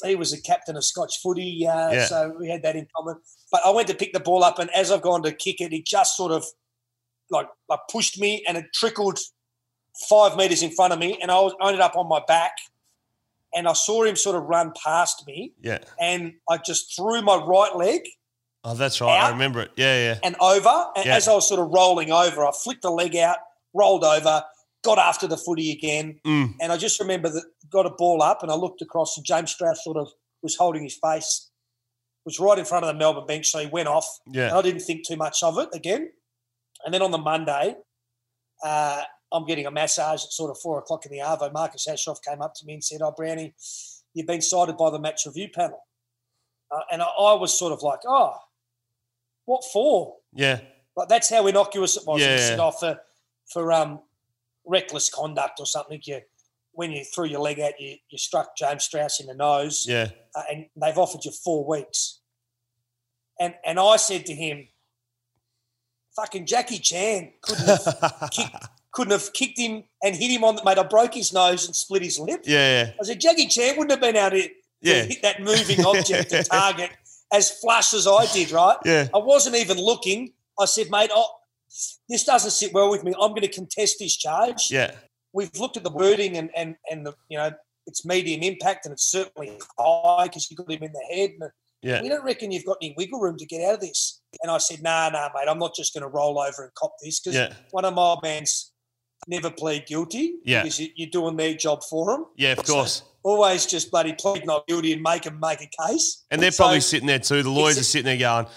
he 0.03 0.15
was 0.15 0.33
a 0.33 0.41
captain 0.41 0.75
of 0.75 0.83
Scotch 0.83 1.21
footy, 1.21 1.65
uh, 1.67 1.91
Yeah. 1.91 2.05
so 2.05 2.35
we 2.39 2.49
had 2.49 2.63
that 2.63 2.75
in 2.75 2.87
common. 2.95 3.17
But 3.51 3.61
I 3.65 3.69
went 3.69 3.87
to 3.89 3.95
pick 3.95 4.13
the 4.13 4.19
ball 4.19 4.43
up, 4.43 4.59
and 4.59 4.69
as 4.71 4.91
I've 4.91 5.01
gone 5.01 5.23
to 5.23 5.31
kick 5.31 5.61
it, 5.61 5.71
he 5.71 5.81
just 5.81 6.17
sort 6.17 6.31
of 6.31 6.45
like, 7.29 7.47
like 7.69 7.79
pushed 7.89 8.19
me, 8.19 8.43
and 8.47 8.57
it 8.57 8.65
trickled 8.73 9.19
five 10.09 10.35
meters 10.35 10.61
in 10.63 10.71
front 10.71 10.93
of 10.93 10.99
me, 10.99 11.17
and 11.21 11.31
I, 11.31 11.35
was, 11.39 11.53
I 11.61 11.67
ended 11.67 11.81
up 11.81 11.95
on 11.95 12.07
my 12.09 12.21
back, 12.27 12.51
and 13.53 13.67
I 13.67 13.73
saw 13.73 14.03
him 14.03 14.15
sort 14.15 14.35
of 14.35 14.43
run 14.43 14.73
past 14.83 15.25
me, 15.25 15.53
Yeah. 15.61 15.79
and 15.99 16.33
I 16.49 16.57
just 16.57 16.95
threw 16.95 17.21
my 17.21 17.37
right 17.37 17.75
leg 17.75 18.01
Oh, 18.67 18.73
that's 18.73 18.99
right. 18.99 19.21
I 19.21 19.29
remember 19.29 19.61
it. 19.61 19.69
Yeah, 19.75 19.95
yeah. 20.13 20.19
and 20.23 20.35
over. 20.41 20.87
And 20.95 21.05
Yeah. 21.05 21.17
as 21.17 21.27
I 21.27 21.35
was 21.35 21.47
sort 21.47 21.59
of 21.59 21.67
rolling 21.69 22.11
over, 22.11 22.43
I 22.43 22.51
flicked 22.51 22.81
the 22.81 22.89
leg 22.89 23.15
out, 23.15 23.37
rolled 23.75 24.03
over, 24.03 24.43
got 24.85 24.97
after 24.99 25.27
the 25.27 25.37
footy 25.37 25.71
again. 25.71 26.19
Mm. 26.25 26.55
And 26.61 26.71
I 26.71 26.77
just 26.77 26.99
remember 26.99 27.29
that 27.29 27.43
got 27.69 27.85
a 27.85 27.89
ball 27.89 28.21
up 28.21 28.41
and 28.43 28.51
I 28.51 28.55
looked 28.55 28.81
across 28.81 29.17
and 29.17 29.25
James 29.25 29.51
Strauss 29.51 29.83
sort 29.83 29.97
of 29.97 30.07
was 30.41 30.55
holding 30.55 30.83
his 30.83 30.97
face, 31.03 31.49
was 32.23 32.39
right 32.39 32.57
in 32.57 32.65
front 32.65 32.85
of 32.85 32.93
the 32.93 32.97
Melbourne 32.97 33.25
bench. 33.27 33.49
So 33.49 33.59
he 33.59 33.67
went 33.67 33.87
off. 33.87 34.07
And 34.25 34.35
Yeah. 34.35 34.57
I 34.57 34.61
didn't 34.61 34.81
think 34.81 35.05
too 35.07 35.15
much 35.17 35.43
of 35.43 35.57
it 35.57 35.69
again. 35.73 36.11
And 36.85 36.93
then 36.93 37.01
on 37.01 37.11
the 37.11 37.17
Monday, 37.17 37.75
uh, 38.63 39.01
I'm 39.33 39.45
getting 39.45 39.65
a 39.65 39.71
massage 39.71 40.23
at 40.23 40.31
sort 40.31 40.51
of 40.51 40.57
four 40.61 40.79
o'clock 40.79 41.05
in 41.05 41.11
the 41.11 41.19
Arvo. 41.19 41.51
Marcus 41.51 41.87
Ashcroft 41.87 42.23
came 42.23 42.41
up 42.41 42.53
to 42.55 42.65
me 42.65 42.73
and 42.75 42.83
said, 42.83 43.01
Oh, 43.01 43.11
Brownie, 43.15 43.53
you've 44.13 44.27
been 44.27 44.41
cited 44.41 44.77
by 44.77 44.89
the 44.91 44.99
match 44.99 45.25
review 45.25 45.49
panel. 45.53 45.79
Uh, 46.71 46.81
and 46.91 47.01
I, 47.01 47.05
I 47.05 47.33
was 47.33 47.57
sort 47.57 47.73
of 47.73 47.81
like, 47.81 47.99
Oh, 48.07 48.33
what 49.45 49.63
for? 49.73 50.15
Yeah. 50.33 50.61
Like 50.95 51.09
that's 51.09 51.29
how 51.29 51.45
innocuous 51.47 51.97
it 51.97 52.03
was. 52.07 52.21
Yeah. 52.21 52.37
Said, 52.37 52.59
oh, 52.59 52.71
for 52.71 52.99
for 53.51 53.71
um, 53.71 53.99
reckless 54.65 55.09
conduct 55.09 55.59
or 55.59 55.65
something. 55.65 55.99
You 56.03 56.21
when 56.73 56.91
you 56.91 57.05
threw 57.05 57.25
your 57.25 57.39
leg 57.39 57.59
out, 57.61 57.79
you, 57.79 57.95
you 58.09 58.17
struck 58.17 58.57
James 58.57 58.83
Strauss 58.83 59.21
in 59.21 59.27
the 59.27 59.33
nose, 59.33 59.85
Yeah. 59.87 60.09
uh, 60.35 60.41
and 60.51 60.65
they've 60.75 60.97
offered 60.97 61.23
you 61.23 61.31
four 61.31 61.65
weeks. 61.65 62.19
And 63.39 63.53
and 63.65 63.79
I 63.79 63.95
said 63.97 64.25
to 64.27 64.33
him, 64.33 64.67
"Fucking 66.15 66.45
Jackie 66.45 66.79
Chan 66.79 67.33
couldn't 67.41 67.65
have 67.67 68.29
kicked, 68.31 68.55
couldn't 68.91 69.11
have 69.11 69.33
kicked 69.33 69.59
him 69.59 69.83
and 70.03 70.15
hit 70.15 70.31
him 70.31 70.43
on 70.43 70.55
the 70.55 70.63
mate. 70.63 70.77
I 70.77 70.83
broke 70.83 71.13
his 71.13 71.33
nose 71.33 71.65
and 71.65 71.75
split 71.75 72.01
his 72.03 72.19
lip. 72.19 72.41
Yeah. 72.45 72.91
I 72.99 73.03
said 73.03 73.19
Jackie 73.19 73.47
Chan 73.47 73.75
wouldn't 73.77 73.91
have 73.91 74.01
been 74.01 74.15
able 74.15 74.37
to, 74.37 74.47
to 74.47 74.53
Yeah. 74.81 75.03
hit 75.03 75.21
that 75.21 75.41
moving 75.41 75.85
object 75.85 76.29
to 76.31 76.43
target 76.51 76.91
as 77.33 77.51
flush 77.51 77.93
as 77.93 78.07
I 78.07 78.25
did. 78.33 78.51
Right? 78.51 78.77
Yeah. 78.85 79.07
I 79.13 79.17
wasn't 79.17 79.55
even 79.57 79.77
looking. 79.77 80.33
I 80.59 80.65
said, 80.65 80.89
mate, 80.89 81.09
oh, 81.13 81.27
this 82.09 82.23
doesn't 82.23 82.51
sit 82.51 82.73
well 82.73 82.89
with 82.89 83.03
me. 83.03 83.13
I'm 83.19 83.29
going 83.31 83.41
to 83.41 83.47
contest 83.47 83.97
this 83.99 84.15
charge. 84.15 84.69
Yeah. 84.71 84.91
We've 85.33 85.51
looked 85.59 85.77
at 85.77 85.83
the 85.83 85.91
wording 85.91 86.37
and 86.37 86.49
and 86.55 86.75
and 86.89 87.05
the 87.05 87.13
you 87.29 87.37
know 87.37 87.51
it's 87.87 88.05
medium 88.05 88.41
impact 88.41 88.85
and 88.85 88.93
it's 88.93 89.05
certainly 89.11 89.57
high 89.79 90.23
because 90.25 90.49
you 90.49 90.57
got 90.57 90.71
him 90.71 90.83
in 90.83 90.91
the 90.93 91.15
head. 91.15 91.31
And 91.39 91.51
Yeah. 91.83 92.01
we 92.01 92.09
don't 92.09 92.23
reckon 92.25 92.51
you've 92.51 92.65
got 92.65 92.77
any 92.81 92.95
wiggle 92.97 93.19
room 93.19 93.37
to 93.37 93.45
get 93.45 93.61
out 93.67 93.75
of 93.75 93.81
this. 93.81 94.21
And 94.41 94.51
I 94.51 94.57
said, 94.57 94.81
nah, 94.81 95.09
nah, 95.09 95.29
mate, 95.35 95.47
I'm 95.47 95.59
not 95.59 95.75
just 95.75 95.93
going 95.93 96.01
to 96.01 96.07
roll 96.07 96.39
over 96.39 96.63
and 96.63 96.73
cop 96.73 96.93
this 97.03 97.19
because 97.19 97.35
Yeah. 97.35 97.53
one 97.71 97.85
of 97.85 97.93
my 97.93 98.15
man's 98.23 98.71
never 99.27 99.51
plead 99.51 99.85
guilty 99.85 100.35
Yeah. 100.45 100.63
because 100.63 100.79
you, 100.79 100.89
you're 100.95 101.09
doing 101.11 101.35
their 101.37 101.53
job 101.53 101.83
for 101.83 102.05
them. 102.11 102.25
Yeah, 102.37 102.53
of 102.53 102.65
course. 102.65 103.03
Always 103.23 103.65
just 103.67 103.91
bloody 103.91 104.13
plead 104.13 104.45
not 104.47 104.65
guilty 104.67 104.93
and 104.93 105.01
make 105.03 105.23
them 105.23 105.39
make 105.39 105.59
a 105.61 105.69
case. 105.87 106.23
And 106.31 106.41
they're 106.41 106.51
So- 106.51 106.63
probably 106.63 106.81
sitting 106.81 107.07
there 107.07 107.19
too. 107.19 107.43
The 107.43 107.49
lawyers 107.51 107.77
are 107.77 107.83
sitting 107.83 108.05
there 108.05 108.17
going, 108.17 108.47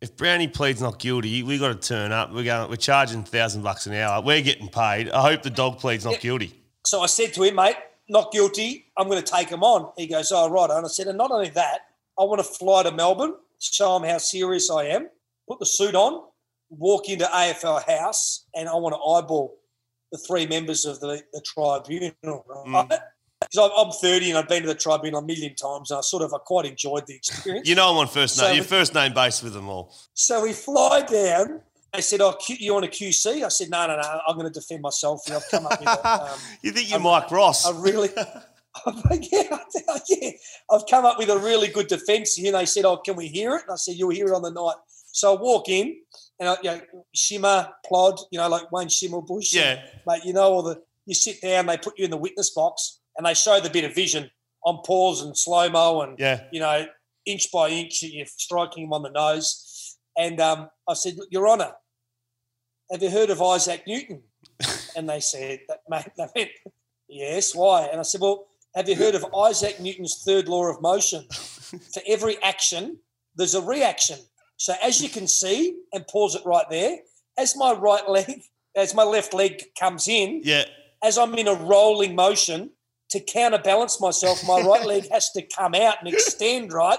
if 0.00 0.16
Brownie 0.16 0.48
pleads 0.48 0.80
not 0.80 0.98
guilty, 0.98 1.42
we 1.42 1.58
got 1.58 1.68
to 1.80 1.88
turn 1.88 2.12
up. 2.12 2.32
We're 2.32 2.44
going, 2.44 2.70
we're 2.70 2.76
charging 2.76 3.24
thousand 3.24 3.62
bucks 3.62 3.86
an 3.86 3.94
hour. 3.94 4.22
We're 4.22 4.42
getting 4.42 4.68
paid. 4.68 5.10
I 5.10 5.22
hope 5.22 5.42
the 5.42 5.50
dog 5.50 5.78
pleads 5.78 6.04
not 6.04 6.14
Yeah. 6.14 6.20
guilty. 6.20 6.62
So 6.86 7.00
I 7.00 7.06
said 7.06 7.34
to 7.34 7.42
him, 7.42 7.56
mate, 7.56 7.76
not 8.08 8.32
guilty. 8.32 8.86
I'm 8.96 9.08
going 9.08 9.22
to 9.22 9.32
take 9.32 9.48
him 9.48 9.62
on. 9.62 9.92
He 9.96 10.06
goes, 10.06 10.30
oh, 10.32 10.48
right. 10.48 10.70
And 10.70 10.86
I 10.86 10.88
said, 10.88 11.08
and 11.08 11.18
not 11.18 11.30
only 11.30 11.50
that, 11.50 11.80
I 12.18 12.24
want 12.24 12.38
to 12.40 12.44
fly 12.44 12.84
to 12.84 12.92
Melbourne, 12.92 13.34
show 13.60 13.96
him 13.96 14.04
how 14.08 14.18
serious 14.18 14.70
I 14.70 14.84
am, 14.84 15.08
put 15.48 15.58
the 15.58 15.66
suit 15.66 15.94
on, 15.94 16.24
walk 16.70 17.08
into 17.08 17.24
AFL 17.24 17.84
House, 17.88 18.46
and 18.54 18.68
I 18.68 18.74
want 18.76 18.94
to 18.94 18.98
eyeball 19.00 19.58
the 20.12 20.18
three 20.18 20.46
members 20.46 20.84
of 20.84 21.00
the, 21.00 21.22
the 21.32 21.42
tribunal. 21.44 22.14
Mm. 22.24 22.72
Right? 22.90 23.00
Because 23.40 23.70
I'm 23.76 23.92
30 23.92 24.30
and 24.30 24.38
I've 24.38 24.48
been 24.48 24.62
to 24.62 24.68
the 24.68 24.74
tribunal 24.74 25.20
a 25.20 25.24
million 25.24 25.54
times, 25.54 25.90
and 25.90 25.98
I 25.98 26.00
sort 26.00 26.22
of 26.22 26.34
I 26.34 26.38
quite 26.38 26.66
enjoyed 26.66 27.06
the 27.06 27.14
experience. 27.14 27.68
You 27.68 27.76
know 27.76 27.90
I'm 27.90 27.96
on 27.96 28.08
first 28.08 28.36
So 28.36 28.46
name. 28.46 28.56
Your 28.56 28.64
first 28.64 28.94
name 28.94 29.14
based 29.14 29.42
with 29.42 29.54
them 29.54 29.68
all. 29.68 29.94
So 30.14 30.42
we 30.42 30.52
fly 30.52 31.02
down. 31.02 31.60
They 31.94 32.00
said, 32.00 32.20
"Oh, 32.20 32.32
Q- 32.32 32.56
you 32.58 32.74
want 32.74 32.84
a 32.84 32.88
QC?" 32.88 33.44
I 33.44 33.48
said, 33.48 33.70
"No, 33.70 33.86
no, 33.86 33.96
no. 33.96 34.20
I'm 34.26 34.36
going 34.36 34.52
to 34.52 34.60
defend 34.60 34.82
myself. 34.82 35.22
And 35.26 35.36
I've 35.36 35.48
come 35.50 35.66
up 35.66 35.78
with 35.80 35.88
a, 35.88 36.22
um, 36.32 36.38
you 36.62 36.72
think 36.72 36.90
you're 36.90 36.98
I'm- 36.98 37.04
Mike 37.04 37.30
Ross? 37.30 37.66
I 37.66 37.80
really, 37.80 38.10
yeah, 39.32 39.58
yeah. 40.08 40.30
I've 40.70 40.86
come 40.88 41.04
up 41.04 41.18
with 41.18 41.30
a 41.30 41.38
really 41.38 41.68
good 41.68 41.86
defence. 41.86 42.38
And 42.38 42.54
they 42.54 42.66
said, 42.66 42.84
"Oh, 42.84 42.98
can 42.98 43.16
we 43.16 43.28
hear 43.28 43.54
it?" 43.56 43.62
And 43.62 43.72
I 43.72 43.76
said, 43.76 43.94
"You'll 43.94 44.10
hear 44.10 44.26
it 44.26 44.34
on 44.34 44.42
the 44.42 44.50
night." 44.50 44.76
So 45.12 45.34
I 45.34 45.40
walk 45.40 45.68
in, 45.68 45.96
and 46.38 46.50
I, 46.50 46.56
you 46.62 46.70
know, 46.70 46.80
shimmer, 47.14 47.70
plod, 47.86 48.18
you 48.30 48.38
know, 48.38 48.48
like 48.48 48.70
Wayne 48.70 48.88
Schimmelbusch. 48.88 49.54
yeah. 49.54 49.82
mate. 50.06 50.24
You 50.24 50.32
know 50.34 50.42
all 50.52 50.62
the. 50.62 50.82
You 51.06 51.14
sit 51.14 51.40
down, 51.40 51.64
they 51.64 51.78
put 51.78 51.98
you 51.98 52.04
in 52.04 52.10
the 52.10 52.18
witness 52.18 52.50
box, 52.50 52.97
and 53.18 53.26
they 53.26 53.34
show 53.34 53.60
the 53.60 53.68
bit 53.68 53.84
of 53.84 53.94
vision 53.94 54.30
on 54.64 54.78
pause 54.84 55.20
and 55.22 55.36
slow 55.36 55.68
mo, 55.68 56.00
and 56.02 56.18
Yeah. 56.18 56.44
you 56.52 56.60
know, 56.60 56.86
inch 57.26 57.50
by 57.52 57.68
inch, 57.68 58.02
you're 58.02 58.26
striking 58.26 58.84
him 58.84 58.92
on 58.92 59.02
the 59.02 59.10
nose. 59.10 59.96
And 60.16 60.40
um, 60.40 60.70
I 60.88 60.94
said, 60.94 61.16
Your 61.30 61.48
Honour, 61.48 61.72
have 62.90 63.02
you 63.02 63.10
heard 63.10 63.30
of 63.30 63.42
Isaac 63.42 63.82
Newton? 63.86 64.22
and 64.96 65.08
they 65.08 65.20
said, 65.20 65.60
that, 65.68 65.80
mate, 65.88 66.06
they 66.16 66.26
went, 66.34 66.50
Yes, 67.08 67.54
why? 67.54 67.86
And 67.86 67.98
I 68.00 68.02
said, 68.02 68.20
Well, 68.20 68.46
have 68.74 68.88
you 68.88 68.94
heard 68.94 69.14
of 69.14 69.24
Isaac 69.34 69.80
Newton's 69.80 70.22
third 70.24 70.48
law 70.48 70.66
of 70.70 70.80
motion? 70.80 71.24
For 71.30 72.02
every 72.06 72.40
action, 72.42 72.98
there's 73.36 73.54
a 73.54 73.62
reaction. 73.62 74.18
So 74.56 74.74
as 74.82 75.00
you 75.02 75.08
can 75.08 75.26
see, 75.26 75.76
and 75.92 76.06
pause 76.06 76.34
it 76.34 76.42
right 76.44 76.66
there, 76.70 76.98
as 77.36 77.56
my 77.56 77.72
right 77.72 78.08
leg, 78.08 78.42
as 78.76 78.94
my 78.94 79.04
left 79.04 79.32
leg 79.34 79.62
comes 79.78 80.08
in, 80.08 80.42
Yeah. 80.44 80.64
as 81.02 81.16
I'm 81.18 81.34
in 81.36 81.46
a 81.48 81.54
rolling 81.54 82.14
motion 82.16 82.70
to 83.10 83.20
counterbalance 83.20 84.00
myself, 84.00 84.46
my 84.46 84.60
right 84.60 84.86
leg 84.86 85.08
has 85.10 85.30
to 85.32 85.42
come 85.42 85.74
out 85.74 85.96
and 86.00 86.12
extend, 86.12 86.72
right? 86.72 86.98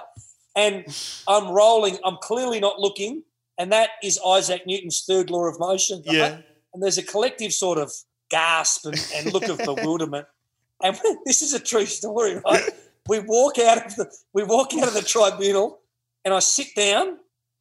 And 0.55 0.86
I'm 1.28 1.49
rolling, 1.49 1.97
I'm 2.03 2.18
clearly 2.22 2.60
not 2.60 2.80
looking. 2.80 3.24
And 3.57 3.72
that 3.72 3.91
is 4.03 4.20
Isaac 4.26 4.66
Newton's 4.66 5.03
third 5.07 5.30
law 5.30 5.45
of 5.45 5.60
motion. 5.60 6.01
right? 6.07 6.16
Yeah. 6.16 6.38
And 6.74 6.82
there's 6.82 6.97
a 6.97 7.03
collective 7.03 7.51
sort 7.53 7.78
of 7.78 7.91
gasp 8.30 8.86
and, 8.86 8.95
and 9.16 9.34
look 9.34 9.47
of 9.47 9.57
bewilderment. 9.57 10.28
And 10.82 10.97
this 11.26 11.41
is 11.41 11.53
a 11.53 11.60
true 11.60 11.86
story, 11.86 12.39
right? 12.45 12.70
We 13.10 13.20
walk 13.20 13.60
out 13.60 13.86
of 13.86 13.97
the 13.97 14.10
we 14.32 14.45
walk 14.45 14.74
out 14.76 14.88
of 14.88 14.93
the 14.93 15.01
tribunal 15.01 15.82
and 16.24 16.34
I 16.34 16.39
sit 16.39 16.68
down. 16.74 17.18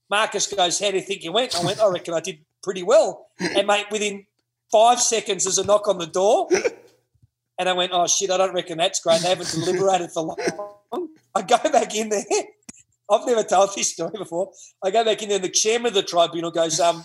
Marcus 0.09 0.47
goes, 0.47 0.79
How 0.79 0.93
do 0.93 0.99
you 0.99 1.03
think 1.03 1.25
you 1.25 1.33
went? 1.33 1.57
I 1.59 1.65
went, 1.65 1.81
I 1.81 1.89
reckon 1.89 2.15
I 2.15 2.21
did 2.21 2.39
pretty 2.63 2.85
well. 2.85 3.27
And 3.41 3.67
mate, 3.67 3.87
within 3.91 4.25
five 4.71 5.01
seconds 5.01 5.43
there's 5.43 5.59
a 5.59 5.67
knock 5.67 5.89
on 5.89 5.99
the 5.99 6.07
door. 6.07 6.47
And 7.59 7.69
I 7.69 7.73
went, 7.73 7.93
Oh 7.93 8.07
shit, 8.07 8.31
I 8.31 8.37
don't 8.37 8.55
reckon 8.55 8.79
that's 8.79 9.01
great. 9.01 9.21
They 9.23 9.29
haven't 9.29 9.51
deliberated 9.51 10.11
for 10.13 10.23
long. 10.23 11.09
I 11.35 11.43
go 11.43 11.57
back 11.71 11.95
in 11.95 12.09
there. 12.09 12.25
I've 13.11 13.27
never 13.27 13.43
told 13.43 13.71
this 13.75 13.93
story 13.93 14.13
before. 14.17 14.53
I 14.85 14.91
go 14.91 15.05
back 15.05 15.23
in 15.23 15.29
there 15.29 15.37
and 15.37 15.45
the 15.45 15.49
chairman 15.51 15.87
of 15.89 15.95
the 15.95 16.03
tribunal 16.03 16.51
goes, 16.51 16.79
um, 16.81 17.05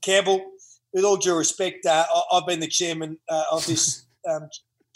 Campbell, 0.00 0.44
with 0.92 1.04
all 1.04 1.16
due 1.16 1.36
respect, 1.36 1.84
uh, 1.86 2.04
I- 2.12 2.36
I've 2.36 2.46
been 2.46 2.60
the 2.60 2.66
chairman 2.68 3.18
uh, 3.28 3.44
of 3.52 3.66
this 3.66 4.06
um, 4.28 4.48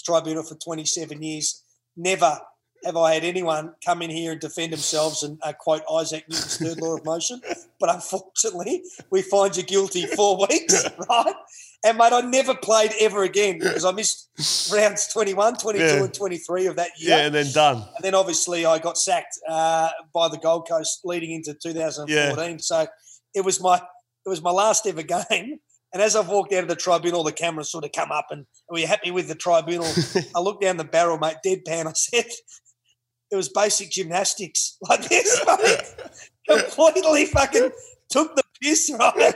tribunal 0.05 0.43
for 0.43 0.55
27 0.55 1.23
years. 1.23 1.63
Never 1.97 2.39
have 2.85 2.97
I 2.97 3.13
had 3.15 3.25
anyone 3.25 3.75
come 3.85 4.01
in 4.01 4.09
here 4.11 4.33
and 4.33 4.41
defend 4.41 4.73
themselves 4.73 5.23
and 5.23 5.39
uh, 5.43 5.53
quote 5.53 5.83
Isaac 5.93 6.25
Newton's 6.29 6.57
third 6.57 6.81
law 6.81 6.97
of 6.97 7.05
motion. 7.05 7.41
But 7.79 7.95
unfortunately, 7.95 8.83
we 9.11 9.21
find 9.23 9.55
you 9.57 9.63
guilty 9.63 10.07
four 10.07 10.39
weeks, 10.51 10.87
right? 11.11 11.35
And 11.83 11.97
mate, 11.97 12.13
I 12.13 12.21
never 12.21 12.55
played 12.55 12.93
ever 13.01 13.23
again 13.23 13.59
because 13.61 13.85
I 13.85 13.93
missed 13.93 14.29
rounds 14.73 15.07
21, 15.13 15.57
22, 15.57 15.85
Yeah. 15.85 16.05
and 16.05 16.13
23 16.15 16.67
of 16.67 16.77
that 16.77 16.91
year. 16.99 17.17
Yeah, 17.19 17.25
and 17.27 17.35
then 17.35 17.51
done. 17.53 17.77
And 17.77 18.03
then 18.03 18.15
obviously 18.15 18.67
I 18.67 18.79
got 18.79 18.99
sacked 18.99 19.39
uh, 19.49 19.89
by 20.13 20.29
the 20.29 20.39
Gold 20.39 20.69
Coast 20.69 21.01
leading 21.05 21.31
into 21.33 21.55
2014. 21.55 22.59
So 22.59 22.87
it 23.35 23.45
was 23.45 23.61
my 23.61 23.77
it 23.77 24.29
was 24.29 24.43
my 24.43 24.51
last 24.51 24.87
ever 24.87 25.03
game. 25.31 25.59
And 25.93 26.01
as 26.01 26.15
I've 26.15 26.29
walked 26.29 26.53
out 26.53 26.63
of 26.63 26.69
the 26.69 26.77
tribunal, 26.77 27.25
the 27.25 27.33
cameras 27.33 27.73
sort 27.73 27.85
of 27.85 27.91
come 27.93 28.13
up 28.13 28.27
and 28.31 28.47
were 28.69 28.79
you 28.79 28.87
happy 28.87 29.11
with 29.11 29.27
the 29.27 29.35
tribunal? 29.35 29.89
I 30.37 30.41
looked 30.41 30.63
down 30.63 30.77
the 30.77 30.85
barrel, 30.85 31.19
mate, 31.19 31.37
deadpan. 31.45 31.87
I 31.89 31.93
said, 31.95 32.27
it 33.33 33.37
was 33.37 33.49
basic 33.49 33.91
gymnastics 33.91 34.77
like 34.83 35.09
this, 35.09 35.41
mate. 35.47 35.81
Completely 36.49 37.27
fucking 37.27 37.71
took 38.09 38.37
the 38.37 38.43
piss, 38.61 38.91
right? 38.99 39.35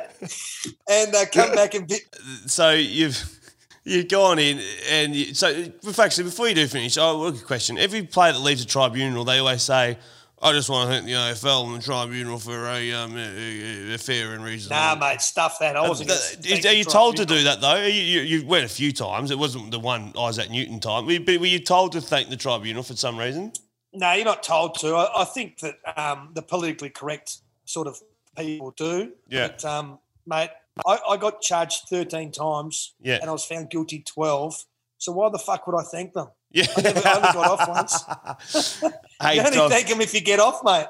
And 0.88 1.14
uh, 1.14 1.24
come 1.32 1.54
back 1.54 1.74
and 1.74 1.86
bit. 1.86 2.02
So 2.46 2.70
you've 2.72 3.40
you've 3.84 4.08
gone 4.08 4.38
in 4.38 4.60
and 4.90 5.14
you, 5.14 5.34
so 5.34 5.66
actually 5.98 6.24
before 6.24 6.48
you 6.48 6.54
do 6.54 6.66
finish, 6.66 6.96
oh, 6.98 7.18
look, 7.18 7.40
a 7.40 7.44
question. 7.44 7.78
Every 7.78 8.02
player 8.02 8.32
that 8.32 8.40
leaves 8.40 8.62
a 8.62 8.66
tribunal, 8.66 9.24
they 9.24 9.38
always 9.38 9.62
say, 9.62 9.98
"I 10.42 10.52
just 10.52 10.68
want 10.68 10.88
to 10.88 10.94
thank 10.94 11.06
the 11.06 11.12
AFL 11.12 11.66
and 11.66 11.76
the 11.76 11.84
tribunal 11.84 12.38
for 12.38 12.66
a, 12.66 12.92
um, 12.92 13.16
a, 13.16 13.94
a 13.94 13.98
fair 13.98 14.32
and 14.32 14.44
reasonable." 14.44 14.76
Nah, 14.76 14.94
mate, 14.96 15.20
stuff 15.20 15.58
that. 15.60 15.76
I 15.76 15.88
wasn't. 15.88 16.10
Are 16.10 16.72
you 16.72 16.84
told 16.84 17.16
to 17.16 17.26
do 17.26 17.44
that 17.44 17.60
though? 17.60 17.84
You, 17.84 18.02
you, 18.02 18.20
you 18.20 18.46
went 18.46 18.64
a 18.64 18.68
few 18.68 18.92
times. 18.92 19.30
It 19.30 19.38
wasn't 19.38 19.70
the 19.70 19.80
one 19.80 20.12
Isaac 20.18 20.50
Newton 20.50 20.80
time. 20.80 21.06
Were 21.06 21.12
you, 21.12 21.40
were 21.40 21.46
you 21.46 21.60
told 21.60 21.92
to 21.92 22.00
thank 22.00 22.30
the 22.30 22.36
tribunal 22.36 22.82
for 22.82 22.96
some 22.96 23.18
reason? 23.18 23.52
No, 23.92 24.12
you're 24.12 24.24
not 24.24 24.42
told 24.42 24.74
to. 24.80 24.94
I, 24.94 25.22
I 25.22 25.24
think 25.24 25.60
that 25.60 25.76
um, 25.96 26.30
the 26.34 26.42
politically 26.42 26.90
correct 26.90 27.38
sort 27.64 27.86
of 27.86 28.00
people 28.36 28.72
do. 28.76 29.12
Yeah. 29.28 29.48
But, 29.48 29.64
um, 29.64 29.98
mate, 30.26 30.50
I, 30.86 30.98
I 31.10 31.16
got 31.16 31.40
charged 31.40 31.88
13 31.88 32.32
times 32.32 32.94
Yeah. 33.00 33.18
and 33.20 33.28
I 33.28 33.32
was 33.32 33.44
found 33.44 33.70
guilty 33.70 34.00
12. 34.06 34.64
So 34.98 35.12
why 35.12 35.28
the 35.30 35.38
fuck 35.38 35.66
would 35.66 35.78
I 35.78 35.82
thank 35.84 36.12
them? 36.14 36.28
Yeah. 36.50 36.66
I 36.76 36.80
never, 36.82 37.00
I 37.08 37.14
only 37.16 37.32
got 37.32 37.50
off 37.50 37.68
once. 37.68 38.74
hey, 39.22 39.34
you 39.36 39.40
only 39.40 39.56
Dog, 39.56 39.70
thank 39.70 39.88
them 39.88 40.00
if 40.00 40.14
you 40.14 40.20
get 40.20 40.38
off, 40.40 40.60
mate. 40.64 40.86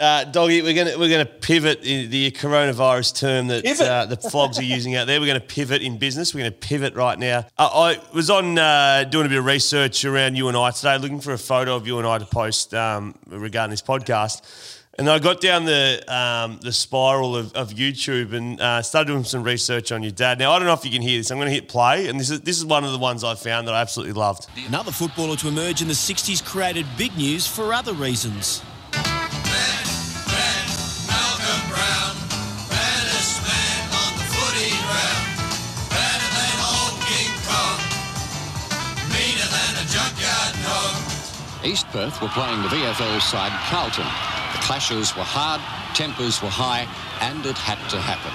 uh, 0.00 0.24
Doggy, 0.24 0.62
we're 0.62 0.74
gonna 0.74 0.98
we're 0.98 1.10
gonna 1.10 1.24
pivot 1.26 1.84
in 1.84 2.10
the 2.10 2.30
coronavirus 2.32 3.20
term 3.20 3.46
that 3.48 3.64
uh, 3.80 4.06
the 4.06 4.16
flogs 4.16 4.58
are 4.58 4.62
using 4.64 4.96
out 4.96 5.06
there. 5.06 5.20
We're 5.20 5.26
gonna 5.26 5.40
pivot 5.40 5.82
in 5.82 5.98
business. 5.98 6.34
We're 6.34 6.40
gonna 6.40 6.50
pivot 6.52 6.94
right 6.94 7.18
now. 7.18 7.46
Uh, 7.58 7.68
I 7.72 8.14
was 8.14 8.28
on 8.30 8.58
uh, 8.58 9.04
doing 9.04 9.26
a 9.26 9.28
bit 9.28 9.38
of 9.38 9.44
research 9.44 10.04
around 10.04 10.36
you 10.36 10.48
and 10.48 10.56
I 10.56 10.70
today, 10.72 10.98
looking 10.98 11.20
for 11.20 11.32
a 11.32 11.38
photo 11.38 11.76
of 11.76 11.86
you 11.86 11.98
and 11.98 12.06
I 12.08 12.18
to 12.18 12.26
post 12.26 12.74
um, 12.74 13.14
regarding 13.28 13.70
this 13.70 13.82
podcast. 13.82 14.40
And 14.96 15.10
I 15.10 15.18
got 15.18 15.40
down 15.40 15.64
the 15.64 16.04
um, 16.06 16.60
the 16.62 16.70
spiral 16.72 17.34
of, 17.34 17.52
of 17.54 17.70
YouTube 17.70 18.32
and 18.32 18.60
uh, 18.60 18.80
started 18.80 19.10
doing 19.10 19.24
some 19.24 19.42
research 19.42 19.90
on 19.90 20.04
your 20.04 20.12
dad. 20.12 20.38
Now 20.38 20.52
I 20.52 20.58
don't 20.58 20.68
know 20.68 20.74
if 20.74 20.84
you 20.84 20.90
can 20.92 21.02
hear 21.02 21.18
this. 21.18 21.32
I'm 21.32 21.38
going 21.38 21.48
to 21.48 21.54
hit 21.54 21.66
play, 21.68 22.06
and 22.06 22.20
this 22.20 22.30
is 22.30 22.42
this 22.42 22.58
is 22.58 22.64
one 22.64 22.84
of 22.84 22.92
the 22.92 22.98
ones 22.98 23.24
I 23.24 23.34
found 23.34 23.66
that 23.66 23.74
I 23.74 23.80
absolutely 23.80 24.12
loved. 24.12 24.46
Another 24.68 24.92
footballer 24.92 25.34
to 25.36 25.48
emerge 25.48 25.82
in 25.82 25.88
the 25.88 25.94
60s 25.94 26.44
created 26.44 26.86
big 26.96 27.16
news 27.16 27.44
for 27.44 27.74
other 27.74 27.92
reasons. 27.92 28.62
Malcolm 31.10 31.62
Brown, 31.66 32.14
baddest 32.70 33.42
man 33.42 33.82
on 33.98 34.14
the 34.14 34.26
footy 34.30 34.70
ground, 34.78 35.26
better 35.90 36.30
than 36.38 36.54
old 36.70 36.94
King 37.02 37.34
Kong, 37.50 37.82
meaner 39.10 39.48
than 39.50 39.74
a 39.74 39.86
junkyard 39.90 40.54
dog. 40.62 40.94
East 41.66 41.86
Perth 41.88 42.22
were 42.22 42.28
playing 42.28 42.62
the 42.62 42.68
VFL 42.68 43.20
side 43.20 43.50
Carlton. 43.66 44.43
Clashes 44.64 45.14
were 45.14 45.22
hard, 45.22 45.60
tempers 45.94 46.40
were 46.40 46.48
high, 46.48 46.88
and 47.20 47.44
it 47.44 47.58
had 47.58 47.76
to 47.90 48.00
happen. 48.00 48.32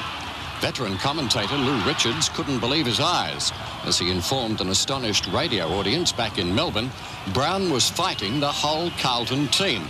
Veteran 0.61 0.95
commentator 0.99 1.55
Lou 1.55 1.83
Richards 1.87 2.29
couldn't 2.29 2.59
believe 2.59 2.85
his 2.85 2.99
eyes 2.99 3.51
as 3.83 3.97
he 3.97 4.11
informed 4.11 4.61
an 4.61 4.69
astonished 4.69 5.25
radio 5.33 5.65
audience 5.69 6.11
back 6.11 6.37
in 6.37 6.53
Melbourne 6.53 6.91
Brown 7.33 7.71
was 7.71 7.89
fighting 7.89 8.39
the 8.39 8.51
whole 8.51 8.91
Carlton 8.99 9.47
team. 9.47 9.81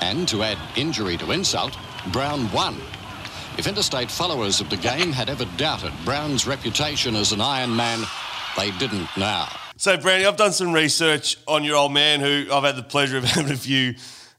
And 0.00 0.26
to 0.28 0.42
add 0.42 0.58
injury 0.74 1.16
to 1.18 1.30
insult, 1.30 1.76
Brown 2.10 2.50
won. 2.50 2.74
If 3.56 3.68
interstate 3.68 4.10
followers 4.10 4.60
of 4.60 4.70
the 4.70 4.76
game 4.76 5.12
had 5.12 5.28
ever 5.28 5.44
doubted 5.56 5.92
Brown's 6.04 6.44
reputation 6.44 7.14
as 7.14 7.30
an 7.30 7.40
Iron 7.40 7.76
Man, 7.76 8.00
they 8.56 8.72
didn't 8.78 9.08
now. 9.16 9.48
So, 9.76 9.96
Brandy, 9.96 10.26
I've 10.26 10.36
done 10.36 10.52
some 10.52 10.72
research 10.72 11.36
on 11.46 11.62
your 11.62 11.76
old 11.76 11.92
man 11.92 12.18
who 12.18 12.46
I've 12.52 12.64
had 12.64 12.74
the 12.74 12.82
pleasure 12.82 13.16
of 13.16 13.24
having 13.24 13.52
a 13.52 13.56
few 13.56 13.94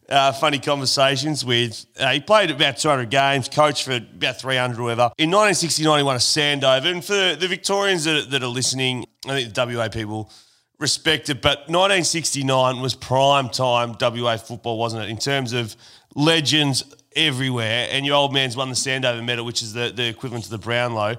uh, 0.09 0.31
funny 0.33 0.59
conversations 0.59 1.43
with. 1.43 1.85
Uh, 1.99 2.13
he 2.13 2.19
played 2.19 2.51
about 2.51 2.77
200 2.77 3.09
games, 3.09 3.49
coached 3.49 3.83
for 3.83 3.95
about 3.95 4.39
300 4.39 4.79
or 4.79 4.83
whatever. 4.83 5.11
In 5.17 5.31
1969, 5.31 5.97
he 5.97 6.03
won 6.03 6.15
a 6.15 6.19
Sandover. 6.19 6.85
And 6.85 7.03
for 7.03 7.35
the 7.35 7.47
Victorians 7.47 8.03
that, 8.05 8.29
that 8.31 8.43
are 8.43 8.47
listening, 8.47 9.05
I 9.27 9.41
think 9.41 9.53
the 9.53 9.65
WA 9.65 9.89
people 9.89 10.31
respect 10.79 11.29
it, 11.29 11.41
but 11.41 11.59
1969 11.69 12.81
was 12.81 12.95
prime 12.95 13.49
time 13.49 13.95
WA 13.99 14.37
football, 14.37 14.77
wasn't 14.77 15.03
it? 15.03 15.09
In 15.09 15.17
terms 15.17 15.53
of 15.53 15.75
legends 16.15 16.83
everywhere. 17.15 17.87
And 17.91 18.05
your 18.05 18.15
old 18.15 18.33
man's 18.33 18.57
won 18.57 18.69
the 18.69 18.75
Sandover 18.75 19.23
medal, 19.23 19.45
which 19.45 19.61
is 19.61 19.73
the, 19.73 19.91
the 19.95 20.07
equivalent 20.07 20.45
to 20.45 20.51
the 20.51 20.57
Brownlow. 20.57 21.15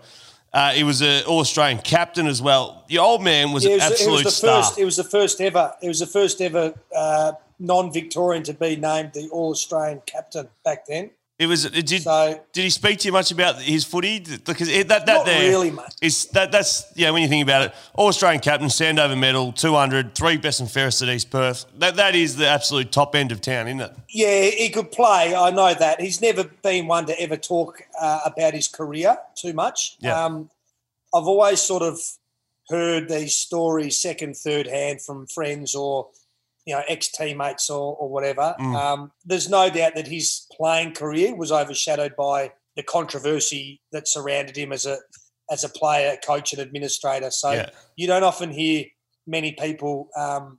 Uh, 0.53 0.71
he 0.71 0.85
was 0.85 1.03
an 1.03 1.25
All 1.25 1.41
Australian 1.41 1.79
captain 1.79 2.27
as 2.27 2.41
well. 2.41 2.85
Your 2.89 3.05
old 3.05 3.23
man 3.23 3.53
was 3.53 3.65
an 3.65 3.73
was, 3.73 3.83
it 3.83 3.93
absolute 3.93 4.13
was 4.13 4.23
the 4.25 4.31
star. 4.31 4.63
first. 4.63 4.79
It 4.79 4.85
was 4.85 4.97
the 4.97 5.05
first 5.05 5.41
ever. 5.41 5.75
It 5.83 5.89
was 5.89 6.01
the 6.01 6.07
first 6.07 6.41
ever 6.41 6.75
uh, 6.95 7.33
non-Victorian 7.59 8.43
to 8.45 8.55
be 8.55 8.77
named 8.77 9.13
the 9.15 9.29
All 9.31 9.51
Australian 9.51 10.03
captain 10.07 10.49
back 10.65 10.87
then. 10.87 11.11
It 11.39 11.49
was. 11.49 11.67
It 11.67 11.87
did. 11.87 12.03
So- 12.03 12.41
did 12.55 12.65
he 12.65 12.71
speak 12.71 12.99
to 13.01 13.09
you 13.09 13.13
much 13.13 13.31
about 13.31 13.61
his 13.61 13.85
footy? 13.85 14.21
Because 14.21 14.71
it, 14.71 14.89
that 14.89 15.05
that 15.05 15.27
there 15.27 15.51
really, 15.51 15.71
mate. 15.71 15.95
is 16.01 16.27
that 16.29 16.51
that's 16.51 16.91
yeah. 16.95 17.11
When 17.11 17.21
you 17.21 17.29
think 17.29 17.43
about 17.43 17.67
it, 17.67 17.75
All 17.95 18.09
Australian 18.09 18.41
captain, 18.41 18.69
Sandover 18.69 19.19
medal, 19.19 19.53
200, 19.53 20.15
three 20.15 20.39
best 20.39 20.61
and 20.61 20.71
fairest 20.71 21.03
at 21.03 21.11
East 21.11 21.31
Perth. 21.31 21.67
That 21.79 21.97
that 21.97 22.15
is 22.15 22.37
the 22.37 22.49
absolute 22.49 22.91
top 22.91 23.15
end 23.15 23.33
of 23.33 23.43
town, 23.43 23.69
isn't 23.69 23.81
it? 23.83 23.93
Yeah, 24.09 24.45
he 24.45 24.71
could 24.71 24.91
play. 24.91 25.35
I 25.35 25.51
know 25.51 25.75
that. 25.75 26.01
He's 26.01 26.23
never 26.23 26.45
been 26.45 26.87
one 26.87 27.05
to 27.05 27.21
ever 27.21 27.37
talk 27.37 27.83
uh, 28.01 28.21
about 28.25 28.55
his 28.55 28.67
career 28.67 29.19
too 29.35 29.53
much. 29.53 29.99
Yeah. 30.01 30.25
Um, 30.25 30.49
I've 31.15 31.27
always 31.27 31.61
sort 31.61 31.83
of 31.83 31.99
heard 32.71 33.11
these 33.11 33.37
stories 33.37 34.01
second, 34.01 34.37
third 34.39 34.67
hand 34.67 35.03
from 35.03 35.27
friends 35.27 35.75
or 35.75 36.09
you 36.67 36.75
know 36.75 36.83
ex 36.89 37.11
teammates 37.13 37.71
or, 37.71 37.97
or 37.97 38.09
whatever. 38.11 38.55
Mm. 38.61 38.75
Um, 38.75 39.13
there's 39.25 39.49
no 39.49 39.71
doubt 39.71 39.95
that 39.95 40.09
his 40.09 40.47
playing 40.57 40.93
career 40.95 41.35
was 41.35 41.51
overshadowed 41.53 42.15
by 42.17 42.53
the 42.77 42.83
controversy 42.83 43.81
that 43.93 44.07
surrounded 44.09 44.57
him 44.57 44.73
as 44.73 44.85
a 44.85 44.99
as 45.51 45.63
a 45.65 45.69
player, 45.69 46.17
coach, 46.27 46.53
and 46.53 46.61
administrator. 46.61 47.31
So 47.31 47.53
Yeah. 47.53 47.71
you 47.95 48.07
don't 48.09 48.25
often 48.25 48.51
hear 48.51 48.85
many 49.29 49.53
people 49.53 50.09
um, 50.17 50.59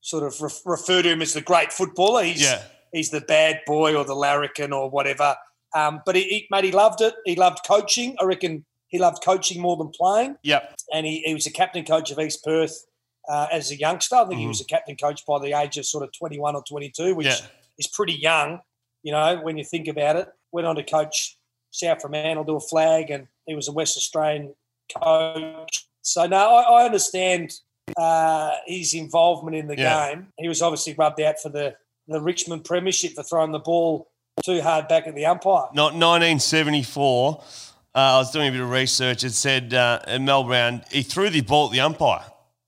sort 0.00 0.24
of 0.24 0.40
ref- 0.42 0.60
refer 0.66 1.02
to 1.02 1.08
him 1.08 1.22
as 1.22 1.32
the 1.34 1.40
great 1.40 1.72
footballer. 1.72 2.24
He's 2.24 2.42
Yeah. 2.42 2.62
he's 2.92 3.10
the 3.10 3.20
bad 3.20 3.60
boy 3.66 3.94
or 3.94 4.04
the 4.04 4.14
larrikin 4.16 4.72
or 4.72 4.90
whatever. 4.90 5.36
Um, 5.76 6.02
but 6.04 6.14
he, 6.16 6.22
he, 6.22 6.46
mate, 6.50 6.64
he 6.64 6.72
loved 6.72 7.00
it. 7.00 7.14
He 7.24 7.34
loved 7.36 7.60
coaching. 7.66 8.16
I 8.20 8.24
reckon 8.24 8.64
he 8.88 8.98
loved 8.98 9.22
coaching 9.24 9.60
more 9.60 9.76
than 9.76 9.90
playing. 9.90 10.36
Yep. 10.42 10.74
And 10.92 11.04
he, 11.06 11.22
he 11.24 11.34
was 11.34 11.46
a 11.46 11.52
captain 11.52 11.84
coach 11.84 12.10
of 12.12 12.18
East 12.18 12.44
Perth 12.44 12.84
uh, 13.28 13.46
as 13.52 13.70
a 13.70 13.76
youngster. 13.78 14.16
I 14.16 14.24
think 14.26 14.38
he 14.40 14.44
Mhm. 14.46 14.48
was 14.48 14.60
a 14.60 14.64
captain 14.64 14.96
coach 14.96 15.24
by 15.26 15.38
the 15.38 15.52
age 15.52 15.76
of 15.78 15.86
sort 15.86 16.04
of 16.04 16.12
21 16.12 16.54
or 16.56 16.62
22, 16.62 17.14
which 17.14 17.26
Yeah. 17.26 17.36
is 17.78 17.86
pretty 17.86 18.14
young, 18.14 18.60
you 19.02 19.12
know, 19.12 19.40
when 19.42 19.56
you 19.58 19.64
think 19.64 19.88
about 19.88 20.16
it. 20.16 20.28
Went 20.52 20.66
on 20.66 20.76
to 20.76 20.82
coach 20.82 21.36
South 21.70 22.00
Fremantle, 22.02 22.44
do 22.44 22.56
a 22.56 22.60
flag, 22.60 23.10
and 23.10 23.26
he 23.46 23.54
was 23.54 23.66
a 23.68 23.72
West 23.72 23.96
Australian 23.96 24.54
coach. 24.96 25.86
So, 26.02 26.26
no, 26.26 26.36
I, 26.54 26.82
I 26.82 26.84
understand 26.84 27.52
uh, 27.98 28.52
his 28.66 28.94
involvement 28.94 29.54
in 29.56 29.66
the 29.66 29.76
Yeah. 29.76 30.08
game. 30.14 30.28
He 30.38 30.48
was 30.48 30.62
obviously 30.62 30.94
rubbed 30.94 31.20
out 31.20 31.38
for 31.38 31.50
the, 31.50 31.76
the 32.08 32.18
Richmond 32.20 32.64
Premiership 32.64 33.12
for 33.12 33.22
throwing 33.22 33.52
the 33.52 33.58
ball 33.58 34.08
too 34.42 34.62
hard 34.62 34.88
back 34.88 35.06
at 35.06 35.14
the 35.14 35.26
umpire. 35.26 35.68
Not 35.74 35.94
1974. 35.94 37.42
Uh, 37.94 37.98
I 37.98 38.16
was 38.18 38.30
doing 38.30 38.48
a 38.48 38.52
bit 38.52 38.60
of 38.62 38.70
research. 38.70 39.22
It 39.22 39.32
said 39.32 39.74
uh, 39.74 40.00
Mel 40.20 40.44
Brown 40.44 40.82
he 40.90 41.02
threw 41.02 41.28
the 41.30 41.42
ball 41.42 41.66
at 41.66 41.72
the 41.72 41.80
umpire, 41.80 42.24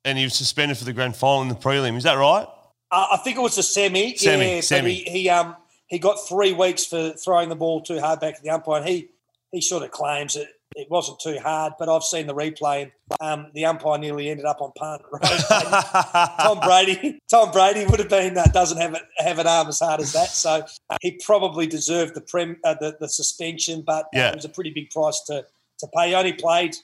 and 0.06 0.16
he 0.16 0.24
was 0.24 0.34
suspended 0.34 0.78
for 0.78 0.84
the 0.84 0.92
grand 0.92 1.16
final 1.16 1.42
in 1.42 1.48
the 1.48 1.54
prelim. 1.54 1.96
Is 1.96 2.04
that 2.04 2.14
right? 2.14 2.46
Uh, 2.90 3.06
I 3.12 3.16
think 3.18 3.36
it 3.36 3.40
was 3.40 3.58
a 3.58 3.62
semi. 3.62 4.16
Semi, 4.16 4.54
yeah, 4.54 4.60
semi. 4.60 4.82
But 5.04 5.12
he, 5.12 5.18
he 5.22 5.28
um 5.28 5.56
he 5.88 5.98
got 5.98 6.16
three 6.28 6.52
weeks 6.52 6.86
for 6.86 7.10
throwing 7.10 7.48
the 7.48 7.56
ball 7.56 7.82
too 7.82 8.00
hard 8.00 8.20
back 8.20 8.36
at 8.36 8.42
the 8.42 8.50
umpire, 8.50 8.78
and 8.80 8.88
he 8.88 9.08
he 9.52 9.60
sort 9.60 9.82
of 9.82 9.90
claims 9.90 10.34
that 10.34 10.46
it 10.76 10.88
wasn't 10.90 11.18
too 11.20 11.38
hard. 11.42 11.72
But 11.78 11.88
I've 11.88 12.04
seen 12.04 12.26
the 12.28 12.34
replay, 12.34 12.82
and 12.82 12.92
um, 13.20 13.50
the 13.54 13.64
umpire 13.64 13.98
nearly 13.98 14.30
ended 14.30 14.46
up 14.46 14.60
on 14.60 14.72
punt. 14.76 15.02
Right? 15.12 16.36
Tom 16.40 16.60
Brady, 16.60 17.18
Tom 17.28 17.50
Brady 17.50 17.86
would 17.86 17.98
have 17.98 18.08
been 18.08 18.38
uh, 18.38 18.44
doesn't 18.46 18.78
have 18.80 18.94
it, 18.94 19.02
have 19.18 19.38
an 19.40 19.46
arm 19.48 19.66
as 19.68 19.80
hard 19.80 20.00
as 20.00 20.12
that, 20.12 20.28
so 20.28 20.64
uh, 20.90 20.96
he 21.02 21.20
probably 21.24 21.66
deserved 21.66 22.14
the 22.14 22.20
prem 22.20 22.56
uh, 22.64 22.74
the, 22.80 22.96
the 23.00 23.08
suspension. 23.08 23.82
But 23.84 24.04
uh, 24.06 24.08
Yeah. 24.12 24.28
it 24.30 24.36
was 24.36 24.44
a 24.44 24.48
pretty 24.50 24.70
big 24.70 24.90
price 24.90 25.20
to 25.26 25.44
to 25.80 25.86
pay. 25.96 26.08
He 26.10 26.14
only 26.14 26.32
played 26.32 26.76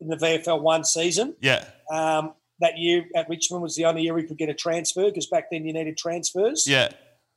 in 0.00 0.08
the 0.08 0.16
VFL 0.16 0.60
one 0.62 0.84
season. 0.84 1.36
Yeah. 1.40 1.64
Um, 1.90 2.32
that 2.62 2.78
year 2.78 3.04
at 3.14 3.28
Richmond 3.28 3.62
was 3.62 3.76
the 3.76 3.84
only 3.84 4.02
year 4.02 4.16
he 4.16 4.24
could 4.24 4.38
get 4.38 4.48
a 4.48 4.54
transfer 4.54 5.04
because 5.04 5.26
back 5.26 5.50
then 5.50 5.66
you 5.66 5.72
needed 5.74 5.98
transfers. 5.98 6.64
Yeah. 6.66 6.88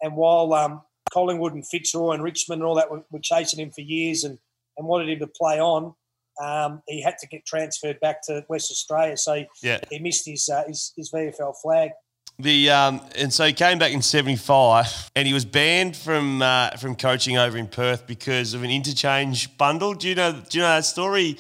And 0.02 0.15
while 0.15 0.53
um, 0.53 0.81
Collingwood 1.11 1.53
and 1.53 1.68
Fitzroy 1.68 2.11
and 2.11 2.23
Richmond 2.23 2.61
and 2.61 2.68
all 2.68 2.76
that 2.76 2.89
were, 2.89 3.03
were 3.11 3.19
chasing 3.22 3.60
him 3.60 3.72
for 3.72 3.81
years 3.81 4.23
and, 4.23 4.38
and 4.77 4.88
wanted 4.88 5.10
him 5.10 5.19
to 5.19 5.27
play 5.27 5.60
on, 5.60 5.93
um, 6.41 6.81
he 6.88 7.02
had 7.02 7.18
to 7.19 7.27
get 7.27 7.45
transferred 7.45 7.99
back 7.99 8.22
to 8.27 8.45
West 8.49 8.72
Australia. 8.72 9.18
So 9.18 9.34
he, 9.34 9.47
Yeah. 9.61 9.80
he 9.89 9.99
missed 9.99 10.26
his, 10.26 10.47
uh, 10.49 10.64
his 10.68 10.93
his 10.95 11.11
VFL 11.11 11.53
flag. 11.61 11.91
The 12.38 12.69
um, 12.69 13.02
and 13.15 13.31
so 13.34 13.45
he 13.45 13.53
came 13.53 13.80
back 13.80 13.93
in 13.93 14.02
'75, 14.02 15.10
and 15.15 15.26
he 15.26 15.34
was 15.34 15.45
banned 15.45 15.95
from 15.95 16.41
uh, 16.41 16.72
from 16.72 16.95
coaching 16.97 17.38
over 17.38 17.57
in 17.57 17.68
Perth 17.68 18.06
because 18.06 18.53
of 18.53 18.61
an 18.64 18.69
interchange 18.69 19.57
bundle. 19.57 19.93
Do 19.93 20.10
you 20.10 20.15
know? 20.15 20.34
Do 20.34 20.57
you 20.57 20.61
know 20.61 20.68
that 20.69 20.84
story? 20.84 21.38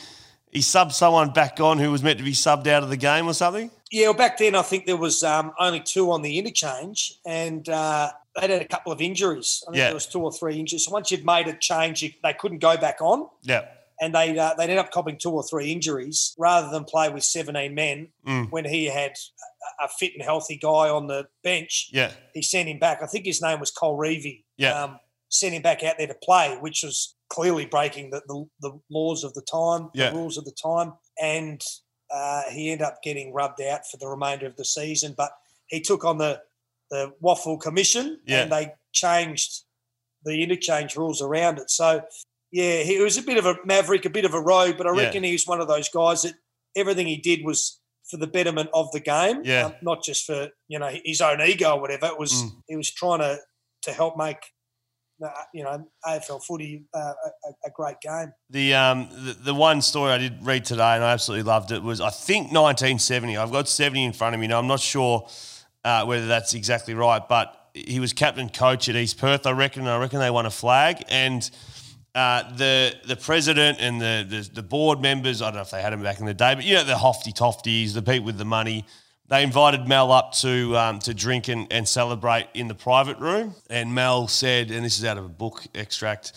He 0.55 0.61
subbed 0.61 0.93
someone 0.93 1.31
back 1.31 1.59
on 1.59 1.77
who 1.79 1.91
was 1.91 2.01
meant 2.01 2.17
to 2.17 2.23
be 2.23 2.31
subbed 2.31 2.65
out 2.67 2.81
of 2.81 2.89
the 2.89 2.95
game 2.97 3.27
or 3.27 3.33
something. 3.33 3.69
Yeah, 3.91 4.07
well, 4.07 4.13
back 4.15 4.37
then 4.37 4.55
I 4.55 4.61
think 4.61 4.85
there 4.85 4.95
was 4.97 5.21
um, 5.23 5.51
only 5.59 5.81
two 5.81 6.11
on 6.11 6.21
the 6.21 6.39
interchange, 6.39 7.19
and 7.25 7.67
uh, 7.67 8.11
they 8.35 8.41
had 8.47 8.51
a 8.61 8.65
couple 8.65 8.91
of 8.93 9.01
injuries. 9.01 9.63
I 9.67 9.71
think 9.71 9.77
Yeah. 9.77 9.85
there 9.87 9.93
was 9.93 10.07
two 10.07 10.21
or 10.21 10.31
three 10.31 10.57
injuries. 10.59 10.85
So 10.85 10.91
once 10.91 11.11
you'd 11.11 11.25
made 11.25 11.47
a 11.47 11.57
change, 11.57 12.01
you, 12.01 12.11
they 12.23 12.33
couldn't 12.33 12.59
go 12.59 12.77
back 12.77 13.01
on. 13.01 13.27
Yeah. 13.43 13.65
and 14.01 14.13
they 14.15 14.37
uh, 14.37 14.53
they 14.57 14.63
ended 14.63 14.77
up 14.77 14.91
copping 14.91 15.17
two 15.17 15.31
or 15.31 15.41
three 15.43 15.71
injuries 15.71 16.35
rather 16.37 16.69
than 16.69 16.83
play 16.83 17.07
with 17.09 17.23
17 17.23 17.73
men 17.75 18.09
Mm. 18.27 18.49
when 18.51 18.65
he 18.65 18.85
had 18.85 19.11
a, 19.81 19.85
a 19.85 19.87
fit 19.87 20.13
and 20.15 20.23
healthy 20.23 20.57
guy 20.57 20.89
on 20.89 21.07
the 21.07 21.27
bench. 21.43 21.89
Yeah. 21.93 22.11
He 22.33 22.41
sent 22.41 22.67
him 22.69 22.79
back. 22.79 23.01
I 23.03 23.07
think 23.07 23.25
his 23.25 23.41
name 23.41 23.59
was 23.59 23.71
Cole 23.71 23.97
Reevy. 23.97 24.43
Yeah. 24.57 24.83
Um, 24.83 24.99
sent 25.29 25.53
him 25.53 25.61
back 25.61 25.83
out 25.83 25.97
there 25.97 26.07
to 26.07 26.15
play, 26.23 26.57
which 26.61 26.83
was 26.83 27.15
clearly 27.29 27.65
breaking 27.65 28.09
the, 28.11 28.21
the, 28.27 28.45
the 28.61 28.79
laws 28.89 29.23
of 29.23 29.33
the 29.33 29.41
time, 29.41 29.89
Yeah. 29.93 30.09
the 30.11 30.15
rules 30.17 30.37
of 30.37 30.45
the 30.45 30.51
time. 30.61 30.93
And 31.21 31.61
uh, 32.13 32.43
he 32.51 32.71
ended 32.71 32.85
up 32.87 33.01
getting 33.03 33.33
rubbed 33.33 33.61
out 33.61 33.81
for 33.89 33.97
the 33.97 34.07
remainder 34.07 34.45
of 34.45 34.55
the 34.55 34.65
season. 34.65 35.13
But 35.17 35.31
he 35.67 35.81
took 35.81 36.05
on 36.05 36.17
the, 36.19 36.41
the 36.91 37.11
WAFL 37.23 37.59
Commission, 37.59 38.19
Yeah. 38.27 38.43
and 38.43 38.51
they 38.51 38.73
changed 38.93 39.63
the 40.23 40.41
interchange 40.43 40.95
rules 40.95 41.21
around 41.21 41.57
it. 41.59 41.69
So, 41.69 42.01
yeah, 42.51 42.83
he 42.83 42.99
was 42.99 43.17
a 43.17 43.21
bit 43.23 43.37
of 43.37 43.45
a 43.45 43.57
maverick, 43.65 44.05
a 44.05 44.09
bit 44.09 44.25
of 44.25 44.33
a 44.33 44.39
rogue, 44.41 44.77
but 44.77 44.87
I 44.87 44.95
Yeah. 44.95 45.03
reckon 45.05 45.23
he 45.23 45.31
was 45.33 45.45
one 45.47 45.61
of 45.61 45.67
those 45.67 45.89
guys 45.89 46.21
that 46.21 46.35
everything 46.75 47.07
he 47.07 47.17
did 47.17 47.43
was 47.43 47.79
for 48.09 48.17
the 48.17 48.27
betterment 48.27 48.69
of 48.73 48.91
the 48.91 48.99
game, 48.99 49.41
Yeah. 49.43 49.65
um, 49.65 49.75
not 49.81 50.03
just 50.03 50.25
for 50.25 50.49
you 50.67 50.77
know 50.77 50.91
his 51.03 51.21
own 51.21 51.41
ego 51.41 51.73
or 51.75 51.81
whatever. 51.81 52.05
It 52.05 52.19
was 52.19 52.33
Mm. 52.33 52.51
he 52.67 52.75
was 52.75 52.91
trying 52.91 53.19
to 53.19 53.39
to 53.81 53.91
help 53.93 54.15
make 54.17 54.37
you 55.53 55.63
know 55.63 55.85
AFL 56.05 56.43
footy 56.43 56.83
uh, 56.93 56.99
a, 56.99 57.67
a- 57.67 57.71
great 57.73 57.99
game. 58.01 58.31
The 58.49 58.73
um 58.73 59.09
the, 59.11 59.33
the 59.33 59.53
one 59.53 59.81
story 59.81 60.11
I 60.11 60.17
did 60.17 60.45
read 60.45 60.65
today 60.65 60.95
and 60.95 61.03
I 61.03 61.13
absolutely 61.13 61.43
loved 61.43 61.71
it 61.71 61.81
was 61.81 62.01
I 62.01 62.09
think 62.09 62.51
1970. 62.51 63.37
I've 63.37 63.51
got 63.51 63.67
70 63.67 64.03
in 64.03 64.13
front 64.13 64.35
of 64.35 64.41
me 64.41 64.47
now. 64.47 64.59
I'm 64.59 64.67
not 64.67 64.79
sure 64.79 65.27
uh, 65.83 66.05
whether 66.05 66.27
that's 66.27 66.53
exactly 66.53 66.93
right, 66.93 67.21
but 67.27 67.69
he 67.73 67.99
was 67.99 68.13
captain 68.13 68.49
coach 68.49 68.89
at 68.89 68.95
East 68.95 69.17
Perth. 69.17 69.45
I 69.45 69.51
reckon. 69.51 69.87
I 69.87 69.97
reckon 69.97 70.19
they 70.19 70.31
won 70.31 70.45
a 70.45 70.51
flag 70.51 71.03
and. 71.09 71.49
Uh, 72.13 72.49
the 72.55 72.95
the 73.07 73.15
president 73.17 73.77
and 73.81 73.99
the, 73.99 74.25
the 74.29 74.49
the 74.53 74.63
board 74.63 75.01
members, 75.01 75.41
I 75.41 75.47
don't 75.47 75.55
know 75.55 75.61
if 75.63 75.71
they 75.71 75.81
had 75.81 75.91
them 75.91 76.01
back 76.01 76.21
in 76.21 76.25
the 76.25 76.33
day, 76.33 76.55
but 76.55 76.63
you 76.63 76.75
know 76.75 76.85
the 76.85 76.97
hofty 76.97 77.33
tofties, 77.33 77.93
the 77.93 78.01
people 78.01 78.25
with 78.25 78.37
the 78.37 78.45
money, 78.45 78.85
they 79.27 79.43
invited 79.43 79.87
Mel 79.87 80.11
up 80.11 80.33
to 80.33 80.77
um, 80.77 80.99
to 80.99 81.13
drink 81.13 81.47
and, 81.47 81.67
and 81.71 81.87
celebrate 81.87 82.47
in 82.53 82.67
the 82.67 82.75
private 82.75 83.17
room. 83.17 83.55
And 83.69 83.93
Mel 83.93 84.27
said, 84.27 84.71
and 84.71 84.85
this 84.85 84.99
is 84.99 85.05
out 85.05 85.17
of 85.17 85.25
a 85.25 85.29
book 85.29 85.63
extract. 85.73 86.33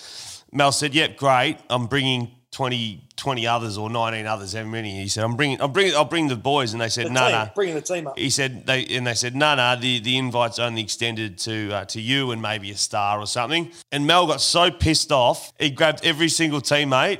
Mel 0.52 0.73
said, 0.73 0.94
"Yep, 0.94 1.19
great. 1.19 1.59
I'm 1.69 1.86
bringing 1.86 2.31
20, 2.52 3.05
20 3.16 3.47
others 3.47 3.77
or 3.77 3.90
nineteen 3.90 4.27
others. 4.27 4.55
How 4.55 4.65
many?" 4.65 5.02
He 5.02 5.09
said, 5.09 5.23
"I'm 5.23 5.36
bringing. 5.36 5.60
I'm 5.60 5.73
bringing. 5.73 5.94
I'll 5.94 6.06
bring 6.06 6.28
the 6.28 6.36
boys." 6.36 6.73
And 6.73 6.81
they 6.81 6.89
said, 6.89 7.06
The 7.06 7.10
"No, 7.10 7.20
team, 7.20 7.32
no." 7.32 7.51
bringing 7.55 7.74
the 7.74 7.82
team 7.82 8.06
up. 8.06 8.19
He 8.19 8.31
said 8.31 8.66
they 8.66 8.86
and 8.86 9.06
they 9.06 9.15
said 9.15 9.36
no, 9.36 9.55
no. 9.55 9.77
The 9.77 10.01
the 10.01 10.16
invite's 10.16 10.59
only 10.59 10.82
extended 10.82 11.36
to 11.40 11.70
uh, 11.73 11.85
to 11.86 12.01
you 12.01 12.31
and 12.31 12.40
maybe 12.40 12.70
a 12.70 12.77
star 12.77 13.19
or 13.19 13.27
something. 13.27 13.70
And 13.93 14.06
Mel 14.06 14.27
got 14.27 14.40
so 14.40 14.70
pissed 14.70 15.12
off, 15.12 15.52
he 15.60 15.69
grabbed 15.69 16.06
every 16.06 16.31
single 16.31 16.62
teammate 16.62 17.19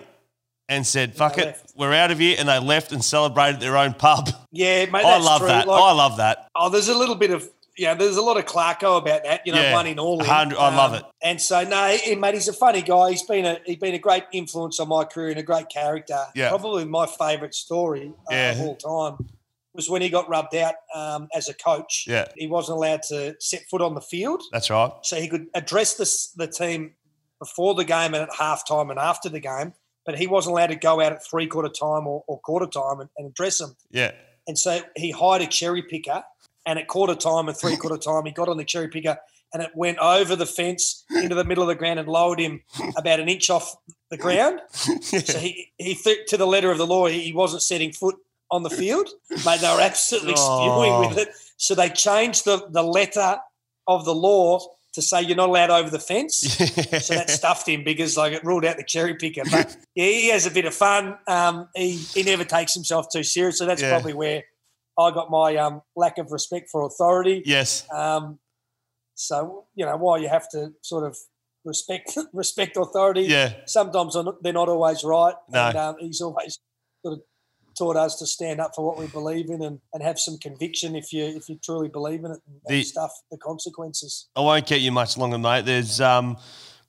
and 0.69 0.87
said, 0.87 1.15
"Fuck 1.17 1.39
it, 1.39 1.47
left. 1.47 1.73
we're 1.77 1.93
out 1.95 2.11
of 2.11 2.19
here." 2.19 2.37
And 2.39 2.49
they 2.49 2.59
left 2.59 2.93
and 2.93 3.05
celebrated 3.05 3.61
their 3.61 3.77
own 3.77 3.95
pub. 3.95 4.29
Yeah, 4.53 4.87
mate, 4.87 5.05
I 5.05 5.19
love 5.19 5.41
true. 5.41 5.49
that. 5.49 5.67
Like- 5.67 5.81
I 5.83 5.93
love 5.93 6.17
that. 6.19 6.49
Oh, 6.55 6.69
there's 6.69 6.89
a 6.89 6.97
little 6.99 7.15
bit 7.15 7.31
of 7.31 7.49
yeah. 7.77 7.95
There's 7.95 8.17
a 8.17 8.23
lot 8.23 8.37
of 8.37 8.45
Clarko 8.45 8.99
about 8.99 9.25
that. 9.25 9.43
You 9.47 9.53
know, 9.53 9.61
Yeah, 9.61 9.73
one 9.73 9.87
in 9.87 9.99
all. 9.99 10.15
in. 10.21 10.27
100 10.27 10.59
I 10.59 10.75
love 10.77 10.95
it. 10.95 11.05
And 11.23 11.41
so 11.41 11.63
no, 11.65 11.89
he, 11.97 12.15
mate, 12.17 12.35
he's 12.35 12.49
a 12.49 12.53
funny 12.53 12.83
guy. 12.83 13.11
He's 13.11 13.23
been 13.23 13.45
a 13.47 13.59
he's 13.65 13.77
been 13.77 13.95
a 13.95 13.99
great 13.99 14.25
influence 14.33 14.81
on 14.81 14.89
my 14.89 15.05
career 15.05 15.31
and 15.31 15.39
a 15.39 15.43
great 15.43 15.69
character. 15.69 16.19
Yeah. 16.35 16.49
Probably 16.51 16.85
my 16.85 17.07
favourite 17.07 17.55
story 17.55 18.13
uh, 18.31 18.35
Yeah. 18.35 18.53
of 18.53 18.61
all 18.61 18.77
time 18.77 19.29
was 19.75 19.89
when 19.89 20.03
he 20.03 20.09
got 20.09 20.29
rubbed 20.29 20.57
out 20.57 20.75
um, 20.95 21.29
as 21.35 21.49
a 21.49 21.55
coach. 21.55 22.05
Yeah. 22.09 22.27
He 22.37 22.49
wasn't 22.49 22.77
allowed 22.79 23.03
to 23.11 23.37
set 23.39 23.63
foot 23.71 23.81
on 23.81 23.95
the 23.95 24.01
field, 24.01 24.43
That's 24.51 24.71
right. 24.71 24.91
so 25.03 25.17
he 25.21 25.29
could 25.29 25.47
address 25.55 25.95
the 25.95 26.45
the 26.47 26.51
team 26.51 26.95
before 27.39 27.75
the 27.77 27.85
game 27.85 28.15
and 28.15 28.25
at 28.25 28.31
halftime 28.31 28.91
and 28.91 28.99
after 28.99 29.29
the 29.29 29.39
game. 29.41 29.75
But 30.09 30.19
he 30.19 30.27
wasn't 30.27 30.53
allowed 30.55 30.69
to 30.69 30.77
go 30.77 31.03
out 31.03 31.13
at 31.13 31.23
three 31.23 31.47
quarter 31.47 31.69
time 31.69 32.07
or, 32.07 32.25
or 32.27 32.41
quarter 32.41 32.65
time 32.67 33.01
and, 33.01 33.11
and 33.19 33.27
address 33.27 33.59
them. 33.59 33.77
Yeah. 33.91 34.13
And 34.47 34.59
so 34.59 34.81
he 34.97 35.11
hired 35.11 35.43
a 35.43 35.47
cherry 35.47 35.83
picker, 35.83 36.25
and 36.65 36.79
at 36.79 36.89
quarter 36.89 37.15
time 37.15 37.47
and 37.47 37.55
three 37.55 37.77
quarter 37.77 37.99
time, 37.99 38.25
he 38.25 38.33
got 38.33 38.49
on 38.49 38.57
the 38.57 38.65
cherry 38.65 38.89
picker 38.89 39.19
and 39.53 39.63
it 39.63 39.71
went 39.75 39.99
over 39.99 40.35
the 40.35 40.47
fence 40.47 41.05
into 41.11 41.35
the 41.35 41.45
middle 41.45 41.63
of 41.63 41.69
the 41.69 41.75
ground 41.75 41.99
and 42.01 42.09
lowered 42.09 42.39
him 42.41 42.63
about 42.97 43.21
an 43.21 43.29
inch 43.29 43.51
off 43.51 43.77
the 44.11 44.17
ground. 44.17 44.61
So 45.03 45.39
he, 45.39 45.73
he 45.77 45.95
th- 45.95 46.27
to 46.29 46.37
the 46.39 46.47
letter 46.47 46.71
of 46.71 46.79
the 46.79 46.87
law, 46.87 47.07
he, 47.07 47.21
he 47.21 47.33
wasn't 47.35 47.63
setting 47.63 47.93
foot 47.93 48.17
on 48.51 48.63
the 48.63 48.71
field. 48.71 49.11
Mate, 49.45 49.61
they 49.61 49.69
were 49.75 49.81
absolutely 49.83 50.35
Oh. 50.39 50.73
spewing 50.81 51.09
with 51.11 51.19
it. 51.19 51.35
So 51.59 51.75
they 51.75 51.91
changed 51.91 52.47
the, 52.47 52.67
the 52.71 52.83
letter 52.83 53.39
of 53.87 54.05
the 54.07 54.15
law 54.15 54.61
to 54.99 55.03
say 55.03 55.23
you're 55.23 55.37
not 55.37 55.49
allowed 55.49 55.71
over 55.71 55.91
the 55.91 55.99
fence. 56.01 56.35
So 57.09 57.15
that 57.15 57.31
stuffed 57.31 57.69
him 57.69 57.85
because 57.85 58.17
like 58.17 58.33
it 58.33 58.43
ruled 58.45 58.65
out 58.65 58.77
the 58.77 58.85
cherry 58.85 59.15
picker. 59.15 59.43
But 59.51 59.77
yeah, 59.95 60.05
he 60.07 60.29
has 60.31 60.47
a 60.47 60.51
bit 60.51 60.65
of 60.67 60.75
fun. 60.75 61.17
Um, 61.27 61.69
he 61.75 61.93
he 61.97 62.23
never 62.23 62.45
takes 62.45 62.75
himself 62.75 63.07
too 63.13 63.23
serious. 63.23 63.59
So 63.59 63.67
that's 63.67 63.81
Yeah. 63.83 63.91
probably 63.91 64.15
where 64.15 64.43
I 64.99 65.11
got 65.13 65.31
my 65.31 65.57
um, 65.57 65.83
lack 65.95 66.19
of 66.19 66.33
respect 66.33 66.69
for 66.73 66.85
authority. 66.85 67.43
Yes. 67.47 67.87
Um, 67.93 68.39
so 69.15 69.67
you 69.75 69.85
know, 69.87 69.97
while 69.97 70.19
you 70.21 70.29
have 70.29 70.49
to 70.51 70.73
sort 70.83 71.05
of 71.05 71.17
respect 71.65 72.17
respect 72.33 72.77
authority, 72.77 73.23
Yeah. 73.23 73.53
sometimes 73.67 74.15
they're 74.15 74.25
not- 74.25 74.43
they're 74.43 74.53
not 74.53 74.69
always 74.69 75.05
right. 75.05 75.35
No. 75.49 75.69
And 75.69 75.77
um, 75.79 75.97
he's 76.01 76.21
always 76.21 76.59
sort 77.05 77.15
of 77.19 77.21
taught 77.79 77.97
us 77.97 78.17
to 78.17 78.27
stand 78.27 78.61
up 78.61 78.75
for 78.75 78.85
what 78.85 78.99
we 78.99 79.07
believe 79.07 79.49
in 79.51 79.63
and, 79.63 79.81
and 79.95 80.03
have 80.03 80.19
some 80.19 80.37
conviction 80.39 80.97
if 80.97 81.13
you 81.13 81.25
if 81.25 81.49
you 81.49 81.59
truly 81.63 81.89
believe 81.89 82.25
in 82.25 82.33
it 82.33 82.41
and, 82.47 82.61
The- 82.67 82.83
stuff 82.83 83.13
the 83.31 83.39
consequences. 83.39 84.29
I 84.37 84.41
won't 84.41 84.67
get 84.67 84.81
you 84.81 84.93
much 84.93 85.17
longer, 85.17 85.39
mate. 85.39 85.65
There's 85.65 86.01
um, 86.01 86.37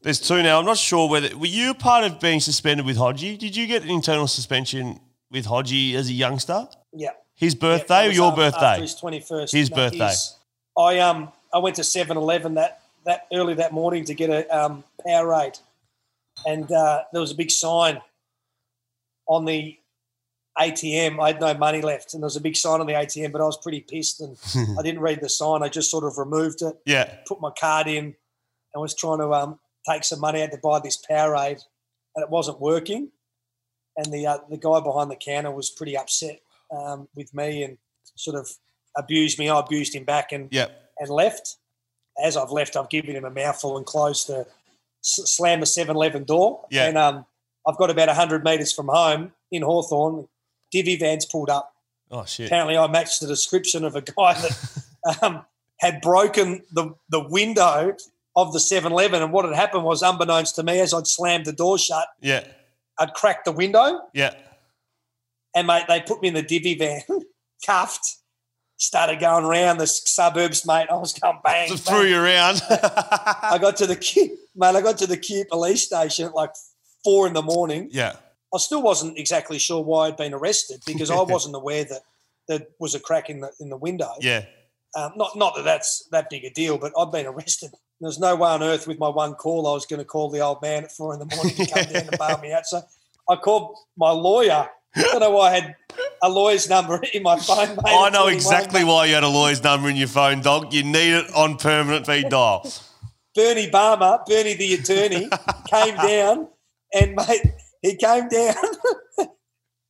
there's 0.01 0.19
two 0.19 0.41
now. 0.43 0.59
I'm 0.59 0.65
not 0.65 0.77
sure 0.77 1.09
whether 1.09 1.35
were 1.37 1.45
you 1.45 1.73
part 1.73 2.03
of 2.03 2.19
being 2.19 2.39
suspended 2.39 2.85
with 2.85 2.97
Hodgie. 2.97 3.37
Did 3.37 3.55
you 3.55 3.67
get 3.67 3.83
an 3.83 3.89
internal 3.89 4.27
suspension 4.27 4.99
with 5.31 5.45
Hodgie 5.45 5.93
as 5.95 6.09
a 6.09 6.13
youngster? 6.13 6.67
Yeah. 6.93 7.11
His 7.35 7.55
birthday 7.55 8.07
that 8.07 8.07
or 8.09 8.11
your 8.11 8.31
after- 8.31 8.41
birthday? 8.41 8.65
After 8.65 8.81
his 8.81 8.95
twenty 8.95 9.19
first. 9.21 9.53
His 9.53 9.69
birthday. 9.69 10.11
I 10.77 10.99
um 10.99 11.31
I 11.53 11.57
went 11.59 11.75
to 11.77 11.81
7-Eleven 11.81 12.55
that 12.55 12.81
that 13.05 13.27
early 13.33 13.53
that 13.55 13.71
morning 13.73 14.03
to 14.05 14.13
get 14.13 14.29
a 14.29 14.45
um, 14.55 14.83
Powerade, 15.07 15.59
and 16.45 16.69
uh, 16.71 17.03
there 17.11 17.21
was 17.21 17.31
a 17.31 17.35
big 17.35 17.49
sign 17.49 18.01
on 19.25 19.45
the 19.45 19.78
ATM. 20.59 21.21
I 21.21 21.27
had 21.27 21.39
no 21.39 21.53
money 21.53 21.81
left, 21.81 22.13
and 22.13 22.21
there 22.21 22.25
was 22.27 22.35
a 22.35 22.41
big 22.41 22.55
sign 22.55 22.79
on 22.81 22.87
the 22.87 22.93
ATM, 22.93 23.31
but 23.31 23.41
I 23.41 23.45
was 23.45 23.57
pretty 23.57 23.81
pissed, 23.81 24.21
and 24.21 24.37
I 24.79 24.81
didn't 24.81 25.01
read 25.01 25.21
the 25.21 25.29
sign. 25.29 25.63
I 25.63 25.69
just 25.69 25.89
sort 25.91 26.03
of 26.03 26.17
removed 26.17 26.61
it, 26.61 26.75
Yeah. 26.85 27.15
put 27.27 27.39
my 27.41 27.51
card 27.59 27.87
in, 27.87 28.15
and 28.73 28.81
was 28.81 28.95
trying 28.95 29.19
to 29.19 29.31
um, 29.33 29.59
take 29.89 30.03
some 30.03 30.19
money 30.19 30.41
out 30.41 30.51
to 30.51 30.57
buy 30.61 30.79
this 30.79 30.97
Powerade, 31.09 31.63
and 32.15 32.23
it 32.23 32.29
wasn't 32.29 32.59
working. 32.59 33.09
And 33.97 34.13
the 34.13 34.27
uh, 34.27 34.37
the 34.49 34.57
guy 34.57 34.79
behind 34.79 35.09
the 35.11 35.15
counter 35.15 35.51
was 35.51 35.69
pretty 35.69 35.97
upset 35.97 36.39
um, 36.71 37.07
with 37.15 37.33
me 37.33 37.63
and 37.63 37.77
sort 38.15 38.37
of 38.37 38.49
abused 38.97 39.39
me. 39.39 39.49
I 39.49 39.59
abused 39.59 39.93
him 39.95 40.03
back 40.05 40.31
and 40.31 40.47
and 40.99 41.09
left. 41.09 41.57
As 42.21 42.35
I've 42.37 42.51
left, 42.51 42.75
I've 42.75 42.89
given 42.89 43.15
him 43.15 43.23
a 43.25 43.29
mouthful 43.29 43.77
and 43.77 43.85
closed 43.85 44.27
the 44.27 44.45
slammed 45.01 45.61
the 45.61 45.65
7-Eleven 45.65 46.25
door. 46.25 46.65
Yeah. 46.69 46.87
And 46.87 46.97
um, 46.97 47.25
I've 47.65 47.77
got 47.77 47.89
about 47.89 48.09
hundred 48.09 48.43
metres 48.43 48.73
from 48.73 48.87
home 48.89 49.31
in 49.51 49.61
Hawthorn. 49.61 50.27
Divvy 50.71 50.97
vans 50.97 51.25
pulled 51.25 51.49
up. 51.49 51.73
Oh 52.11 52.25
shit. 52.25 52.47
Apparently, 52.47 52.77
I 52.77 52.87
matched 52.87 53.21
the 53.21 53.27
description 53.27 53.83
of 53.83 53.95
a 53.95 54.01
guy 54.01 54.33
that 54.33 54.83
um, 55.21 55.45
had 55.77 56.01
broken 56.01 56.63
the, 56.71 56.93
the 57.09 57.21
window 57.27 57.95
of 58.35 58.53
the 58.53 58.59
7 58.59 58.91
Eleven. 58.91 59.21
And 59.21 59.31
what 59.31 59.45
had 59.45 59.53
happened 59.55 59.83
was, 59.83 60.01
unbeknownst 60.01 60.55
to 60.55 60.63
me, 60.63 60.79
as 60.79 60.93
I'd 60.93 61.07
slammed 61.07 61.45
the 61.45 61.53
door 61.53 61.77
shut, 61.77 62.07
Yeah. 62.21 62.43
I'd 62.97 63.13
cracked 63.13 63.45
the 63.45 63.51
window. 63.51 63.99
Yeah. 64.13 64.33
And, 65.55 65.67
mate, 65.67 65.85
they 65.87 66.01
put 66.01 66.21
me 66.21 66.27
in 66.27 66.33
the 66.33 66.41
divvy 66.43 66.75
van, 66.75 67.01
cuffed, 67.65 68.17
started 68.77 69.19
going 69.19 69.45
around 69.45 69.77
the 69.77 69.87
suburbs, 69.87 70.65
mate. 70.65 70.87
I 70.89 70.95
was 70.95 71.13
going 71.13 71.39
bang. 71.43 71.67
Just 71.69 71.85
bang. 71.87 71.95
threw 71.95 72.05
you 72.07 72.19
around. 72.19 72.61
I 72.69 73.57
got 73.59 73.77
to 73.77 73.87
the 73.87 73.95
mate. 74.55 74.75
I 74.75 74.81
got 74.81 74.97
to 74.99 75.07
the 75.07 75.17
Q 75.17 75.45
police 75.49 75.83
station 75.83 76.25
at 76.25 76.35
like 76.35 76.51
four 77.03 77.25
in 77.27 77.33
the 77.33 77.41
morning. 77.41 77.89
yeah. 77.91 78.15
I 78.53 78.57
still 78.57 78.81
wasn't 78.81 79.17
exactly 79.17 79.59
sure 79.59 79.83
why 79.83 80.07
I'd 80.07 80.17
been 80.17 80.33
arrested 80.33 80.81
because 80.85 81.11
I 81.11 81.21
wasn't 81.21 81.55
aware 81.55 81.83
that 81.83 82.01
there 82.47 82.61
was 82.79 82.95
a 82.95 82.99
crack 82.99 83.29
in 83.29 83.41
the 83.41 83.51
in 83.59 83.69
the 83.69 83.77
window. 83.77 84.11
Yeah. 84.19 84.45
Um, 84.95 85.13
not 85.15 85.35
not 85.35 85.55
that 85.55 85.65
that's 85.65 86.07
that 86.11 86.29
big 86.29 86.43
a 86.45 86.49
deal, 86.49 86.77
but 86.77 86.91
I'd 86.97 87.11
been 87.11 87.27
arrested. 87.27 87.71
There's 88.01 88.19
no 88.19 88.35
way 88.35 88.49
on 88.49 88.63
earth 88.63 88.87
with 88.87 88.97
my 88.97 89.09
one 89.09 89.35
call 89.35 89.67
I 89.67 89.73
was 89.73 89.85
going 89.85 89.99
to 89.99 90.05
call 90.05 90.29
the 90.29 90.39
old 90.39 90.61
man 90.61 90.85
at 90.85 90.91
four 90.91 91.13
in 91.13 91.19
the 91.19 91.25
morning 91.35 91.53
to 91.55 91.65
come 91.65 91.83
down 91.83 92.07
and 92.07 92.17
bail 92.17 92.39
me 92.39 92.53
out. 92.53 92.65
So 92.65 92.81
I 93.29 93.35
called 93.35 93.77
my 93.97 94.11
lawyer. 94.11 94.69
I 94.95 95.01
don't 95.01 95.19
know 95.19 95.31
why 95.31 95.51
I 95.51 95.59
had 95.59 95.75
a 96.23 96.29
lawyer's 96.29 96.69
number 96.69 96.99
in 97.13 97.21
my 97.21 97.37
phone. 97.37 97.69
Mate, 97.69 97.83
I 97.85 98.09
know 98.09 98.27
exactly 98.27 98.83
why 98.83 99.05
you 99.05 99.13
had 99.13 99.23
a 99.23 99.29
lawyer's 99.29 99.63
number 99.63 99.89
in 99.89 99.95
your 99.95 100.07
phone, 100.07 100.41
dog. 100.41 100.73
You 100.73 100.83
need 100.83 101.13
it 101.13 101.35
on 101.35 101.57
permanent 101.57 102.05
feed 102.05 102.29
dial. 102.29 102.65
Bernie 103.35 103.69
Balmer, 103.69 104.19
Bernie 104.25 104.55
the 104.55 104.73
attorney, 104.73 105.29
came 105.69 105.95
down 105.95 106.47
and 106.93 107.15
mate, 107.15 107.41
he 107.81 107.95
came 107.95 108.27
down 108.27 108.55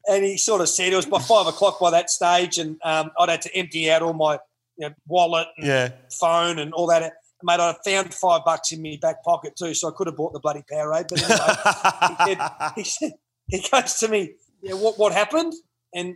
and 0.07 0.23
he 0.23 0.37
sort 0.37 0.61
of 0.61 0.69
said 0.69 0.91
it 0.93 0.95
was 0.95 1.05
by 1.05 1.19
five 1.19 1.47
o'clock 1.47 1.79
by 1.79 1.91
that 1.91 2.09
stage, 2.09 2.57
and 2.57 2.77
um, 2.83 3.11
I'd 3.19 3.29
had 3.29 3.41
to 3.43 3.55
empty 3.55 3.89
out 3.91 4.01
all 4.01 4.13
my 4.13 4.39
you 4.77 4.87
know, 4.89 4.95
wallet 5.07 5.47
and 5.57 5.67
Yeah. 5.67 5.89
phone 6.19 6.59
and 6.59 6.73
all 6.73 6.87
that. 6.87 7.13
Mate, 7.41 7.59
I 7.59 7.75
found 7.85 8.13
five 8.13 8.41
bucks 8.43 8.71
in 8.73 8.81
my 8.81 8.97
back 9.01 9.23
pocket 9.23 9.53
too, 9.57 9.73
so 9.73 9.87
I 9.87 9.91
could 9.95 10.07
have 10.07 10.17
bought 10.17 10.33
the 10.33 10.39
bloody 10.39 10.63
Powerade. 10.71 11.07
But 11.07 11.23
anyway, 11.23 11.55
he 12.09 12.35
said, 12.35 12.51
he 12.75 12.83
said, 12.83 13.13
he 13.47 13.65
goes 13.71 13.93
to 13.99 14.07
me, 14.09 14.33
yeah, 14.61 14.73
what 14.73 14.99
what 14.99 15.13
happened? 15.13 15.53
And 15.93 16.15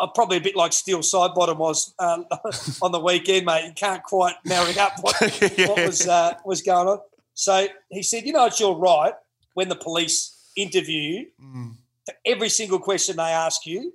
I'm 0.00 0.10
probably 0.14 0.38
a 0.38 0.40
bit 0.40 0.56
like 0.56 0.72
Steele 0.72 1.00
Sidebottom 1.00 1.56
was 1.56 1.94
um, 2.00 2.26
on 2.82 2.90
the 2.92 2.98
weekend, 3.00 3.46
mate. 3.46 3.64
You 3.66 3.72
can't 3.74 4.02
quite 4.02 4.34
marry 4.44 4.76
up 4.78 4.92
what, 5.00 5.20
what 5.20 5.84
was 5.86 6.06
uh, 6.08 6.34
was 6.44 6.62
going 6.62 6.88
on. 6.88 6.98
So 7.34 7.66
he 7.90 8.02
said, 8.02 8.24
you 8.26 8.32
know, 8.32 8.46
it's 8.46 8.58
your 8.60 8.76
right 8.76 9.14
when 9.54 9.68
the 9.68 9.76
police 9.76 10.50
interview 10.56 11.00
you, 11.00 11.26
Mm. 11.40 11.76
for 12.06 12.14
every 12.26 12.48
single 12.48 12.78
question 12.78 13.16
they 13.16 13.22
ask 13.46 13.66
you, 13.66 13.92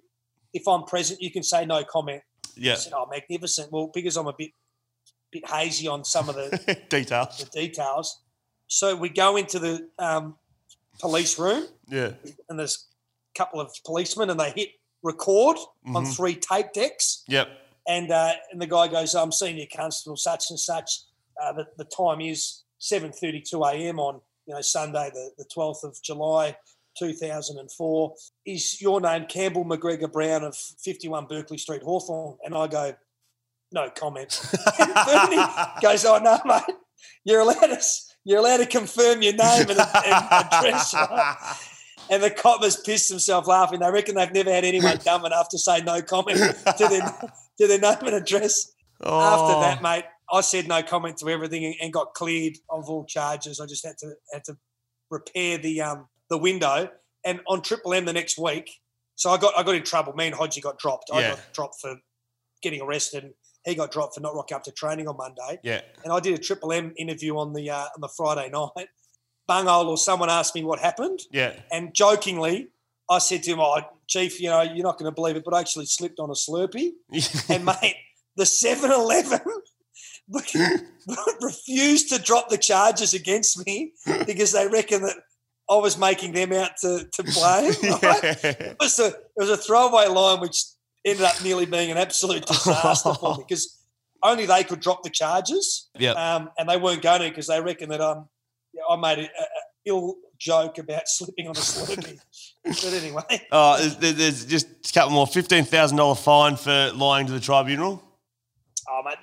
if 0.53 0.67
I'm 0.67 0.83
present, 0.83 1.21
you 1.21 1.31
can 1.31 1.43
say 1.43 1.65
no 1.65 1.83
comment. 1.83 2.23
Yeah. 2.55 2.73
I 2.73 2.75
said, 2.75 2.93
"Oh, 2.93 3.05
magnificent." 3.05 3.71
Well, 3.71 3.87
because 3.93 4.17
I'm 4.17 4.27
a 4.27 4.33
bit 4.33 4.51
bit 5.31 5.47
hazy 5.47 5.87
on 5.87 6.03
some 6.03 6.27
of 6.27 6.33
the, 6.35 6.49
Details. 6.89 7.37
the 7.37 7.45
details, 7.45 8.19
so 8.67 8.95
we 8.95 9.09
go 9.09 9.35
into 9.37 9.59
the 9.59 9.87
um, 9.99 10.37
police 10.99 11.37
room, 11.37 11.67
Yeah. 11.87 12.13
and 12.49 12.57
there's 12.59 12.87
a 13.35 13.37
couple 13.37 13.61
of 13.61 13.71
policemen, 13.85 14.31
and 14.31 14.39
they 14.39 14.51
hit 14.51 14.69
record 15.03 15.57
on 15.95 16.03
Mhm. 16.05 16.15
three 16.15 16.35
tape 16.35 16.73
decks. 16.73 17.23
Yep. 17.27 17.47
And 17.87 18.11
uh, 18.11 18.33
and 18.51 18.59
the 18.59 18.65
guy 18.67 18.87
goes, 18.87 19.13
"I'm 19.15 19.31
senior 19.31 19.67
constable, 19.73 20.17
such 20.17 20.49
and 20.49 20.59
such. 20.59 20.89
Uh, 21.41 21.53
the, 21.53 21.67
the 21.77 21.85
time 21.85 22.19
is 22.21 22.63
7:32 22.79 23.63
a.m. 23.71 23.99
on 23.99 24.21
you 24.49 24.55
know 24.55 24.61
Sunday, 24.61 25.11
the, 25.13 25.29
the 25.37 25.45
12th 25.45 25.83
of 25.83 25.95
July, 26.03 26.57
2004. 26.97 28.13
Is 28.47 28.81
your 28.81 28.99
name 28.99 29.25
Campbell 29.27 29.63
McGregor 29.63 30.11
Brown 30.11 30.43
of 30.43 30.55
51 30.55 31.27
Berkeley 31.27 31.59
Street, 31.59 31.83
Hawthorn?" 31.83 32.37
And 32.43 32.55
I 32.55 32.65
go, 32.65 32.95
"No 33.71 33.89
comment." 33.91 34.41
Bernie 35.05 35.43
goes, 35.81 36.03
"Oh 36.03 36.17
no, 36.17 36.39
mate, 36.45 36.75
you're 37.23 37.41
allowed 37.41 37.67
to 37.67 37.79
you're 38.25 38.39
allowed 38.39 38.57
to 38.57 38.65
confirm 38.65 39.21
your 39.21 39.33
name 39.33 39.69
and, 39.69 39.79
and 39.79 40.25
address." 40.31 40.95
right?" 40.95 41.55
And 42.09 42.23
the 42.23 42.31
coppers 42.31 42.77
pissed 42.77 43.09
themselves 43.09 43.47
laughing. 43.47 43.81
They 43.81 43.91
reckon 43.91 44.15
they've 44.15 44.33
never 44.33 44.51
had 44.51 44.65
anyone 44.65 44.97
dumb 45.05 45.25
enough 45.25 45.49
to 45.49 45.59
say 45.59 45.81
no 45.81 46.01
comment 46.01 46.39
to 46.39 46.87
their 46.87 47.01
to 47.59 47.67
their 47.67 47.79
name 47.79 47.97
and 48.01 48.15
address. 48.15 48.73
Oh. 49.01 49.21
After 49.21 49.61
that, 49.61 49.77
oh. 49.77 49.83
mate, 49.83 50.05
I 50.31 50.41
said 50.41 50.67
no 50.67 50.81
comment 50.83 51.17
to 51.17 51.29
everything 51.29 51.75
and, 51.81 51.91
got 51.93 52.13
cleared 52.13 52.53
of 52.69 52.89
all 52.89 53.05
charges. 53.05 53.59
I 53.59 53.65
just 53.65 53.85
had 53.85 53.97
to 53.99 54.13
had 54.33 54.43
to 54.45 54.57
repair 55.09 55.57
the 55.57 55.81
um 55.81 56.07
the 56.29 56.37
window. 56.37 56.89
And 57.25 57.41
on 57.47 57.61
Triple 57.61 57.93
M 57.93 58.05
the 58.05 58.13
next 58.13 58.37
week, 58.37 58.69
so 59.15 59.29
I 59.31 59.37
got 59.37 59.57
I 59.57 59.63
got 59.63 59.75
in 59.75 59.83
trouble. 59.83 60.13
Me 60.13 60.27
and 60.27 60.35
Hodgie 60.35 60.61
got 60.61 60.77
dropped. 60.79 61.09
I 61.13 61.19
Yeah. 61.21 61.29
got 61.31 61.53
dropped 61.53 61.81
for 61.81 61.95
getting 62.61 62.81
arrested. 62.81 63.33
He 63.65 63.75
got 63.75 63.91
dropped 63.91 64.15
for 64.15 64.21
not 64.21 64.35
rocking 64.35 64.55
up 64.55 64.63
to 64.63 64.71
training 64.71 65.07
on 65.07 65.17
Monday. 65.17 65.59
Yeah. 65.63 65.81
And 66.03 66.13
I 66.13 66.19
did 66.21 66.33
a 66.33 66.41
Triple 66.41 66.71
M 66.71 66.93
interview 66.97 67.37
on 67.37 67.53
the 67.53 67.69
uh, 67.69 67.85
on 67.95 67.99
the 68.01 68.07
Friday 68.07 68.49
night. 68.49 68.87
Bunghole 69.47 69.89
or 69.89 69.97
someone 69.97 70.29
asked 70.29 70.55
me 70.55 70.63
what 70.63 70.79
happened. 70.79 71.19
Yeah. 71.31 71.53
And 71.71 71.93
jokingly, 71.93 72.69
I 73.09 73.17
said 73.17 73.43
to 73.43 73.51
him, 73.51 73.59
"Oh, 73.59 73.81
Chief, 74.07 74.39
you 74.39 74.47
know, 74.49 74.61
you're 74.61 74.83
not 74.85 74.97
going 74.97 75.11
to 75.11 75.15
believe 75.15 75.35
it, 75.35 75.43
but 75.43 75.53
I 75.53 75.59
actually 75.59 75.87
slipped 75.87 76.19
on 76.19 76.29
a 76.29 76.33
Slurpee." 76.33 76.91
and 77.49 77.65
mate, 77.65 77.95
the 78.35 78.43
7-Eleven 78.43 79.41
refused 81.41 82.09
to 82.09 82.19
drop 82.21 82.49
the 82.49 82.57
charges 82.57 83.13
against 83.13 83.65
me 83.65 83.93
because 84.25 84.51
they 84.51 84.67
reckon 84.67 85.01
that 85.03 85.15
I 85.69 85.75
was 85.75 85.97
making 85.97 86.33
them 86.33 86.51
out 86.53 86.71
to, 86.81 87.07
to 87.13 87.23
blame. 87.23 87.73
right? 88.03 88.43
It 88.43 88.77
was 88.79 88.97
a 88.99 89.07
it 89.07 89.15
was 89.37 89.49
a 89.49 89.57
throwaway 89.57 90.07
line 90.07 90.39
which 90.39 90.63
ended 91.05 91.25
up 91.25 91.41
nearly 91.43 91.65
being 91.65 91.91
an 91.91 91.97
absolute 91.97 92.45
disaster 92.45 93.13
for 93.13 93.37
me 93.37 93.43
because 93.47 93.77
only 94.23 94.45
they 94.45 94.63
could 94.63 94.79
drop 94.81 95.03
the 95.03 95.09
charges. 95.09 95.89
Yep. 95.97 96.15
Um, 96.17 96.49
and 96.57 96.67
they 96.67 96.77
weren't 96.77 97.01
going 97.01 97.21
to 97.21 97.29
because 97.29 97.47
they 97.47 97.61
reckon 97.61 97.89
that 97.89 98.01
um, 98.01 98.27
yeah, 98.73 98.81
I 98.89 98.95
made 98.97 99.19
a, 99.19 99.23
a 99.23 99.45
ill 99.85 100.15
joke 100.37 100.77
about 100.77 101.03
slipping 101.07 101.47
on 101.47 101.55
a 101.55 101.59
Slurpee. 101.59 102.19
but 102.63 102.83
anyway, 102.93 103.47
Oh, 103.51 103.77
there's- 103.77 104.15
there's, 104.17 104.45
just 104.45 104.67
a 104.89 104.93
couple 104.93 105.11
more. 105.13 105.27
Fifteen 105.27 105.63
thousand 105.63 105.97
dollar 105.97 106.15
fine 106.15 106.55
for 106.55 106.91
lying 106.95 107.27
to 107.27 107.33
the 107.33 107.39
tribunal. 107.39 108.03
oh, 108.89 109.01
mate, 109.05 109.17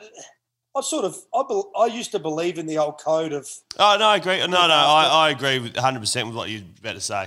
I 0.76 0.80
sort 0.82 1.04
of 1.04 1.16
I, 1.34 1.42
bel 1.48 1.70
I 1.76 1.86
used 1.86 2.12
to 2.12 2.18
believe 2.18 2.58
in 2.58 2.66
the 2.66 2.78
old 2.78 3.00
code 3.00 3.32
of 3.32 3.48
Oh 3.78 3.96
no, 3.98 4.06
I 4.06 4.16
agree. 4.16 4.38
No, 4.38 4.46
no, 4.46 4.56
I, 4.58 5.26
I 5.26 5.30
agree 5.30 5.58
with 5.58 5.74
100 5.74 6.00
percent 6.00 6.26
with 6.28 6.36
what 6.36 6.50
you're 6.50 6.62
about 6.80 6.94
to 6.94 7.00
say. 7.00 7.26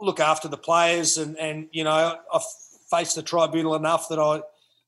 look 0.00 0.20
after 0.20 0.48
the 0.48 0.56
players 0.58 1.16
and 1.16 1.38
and 1.38 1.68
you 1.72 1.84
know 1.84 2.16
I've 2.32 2.42
faced 2.90 3.14
the 3.14 3.22
tribunal 3.22 3.74
enough 3.74 4.08
that 4.10 4.18
I 4.18 4.42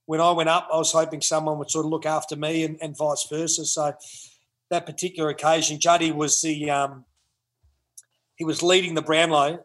when 0.06 0.20
I 0.20 0.32
went 0.32 0.50
up 0.50 0.68
I 0.72 0.76
was 0.76 0.92
hoping 0.92 1.20
someone 1.22 1.58
would 1.58 1.70
sort 1.70 1.86
of 1.86 1.90
look 1.90 2.04
after 2.04 2.36
me 2.36 2.64
and, 2.64 2.76
and 2.82 2.96
vice 2.96 3.26
versa 3.30 3.64
so 3.64 3.94
that 4.70 4.86
particular 4.86 5.30
occasion 5.30 5.80
Juddy 5.80 6.12
was 6.12 6.42
the 6.42 6.70
um, 6.70 7.04
he 8.36 8.44
was 8.44 8.62
leading 8.62 8.94
the 8.94 9.02
Brownlow 9.02 9.64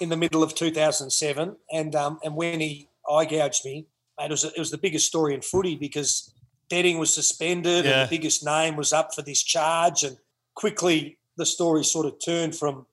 in 0.00 0.08
the 0.08 0.16
middle 0.16 0.42
of 0.42 0.54
2007 0.54 1.56
and 1.70 1.94
um, 1.94 2.18
and 2.24 2.34
when 2.34 2.60
he 2.60 2.88
eye 3.10 3.26
gouged 3.26 3.64
me 3.64 3.86
mate, 4.18 4.26
it 4.26 4.30
was 4.30 4.44
it 4.44 4.58
was 4.58 4.70
the 4.70 4.78
biggest 4.78 5.06
story 5.06 5.34
in 5.34 5.42
footy 5.42 5.76
because 5.76 6.32
betting 6.70 6.98
was 6.98 7.12
suspended 7.14 7.84
Yeah. 7.84 8.00
and 8.02 8.08
the 8.10 8.16
biggest 8.16 8.44
name 8.44 8.76
was 8.76 8.92
up 8.92 9.14
for 9.14 9.22
this 9.22 9.42
charge 9.42 10.02
and 10.04 10.16
quickly 10.54 11.18
the 11.36 11.46
story 11.46 11.84
sort 11.84 12.06
of 12.06 12.14
turned 12.24 12.54
from 12.56 12.86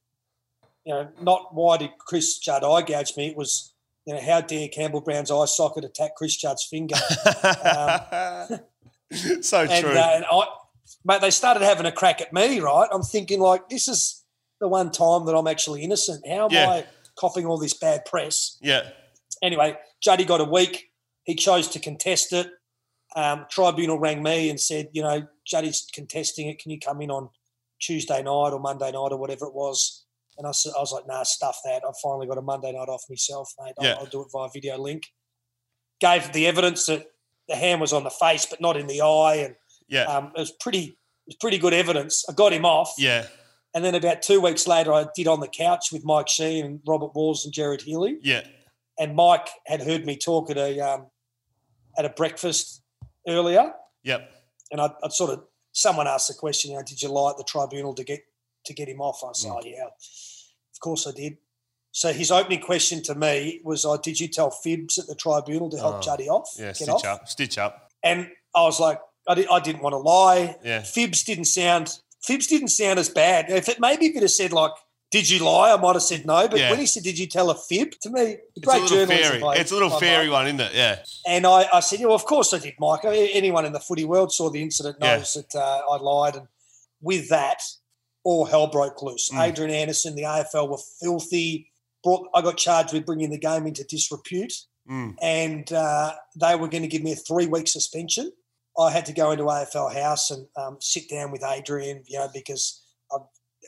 you 0.86 0.94
know, 0.94 1.10
not 1.22 1.54
why 1.54 1.78
did 1.78 1.92
Chris 2.00 2.38
Judd 2.40 2.64
eye 2.64 2.82
gouge 2.82 3.16
me? 3.16 3.28
It 3.28 3.38
was, 3.38 3.74
you 4.06 4.14
know, 4.16 4.22
how 4.22 4.42
dare 4.42 4.70
Campbell 4.70 5.02
Brown's 5.02 5.30
eye 5.30 5.46
socket 5.46 5.84
attack 5.84 6.16
Chris 6.16 6.36
Judd's 6.38 6.64
finger? 6.64 6.96
Um, 9.12 9.42
so 9.42 9.62
and, 9.62 9.84
true. 9.86 9.92
uh, 9.98 10.12
and 10.16 10.26
I, 10.32 10.44
mate, 11.04 11.22
they 11.22 11.32
started 11.32 11.64
having 11.64 11.86
a 11.86 11.92
crack 11.92 12.22
at 12.22 12.32
me, 12.34 12.60
right? 12.60 12.88
I'm 12.92 13.02
thinking 13.04 13.40
like, 13.40 13.68
this 13.70 13.88
is 13.88 14.24
the 14.60 14.68
one 14.68 14.92
time 14.92 15.26
that 15.26 15.36
I'm 15.36 15.48
actually 15.48 15.84
innocent. 15.84 16.26
How 16.28 16.46
am 16.46 16.52
Yeah. 16.52 16.70
I 16.70 16.86
coughing 17.20 17.46
all 17.46 17.58
this 17.58 17.74
bad 17.74 18.06
press? 18.06 18.58
yeah. 18.62 18.90
Anyway, 19.42 19.78
Juddy 20.02 20.26
got 20.26 20.42
a 20.42 20.46
week. 20.46 20.92
He 21.24 21.34
chose 21.36 21.68
to 21.70 21.80
contest 21.80 22.34
it. 22.34 22.50
Um, 23.16 23.46
tribunal 23.50 23.98
rang 24.00 24.22
me 24.22 24.50
and 24.50 24.60
said, 24.60 24.90
you 24.94 25.02
know, 25.02 25.28
Juddy's 25.46 25.88
contesting 25.94 26.48
it. 26.48 26.60
Can 26.60 26.72
you 26.72 26.80
come 26.80 27.02
in 27.02 27.10
on 27.10 27.30
Tuesday 27.82 28.22
night 28.22 28.52
or 28.52 28.60
Monday 28.60 28.92
night 28.92 29.12
or 29.12 29.18
whatever 29.18 29.46
it 29.48 29.54
was? 29.56 30.06
And 30.38 30.48
I, 30.48 30.52
said, 30.52 30.74
I 30.78 30.80
was 30.80 30.92
like, 30.94 31.08
nah, 31.08 31.24
stuff 31.24 31.58
that. 31.66 31.82
I've 31.88 31.98
finally 32.02 32.28
got 32.28 32.38
a 32.38 32.42
Monday 32.42 32.72
night 32.72 32.88
off 32.88 33.04
myself, 33.10 33.52
mate. 33.60 33.74
I'll. 33.80 34.00
I'll 34.00 34.06
do 34.06 34.22
it 34.22 34.28
via 34.32 34.48
video 34.54 34.78
link. 34.78 35.08
Gave 36.00 36.32
the 36.32 36.48
evidence 36.48 36.86
that 36.86 37.08
the 37.50 37.56
hand 37.56 37.82
was 37.82 37.92
on 37.94 38.04
the 38.04 38.10
face, 38.10 38.46
but 38.46 38.62
not 38.62 38.78
in 38.78 38.88
the 38.88 39.02
eye, 39.02 39.36
and 39.46 39.56
Yeah. 39.90 40.04
um, 40.04 40.32
it 40.36 40.40
was 40.40 40.52
pretty, 40.52 40.84
it 40.84 40.96
was 41.28 41.36
pretty 41.42 41.58
good 41.58 41.74
evidence. 41.74 42.24
I 42.30 42.34
got 42.34 42.54
him 42.54 42.64
off, 42.64 42.94
yeah. 42.98 43.26
and 43.74 43.84
then 43.84 43.96
about 43.96 44.22
two 44.22 44.40
weeks 44.40 44.66
later, 44.68 44.94
I 44.94 45.08
did 45.16 45.28
on 45.28 45.40
the 45.42 45.48
couch 45.48 45.92
with 45.92 46.06
Mike 46.06 46.28
Sheahan 46.28 46.64
and 46.64 46.80
Robert 46.88 47.14
Walls 47.16 47.44
and 47.44 47.54
Gerard 47.54 47.82
Healy 47.82 48.18
Yeah. 48.22 48.46
and 49.00 49.16
Mike 49.16 49.50
had 49.66 49.82
heard 49.82 50.06
me 50.06 50.16
talk 50.16 50.50
at 50.52 50.58
a 50.58 50.80
um, 50.80 51.08
at 51.98 52.06
a 52.06 52.10
breakfast 52.10 52.82
earlier, 53.28 53.74
Yep. 54.04 54.30
and 54.72 54.82
I 54.82 54.90
I'd 55.04 55.14
sort 55.14 55.32
of 55.32 55.44
someone 55.72 56.08
asked 56.08 56.28
the 56.28 56.34
question, 56.34 56.72
you 56.72 56.78
know, 56.78 56.84
did 56.84 57.02
you 57.02 57.10
lie 57.10 57.32
at 57.32 57.38
the 57.38 57.44
tribunal 57.44 57.94
to 57.96 58.04
get 58.04 58.22
to 58.66 58.74
get 58.74 58.88
him 58.88 59.02
off? 59.02 59.24
I 59.24 59.32
said, 59.34 59.52
mm. 59.52 59.56
oh 59.58 59.66
yeah, 59.66 59.86
of 59.86 60.80
course 60.82 61.08
I 61.08 61.12
did. 61.12 61.38
So 61.92 62.14
his 62.14 62.30
opening 62.32 62.62
question 62.62 63.02
to 63.04 63.16
me 63.16 63.62
was, 63.64 63.84
"Oh, 63.84 63.98
did 63.98 64.20
you 64.20 64.28
tell 64.28 64.52
Fibs 64.52 65.00
at 65.00 65.08
the 65.08 65.16
tribunal 65.16 65.70
to 65.72 65.78
help 65.78 65.96
Oh, 65.98 66.02
Juddy 66.02 66.30
off, 66.30 66.50
Yeah. 66.56 66.68
get 66.68 66.76
Stitch 66.76 66.90
off?" 66.90 67.06
up. 67.06 67.28
Stitch 67.28 67.58
up. 67.58 67.90
And 68.04 68.30
I 68.56 68.62
was 68.64 68.80
like, 68.80 69.00
I, 69.28 69.34
did, 69.36 69.48
I 69.50 69.60
didn't 69.60 69.82
want 69.82 69.94
to 69.94 69.98
lie. 69.98 70.56
Yeah. 70.64 70.82
Fibs 70.84 71.24
didn't 71.24 71.46
sound 71.46 72.00
Fibs 72.22 72.48
didn't 72.48 72.68
sound 72.68 73.00
as 73.00 73.10
bad. 73.10 73.50
If 73.50 73.68
it 73.70 73.80
maybe 73.80 74.06
if 74.08 74.16
it 74.16 74.22
had 74.22 74.30
said 74.30 74.52
like, 74.54 74.72
"Did 75.12 75.30
you 75.30 75.40
lie?" 75.44 75.72
I 75.74 75.78
might 75.78 75.94
have 75.96 76.04
said 76.04 76.26
no. 76.26 76.48
But 76.48 76.60
Yeah. 76.60 76.70
when 76.72 76.80
he 76.80 76.86
said, 76.86 77.04
"Did 77.04 77.18
you 77.18 77.28
tell 77.28 77.50
a 77.50 77.56
fib?" 77.56 78.00
to 78.02 78.10
me, 78.10 78.38
It's 78.56 78.66
great 78.66 78.80
a 78.80 78.82
little 78.84 78.98
journalism. 78.98 79.40
fairy. 79.42 79.58
It's 79.60 79.72
a 79.72 79.74
little 79.74 79.90
fairy 80.00 80.30
one, 80.30 80.48
isn't 80.48 80.60
it? 80.60 80.74
Yeah. 80.74 81.04
And 81.28 81.46
I, 81.48 81.68
I 81.74 81.80
said, 81.80 82.00
yeah, 82.00 82.08
well, 82.08 82.16
of 82.16 82.26
course 82.26 82.54
I 82.54 82.60
did, 82.60 82.76
Mike. 82.80 83.02
Anyone 83.06 83.66
in 83.66 83.74
the 83.74 83.80
footy 83.80 84.06
world 84.06 84.32
saw 84.34 84.50
the 84.50 84.62
incident 84.62 84.98
Yeah. 85.02 85.18
knows 85.18 85.34
that 85.34 85.56
uh, 85.56 85.82
I 85.92 85.98
lied. 85.98 86.36
And 86.36 86.48
with 87.02 87.30
that, 87.30 87.62
all 88.24 88.46
hell 88.46 88.68
broke 88.68 89.02
loose. 89.02 89.30
Mm. 89.32 89.48
Adrian 89.48 89.72
Anderson, 89.72 90.16
the 90.16 90.24
AFL 90.24 90.68
were 90.70 90.78
filthy. 91.02 91.72
Brought, 92.04 92.28
I 92.34 92.42
got 92.42 92.58
charged 92.58 92.94
with 92.94 93.06
bringing 93.06 93.30
the 93.30 93.38
game 93.40 93.68
into 93.68 93.84
disrepute, 93.84 94.54
Mm. 94.90 95.16
and 95.22 95.72
uh, 95.72 96.16
they 96.36 96.56
were 96.56 96.68
going 96.68 96.82
to 96.82 96.88
give 96.88 97.04
me 97.04 97.12
a 97.12 97.16
three-week 97.16 97.68
suspension. 97.68 98.32
I 98.78 98.90
had 98.92 99.06
to 99.08 99.14
go 99.14 99.30
into 99.32 99.44
AFL 99.44 99.94
House 99.94 100.32
and 100.32 100.48
um, 100.56 100.78
sit 100.80 101.10
down 101.10 101.32
with 101.32 101.44
Adrian, 101.44 102.04
you 102.08 102.18
know, 102.18 102.28
because 102.34 102.82
I 103.12 103.18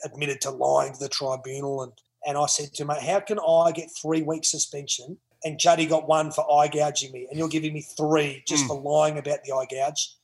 admitted 0.04 0.40
to 0.42 0.50
lying 0.50 0.92
to 0.94 0.98
the 1.00 1.08
tribunal, 1.08 1.82
and 1.82 1.92
and 2.26 2.38
I 2.38 2.46
said 2.46 2.72
to 2.74 2.82
him, 2.82 2.88
"Mate, 2.88 3.02
how 3.02 3.20
can 3.20 3.38
I 3.40 3.72
get 3.72 3.88
three 4.00 4.22
weeks 4.22 4.50
suspension 4.50 5.18
and 5.44 5.58
Juddy 5.58 5.86
got 5.86 6.06
one 6.06 6.30
for 6.30 6.44
eye 6.52 6.68
gouging 6.68 7.10
me, 7.10 7.26
and 7.28 7.36
you're 7.36 7.48
giving 7.48 7.72
me 7.72 7.82
three 7.96 8.44
just 8.46 8.62
Mm. 8.64 8.68
for 8.68 8.80
lying 8.80 9.18
about 9.18 9.42
the 9.42 9.52
eye 9.52 9.66
gouge. 9.68 10.14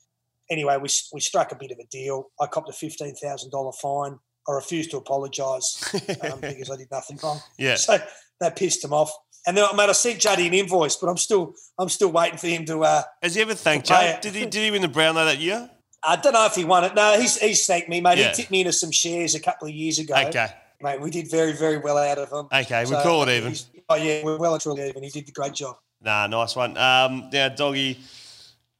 Anyway, 0.48 0.76
we, 0.76 0.88
we 1.12 1.20
struck 1.20 1.50
a 1.50 1.56
bit 1.56 1.72
of 1.72 1.78
a 1.80 1.84
deal. 1.90 2.30
I 2.40 2.46
copped 2.46 2.68
a 2.68 2.72
fifteen 2.72 3.14
thousand 3.16 3.50
dollar 3.50 3.72
fine. 3.72 4.18
I 4.48 4.52
refused 4.52 4.90
to 4.92 4.96
apologise 4.96 5.82
um, 6.22 6.40
because 6.40 6.70
I 6.70 6.76
did 6.76 6.90
nothing 6.90 7.18
wrong. 7.22 7.40
Yeah. 7.58 7.74
So 7.74 7.98
that 8.40 8.56
pissed 8.56 8.82
him 8.84 8.92
off. 8.92 9.10
And 9.46 9.56
then, 9.56 9.64
I 9.70 9.74
mate, 9.74 9.88
I 9.88 9.92
sent 9.92 10.20
Juddy 10.20 10.46
an 10.46 10.54
invoice, 10.54 10.96
but 10.96 11.08
I'm 11.08 11.16
still 11.16 11.54
I'm 11.78 11.88
still 11.88 12.12
waiting 12.12 12.38
for 12.38 12.46
him 12.46 12.64
to. 12.66 12.84
Uh, 12.84 13.02
Has 13.22 13.34
he 13.34 13.42
ever 13.42 13.54
thanked 13.54 13.88
To 13.88 13.94
pay 13.94 14.08
you? 14.08 14.14
it. 14.14 14.22
Did 14.22 14.34
he? 14.36 14.46
Did 14.46 14.62
he 14.64 14.70
win 14.70 14.82
the 14.82 14.88
Brownlow 14.88 15.24
that 15.24 15.38
year? 15.38 15.68
I 16.02 16.16
don't 16.16 16.32
know 16.32 16.46
if 16.46 16.54
he 16.54 16.64
won 16.64 16.84
it. 16.84 16.94
No, 16.94 17.18
he's 17.18 17.38
he's 17.38 17.66
thanked 17.66 17.88
me, 17.88 18.00
mate. 18.00 18.18
Yeah. 18.18 18.28
He 18.28 18.34
tipped 18.34 18.50
me 18.50 18.60
into 18.60 18.72
some 18.72 18.90
shares 18.90 19.34
a 19.34 19.40
couple 19.40 19.68
of 19.68 19.74
years 19.74 19.98
ago. 19.98 20.14
Okay. 20.14 20.48
Mate, 20.80 21.00
we 21.00 21.10
did 21.10 21.28
very, 21.28 21.52
very 21.52 21.78
well 21.78 21.98
out 21.98 22.18
of 22.18 22.30
him. 22.30 22.46
Okay, 22.52 22.84
we 22.84 22.92
call 22.92 23.24
it 23.24 23.36
even. 23.36 23.54
Oh, 23.88 23.96
yeah, 23.96 24.22
we're 24.22 24.36
well 24.36 24.52
and 24.52 24.62
truly 24.62 24.88
even. 24.88 25.02
He 25.02 25.10
did 25.10 25.28
a 25.28 25.32
great 25.32 25.54
job. 25.54 25.76
Nah, 26.00 26.28
nice 26.28 26.54
one. 26.54 26.76
Um, 26.78 27.28
now, 27.32 27.48
doggy, 27.48 27.98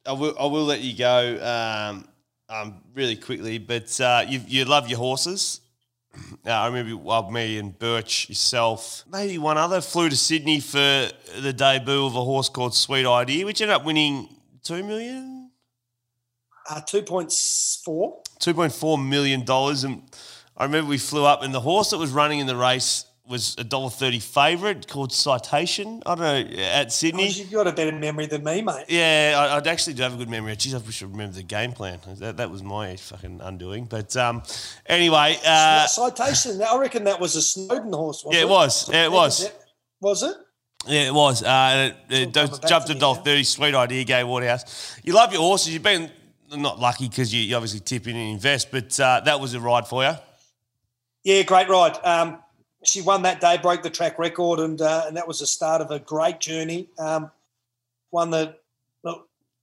I 0.07 0.13
will, 0.13 0.35
I 0.39 0.47
will 0.47 0.65
let 0.65 0.81
you 0.81 0.97
go 0.97 1.39
um, 1.43 2.09
um, 2.49 2.81
really 2.95 3.17
quickly, 3.17 3.59
but 3.59 4.01
uh, 4.01 4.25
you, 4.29 4.41
you 4.47 4.65
love 4.65 4.89
your 4.89 4.99
horses. 4.99 5.61
Uh, 6.45 6.51
I 6.51 6.67
remember 6.67 6.97
well, 6.97 7.31
me 7.31 7.59
and 7.59 7.79
Birch, 7.79 8.29
yourself, 8.29 9.05
maybe 9.13 9.39
one 9.39 9.57
other 9.59 9.81
flew 9.81 10.09
to 10.09 10.17
Sydney 10.17 10.59
for 10.59 11.11
the 11.39 11.53
debut 11.53 12.07
of 12.07 12.17
a 12.17 12.25
horse 12.25 12.49
called 12.49 12.75
Sweet 12.75 13.07
Idea, 13.07 13.45
which 13.45 13.61
ended 13.61 13.77
up 13.77 13.85
winning 13.85 14.29
two 14.65 14.83
million, 14.83 15.38
Uh, 16.69 16.81
2.4. 16.83 18.13
two 18.39 18.55
point 18.55 18.73
four 18.73 18.99
million 18.99 19.45
dollars, 19.45 19.85
and 19.85 20.03
I 20.57 20.65
remember 20.65 20.91
we 20.91 20.99
flew 20.99 21.25
up, 21.25 21.43
and 21.43 21.53
the 21.55 21.61
horse 21.61 21.91
that 21.91 21.99
was 21.99 22.11
running 22.11 22.41
in 22.41 22.47
the 22.47 22.57
race 22.57 23.05
was 23.27 23.55
a 23.59 23.65
dollar 23.65 23.91
thirty 23.91 24.19
favourite 24.19 24.87
called 24.89 25.13
Citation. 25.13 26.03
I 26.07 26.15
don't 26.15 26.51
know 26.51 26.63
at 26.63 26.87
Oh, 26.87 26.89
Sydney. 26.89 27.29
you've 27.29 27.51
got 27.51 27.67
a 27.67 27.73
better 27.73 27.93
memory 27.93 28.27
than 28.27 28.43
me, 28.45 28.63
mate. 28.63 28.85
Yeah, 28.89 29.35
I, 29.37 29.57
I'd 29.57 29.67
actually 29.67 29.95
do 29.95 30.03
have 30.03 30.15
a 30.15 30.17
good 30.17 30.29
memory. 30.31 30.55
Jeez, 30.57 30.75
I 30.75 30.79
wish 30.79 31.03
I 31.03 31.07
remember 31.07 31.37
the 31.37 31.43
game 31.43 31.73
plan. 31.73 32.01
That, 32.19 32.37
that 32.39 32.51
was 32.51 32.63
my 32.63 32.97
fucking 32.97 33.41
undoing. 33.43 33.85
But 33.85 34.17
um, 34.17 34.43
anyway, 34.87 35.39
uh, 35.47 35.87
Citation. 35.87 36.63
I 36.63 36.77
reckon 36.79 37.05
that 37.05 37.19
was 37.21 37.37
a 37.37 37.43
Snowden 37.43 37.93
horse, 37.93 38.25
wasn't 38.25 38.35
Yeah, 38.35 38.41
it? 38.41 38.51
it 38.51 38.51
was. 38.51 38.89
Yeah, 38.91 39.05
it 39.07 39.13
was. 39.13 39.51
Was 40.01 40.23
it? 40.23 40.37
Yeah, 40.87 41.09
it 41.09 41.15
was. 41.15 41.43
Uh, 41.43 41.93
it, 42.09 42.15
it 42.15 42.33
coming 42.35 42.49
just 42.51 42.63
back 42.63 42.69
jumped 42.71 42.87
to 42.89 42.95
to 42.95 43.01
dollar 43.01 43.21
thirty. 43.21 43.45
Sweet 43.45 43.75
idea, 43.75 44.05
Gai 44.05 44.25
Waterhouse. 44.25 44.97
You 45.05 45.13
love 45.13 45.33
your 45.33 45.43
horses. 45.43 45.73
You've 45.75 45.83
been 45.83 46.11
not 46.57 46.79
lucky 46.79 47.09
because 47.09 47.33
you, 47.35 47.41
you 47.41 47.55
obviously 47.57 47.81
tip 47.81 48.07
in 48.07 48.17
and 48.17 48.31
invest, 48.33 48.71
but 48.71 48.99
uh, 49.01 49.21
that 49.25 49.41
was 49.41 49.55
a 49.55 49.61
ride 49.61 49.87
for 49.87 50.03
you. 50.05 50.13
Yeah, 51.25 51.43
great 51.43 51.69
ride. 51.69 51.99
Um, 52.05 52.39
she 52.85 53.03
won 53.03 53.23
that 53.23 53.41
day, 53.41 53.59
broke 53.59 53.83
the 53.83 53.91
track 53.91 54.19
record, 54.19 54.61
and 54.61 54.81
uh, 54.81 55.05
and 55.07 55.17
that 55.17 55.27
was 55.29 55.41
the 55.41 55.47
start 55.47 55.81
of 55.83 55.91
a 55.91 55.99
great 55.99 56.41
journey. 56.41 56.89
Um, 56.99 57.31
won 58.11 58.31
the 58.31 58.55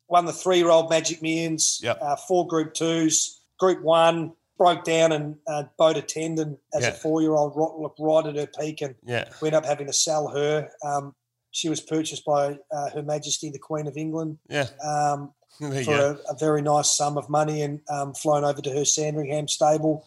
won 0.08 0.26
the 0.26 0.34
three 0.34 0.58
year 0.58 0.70
old 0.70 0.90
Magic 0.90 1.22
Millions, 1.24 1.80
Yep. 1.82 1.98
uh, 2.02 2.16
four 2.16 2.46
Group 2.46 2.74
Twos, 2.74 3.40
Group 3.60 3.82
One. 3.82 4.34
Broke 4.58 4.86
down 4.86 5.12
and 5.12 5.36
uh, 5.48 5.64
bowed 5.78 5.98
a 5.98 6.02
tendon 6.02 6.58
as 6.74 6.84
Yeah. 6.84 6.90
a 6.90 6.94
four 6.94 7.22
year 7.22 7.34
old, 7.34 7.52
right, 7.58 7.92
right 8.00 8.26
at 8.26 8.38
her 8.38 8.48
peak, 8.48 8.82
and 8.82 8.96
Yeah. 9.06 9.26
we 9.42 9.50
ended 9.50 9.58
up 9.58 9.66
having 9.66 9.88
to 9.88 9.92
sell 9.94 10.30
her. 10.30 10.70
Um, 10.82 11.14
she 11.52 11.68
was 11.68 11.82
purchased 11.82 12.24
by 12.24 12.58
uh, 12.72 12.90
Her 12.92 13.04
Majesty 13.04 13.50
the 13.50 13.60
Queen 13.60 13.86
of 13.86 13.98
England 13.98 14.38
Yeah. 14.48 14.68
um, 14.82 15.34
for 15.86 15.94
a, 15.94 16.18
a 16.30 16.36
very 16.40 16.62
nice 16.62 16.96
sum 16.96 17.18
of 17.18 17.30
money 17.30 17.62
and 17.62 17.82
um, 17.90 18.14
flown 18.14 18.44
over 18.44 18.62
to 18.62 18.70
her 18.72 18.86
Sandringham 18.86 19.48
stable. 19.48 20.06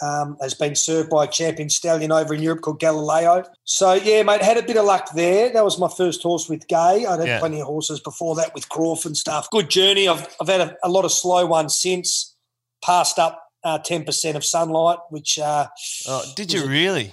Um, 0.00 0.36
has 0.40 0.54
been 0.54 0.76
served 0.76 1.10
by 1.10 1.24
a 1.24 1.26
champion 1.26 1.68
stallion 1.68 2.12
over 2.12 2.32
in 2.32 2.40
Europe 2.40 2.60
called 2.60 2.78
Galileo. 2.78 3.42
So 3.64 3.94
yeah, 3.94 4.22
mate, 4.22 4.42
had 4.42 4.56
a 4.56 4.62
bit 4.62 4.76
of 4.76 4.84
luck 4.84 5.08
there. 5.12 5.52
That 5.52 5.64
was 5.64 5.76
my 5.76 5.88
first 5.88 6.22
horse 6.22 6.48
with 6.48 6.68
Gai. 6.68 7.04
I'd 7.04 7.18
had 7.18 7.26
Yeah. 7.26 7.38
plenty 7.40 7.60
of 7.60 7.66
horses 7.66 7.98
before 7.98 8.36
that 8.36 8.54
with 8.54 8.68
Crawford 8.68 9.06
and 9.10 9.16
stuff. 9.16 9.50
Good 9.50 9.68
journey. 9.68 10.06
I've, 10.06 10.24
I've 10.40 10.46
had 10.46 10.60
a, 10.60 10.76
a 10.84 10.88
lot 10.88 11.04
of 11.04 11.10
slow 11.10 11.46
ones 11.46 11.76
since. 11.76 12.36
Passed 12.80 13.18
up 13.18 13.42
uh, 13.64 13.78
ten 13.80 14.04
percent 14.04 14.36
of 14.36 14.44
sunlight, 14.44 14.98
which 15.10 15.36
uh, 15.40 15.66
Oh, 16.06 16.22
did 16.36 16.52
you 16.52 16.64
really? 16.68 17.12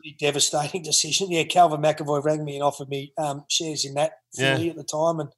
pretty 0.00 0.16
devastating 0.20 0.82
decision. 0.84 1.32
Yeah, 1.32 1.42
Calvin 1.42 1.80
McEvoy 1.82 2.22
rang 2.22 2.44
me 2.44 2.54
and 2.54 2.62
offered 2.62 2.88
me 2.88 3.12
um, 3.18 3.44
shares 3.48 3.84
in 3.84 3.94
that 3.94 4.12
Yeah. 4.38 4.54
at 4.56 4.76
the 4.76 4.84
time 4.84 5.18
and 5.18 5.30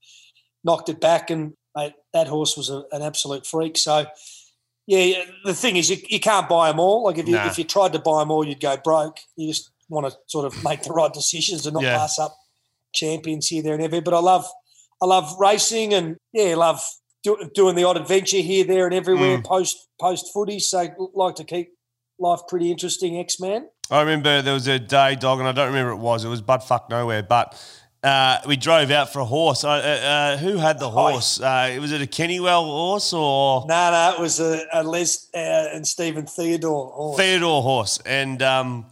knocked 0.62 0.90
it 0.90 1.01
back. 1.01 1.31
And 1.31 1.55
mate, 1.77 1.94
that 2.12 2.27
horse 2.28 2.57
was 2.57 2.70
a, 2.70 2.85
an 2.93 3.03
absolute 3.03 3.47
freak. 3.47 3.77
So, 3.78 4.07
yeah, 4.86 5.24
the 5.44 5.55
thing 5.55 5.77
is, 5.77 5.90
you, 5.90 5.97
you 6.09 6.20
can't 6.20 6.49
buy 6.49 6.70
them 6.70 6.81
all. 6.81 7.05
Like 7.05 7.19
if 7.19 7.27
you 7.28 7.35
Nah. 7.35 7.47
if 7.47 7.59
you 7.59 7.65
tried 7.65 7.93
to 7.93 7.99
buy 7.99 8.20
them 8.20 8.31
all, 8.31 8.47
you'd 8.47 8.61
go 8.61 8.77
broke. 8.77 9.19
You 9.36 9.49
just 9.49 9.70
want 9.89 10.07
to 10.11 10.16
sort 10.27 10.47
of 10.47 10.65
make 10.65 10.82
the 10.82 10.93
right 10.93 11.12
decisions 11.12 11.66
and 11.66 11.74
not 11.74 11.82
Yeah. 11.85 11.97
pass 11.99 12.19
up 12.19 12.36
champions 12.93 13.49
here, 13.49 13.62
there, 13.62 13.74
and 13.74 13.82
everywhere. 13.82 14.03
But 14.03 14.15
I 14.15 14.20
love, 14.20 14.47
I 15.01 15.07
love 15.07 15.35
racing 15.39 15.94
and 15.94 16.16
yeah, 16.32 16.55
love 16.57 16.82
do, 17.23 17.36
doing 17.55 17.77
the 17.77 17.85
odd 17.85 17.97
adventure 17.97 18.39
here, 18.39 18.65
there, 18.65 18.85
and 18.86 18.94
everywhere 18.94 19.39
Mm. 19.39 19.44
post 19.44 19.89
post 20.01 20.32
footy. 20.32 20.59
So 20.59 20.89
like 21.15 21.36
to 21.36 21.44
keep 21.44 21.70
life 22.19 22.40
pretty 22.49 22.70
interesting, 22.70 23.19
X 23.19 23.39
man. 23.40 23.69
I 23.90 24.01
remember 24.01 24.43
there 24.43 24.55
was 24.55 24.66
a 24.69 24.78
day, 24.78 25.15
dog, 25.16 25.39
and 25.39 25.47
I 25.49 25.53
don't 25.53 25.69
remember 25.69 25.93
it 25.93 25.97
was. 25.97 26.24
It 26.24 26.28
was 26.28 26.40
butt 26.40 26.65
fuck 26.65 26.89
nowhere, 26.89 27.23
but 27.23 27.55
uh, 28.02 28.38
we 28.46 28.56
drove 28.56 28.90
out 28.90 29.12
for 29.12 29.20
a 29.20 29.24
horse. 29.24 29.62
Uh, 29.64 29.70
uh, 29.70 30.36
who 30.38 30.56
had 30.56 30.78
the 30.80 30.90
horse? 30.90 31.40
Uh, 31.40 31.76
was 31.80 31.92
it 31.92 32.02
a 32.02 32.06
Kennywell 32.06 32.64
horse 32.64 33.12
or 33.12 33.64
No, 33.68 33.90
no, 33.90 34.14
it 34.16 34.20
was 34.20 34.40
a, 34.40 34.64
a 34.72 34.82
Les 34.82 35.28
uh, 35.34 35.38
and 35.72 35.86
Stephen 35.86 36.26
Theodore 36.26 36.90
horse. 36.90 37.16
Theodore 37.16 37.62
horse? 37.62 38.00
And 38.04 38.42
um, 38.42 38.86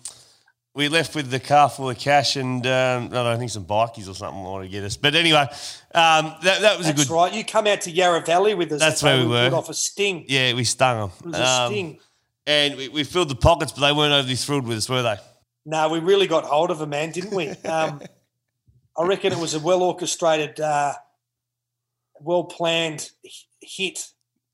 we 0.75 0.89
left 0.89 1.17
with 1.17 1.31
the 1.31 1.41
car 1.41 1.69
full 1.69 1.91
of 1.91 1.99
cash 1.99 2.37
and 2.37 2.65
um, 2.67 3.07
I 3.07 3.25
don't 3.25 3.39
think 3.39 3.51
some 3.51 3.65
bikies 3.65 4.09
or 4.09 4.15
something 4.15 4.45
wanted 4.45 4.67
to 4.67 4.71
get 4.71 4.85
us. 4.85 4.97
But 4.97 5.17
anyway, 5.17 5.49
um, 5.93 6.35
that, 6.45 6.61
that 6.61 6.79
was 6.79 6.87
That's 6.87 7.03
a 7.03 7.07
good. 7.07 7.11
right. 7.13 7.35
You 7.35 7.45
come 7.45 7.67
out 7.67 7.81
to 7.83 7.91
Yarra 7.91 8.21
Valley 8.21 8.55
with 8.55 8.71
us. 8.71 8.79
That's 8.81 9.03
where 9.03 9.19
we 9.19 9.27
were. 9.27 9.51
Put 9.51 9.57
off 9.57 9.69
a 9.69 9.75
sting. 9.75 10.25
Yeah, 10.29 10.55
we 10.55 10.63
stung 10.63 11.01
them. 11.01 11.11
It 11.25 11.37
was 11.37 11.41
a 11.41 11.67
sting. 11.67 11.99
And 12.47 12.77
we, 12.77 12.89
we 12.89 13.03
filled 13.05 13.29
the 13.29 13.35
pockets, 13.35 13.73
but 13.73 13.81
they 13.81 13.93
weren't 13.93 14.13
overly 14.13 14.37
thrilled 14.37 14.67
with 14.67 14.79
us, 14.79 14.89
were 14.89 15.03
they? 15.03 15.17
No, 15.67 15.89
we 15.89 15.99
really 15.99 16.27
got 16.29 16.45
hold 16.45 16.71
of 16.71 16.81
a 16.81 16.87
man, 16.87 17.11
didn't 17.11 17.35
we? 17.35 17.53
I 19.01 19.07
reckon 19.07 19.33
it 19.33 19.39
was 19.39 19.55
a 19.55 19.61
well 19.61 19.83
orchestrated, 19.83 20.61
uh, 20.61 20.93
well 22.21 22.45
planned 22.45 23.11
hit. 23.63 24.09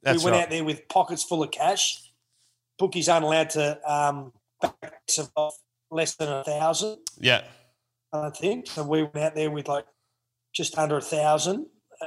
That's 0.05 0.19
we 0.19 0.25
went 0.25 0.37
right. 0.37 0.43
out 0.45 0.51
there 0.51 0.63
with 0.63 0.89
pockets 0.89 1.25
full 1.25 1.43
of 1.43 1.51
cash. 1.51 2.13
Bookies 2.79 3.09
aren't 3.09 3.25
allowed 3.25 3.51
to 3.51 3.81
um, 3.91 4.33
back 4.63 5.03
of 5.37 5.53
less 5.91 6.15
than 6.15 6.29
a 6.29 6.45
thousand. 6.45 6.99
Yeah. 7.19 7.43
I 8.13 8.31
think. 8.31 8.69
So 8.69 8.85
we 8.85 9.03
went 9.03 9.17
out 9.17 9.35
there 9.35 9.51
with 9.51 9.67
like 9.67 9.87
just 10.55 10.79
under 10.79 10.99
a 10.99 11.03
thousand 11.03 11.67
uh, 12.01 12.07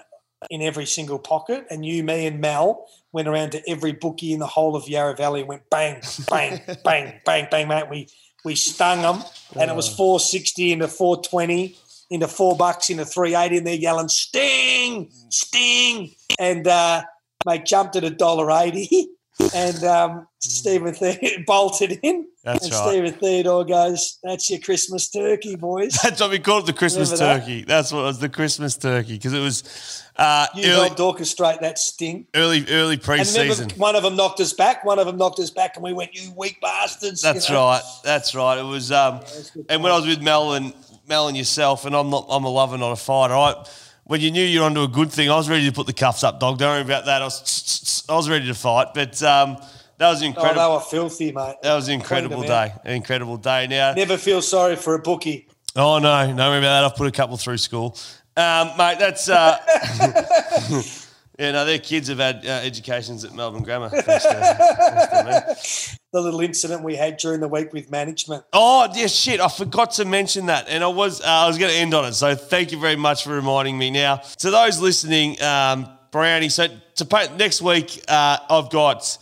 in 0.50 0.62
every 0.62 0.86
single 0.86 1.20
pocket, 1.20 1.68
and 1.70 1.86
you, 1.86 2.06
me, 2.06 2.26
and 2.26 2.40
Mel 2.40 2.88
went 3.12 3.28
around 3.28 3.52
to 3.52 3.70
every 3.70 3.92
bookie 3.92 4.32
in 4.32 4.40
the 4.40 4.48
whole 4.48 4.78
of 4.78 4.88
Yarra 4.88 5.18
Valley 5.18 5.42
and 5.42 5.50
went 5.50 5.70
bang, 5.70 6.02
bang, 6.30 6.62
bang, 6.86 7.20
bang, 7.26 7.48
bang, 7.52 7.68
mate. 7.68 7.90
We 7.90 8.08
we 8.46 8.56
stung 8.56 9.02
them, 9.02 9.26
and 9.60 9.70
it 9.70 9.76
was 9.76 9.94
four 9.94 10.22
sixty 10.22 10.72
into 10.72 10.88
four 10.88 11.22
twenty 11.22 11.78
into 12.10 12.28
four 12.28 12.56
bucks 12.58 12.90
into 12.90 13.06
three 13.06 13.36
eighty, 13.36 13.58
and 13.58 13.68
they're 13.68 13.76
yelling 13.76 14.10
sting, 14.10 15.10
sting, 15.30 16.14
and 16.40 16.68
uh, 16.68 17.04
mate 17.46 17.66
jumped 17.66 17.96
at 17.96 18.04
a 18.04 18.10
dollar 18.10 18.52
eighty. 18.52 19.10
And 19.56 19.82
um, 19.86 20.28
Stephen 20.40 20.92
the- 20.96 21.44
bolted 21.48 21.98
in, 22.04 22.28
That's 22.44 22.66
and 22.66 22.74
right. 22.74 22.90
Stephen 22.90 23.14
Theodore 23.14 23.64
goes, 23.64 24.20
"That's 24.22 24.50
your 24.50 24.60
Christmas 24.60 25.10
turkey, 25.10 25.56
boys." 25.56 25.94
That's 26.04 26.20
what 26.20 26.30
we 26.32 26.40
called 26.40 26.64
it, 26.64 26.74
the 26.74 26.78
Christmas 26.78 27.10
Remember 27.14 27.36
that? 27.36 27.46
turkey. 27.46 27.64
That's 27.64 27.94
what 27.94 28.00
it 28.02 28.04
was, 28.04 28.20
the 28.20 28.28
Christmas 28.28 28.76
turkey, 28.76 29.14
because 29.14 29.32
it 29.32 29.40
was 29.40 30.04
uh, 30.18 30.48
You 30.56 30.66
early, 30.66 30.90
helped 30.90 31.00
orchestrate 31.00 31.62
that 31.62 31.80
sting. 31.80 32.28
early, 32.36 32.66
early 32.70 33.00
And 33.08 33.72
one 33.78 33.96
of 33.96 34.04
them 34.04 34.18
knocked 34.18 34.42
us 34.42 34.52
back. 34.52 34.84
One 34.84 35.00
of 35.00 35.06
them 35.08 35.16
knocked 35.16 35.40
us 35.40 35.52
back, 35.52 35.78
and 35.78 35.86
we 35.86 35.94
went, 35.94 36.14
"You 36.14 36.34
weak 36.36 36.60
bastards!" 36.60 37.24
you 37.24 37.32
That's 37.32 37.50
know? 37.50 37.64
right. 37.66 37.82
That's 38.04 38.36
right. 38.36 38.58
It 38.60 38.64
was, 38.64 38.92
um, 38.92 39.22
and 39.70 39.82
when 39.82 39.94
I 39.94 39.96
was 39.96 40.06
with 40.06 40.22
Mel 40.22 40.52
and 40.56 40.74
Mel 41.10 41.28
and 41.28 41.36
yourself, 41.36 41.86
and 41.86 41.96
I'm 41.96 42.12
not, 42.12 42.28
I'm 42.30 42.44
a 42.44 42.50
lover, 42.50 42.78
not 42.78 42.92
a 42.92 42.96
fighter. 42.96 43.34
I, 43.34 43.66
when 44.04 44.22
you 44.22 44.30
knew 44.30 44.44
you're 44.44 44.64
onto 44.64 44.84
a 44.84 44.88
good 44.88 45.12
thing, 45.12 45.30
I 45.32 45.36
was 45.36 45.50
ready 45.50 45.66
to 45.66 45.72
put 45.74 45.88
the 45.88 45.94
cuffs 45.94 46.24
up, 46.24 46.40
dog. 46.40 46.60
Don't 46.60 46.70
worry 46.70 46.82
about 46.84 47.06
that. 47.06 47.24
I 47.24 47.26
was, 47.26 48.06
I 48.10 48.14
was 48.16 48.30
ready 48.30 48.46
to 48.46 48.54
fight, 48.54 48.90
but 48.94 49.22
um, 49.24 49.58
that 49.98 50.08
was 50.10 50.22
Oh, 50.22 50.26
incredible. 50.28 50.62
they 50.62 50.74
were 50.76 50.80
filthy, 50.82 51.32
mate. 51.32 51.56
that 51.64 51.74
was 51.76 51.88
an 51.88 51.96
incredible 51.96 52.44
day. 52.44 52.74
An 52.86 52.94
incredible 52.96 53.38
day. 53.38 53.66
Now, 53.68 53.94
Never 53.96 54.18
feel 54.18 54.44
sorry 54.44 54.76
for 54.76 54.94
a 54.94 55.00
bookie. 55.00 55.48
Oh 55.76 55.98
no, 55.98 56.28
don't 56.28 56.38
worry 56.38 56.60
about 56.60 56.82
that. 56.82 56.84
I've 56.84 56.96
put 56.96 57.08
a 57.08 57.12
couple 57.12 57.38
through 57.38 57.58
school, 57.58 57.98
um, 58.38 58.70
mate. 58.78 59.00
That's 59.00 59.30
uh, 59.30 59.58
yeah. 61.40 61.52
No, 61.52 61.66
their 61.66 61.80
kids 61.80 62.08
have 62.10 62.20
had 62.20 62.46
uh, 62.46 62.50
educations 62.64 63.24
at 63.24 63.34
Melbourne 63.34 63.64
Grammar. 63.64 63.90
thanks 63.94 64.24
to- 64.26 64.30
thanks 64.34 65.92
to. 65.94 66.00
The 66.12 66.22
little 66.22 66.42
incident 66.42 66.84
we 66.84 66.96
had 66.96 67.18
during 67.18 67.40
the 67.40 67.48
week 67.48 67.72
with 67.72 67.92
management. 67.92 68.44
Oh 68.52 68.88
yeah, 68.96 69.06
shit! 69.08 69.40
I 69.40 69.48
forgot 69.48 69.92
to 69.94 70.06
mention 70.06 70.48
that, 70.48 70.68
and 70.68 70.84
I 70.84 70.88
was 70.88 71.22
uh, 71.22 71.26
I 71.26 71.48
was 71.48 71.58
going 71.60 71.72
to 71.72 71.78
end 71.78 71.94
on 71.94 72.06
it. 72.06 72.14
So 72.14 72.34
thank 72.36 72.72
you 72.72 72.80
very 72.80 72.96
much 72.96 73.24
for 73.24 73.30
reminding 73.36 73.78
me. 73.78 73.92
Now, 73.92 74.18
to 74.40 74.50
those 74.50 74.82
listening, 74.82 75.40
um, 75.42 75.88
Brownie. 76.12 76.50
So 76.50 76.68
to 76.96 77.06
pay, 77.06 77.28
next 77.38 77.62
week, 77.62 78.04
uh, 78.08 78.40
I've 78.50 78.72
got 78.72 79.18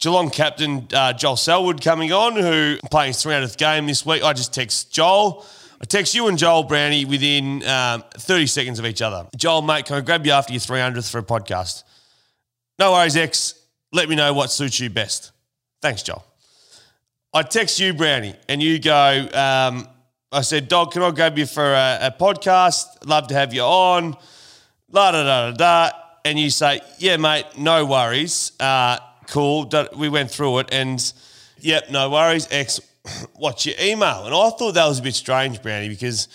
Geelong 0.00 0.30
captain 0.30 0.88
uh, 0.92 1.12
Joel 1.12 1.36
Selwood 1.36 1.80
coming 1.80 2.12
on, 2.12 2.34
who 2.34 2.76
playing 2.90 3.12
his 3.12 3.24
300th 3.24 3.56
game 3.56 3.86
this 3.86 4.04
week. 4.04 4.24
I 4.24 4.32
just 4.32 4.52
text 4.52 4.92
Joel. 4.92 5.46
I 5.82 5.84
text 5.84 6.14
you 6.14 6.28
and 6.28 6.38
Joel 6.38 6.62
Brownie 6.62 7.04
within 7.04 7.66
um, 7.66 8.04
30 8.14 8.46
seconds 8.46 8.78
of 8.78 8.86
each 8.86 9.02
other. 9.02 9.26
Joel, 9.36 9.62
mate, 9.62 9.86
can 9.86 9.96
I 9.96 10.00
grab 10.00 10.24
you 10.24 10.30
after 10.30 10.52
your 10.52 10.60
300th 10.60 11.10
for 11.10 11.18
a 11.18 11.24
podcast? 11.24 11.82
No 12.78 12.92
worries, 12.92 13.16
X. 13.16 13.60
Let 13.92 14.08
me 14.08 14.14
know 14.14 14.32
what 14.32 14.52
suits 14.52 14.78
you 14.78 14.90
best. 14.90 15.32
Thanks, 15.80 16.04
Joel. 16.04 16.24
I 17.34 17.42
text 17.42 17.80
you, 17.80 17.94
Brownie, 17.94 18.36
and 18.48 18.62
you 18.62 18.78
go, 18.78 19.28
um, 19.34 19.88
I 20.30 20.42
said, 20.42 20.68
Dog, 20.68 20.92
can 20.92 21.02
I 21.02 21.10
grab 21.10 21.36
you 21.36 21.46
for 21.46 21.64
a, 21.64 21.98
a 22.02 22.16
podcast? 22.18 23.04
Love 23.04 23.26
to 23.28 23.34
have 23.34 23.52
you 23.52 23.62
on. 23.62 24.16
La 24.90 25.10
da 25.10 25.24
da 25.24 25.50
da 25.50 25.56
da. 25.56 25.98
And 26.24 26.38
you 26.38 26.50
say, 26.50 26.80
Yeah, 26.98 27.16
mate, 27.16 27.46
no 27.58 27.86
worries. 27.86 28.52
Uh, 28.60 28.98
cool. 29.26 29.68
We 29.96 30.08
went 30.08 30.30
through 30.30 30.60
it, 30.60 30.68
and 30.70 31.12
yep, 31.58 31.90
no 31.90 32.08
worries. 32.10 32.46
X, 32.52 32.80
what's 33.34 33.66
your 33.66 33.74
email? 33.80 34.26
And 34.26 34.34
I 34.34 34.50
thought 34.50 34.72
that 34.72 34.86
was 34.86 34.98
a 34.98 35.02
bit 35.02 35.14
strange, 35.14 35.62
Brownie, 35.62 35.88
because 35.88 36.28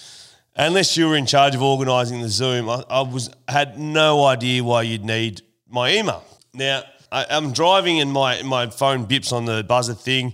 unless 0.56 0.98
you 0.98 1.07
were 1.07 1.15
in 1.15 1.26
charge 1.26 1.56
of 1.56 1.61
organising 1.61 2.22
the 2.22 2.30
Zoom, 2.30 2.69
I, 2.69 2.84
I 2.89 3.02
was 3.02 3.30
had 3.48 3.80
no 3.80 4.26
idea 4.26 4.64
why 4.64 4.81
you'd 4.84 5.06
need 5.06 5.41
my 5.69 5.94
email. 5.94 6.23
Now 6.53 6.84
I, 7.11 7.26
I'm 7.30 7.53
driving 7.53 7.99
and 8.02 8.11
my 8.11 8.41
my 8.44 8.68
phone 8.68 9.06
bips 9.06 9.31
on 9.31 9.45
the 9.45 9.64
buzzer 9.64 9.94
thing, 9.94 10.34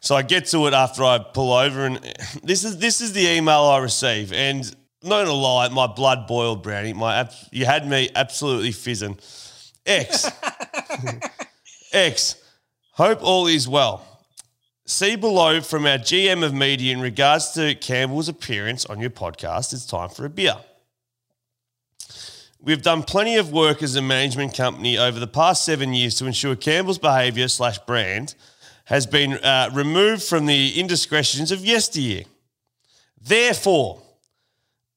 so 0.00 0.14
I 0.14 0.22
get 0.22 0.46
to 0.46 0.66
it 0.66 0.74
after 0.74 1.04
I 1.04 1.18
pull 1.18 1.52
over, 1.52 1.86
and 1.86 1.96
this 2.42 2.64
is 2.64 2.78
this 2.78 3.00
is 3.00 3.12
the 3.12 3.26
email 3.28 3.62
I 3.62 3.78
receive, 3.78 4.32
and 4.32 4.64
not 5.02 5.24
gonna 5.24 5.32
lie, 5.32 5.68
my 5.68 5.86
blood 5.86 6.26
boiled, 6.26 6.62
Brownie. 6.62 6.92
My 6.92 7.28
you 7.50 7.64
had 7.64 7.88
me 7.88 8.10
absolutely 8.14 8.72
fizzing. 8.72 9.18
X. 9.84 10.30
X. 11.92 12.36
Hope 12.92 13.22
all 13.22 13.46
is 13.46 13.66
well. 13.66 14.11
See 14.84 15.14
below 15.14 15.60
from 15.60 15.86
our 15.86 15.96
GM 15.96 16.44
of 16.44 16.52
media 16.52 16.92
in 16.92 17.00
regards 17.00 17.52
to 17.52 17.76
Campbell's 17.76 18.28
appearance 18.28 18.84
on 18.84 19.00
your 19.00 19.10
podcast. 19.10 19.72
It's 19.72 19.86
time 19.86 20.08
for 20.08 20.24
a 20.24 20.28
beer. 20.28 20.56
We've 22.60 22.82
done 22.82 23.04
plenty 23.04 23.36
of 23.36 23.52
work 23.52 23.80
as 23.80 23.94
a 23.94 24.02
management 24.02 24.56
company 24.56 24.98
over 24.98 25.20
the 25.20 25.28
past 25.28 25.64
seven 25.64 25.94
years 25.94 26.16
to 26.16 26.26
ensure 26.26 26.56
Campbell's 26.56 26.98
behaviour 26.98 27.46
slash 27.46 27.78
brand 27.78 28.34
has 28.86 29.06
been 29.06 29.34
uh, 29.34 29.70
removed 29.72 30.24
from 30.24 30.46
the 30.46 30.78
indiscretions 30.78 31.52
of 31.52 31.64
yesteryear. 31.64 32.24
Therefore, 33.20 34.02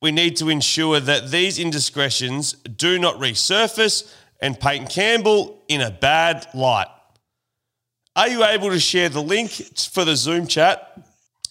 we 0.01 0.11
need 0.11 0.35
to 0.37 0.49
ensure 0.49 0.99
that 0.99 1.29
these 1.29 1.59
indiscretions 1.59 2.53
do 2.53 2.97
not 2.97 3.15
resurface 3.17 4.11
and 4.41 4.59
paint 4.59 4.89
Campbell 4.89 5.63
in 5.67 5.81
a 5.81 5.91
bad 5.91 6.47
light. 6.55 6.87
Are 8.15 8.29
you 8.29 8.45
able 8.45 8.69
to 8.69 8.79
share 8.79 9.09
the 9.09 9.21
link 9.21 9.51
for 9.51 10.05
the 10.05 10.15
Zoom 10.15 10.47
chat? 10.47 10.97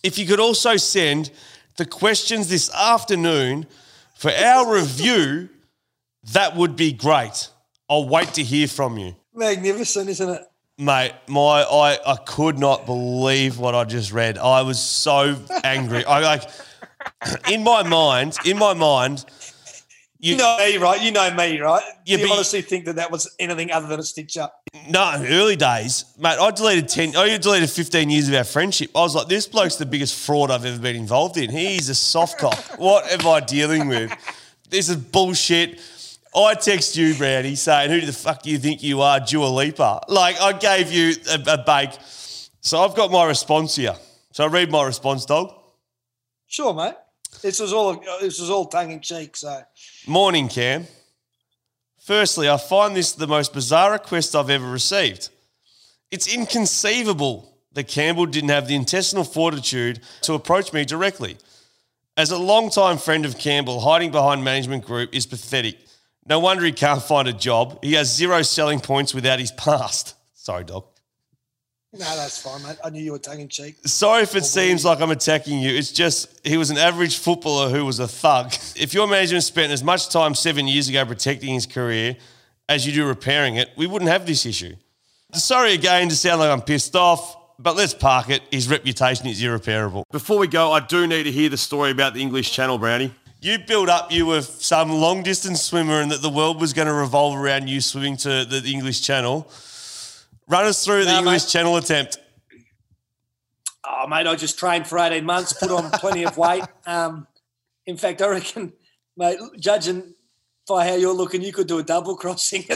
If 0.02 0.18
you 0.18 0.26
could 0.26 0.40
also 0.40 0.76
send 0.76 1.30
the 1.76 1.84
questions 1.84 2.48
this 2.48 2.72
afternoon 2.74 3.66
for 4.14 4.30
our 4.30 4.74
review, 4.74 5.50
that 6.32 6.56
would 6.56 6.74
be 6.74 6.92
great. 6.92 7.48
I'll 7.90 8.08
wait 8.08 8.28
to 8.34 8.42
hear 8.42 8.66
from 8.66 8.96
you. 8.96 9.14
Magnificent, 9.34 10.08
isn't 10.08 10.28
it? 10.30 10.42
Mate, 10.78 11.12
my 11.28 11.62
I, 11.62 11.98
I 12.06 12.16
could 12.16 12.58
not 12.58 12.86
believe 12.86 13.58
what 13.58 13.74
I 13.74 13.84
just 13.84 14.12
read. 14.12 14.38
I 14.38 14.62
was 14.62 14.80
so 14.80 15.36
angry. 15.62 16.04
I 16.04 16.20
like 16.20 16.48
in 17.50 17.62
my 17.62 17.82
mind, 17.82 18.36
in 18.44 18.58
my 18.58 18.72
mind, 18.72 19.24
You, 20.24 20.36
know 20.38 20.56
me, 20.58 20.78
right? 20.78 21.02
You 21.02 21.12
know 21.12 21.34
me, 21.34 21.60
right? 21.60 21.82
Yeah, 22.06 22.16
you 22.16 22.32
honestly 22.32 22.62
think 22.62 22.86
that 22.86 22.96
that 22.96 23.10
was 23.10 23.34
anything 23.38 23.70
other 23.70 23.86
than 23.86 24.00
a 24.00 24.02
stitch 24.02 24.38
up? 24.38 24.62
No, 24.88 25.22
early 25.28 25.54
days, 25.54 26.06
mate. 26.18 26.38
I 26.38 26.50
deleted 26.50 26.88
ten. 26.88 27.14
I 27.14 27.36
deleted 27.36 27.68
fifteen 27.68 28.08
years 28.08 28.28
of 28.28 28.34
our 28.34 28.44
friendship. 28.44 28.90
I 28.94 29.00
was 29.00 29.14
like, 29.14 29.28
this 29.28 29.46
bloke's 29.46 29.76
the 29.76 29.84
biggest 29.84 30.18
fraud 30.18 30.50
I've 30.50 30.64
ever 30.64 30.78
been 30.78 30.96
involved 30.96 31.36
in. 31.36 31.50
He's 31.50 31.90
a 31.90 31.94
soft 31.94 32.38
cock. 32.38 32.58
What 32.78 33.04
am 33.12 33.26
I 33.26 33.40
dealing 33.40 33.86
with? 33.86 34.10
This 34.70 34.88
is 34.88 34.96
bullshit. 34.96 35.78
I 36.34 36.54
text 36.54 36.96
you, 36.96 37.14
Brownie, 37.14 37.54
saying, 37.54 37.90
"Who 37.90 38.00
the 38.04 38.12
fuck 38.12 38.42
do 38.42 38.50
you 38.50 38.58
think 38.58 38.82
you 38.82 39.02
are, 39.02 39.20
Dua 39.20 39.46
Lipa?" 39.46 40.04
Like 40.08 40.40
I 40.40 40.54
gave 40.54 40.90
you 40.90 41.14
a, 41.30 41.52
a 41.52 41.58
bake. 41.58 41.98
So 42.62 42.82
I've 42.82 42.96
got 42.96 43.10
my 43.10 43.26
response 43.26 43.76
here. 43.76 43.94
So 44.32 44.44
I 44.44 44.46
read 44.46 44.70
my 44.70 44.84
response, 44.84 45.26
dog. 45.26 45.52
Sure, 46.46 46.72
mate. 46.72 46.94
This 47.42 47.60
was 47.60 47.72
all 47.72 48.02
this 48.20 48.40
was 48.40 48.50
all 48.50 48.66
tongue 48.66 48.90
in 48.90 49.00
cheek. 49.00 49.36
So 49.36 49.60
Morning, 50.06 50.48
Cam. 50.48 50.86
Firstly, 51.98 52.46
I 52.46 52.58
find 52.58 52.94
this 52.94 53.12
the 53.12 53.26
most 53.26 53.54
bizarre 53.54 53.92
request 53.92 54.36
I've 54.36 54.50
ever 54.50 54.70
received. 54.70 55.30
It's 56.10 56.32
inconceivable 56.32 57.56
that 57.72 57.88
Campbell 57.88 58.26
didn't 58.26 58.50
have 58.50 58.68
the 58.68 58.74
intestinal 58.74 59.24
fortitude 59.24 60.00
to 60.20 60.34
approach 60.34 60.74
me 60.74 60.84
directly. 60.84 61.38
As 62.18 62.30
a 62.30 62.36
long-time 62.36 62.98
friend 62.98 63.24
of 63.24 63.38
Campbell, 63.38 63.80
hiding 63.80 64.10
behind 64.10 64.44
management 64.44 64.84
group 64.84 65.14
is 65.14 65.24
pathetic. 65.26 65.78
No 66.26 66.38
wonder 66.38 66.64
he 66.66 66.72
can't 66.72 67.02
find 67.02 67.26
a 67.26 67.32
job. 67.32 67.82
He 67.82 67.94
has 67.94 68.14
zero 68.14 68.42
selling 68.42 68.80
points 68.80 69.14
without 69.14 69.40
his 69.40 69.52
past. 69.52 70.16
Sorry, 70.34 70.64
dog. 70.64 70.84
No, 71.98 72.16
that's 72.16 72.40
fine, 72.42 72.62
mate. 72.62 72.76
I 72.84 72.90
knew 72.90 73.02
you 73.02 73.12
were 73.12 73.18
tongue 73.18 73.40
in 73.40 73.48
cheek. 73.48 73.76
Sorry 73.84 74.22
if 74.22 74.34
it 74.34 74.44
seems 74.44 74.84
like 74.84 75.00
I'm 75.00 75.10
attacking 75.10 75.60
you. 75.60 75.70
It's 75.70 75.92
just 75.92 76.40
he 76.44 76.56
was 76.56 76.70
an 76.70 76.76
average 76.76 77.18
footballer 77.18 77.70
who 77.70 77.84
was 77.84 78.00
a 78.00 78.08
thug. 78.08 78.52
If 78.76 78.94
your 78.94 79.06
management 79.06 79.44
spent 79.44 79.72
as 79.72 79.84
much 79.84 80.08
time 80.08 80.34
seven 80.34 80.66
years 80.66 80.88
ago 80.88 81.04
protecting 81.04 81.54
his 81.54 81.66
career 81.66 82.16
as 82.68 82.86
you 82.86 82.92
do 82.92 83.06
repairing 83.06 83.56
it, 83.56 83.70
we 83.76 83.86
wouldn't 83.86 84.10
have 84.10 84.26
this 84.26 84.44
issue. 84.44 84.74
Sorry 85.32 85.74
again 85.74 86.08
to 86.08 86.16
sound 86.16 86.40
like 86.40 86.50
I'm 86.50 86.62
pissed 86.62 86.96
off, 86.96 87.36
but 87.58 87.76
let's 87.76 87.94
park 87.94 88.30
it. 88.30 88.42
His 88.50 88.68
reputation 88.68 89.26
is 89.26 89.42
irreparable. 89.42 90.04
Before 90.10 90.38
we 90.38 90.48
go, 90.48 90.72
I 90.72 90.80
do 90.80 91.06
need 91.06 91.24
to 91.24 91.32
hear 91.32 91.48
the 91.48 91.56
story 91.56 91.90
about 91.90 92.14
the 92.14 92.22
English 92.22 92.52
Channel, 92.52 92.78
Brownie. 92.78 93.14
You 93.40 93.58
built 93.58 93.88
up 93.88 94.10
you 94.10 94.26
were 94.26 94.40
some 94.40 94.90
long 94.90 95.22
distance 95.22 95.62
swimmer 95.62 96.00
and 96.00 96.10
that 96.10 96.22
the 96.22 96.30
world 96.30 96.60
was 96.60 96.72
going 96.72 96.88
to 96.88 96.94
revolve 96.94 97.36
around 97.36 97.68
you 97.68 97.80
swimming 97.80 98.16
to 98.18 98.44
the 98.44 98.62
English 98.64 99.02
Channel. 99.02 99.50
Run 100.48 100.66
us 100.66 100.84
through 100.84 101.04
the 101.04 101.12
No, 101.12 101.18
English 101.18 101.44
mate. 101.44 101.50
Channel 101.50 101.76
attempt. 101.76 102.18
Oh, 103.86 104.06
mate, 104.06 104.26
I 104.26 104.34
just 104.34 104.58
trained 104.58 104.86
for 104.86 104.98
18 104.98 105.24
months, 105.24 105.52
put 105.52 105.70
on 105.70 105.90
plenty 105.92 106.24
of 106.24 106.36
weight. 106.36 106.64
Um, 106.86 107.26
in 107.86 107.96
fact, 107.96 108.22
I 108.22 108.28
reckon, 108.28 108.72
mate, 109.16 109.38
judging 109.58 110.14
by 110.66 110.88
how 110.88 110.94
you're 110.94 111.12
looking, 111.14 111.42
you 111.42 111.52
could 111.52 111.66
do 111.66 111.78
a 111.78 111.82
double 111.82 112.16
crossing. 112.16 112.64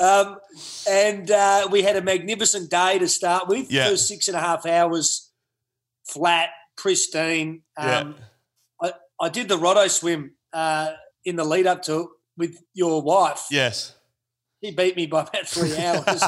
um, 0.00 0.38
and 0.88 1.30
uh, 1.30 1.68
we 1.70 1.82
had 1.82 1.96
a 1.96 2.02
magnificent 2.02 2.70
day 2.70 2.98
to 2.98 3.06
start 3.06 3.46
with. 3.46 3.70
Yeah. 3.70 3.88
First 3.88 4.08
six 4.08 4.26
and 4.28 4.36
a 4.36 4.40
half 4.40 4.66
hours, 4.66 5.30
flat, 6.04 6.50
pristine. 6.76 7.62
Um, 7.76 8.16
I, 8.82 8.92
I 9.20 9.28
did 9.28 9.48
the 9.48 9.58
Rotto 9.58 9.86
swim 9.88 10.32
uh, 10.52 10.92
in 11.24 11.36
the 11.36 11.44
lead 11.44 11.66
up 11.66 11.82
to 11.82 12.00
it 12.00 12.08
with 12.36 12.62
your 12.74 13.00
wife. 13.02 13.46
Yes. 13.50 13.94
He 14.60 14.72
beat 14.72 14.96
me 14.96 15.06
by 15.06 15.22
about 15.22 15.46
three 15.46 15.76
hours. 15.78 16.22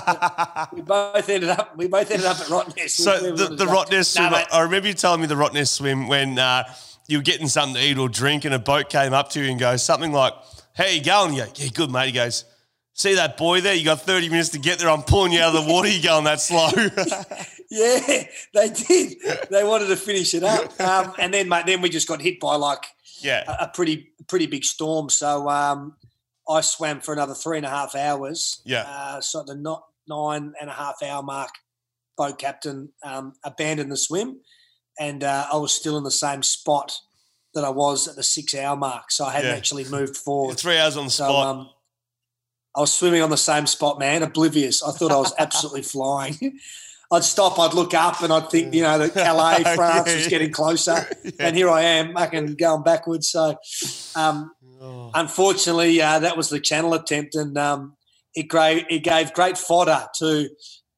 we 0.72 0.82
both 0.82 1.28
ended 1.28 1.50
up. 1.50 1.76
We 1.76 1.88
both 1.88 2.10
ended 2.10 2.26
up 2.26 2.38
at 2.40 2.46
Rottnest. 2.46 2.90
So 2.90 3.20
We- 3.22 3.30
we 3.32 3.36
the, 3.36 3.44
wanted 3.44 3.58
the. 3.58 3.64
Rottnest 3.66 4.12
swim, 4.14 4.30
mate, 4.32 4.46
I 4.52 4.60
remember 4.62 4.88
you 4.88 4.94
telling 4.94 5.20
me 5.20 5.26
the 5.26 5.34
Rottnest 5.34 5.68
swim 5.68 6.06
when 6.06 6.38
uh, 6.38 6.64
you 7.08 7.18
were 7.18 7.22
getting 7.24 7.48
something 7.48 7.74
to 7.74 7.82
eat 7.88 7.98
or 7.98 8.08
drink 8.08 8.44
and 8.44 8.54
a 8.54 8.58
boat 8.58 8.88
came 8.88 9.12
up 9.12 9.30
to 9.30 9.42
you 9.42 9.50
and 9.50 9.58
goes 9.58 9.82
something 9.82 10.12
like, 10.12 10.32
how 10.74 10.86
you 10.86 11.02
going? 11.02 11.34
You 11.34 11.44
go, 11.44 11.50
yeah, 11.56 11.68
good, 11.74 11.90
mate. 11.90 12.06
He 12.06 12.12
goes, 12.12 12.44
see 12.94 13.14
that 13.16 13.36
boy 13.36 13.60
there? 13.62 13.74
You 13.74 13.84
got 13.84 14.02
30 14.02 14.28
minutes 14.28 14.50
to 14.50 14.60
get 14.60 14.78
there. 14.78 14.88
I'm 14.90 15.02
pulling 15.02 15.32
you 15.32 15.40
out 15.40 15.54
of 15.54 15.64
the 15.66 15.72
water. 15.72 15.88
You 15.88 16.02
going 16.02 16.24
that 16.24 16.40
slow? 16.40 16.68
Yeah, 17.72 18.24
they 18.52 18.68
did. 18.70 19.18
They 19.48 19.62
wanted 19.62 19.86
to 19.86 19.96
finish 19.96 20.34
it 20.34 20.42
up, 20.42 20.80
um, 20.80 21.14
and 21.20 21.32
then 21.32 21.48
mate, 21.48 21.66
then 21.66 21.80
we 21.80 21.88
just 21.88 22.08
got 22.08 22.20
hit 22.20 22.40
by 22.40 22.56
like 22.56 22.84
yeah. 23.20 23.44
a, 23.46 23.66
a 23.66 23.70
pretty 23.72 24.08
pretty 24.26 24.46
big 24.46 24.64
storm. 24.64 25.08
So 25.08 25.48
um, 25.48 25.94
I 26.50 26.60
swam 26.62 27.00
for 27.00 27.12
another 27.12 27.34
three 27.34 27.56
and 27.58 27.66
a 27.66 27.70
half 27.70 27.94
hours. 27.94 28.60
Yeah. 28.64 28.84
Uh, 28.86 29.20
so 29.20 29.40
at 29.40 29.46
the 29.46 29.54
not 29.54 29.84
nine 30.08 30.52
and 30.60 30.68
a 30.68 30.72
half 30.72 31.02
hour 31.02 31.22
mark, 31.22 31.50
boat 32.16 32.38
captain 32.38 32.90
um, 33.04 33.34
abandoned 33.44 33.90
the 33.92 33.96
swim, 33.96 34.40
and 34.98 35.22
uh, 35.24 35.46
I 35.52 35.56
was 35.56 35.72
still 35.72 35.96
in 35.96 36.04
the 36.04 36.10
same 36.10 36.42
spot 36.42 36.92
that 37.54 37.64
I 37.64 37.70
was 37.70 38.06
at 38.08 38.16
the 38.16 38.22
six 38.22 38.54
hour 38.54 38.76
mark. 38.76 39.10
So 39.10 39.24
I 39.24 39.30
hadn't 39.32 39.50
Yeah. 39.50 39.56
actually 39.56 39.84
moved 39.88 40.16
forward. 40.16 40.58
Three 40.58 40.76
hours 40.78 40.96
on 40.96 41.04
the 41.06 41.10
So 41.10 41.24
spot. 41.24 41.46
um, 41.46 41.70
I 42.76 42.80
was 42.80 42.92
swimming 42.94 43.22
on 43.22 43.30
the 43.30 43.36
same 43.36 43.66
spot, 43.66 43.98
man, 43.98 44.22
oblivious. 44.22 44.82
I 44.82 44.92
thought 44.92 45.10
I 45.12 45.16
was 45.16 45.32
absolutely 45.38 45.82
flying. 45.94 46.58
I'd 47.12 47.24
stop, 47.24 47.58
I'd 47.58 47.74
look 47.74 47.92
up, 47.94 48.22
and 48.22 48.32
I'd 48.32 48.48
think, 48.50 48.72
you 48.72 48.82
know, 48.82 48.96
that 48.98 49.12
Calais, 49.14 49.64
France 49.74 50.08
Yeah, 50.08 50.14
was 50.16 50.28
getting 50.28 50.52
closer, 50.52 51.08
and 51.40 51.56
here 51.56 51.68
I 51.68 51.80
am, 51.82 52.14
fucking 52.14 52.54
going 52.54 52.84
backwards. 52.84 53.28
So, 53.28 53.56
um, 54.14 54.52
Oh. 54.80 55.10
unfortunately, 55.14 56.00
uh, 56.00 56.20
that 56.20 56.36
was 56.36 56.48
the 56.48 56.60
channel 56.60 56.94
attempt, 56.94 57.34
and 57.34 57.56
um, 57.58 57.96
it, 58.34 58.48
gave, 58.48 58.84
it 58.88 59.00
gave 59.00 59.32
great 59.34 59.58
fodder 59.58 60.06
to 60.18 60.48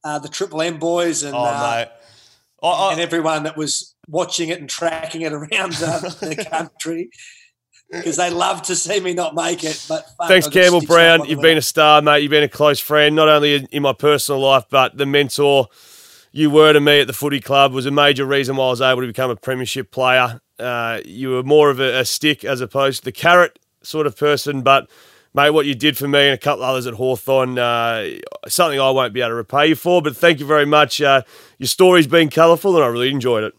uh, 0.03 0.19
the 0.19 0.29
Triple 0.29 0.61
M 0.61 0.79
boys 0.79 1.23
and, 1.23 1.35
oh, 1.35 1.43
uh, 1.43 1.75
mate. 1.77 1.89
I, 2.63 2.67
I, 2.67 2.91
and 2.93 3.01
everyone 3.01 3.43
that 3.43 3.57
was 3.57 3.93
watching 4.07 4.49
it 4.49 4.59
and 4.59 4.69
tracking 4.69 5.21
it 5.21 5.33
around 5.33 5.75
uh, 5.81 5.99
the 6.21 6.47
country 6.49 7.09
because 7.91 8.17
they 8.17 8.29
love 8.29 8.61
to 8.63 8.75
see 8.75 8.99
me 8.99 9.13
not 9.13 9.35
make 9.35 9.63
it. 9.63 9.85
But 9.87 10.05
fuck, 10.17 10.27
Thanks, 10.27 10.47
Campbell 10.47 10.81
Brown. 10.81 11.25
You've 11.25 11.41
been 11.41 11.57
a 11.57 11.61
star, 11.61 12.01
mate. 12.01 12.23
You've 12.23 12.31
been 12.31 12.43
a 12.43 12.49
close 12.49 12.79
friend, 12.79 13.15
not 13.15 13.27
only 13.27 13.55
in- 13.55 13.67
in 13.71 13.83
my 13.83 13.93
personal 13.93 14.41
life, 14.41 14.65
but 14.69 14.97
the 14.97 15.05
mentor 15.05 15.67
you 16.31 16.49
were 16.49 16.73
to 16.73 16.79
me 16.79 17.01
at 17.01 17.07
the 17.07 17.13
footy 17.13 17.39
club 17.39 17.73
was 17.73 17.85
a 17.85 17.91
major 17.91 18.25
reason 18.25 18.55
why 18.55 18.65
I 18.65 18.69
was 18.69 18.81
able 18.81 19.01
to 19.01 19.07
become 19.07 19.29
a 19.29 19.35
premiership 19.35 19.91
player. 19.91 20.41
Uh, 20.57 21.01
you 21.05 21.29
were 21.29 21.43
more 21.43 21.69
of 21.69 21.79
a, 21.79 21.99
a 21.99 22.05
stick 22.05 22.43
as 22.43 22.61
opposed 22.61 22.99
to 22.99 23.05
the 23.05 23.11
carrot 23.11 23.59
sort 23.83 24.07
of 24.07 24.17
person, 24.17 24.61
but 24.61 24.89
mate, 25.33 25.51
what 25.51 25.65
you 25.65 25.75
did 25.75 25.97
for 25.97 26.07
me 26.07 26.25
and 26.25 26.33
a 26.33 26.37
couple 26.37 26.63
others 26.63 26.87
at 26.87 26.93
Hawthorn, 26.93 27.57
uh, 27.57 28.07
something 28.47 28.79
I 28.79 28.89
won't 28.91 29.13
be 29.13 29.21
able 29.21 29.29
to 29.29 29.35
repay 29.35 29.67
you 29.67 29.75
for. 29.75 30.01
But 30.01 30.15
thank 30.15 30.39
you 30.39 30.45
very 30.45 30.65
much. 30.65 31.01
Uh, 31.01 31.23
your 31.57 31.67
story's 31.67 32.07
been 32.07 32.29
colourful, 32.29 32.75
and 32.75 32.83
I 32.83 32.87
really 32.87 33.09
enjoyed 33.09 33.43
it. 33.43 33.55